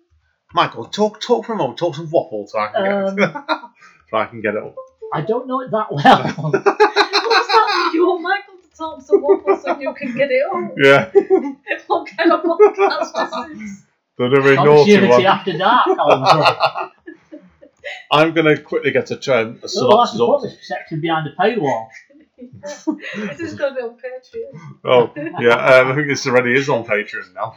Michael, 0.52 0.84
talk 0.86 1.20
talk 1.20 1.46
for 1.46 1.52
a 1.52 1.56
moment. 1.56 1.78
Talk 1.78 1.94
some 1.94 2.10
waffle 2.10 2.46
so 2.48 2.58
I 2.58 2.68
can 2.68 3.16
get 3.16 3.22
Um, 3.36 3.44
so 4.10 4.16
I 4.16 4.26
can 4.26 4.40
get 4.40 4.54
it 4.56 4.62
up. 4.62 4.74
I 5.12 5.20
don't 5.22 5.46
know 5.46 5.60
it 5.60 5.70
that 5.70 5.86
well. 5.92 6.50
What's 6.50 6.64
that? 6.64 7.90
You 7.94 8.06
want 8.06 8.22
Michael 8.22 8.54
to 8.62 8.76
talk 8.76 9.02
some 9.02 9.22
waffle 9.22 9.56
so 9.56 9.78
you 9.78 9.94
can 9.94 10.16
get 10.16 10.30
it 10.30 10.42
on? 10.52 10.72
Yeah, 10.82 11.10
What 11.86 12.08
kind 12.16 12.32
of 12.32 12.42
podcast 12.42 13.54
is 13.54 13.60
this? 13.60 13.82
the 14.16 14.28
naughty 14.28 14.96
Opportunity 14.96 15.08
one. 15.08 15.26
after 15.26 15.56
dark. 15.58 16.92
I'm 18.12 18.34
going 18.34 18.54
to 18.54 18.62
quickly 18.62 18.90
get 18.90 19.10
a 19.10 19.16
term. 19.16 19.60
A 19.62 19.68
We'll 19.74 20.00
have 20.00 20.10
synopsis 20.10 20.18
to 20.18 20.48
this 20.58 20.68
section 20.68 21.00
behind 21.00 21.26
the 21.26 21.32
paywall. 21.42 21.88
This 22.62 23.40
is 23.40 23.54
going 23.54 23.74
to 23.74 23.80
be 23.80 23.82
on 23.82 23.96
Patreon. 23.96 24.78
Oh, 24.84 25.12
yeah, 25.40 25.54
um, 25.54 25.92
I 25.92 25.94
think 25.94 26.08
this 26.08 26.26
already 26.26 26.54
is 26.54 26.68
on 26.68 26.84
Patreon 26.84 27.34
now. 27.34 27.54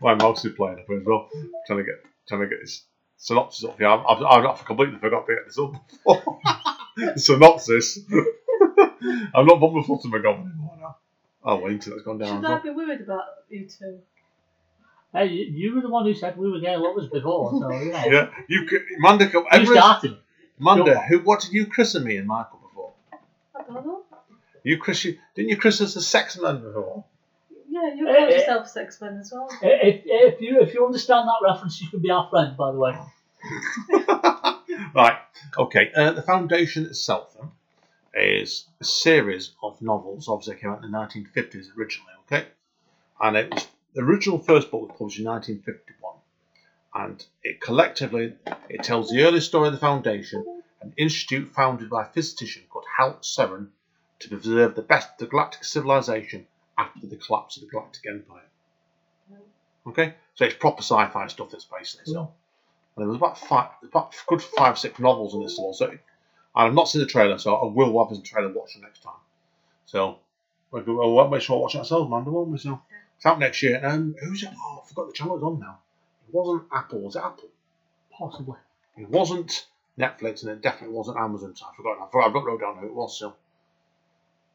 My 0.00 0.14
mouse 0.14 0.44
is 0.44 0.54
playing 0.54 0.78
up 0.78 0.90
as 0.90 1.04
well. 1.04 1.28
Trying 1.66 1.78
to 1.80 1.84
get 1.84 1.94
trying 2.28 2.40
to 2.42 2.46
get 2.48 2.60
this 2.62 2.84
synopsis 3.16 3.64
up. 3.64 3.80
Yeah, 3.80 3.94
I've, 3.96 4.22
I've, 4.22 4.44
I've 4.46 4.64
completely 4.64 4.98
forgot 4.98 5.26
to 5.26 5.34
get 5.34 5.46
this 5.46 5.58
up. 5.58 7.16
synopsis. 7.18 7.98
I'm 9.34 9.46
not 9.46 9.58
putting 9.60 9.76
my 9.76 9.82
foot 9.86 10.04
in 10.04 10.10
my 10.10 10.18
gob 10.18 10.40
anymore 10.40 10.76
now. 10.80 10.96
Oh, 11.42 11.56
well, 11.56 11.70
internet's 11.72 12.02
gone 12.02 12.18
down. 12.18 12.42
Should 12.42 12.44
I 12.44 12.48
well. 12.54 12.62
be 12.62 12.70
worried 12.70 13.00
about 13.00 13.24
you 13.48 13.66
two? 13.66 14.00
Hey, 15.12 15.26
you, 15.26 15.44
you 15.44 15.74
were 15.74 15.80
the 15.80 15.88
one 15.88 16.04
who 16.04 16.14
said 16.14 16.36
we 16.36 16.50
were 16.50 16.60
gay 16.60 16.76
lovers 16.76 17.08
before, 17.08 17.50
so 17.50 17.70
you 17.72 17.90
know. 17.92 18.04
Yeah, 18.04 18.30
you, 18.48 18.68
c- 18.68 18.78
Amanda, 18.98 19.28
come- 19.28 19.44
You 19.44 19.48
every- 19.50 19.76
started. 19.76 20.16
Amanda, 20.60 21.00
who, 21.00 21.20
what 21.20 21.40
did 21.40 21.52
you 21.52 21.66
christen 21.66 22.04
me 22.04 22.18
and 22.18 22.26
Michael 22.28 22.59
before? 23.74 23.80
I 23.82 23.84
don't 23.84 24.10
know. 24.10 24.18
You 24.62 24.76
chris, 24.78 25.04
you, 25.04 25.18
didn't 25.34 25.48
you 25.48 25.56
christen 25.56 25.86
us 25.86 25.96
as 25.96 26.06
sex 26.06 26.38
men 26.38 26.60
before? 26.62 27.04
Yeah, 27.68 27.94
you 27.94 28.08
Eh, 28.08 28.14
called 28.16 28.30
eh. 28.30 28.36
yourself 28.38 28.68
sex 28.68 29.00
men 29.00 29.16
as 29.18 29.32
well. 29.32 29.48
If, 29.62 30.02
if 30.04 30.40
you 30.40 30.60
if 30.60 30.74
you 30.74 30.84
understand 30.84 31.28
that 31.28 31.48
reference, 31.48 31.80
you 31.80 31.88
can 31.88 32.00
be 32.00 32.10
our 32.10 32.28
friend. 32.28 32.56
By 32.56 32.72
the 32.72 32.78
way, 32.78 32.94
right. 34.94 35.18
Okay. 35.56 35.90
Uh, 35.96 36.12
the 36.12 36.22
foundation 36.22 36.84
itself 36.86 37.36
then, 37.40 37.50
is 38.22 38.66
a 38.80 38.84
series 38.84 39.52
of 39.62 39.80
novels. 39.80 40.28
Obviously, 40.28 40.56
it 40.56 40.60
came 40.60 40.70
out 40.70 40.84
in 40.84 40.90
the 40.90 40.98
1950s 40.98 41.66
originally. 41.78 42.12
Okay, 42.26 42.46
and 43.20 43.36
it 43.36 43.54
was 43.54 43.66
the 43.94 44.02
original 44.02 44.38
first 44.38 44.70
book 44.70 44.82
was 44.82 44.90
published 44.98 45.18
in 45.20 45.24
1951, 45.26 46.14
and 47.06 47.24
it 47.42 47.60
collectively 47.60 48.34
it 48.68 48.82
tells 48.82 49.10
the 49.10 49.22
early 49.22 49.40
story 49.40 49.68
of 49.68 49.72
the 49.74 49.80
foundation, 49.80 50.44
an 50.80 50.92
institute 50.96 51.48
founded 51.48 51.90
by 51.90 52.02
a 52.02 52.08
physician 52.08 52.62
called 52.68 52.86
Hari 52.96 53.16
Seldon 53.20 53.72
to 54.20 54.28
preserve 54.28 54.74
the 54.74 54.82
best 54.82 55.10
of 55.12 55.18
the 55.18 55.26
galactic 55.26 55.64
civilization 55.64 56.46
after 56.76 57.06
the 57.06 57.16
collapse 57.16 57.56
of 57.56 57.62
the 57.62 57.68
Galactic 57.68 58.06
Empire. 58.06 58.42
Okay, 59.86 60.14
so 60.34 60.44
it's 60.44 60.54
proper 60.54 60.82
sci-fi 60.82 61.26
stuff. 61.28 61.50
That's 61.50 61.64
based 61.64 61.98
basically 61.98 62.14
so. 62.14 62.32
And 62.96 63.02
there 63.02 63.08
was 63.08 63.16
about 63.16 63.38
five, 63.38 63.70
about 63.82 64.14
good 64.26 64.42
five, 64.42 64.78
six 64.78 64.98
novels 64.98 65.34
in 65.34 65.42
this 65.42 65.58
one. 65.58 65.72
So 65.74 65.96
I've 66.54 66.74
not 66.74 66.88
seen 66.88 67.00
the 67.00 67.06
trailer, 67.06 67.38
so 67.38 67.54
I 67.54 67.72
will 67.72 68.04
have 68.04 68.14
the 68.14 68.22
trailer 68.22 68.52
watch 68.52 68.76
it 68.76 68.82
next 68.82 69.02
time. 69.02 69.14
So 69.86 70.18
we'll, 70.70 71.28
make 71.30 71.42
sure 71.42 71.56
we 71.56 71.62
watch 71.62 71.74
it 71.74 71.78
ourselves, 71.78 72.06
Amanda, 72.06 72.30
won't 72.30 72.50
we? 72.50 72.58
So 72.58 72.80
it's 73.16 73.26
out 73.26 73.38
next 73.38 73.62
year. 73.62 73.80
And 73.82 74.14
who's 74.20 74.42
it? 74.42 74.50
Oh, 74.54 74.82
I 74.84 74.88
forgot 74.88 75.06
the 75.08 75.12
channel 75.12 75.36
it's 75.36 75.44
on 75.44 75.60
now. 75.60 75.78
It 76.28 76.34
wasn't 76.34 76.64
Apple. 76.72 77.00
Was 77.00 77.16
it 77.16 77.22
Apple? 77.24 77.48
possibly. 78.20 78.58
It 78.96 79.08
wasn't 79.08 79.66
Netflix, 80.00 80.42
and 80.42 80.50
it 80.50 80.62
definitely 80.62 80.96
wasn't 80.96 81.18
Amazon. 81.18 81.54
So 81.54 81.66
I 81.66 81.76
forgot. 81.76 81.98
I 82.00 82.10
forgot. 82.10 82.36
I've 82.36 82.44
wrote 82.44 82.60
down 82.60 82.76
who 82.78 82.86
it 82.86 82.94
was. 82.94 83.18
So 83.18 83.34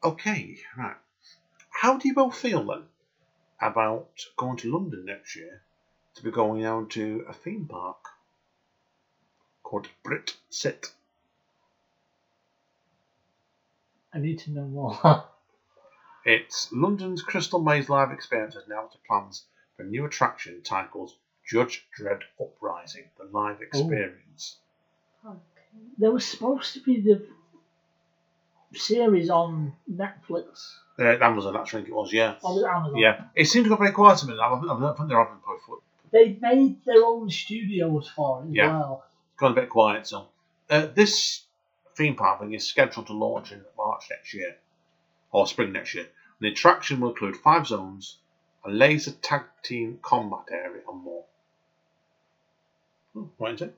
okay, 0.02 0.56
right. 0.76 0.96
How 1.70 1.96
do 1.96 2.08
you 2.08 2.14
both 2.14 2.36
feel 2.36 2.64
then 2.64 2.84
about 3.60 4.08
going 4.36 4.56
to 4.58 4.72
London 4.72 5.04
next 5.04 5.36
year 5.36 5.62
to 6.14 6.22
be 6.22 6.30
going 6.30 6.62
down 6.62 6.88
to 6.88 7.24
a 7.28 7.32
theme 7.32 7.66
park 7.66 7.98
called 9.62 9.88
Brit 10.02 10.36
Sit? 10.50 10.92
I 14.12 14.18
need 14.18 14.38
to 14.40 14.50
know 14.50 14.64
more. 14.64 15.24
It's 16.28 16.72
London's 16.72 17.22
Crystal 17.22 17.60
Maze 17.60 17.88
Live 17.88 18.10
Experience 18.10 18.54
has 18.54 18.66
now 18.66 18.78
announced 18.78 18.98
plans 19.06 19.44
for 19.76 19.84
a 19.84 19.86
new 19.86 20.04
attraction 20.06 20.60
titled 20.60 21.12
Judge 21.44 21.86
Dredd 21.96 22.22
Uprising: 22.40 23.04
The 23.16 23.26
Live 23.26 23.62
Experience. 23.62 24.56
Okay. 25.24 25.38
there 25.98 26.10
was 26.10 26.24
supposed 26.26 26.74
to 26.74 26.80
be 26.80 27.00
the 27.00 27.26
series 28.74 29.30
on 29.30 29.72
Netflix. 29.90 30.74
Uh, 30.98 31.16
Amazon, 31.22 31.52
that's 31.54 31.72
I 31.74 31.78
think 31.78 31.88
it 31.88 31.94
was. 31.94 32.12
Yeah, 32.12 32.34
Or 32.42 32.54
was 32.54 32.62
it 32.62 32.66
Amazon? 32.68 32.96
yeah. 32.98 33.24
It 33.34 33.44
seemed 33.46 33.64
to 33.66 33.70
go 33.70 33.76
very 33.76 33.92
quiet 33.92 34.22
a 34.22 34.26
minute. 34.26 34.40
I 34.40 34.48
don't 34.48 34.70
I 34.70 34.94
think 34.94 35.08
they're 35.08 35.18
having 35.22 35.40
put 35.66 35.80
They 36.10 36.38
made 36.40 36.84
their 36.84 37.04
own 37.04 37.30
studios 37.30 38.08
for 38.14 38.42
it 38.42 38.48
as 38.48 38.54
Yeah. 38.54 38.66
well. 38.78 39.04
gone 39.36 39.52
a 39.52 39.54
bit 39.54 39.68
quiet. 39.68 40.06
So 40.06 40.28
uh, 40.70 40.86
this 40.94 41.44
theme 41.94 42.14
park 42.16 42.40
thing 42.40 42.54
is 42.54 42.66
scheduled 42.66 43.06
to 43.08 43.12
launch 43.12 43.52
in 43.52 43.62
March 43.76 44.06
next 44.10 44.32
year 44.34 44.56
or 45.32 45.46
spring 45.46 45.72
next 45.72 45.94
year. 45.94 46.08
The 46.40 46.48
attraction 46.48 47.00
will 47.00 47.10
include 47.10 47.36
five 47.36 47.66
zones, 47.66 48.16
a 48.64 48.70
laser 48.70 49.12
tag 49.12 49.42
team 49.62 49.98
combat 50.02 50.44
area, 50.50 50.82
and 50.88 51.02
more. 51.02 51.24
Hmm, 53.12 53.24
Wait 53.38 53.54
a 53.54 53.58
second. 53.58 53.74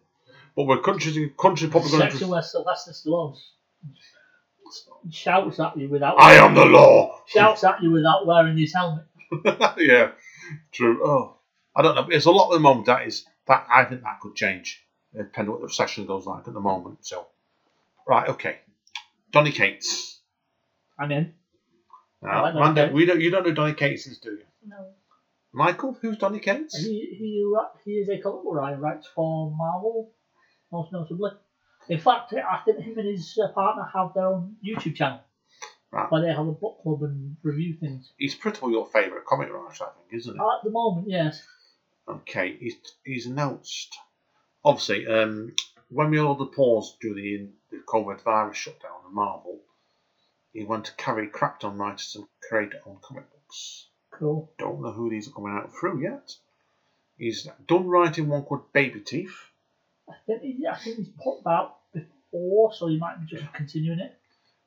But 0.58 0.66
we're 0.66 0.80
country 0.80 1.32
country 1.38 1.68
probably 1.68 1.90
going 1.92 2.02
Section 2.02 2.18
to. 2.18 2.26
where 2.26 2.42
Sylvester 2.42 2.90
Stallone 2.90 3.36
shouts 5.08 5.60
at 5.60 5.78
you 5.78 5.88
without 5.88 6.20
I 6.20 6.32
am 6.34 6.56
the 6.56 6.64
law. 6.64 7.22
shouts 7.28 7.62
at 7.62 7.80
you 7.80 7.92
without 7.92 8.26
wearing 8.26 8.58
his 8.58 8.74
helmet. 8.74 9.04
yeah, 9.78 10.10
true. 10.72 11.00
Oh, 11.04 11.36
I 11.76 11.82
don't 11.82 11.94
know. 11.94 12.06
There's 12.10 12.26
a 12.26 12.32
lot 12.32 12.50
at 12.50 12.54
the 12.54 12.60
moment 12.60 12.86
that 12.86 13.06
is 13.06 13.24
that 13.46 13.68
I 13.70 13.84
think 13.84 14.02
that 14.02 14.18
could 14.20 14.34
change 14.34 14.84
depending 15.14 15.54
on 15.54 15.60
what 15.60 15.68
the 15.68 15.72
session 15.72 16.06
goes 16.06 16.26
like 16.26 16.48
at 16.48 16.54
the 16.54 16.60
moment. 16.60 17.06
So, 17.06 17.28
right, 18.04 18.28
okay. 18.30 18.58
Donny 19.30 19.52
Cates. 19.52 20.18
I'm 20.98 21.12
in. 21.12 21.34
Now, 22.20 22.30
I 22.30 22.40
like 22.40 22.54
Donny 22.54 22.64
Amanda, 22.64 22.82
Cates. 22.86 22.94
we 22.96 23.06
don't. 23.06 23.20
You 23.20 23.30
don't 23.30 23.44
know 23.44 23.50
who 23.50 23.54
Donny 23.54 23.74
Cates 23.74 24.08
is, 24.08 24.18
do 24.18 24.30
you? 24.30 24.42
No. 24.66 24.88
Michael, 25.52 25.96
who's 26.02 26.18
Donny 26.18 26.40
Cates? 26.40 26.76
He 26.76 27.14
he 27.16 27.54
he 27.84 27.92
is 27.92 28.08
a 28.08 28.18
comic 28.18 28.42
writer, 28.44 28.80
writes 28.80 29.06
for 29.14 29.52
Marvel, 29.56 30.10
most 30.72 30.92
notably. 30.92 31.30
In 31.88 31.98
fact, 31.98 32.32
I 32.34 32.58
think 32.64 32.80
him 32.80 32.98
and 32.98 33.08
his 33.08 33.38
uh, 33.42 33.48
partner 33.52 33.88
have 33.94 34.12
their 34.14 34.26
own 34.26 34.56
YouTube 34.64 34.94
channel 34.96 35.20
Right. 35.90 36.10
where 36.12 36.20
they 36.20 36.28
have 36.28 36.46
a 36.46 36.52
book 36.52 36.82
club 36.82 37.02
and 37.04 37.36
review 37.42 37.74
things. 37.80 38.12
He's 38.18 38.34
pretty 38.34 38.58
well 38.60 38.70
your 38.70 38.86
favourite 38.86 39.24
comic 39.24 39.48
writer, 39.50 39.84
I 39.84 39.88
think, 39.96 40.20
isn't 40.20 40.34
he? 40.34 40.38
At 40.38 40.62
the 40.64 40.70
moment, 40.70 41.08
yes. 41.08 41.42
Okay, 42.06 42.56
he's 42.60 42.76
he's 43.04 43.24
announced. 43.26 43.96
Obviously, 44.64 45.06
um, 45.06 45.54
when 45.88 46.10
we 46.10 46.18
all 46.18 46.34
had 46.34 46.40
the 46.40 46.50
pause 46.50 46.94
during 47.00 47.16
the, 47.70 47.76
the 47.78 47.82
COVID 47.84 48.20
virus 48.22 48.58
shutdown 48.58 48.90
of 49.06 49.12
Marvel, 49.12 49.60
he 50.52 50.62
went 50.64 50.84
to 50.86 50.94
carry 50.96 51.26
Crackdown 51.28 51.78
writers 51.78 52.14
and 52.16 52.26
create 52.46 52.72
own 52.86 52.98
comic 53.00 53.24
books. 53.30 53.86
Cool. 54.10 54.50
Don't 54.58 54.82
know 54.82 54.92
who 54.92 55.08
these 55.08 55.28
are 55.28 55.32
coming 55.32 55.52
out 55.54 55.72
through 55.74 56.02
yet. 56.02 56.34
He's 57.16 57.48
done 57.66 57.88
writing 57.88 58.28
one 58.28 58.42
called 58.42 58.72
Baby 58.74 59.00
Teeth. 59.00 59.36
I 60.08 60.14
think 60.26 60.42
he, 60.42 60.66
I 60.66 60.76
think 60.76 60.96
he's 60.96 61.08
put 61.22 61.44
that 61.44 61.74
before, 61.92 62.72
so 62.72 62.86
he 62.86 62.98
might 62.98 63.20
be 63.20 63.26
just 63.36 63.52
continuing 63.52 64.00
it. 64.00 64.16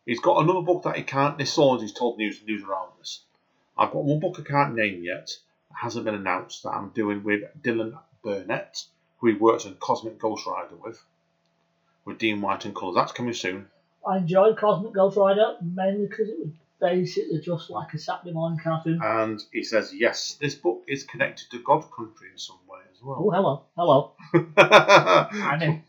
He's 0.06 0.20
got 0.20 0.42
another 0.44 0.62
book 0.62 0.84
that 0.84 0.98
he 0.98 1.04
can't. 1.04 1.38
This 1.38 1.58
all 1.58 1.80
he's 1.80 1.94
told 1.94 2.18
news 2.18 2.42
news 2.46 2.64
around 2.64 2.90
this. 3.00 3.24
I've 3.78 3.92
got 3.92 4.04
one 4.04 4.20
book 4.20 4.40
I 4.40 4.44
can't 4.44 4.76
name 4.76 5.04
yet. 5.04 5.30
It 5.30 5.76
hasn't 5.76 6.06
been 6.06 6.16
announced 6.16 6.64
that 6.64 6.72
I'm 6.72 6.90
doing 6.90 7.24
with 7.24 7.42
Dylan 7.62 7.98
Burnett, 8.24 8.84
who 9.20 9.28
he 9.28 9.34
worked 9.34 9.66
on 9.66 9.76
Cosmic 9.80 10.20
Ghost 10.20 10.46
Rider 10.46 10.76
with, 10.76 11.02
with 12.06 12.18
Dean 12.18 12.42
White 12.42 12.66
and 12.66 12.76
colours. 12.76 12.96
That's 12.96 13.12
coming 13.12 13.34
soon. 13.34 13.68
I 14.06 14.18
enjoyed 14.18 14.58
Cosmic 14.58 14.94
Ghost 14.94 15.18
Rider 15.18 15.58
mainly 15.62 16.08
because 16.08 16.30
it 16.30 16.40
was 16.40 16.54
basically 16.80 17.40
just 17.40 17.70
like 17.70 17.94
a 17.94 18.00
Saturday 18.00 18.34
morning 18.34 18.60
cartoon. 18.62 19.00
And 19.02 19.42
he 19.54 19.64
says 19.64 19.94
yes, 19.94 20.38
this 20.42 20.56
book 20.56 20.84
is 20.88 21.04
connected 21.04 21.50
to 21.52 21.60
God 21.60 21.86
Country 21.96 22.30
in 22.32 22.38
some 22.38 22.60
way 22.68 22.80
as 23.02 23.08
Oh, 23.08 23.32
hello, 23.32 23.66
hello. 23.76 24.12
I'm 24.58 25.84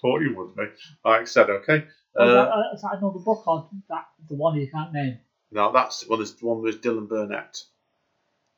Thought 0.00 0.22
you 0.22 0.34
would 0.36 0.56
be. 0.56 0.62
Like 1.04 1.20
I 1.22 1.24
said, 1.24 1.50
okay. 1.50 1.84
Oh, 2.16 2.24
Uh, 2.24 2.34
that, 2.34 2.48
uh, 2.50 2.74
is 2.74 2.82
that 2.82 2.98
another 2.98 3.18
book 3.20 3.46
or 3.46 3.68
that 3.88 4.06
the 4.28 4.34
one 4.34 4.56
you 4.56 4.68
can't 4.70 4.92
name? 4.92 5.18
No, 5.50 5.72
that's 5.72 6.08
well, 6.08 6.18
there's 6.18 6.34
the 6.34 6.46
one 6.46 6.62
with 6.62 6.82
Dylan 6.82 7.08
Burnett. 7.08 7.62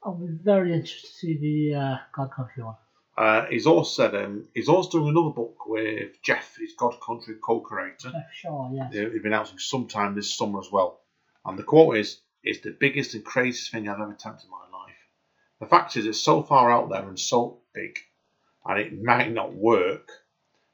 I'll 0.02 0.14
be 0.14 0.26
very 0.28 0.72
interested 0.72 1.08
to 1.08 1.14
see 1.14 1.38
the 1.38 1.78
uh, 1.78 1.96
God 2.14 2.30
Country 2.30 2.62
one. 2.62 2.76
Uh, 3.16 3.46
he's 3.46 3.66
also 3.66 4.02
said 4.02 4.14
um, 4.24 4.48
he's 4.54 4.68
also 4.68 4.98
doing 4.98 5.10
another 5.10 5.30
book 5.30 5.66
with 5.66 6.20
Geoff, 6.22 6.56
his 6.58 6.72
God 6.76 6.96
Country 7.00 7.36
co-creator. 7.42 8.10
Geoff 8.10 8.32
Shaw, 8.32 8.70
yes. 8.72 8.92
They've 8.92 9.12
been 9.22 9.32
announcing 9.32 9.58
sometime 9.58 10.14
this 10.14 10.34
summer 10.34 10.58
as 10.58 10.70
well. 10.72 11.00
And 11.44 11.58
the 11.58 11.62
quote 11.62 11.96
is, 11.96 12.20
"It's 12.42 12.60
the 12.60 12.76
biggest 12.78 13.14
and 13.14 13.24
craziest 13.24 13.70
thing 13.70 13.88
I've 13.88 14.00
ever 14.00 14.12
attempted 14.12 14.46
in 14.46 14.50
my 14.50 14.78
life." 14.78 14.94
The 15.60 15.66
fact 15.66 15.96
is, 15.96 16.06
it's 16.06 16.20
so 16.20 16.42
far 16.42 16.70
out 16.70 16.88
there 16.90 17.06
and 17.08 17.18
so 17.18 17.60
big, 17.74 17.98
and 18.66 18.78
it 18.78 19.02
might 19.02 19.32
not 19.32 19.54
work. 19.54 20.08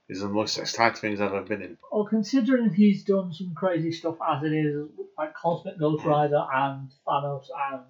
Is 0.09 0.23
the 0.23 0.29
most 0.29 0.59
exciting 0.59 1.01
things 1.01 1.21
I've 1.21 1.33
ever 1.33 1.45
been 1.45 1.63
in. 1.63 1.79
Well, 1.93 2.05
considering 2.05 2.75
he's 2.75 3.05
done 3.05 3.33
some 3.33 3.55
crazy 3.55 3.93
stuff 3.93 4.17
as 4.29 4.43
it 4.43 4.53
is, 4.53 4.89
like 5.17 5.35
Cosmic 5.35 5.79
Ghost 5.79 6.05
Rider 6.05 6.45
and 6.53 6.91
Thanos 7.07 7.45
and 7.71 7.83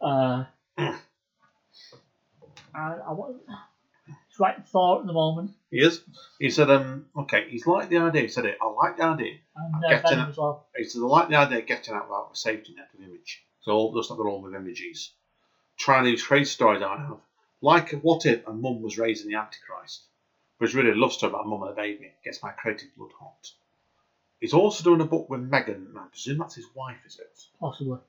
uh, 0.00 0.44
I, 2.74 2.94
I 3.06 3.12
want. 3.12 3.36
He's 4.06 4.40
writing 4.40 4.64
Thor 4.66 5.00
at 5.00 5.06
the 5.06 5.12
moment, 5.12 5.50
He 5.70 5.78
is. 5.78 6.02
He 6.38 6.50
said, 6.50 6.70
um, 6.70 7.06
okay, 7.16 7.48
he's 7.48 7.66
liked 7.66 7.90
the 7.90 7.98
idea. 7.98 8.22
He 8.22 8.28
said 8.28 8.46
it. 8.46 8.56
I 8.60 8.66
like 8.66 8.96
the 8.96 9.04
idea. 9.04 9.34
and 9.56 9.76
I'm 9.76 9.84
uh, 9.84 9.88
getting 9.88 10.10
Venom 10.10 10.26
it. 10.26 10.30
as 10.30 10.36
well. 10.38 10.66
He 10.76 10.84
said, 10.84 11.02
I 11.02 11.04
like 11.04 11.28
the 11.28 11.36
idea 11.36 11.58
of 11.58 11.66
getting 11.66 11.94
out 11.94 12.08
without 12.08 12.30
a 12.32 12.36
safety 12.36 12.74
net 12.76 12.88
of 12.94 13.04
image. 13.04 13.44
So 13.60 13.72
all 13.72 13.92
that's 13.92 14.10
not 14.10 14.16
going 14.16 14.34
on 14.34 14.42
with 14.42 14.54
images. 14.54 15.12
Trying 15.76 16.04
these 16.04 16.22
crazy 16.22 16.46
stories 16.46 16.80
that 16.80 16.88
I 16.88 16.96
have. 16.96 17.18
Like 17.64 17.92
what 18.02 18.26
if 18.26 18.44
a 18.48 18.52
mum 18.52 18.82
was 18.82 18.98
raising 18.98 19.28
the 19.28 19.36
Antichrist? 19.36 20.02
But 20.58 20.64
Which 20.64 20.74
really 20.74 20.96
loves 20.96 21.18
to 21.18 21.28
about 21.28 21.44
a 21.44 21.48
mum 21.48 21.62
and 21.62 21.70
a 21.70 21.74
baby. 21.74 22.10
Gets 22.24 22.42
my 22.42 22.50
creative 22.50 22.88
blood 22.96 23.12
hot. 23.16 23.52
He's 24.40 24.52
also 24.52 24.82
doing 24.82 25.00
a 25.00 25.04
book 25.04 25.30
with 25.30 25.42
Megan, 25.42 25.86
and 25.88 25.96
I 25.96 26.06
presume 26.06 26.38
that's 26.38 26.56
his 26.56 26.66
wife, 26.74 26.98
is 27.06 27.20
it? 27.20 27.46
Possibly. 27.60 28.00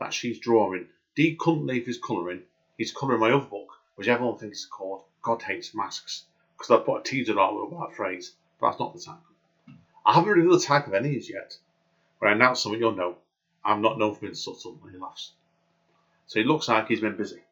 That 0.00 0.12
she's 0.12 0.40
drawing. 0.40 0.88
Dee 1.14 1.36
couldn't 1.36 1.68
leave 1.68 1.86
his 1.86 1.98
colouring. 1.98 2.42
He's 2.76 2.90
colouring 2.90 3.20
my 3.20 3.30
other 3.30 3.46
book, 3.46 3.78
which 3.94 4.08
everyone 4.08 4.38
thinks 4.38 4.58
is 4.58 4.66
called 4.66 5.02
God 5.22 5.40
Hates 5.42 5.72
Masks. 5.72 6.24
Because 6.58 6.72
I 6.72 6.84
put 6.84 7.02
a 7.02 7.08
teaser 7.08 7.38
on 7.38 7.70
with 7.70 7.78
that 7.78 7.94
phrase, 7.94 8.34
but 8.58 8.70
that's 8.70 8.80
not 8.80 8.92
the 8.92 8.98
title. 8.98 9.22
I 10.04 10.14
haven't 10.14 10.30
revealed 10.30 10.60
the 10.60 10.64
type 10.64 10.88
of 10.88 10.94
any 10.94 11.16
of 11.16 11.30
yet. 11.30 11.56
When 12.18 12.32
I 12.32 12.34
announce 12.34 12.62
something, 12.62 12.80
you'll 12.80 12.96
know. 12.96 13.18
I'm 13.64 13.82
not 13.82 13.98
known 13.98 14.14
for 14.14 14.22
being 14.22 14.34
subtle, 14.34 14.80
and 14.82 14.90
he 14.90 14.98
laughs. 14.98 15.30
So 16.26 16.40
he 16.40 16.44
looks 16.44 16.66
like 16.66 16.88
he's 16.88 17.00
been 17.00 17.16
busy 17.16 17.44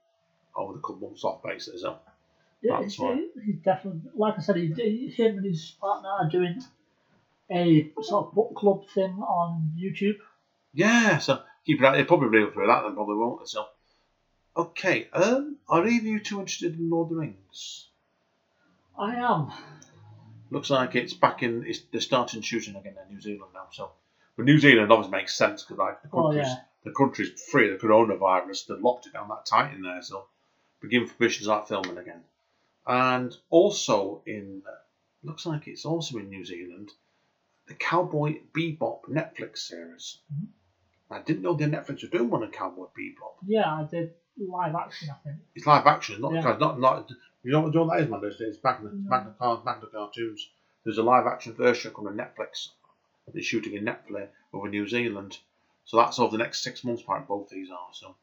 over 0.56 0.72
the 0.74 0.78
couple 0.80 1.08
months 1.08 1.24
off 1.24 1.42
basically. 1.42 1.80
So 1.80 1.98
Yeah, 2.62 2.80
That's 2.80 2.96
he's 2.96 3.56
definitely, 3.64 4.00
like 4.14 4.34
I 4.38 4.40
said, 4.40 4.56
he, 4.56 4.72
he, 4.76 5.08
him 5.08 5.36
and 5.38 5.44
his 5.46 5.74
partner 5.80 6.08
are 6.08 6.28
doing 6.28 6.62
a 7.50 7.90
sort 8.00 8.26
of 8.28 8.34
book 8.34 8.54
club 8.54 8.88
thing 8.94 9.12
on 9.20 9.72
YouTube. 9.78 10.18
yeah, 10.72 11.18
so 11.18 11.40
keep 11.66 11.80
it 11.80 11.84
out. 11.84 11.96
He'll 11.96 12.04
probably 12.06 12.28
reveal 12.28 12.50
through 12.52 12.66
that, 12.68 12.82
then 12.82 12.94
probably 12.94 13.16
won't. 13.16 13.48
So 13.48 13.66
okay, 14.56 15.08
um, 15.12 15.56
are 15.68 15.86
either 15.86 16.06
you 16.06 16.20
two 16.20 16.40
interested 16.40 16.78
in 16.78 16.90
Lord 16.90 17.06
of 17.06 17.16
the 17.16 17.20
Rings? 17.20 17.88
I 18.98 19.14
am. 19.16 19.50
Looks 20.50 20.68
like 20.70 20.94
it's 20.94 21.14
back 21.14 21.42
in. 21.42 21.64
It's, 21.66 21.80
they're 21.90 22.00
starting 22.00 22.42
shooting 22.42 22.76
again 22.76 22.94
in 23.08 23.14
New 23.14 23.20
Zealand 23.20 23.52
now. 23.54 23.66
So, 23.72 23.90
but 24.36 24.44
New 24.44 24.58
Zealand 24.58 24.92
obviously 24.92 25.16
makes 25.16 25.34
sense 25.34 25.62
because 25.62 25.78
like 25.78 26.02
the 26.02 26.08
Oh, 26.12 26.24
country's 26.24 26.46
yeah. 26.46 26.56
the 26.84 26.90
country's 26.92 27.42
free 27.50 27.72
of 27.72 27.80
the 27.80 27.86
coronavirus. 27.86 28.66
They 28.66 28.74
locked 28.74 29.06
it 29.06 29.14
down 29.14 29.28
that 29.28 29.46
tight 29.46 29.74
in 29.74 29.80
there. 29.82 30.02
So, 30.02 30.26
begin 30.82 31.06
for 31.06 31.14
permission 31.14 31.38
to 31.40 31.44
start 31.44 31.68
filming 31.68 31.98
again. 31.98 32.22
And 32.86 33.34
also 33.50 34.22
in 34.26 34.62
looks 35.22 35.46
like 35.46 35.68
it's 35.68 35.84
also 35.84 36.18
in 36.18 36.28
New 36.28 36.44
Zealand, 36.44 36.90
the 37.68 37.74
Cowboy 37.74 38.40
Bebop 38.56 39.02
Netflix 39.08 39.58
series. 39.58 40.18
Mhm. 40.34 40.48
I 41.10 41.20
didn't 41.20 41.42
know 41.42 41.54
the 41.54 41.66
Netflix 41.66 42.02
were 42.02 42.08
doing 42.08 42.28
one 42.30 42.42
on 42.42 42.50
Cowboy 42.50 42.86
Bebop. 42.98 43.34
Yeah, 43.46 43.72
I 43.72 43.84
did 43.84 44.14
live 44.36 44.74
action, 44.74 45.10
I 45.10 45.14
think. 45.22 45.36
It's 45.54 45.66
live 45.66 45.86
action, 45.86 46.20
not 46.20 46.32
Yeah. 46.32 46.56
not 46.58 46.80
not. 46.80 47.10
You 47.44 47.52
know 47.52 47.60
what, 47.60 47.72
you 47.72 47.80
know 47.80 47.84
what 47.86 47.96
that 47.96 48.04
is, 48.04 48.10
man? 48.10 48.20
It's, 48.24 48.40
it's 48.40 48.56
back 48.58 48.80
in 48.80 48.84
the 48.86 48.90
back 48.90 49.26
in 49.26 49.34
the, 49.38 49.56
back 49.64 49.76
in 49.76 49.80
the 49.82 49.86
cartoons. 49.88 50.50
There's 50.84 50.98
a 50.98 51.02
live 51.02 51.26
action 51.26 51.52
version 51.54 51.92
coming 51.94 52.12
on 52.12 52.16
Netflix. 52.18 52.70
They're 53.32 53.42
shooting 53.42 53.74
in 53.74 53.84
Netflix 53.84 54.28
over 54.52 54.68
New 54.68 54.88
Zealand, 54.88 55.38
so 55.84 55.96
that's 55.98 56.18
over 56.18 56.32
the 56.36 56.42
next 56.42 56.62
six 56.62 56.82
months. 56.82 57.02
Apparently, 57.02 57.28
both 57.28 57.48
these 57.50 57.70
are 57.70 57.88
so. 57.92 58.16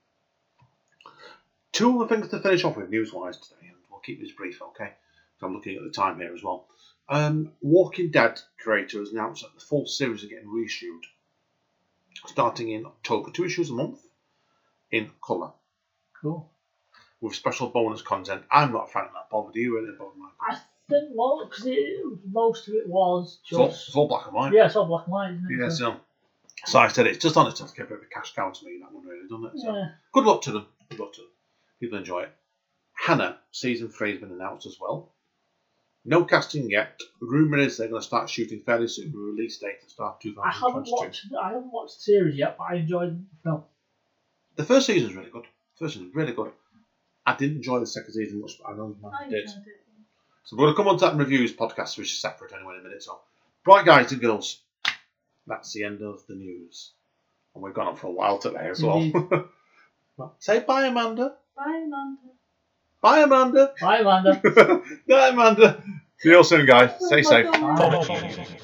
Two 1.71 1.99
other 2.01 2.07
things 2.13 2.29
to 2.29 2.39
finish 2.39 2.63
off 2.63 2.77
with 2.77 2.89
news-wise 2.89 3.37
today, 3.37 3.67
and 3.67 3.75
we'll 3.89 3.99
keep 3.99 4.19
this 4.19 4.31
brief, 4.31 4.61
okay? 4.61 4.93
So 5.39 5.47
I'm 5.47 5.53
looking 5.53 5.77
at 5.77 5.83
the 5.83 5.91
time 5.91 6.19
here 6.19 6.33
as 6.33 6.43
well. 6.43 6.67
Um, 7.07 7.51
Walking 7.61 8.11
Dead 8.11 8.39
creator 8.59 8.99
has 8.99 9.11
announced 9.11 9.41
that 9.43 9.53
the 9.53 9.61
full 9.65 9.85
series 9.85 10.23
are 10.23 10.27
getting 10.27 10.49
reissued, 10.51 11.03
starting 12.27 12.69
in 12.71 12.85
October. 12.85 13.31
Two 13.31 13.45
issues 13.45 13.69
a 13.69 13.73
month 13.73 13.99
in 14.91 15.09
colour 15.25 15.51
Cool. 16.21 16.49
with 17.21 17.35
special 17.35 17.69
bonus 17.69 18.01
content. 18.01 18.43
I'm 18.51 18.71
not 18.73 18.89
a 18.89 18.91
fan 18.91 19.05
of 19.05 19.13
that, 19.13 19.29
Bob. 19.31 19.53
Do 19.53 19.59
you 19.59 19.75
really, 19.79 19.95
Bob? 19.97 20.09
I 20.41 20.57
think 20.89 21.11
well, 21.13 21.47
because 21.47 21.67
most 22.31 22.67
of 22.67 22.73
it 22.73 22.87
was 22.87 23.39
It's 23.43 23.53
all, 23.53 23.67
just 23.67 23.87
it's 23.87 23.95
all 23.95 24.07
black 24.07 24.25
and 24.25 24.35
white. 24.35 24.53
yeah, 24.53 24.65
it's 24.65 24.75
all 24.75 24.85
black 24.85 25.05
and 25.05 25.13
white, 25.13 25.31
isn't 25.33 25.51
it? 25.51 25.59
Yeah, 25.63 25.69
So- 25.69 25.99
so, 26.65 26.77
I 26.77 26.89
said 26.89 27.07
it's 27.07 27.19
just 27.23 27.37
on 27.37 27.47
its 27.47 27.61
own 27.61 27.69
to 27.69 27.73
get 27.73 27.85
a 27.85 27.89
bit 27.89 27.97
of 27.99 28.03
a 28.03 28.07
cash 28.07 28.33
cow 28.35 28.49
to 28.51 28.65
me, 28.65 28.79
that 28.81 28.91
one 28.91 29.05
really, 29.05 29.21
doesn't 29.29 29.45
it? 29.45 29.61
So 29.61 29.73
yeah. 29.73 29.91
good 30.11 30.25
luck 30.25 30.41
to 30.41 30.51
them. 30.51 30.65
Good 30.89 30.99
luck 30.99 31.13
to 31.13 31.21
them. 31.21 31.29
People 31.79 31.97
enjoy 31.97 32.21
it. 32.23 32.31
Hanna 32.93 33.37
season 33.51 33.89
three 33.89 34.11
has 34.11 34.19
been 34.19 34.31
announced 34.31 34.65
as 34.65 34.77
well. 34.79 35.11
No 36.05 36.23
casting 36.25 36.69
yet. 36.69 36.99
Rumour 37.21 37.57
is 37.59 37.77
they're 37.77 37.87
going 37.87 38.01
to 38.01 38.07
start 38.07 38.29
shooting 38.29 38.61
fairly 38.61 38.87
soon. 38.87 39.13
Release 39.13 39.57
date 39.57 39.81
to 39.83 39.89
start 39.89 40.21
two 40.21 40.33
thousand 40.33 40.63
and 40.63 40.71
twenty-two. 40.85 40.95
I 40.97 41.03
haven't 41.03 41.07
watched 41.07 41.25
I 41.41 41.47
haven't 41.53 41.71
watched 41.71 41.95
the 41.95 42.01
series 42.01 42.35
yet, 42.35 42.57
but 42.57 42.65
I 42.65 42.75
enjoyed 42.75 43.19
the 43.19 43.25
film. 43.43 43.63
The 44.55 44.63
first 44.65 44.87
season 44.87 45.09
is 45.09 45.15
really 45.15 45.29
good. 45.29 45.43
The 45.43 45.85
first 45.85 45.93
season 45.95 46.09
is 46.09 46.15
really 46.15 46.33
good. 46.33 46.51
I 47.25 47.35
didn't 47.35 47.57
enjoy 47.57 47.79
the 47.79 47.87
second 47.87 48.13
season 48.13 48.41
much, 48.41 48.53
but 48.61 48.71
I 48.71 48.75
know 48.75 48.95
I 49.13 49.25
you 49.25 49.31
did. 49.31 49.43
enjoyed 49.45 49.57
it. 49.67 49.81
So 50.45 50.55
we're 50.55 50.63
going 50.65 50.73
to 50.73 50.77
come 50.77 50.87
on 50.87 50.97
to 50.97 51.05
that 51.05 51.13
in 51.13 51.19
reviews 51.19 51.53
podcast, 51.53 51.97
which 51.97 52.11
is 52.11 52.19
separate 52.19 52.53
anyway 52.53 52.73
in 52.75 52.79
a 52.79 52.83
minute. 52.83 53.03
So, 53.03 53.19
right, 53.67 53.85
guys 53.85 54.11
and 54.11 54.19
girls, 54.19 54.61
that's 55.45 55.71
the 55.73 55.83
end 55.83 56.01
of 56.01 56.25
the 56.27 56.33
news. 56.35 56.91
And 57.53 57.63
we've 57.63 57.73
gone 57.73 57.87
on 57.87 57.95
for 57.95 58.07
a 58.07 58.11
while 58.11 58.39
today 58.39 58.67
as 58.69 58.81
well. 58.81 59.49
Well, 60.17 60.35
Say 60.39 60.59
bye, 60.61 60.87
Amanda. 60.87 61.35
Bye, 61.59 61.83
Amanda. 61.85 62.21
Bye, 63.01 63.19
Amanda. 63.23 63.73
Bye, 63.81 63.99
Amanda. 63.99 64.41
bye, 65.07 65.27
Amanda. 65.29 65.83
See 66.19 66.29
you 66.29 66.37
all 66.37 66.43
soon, 66.45 66.65
guys. 66.65 66.91
Stay 67.05 67.21
safe. 67.21 67.51
Bye. 67.51 68.55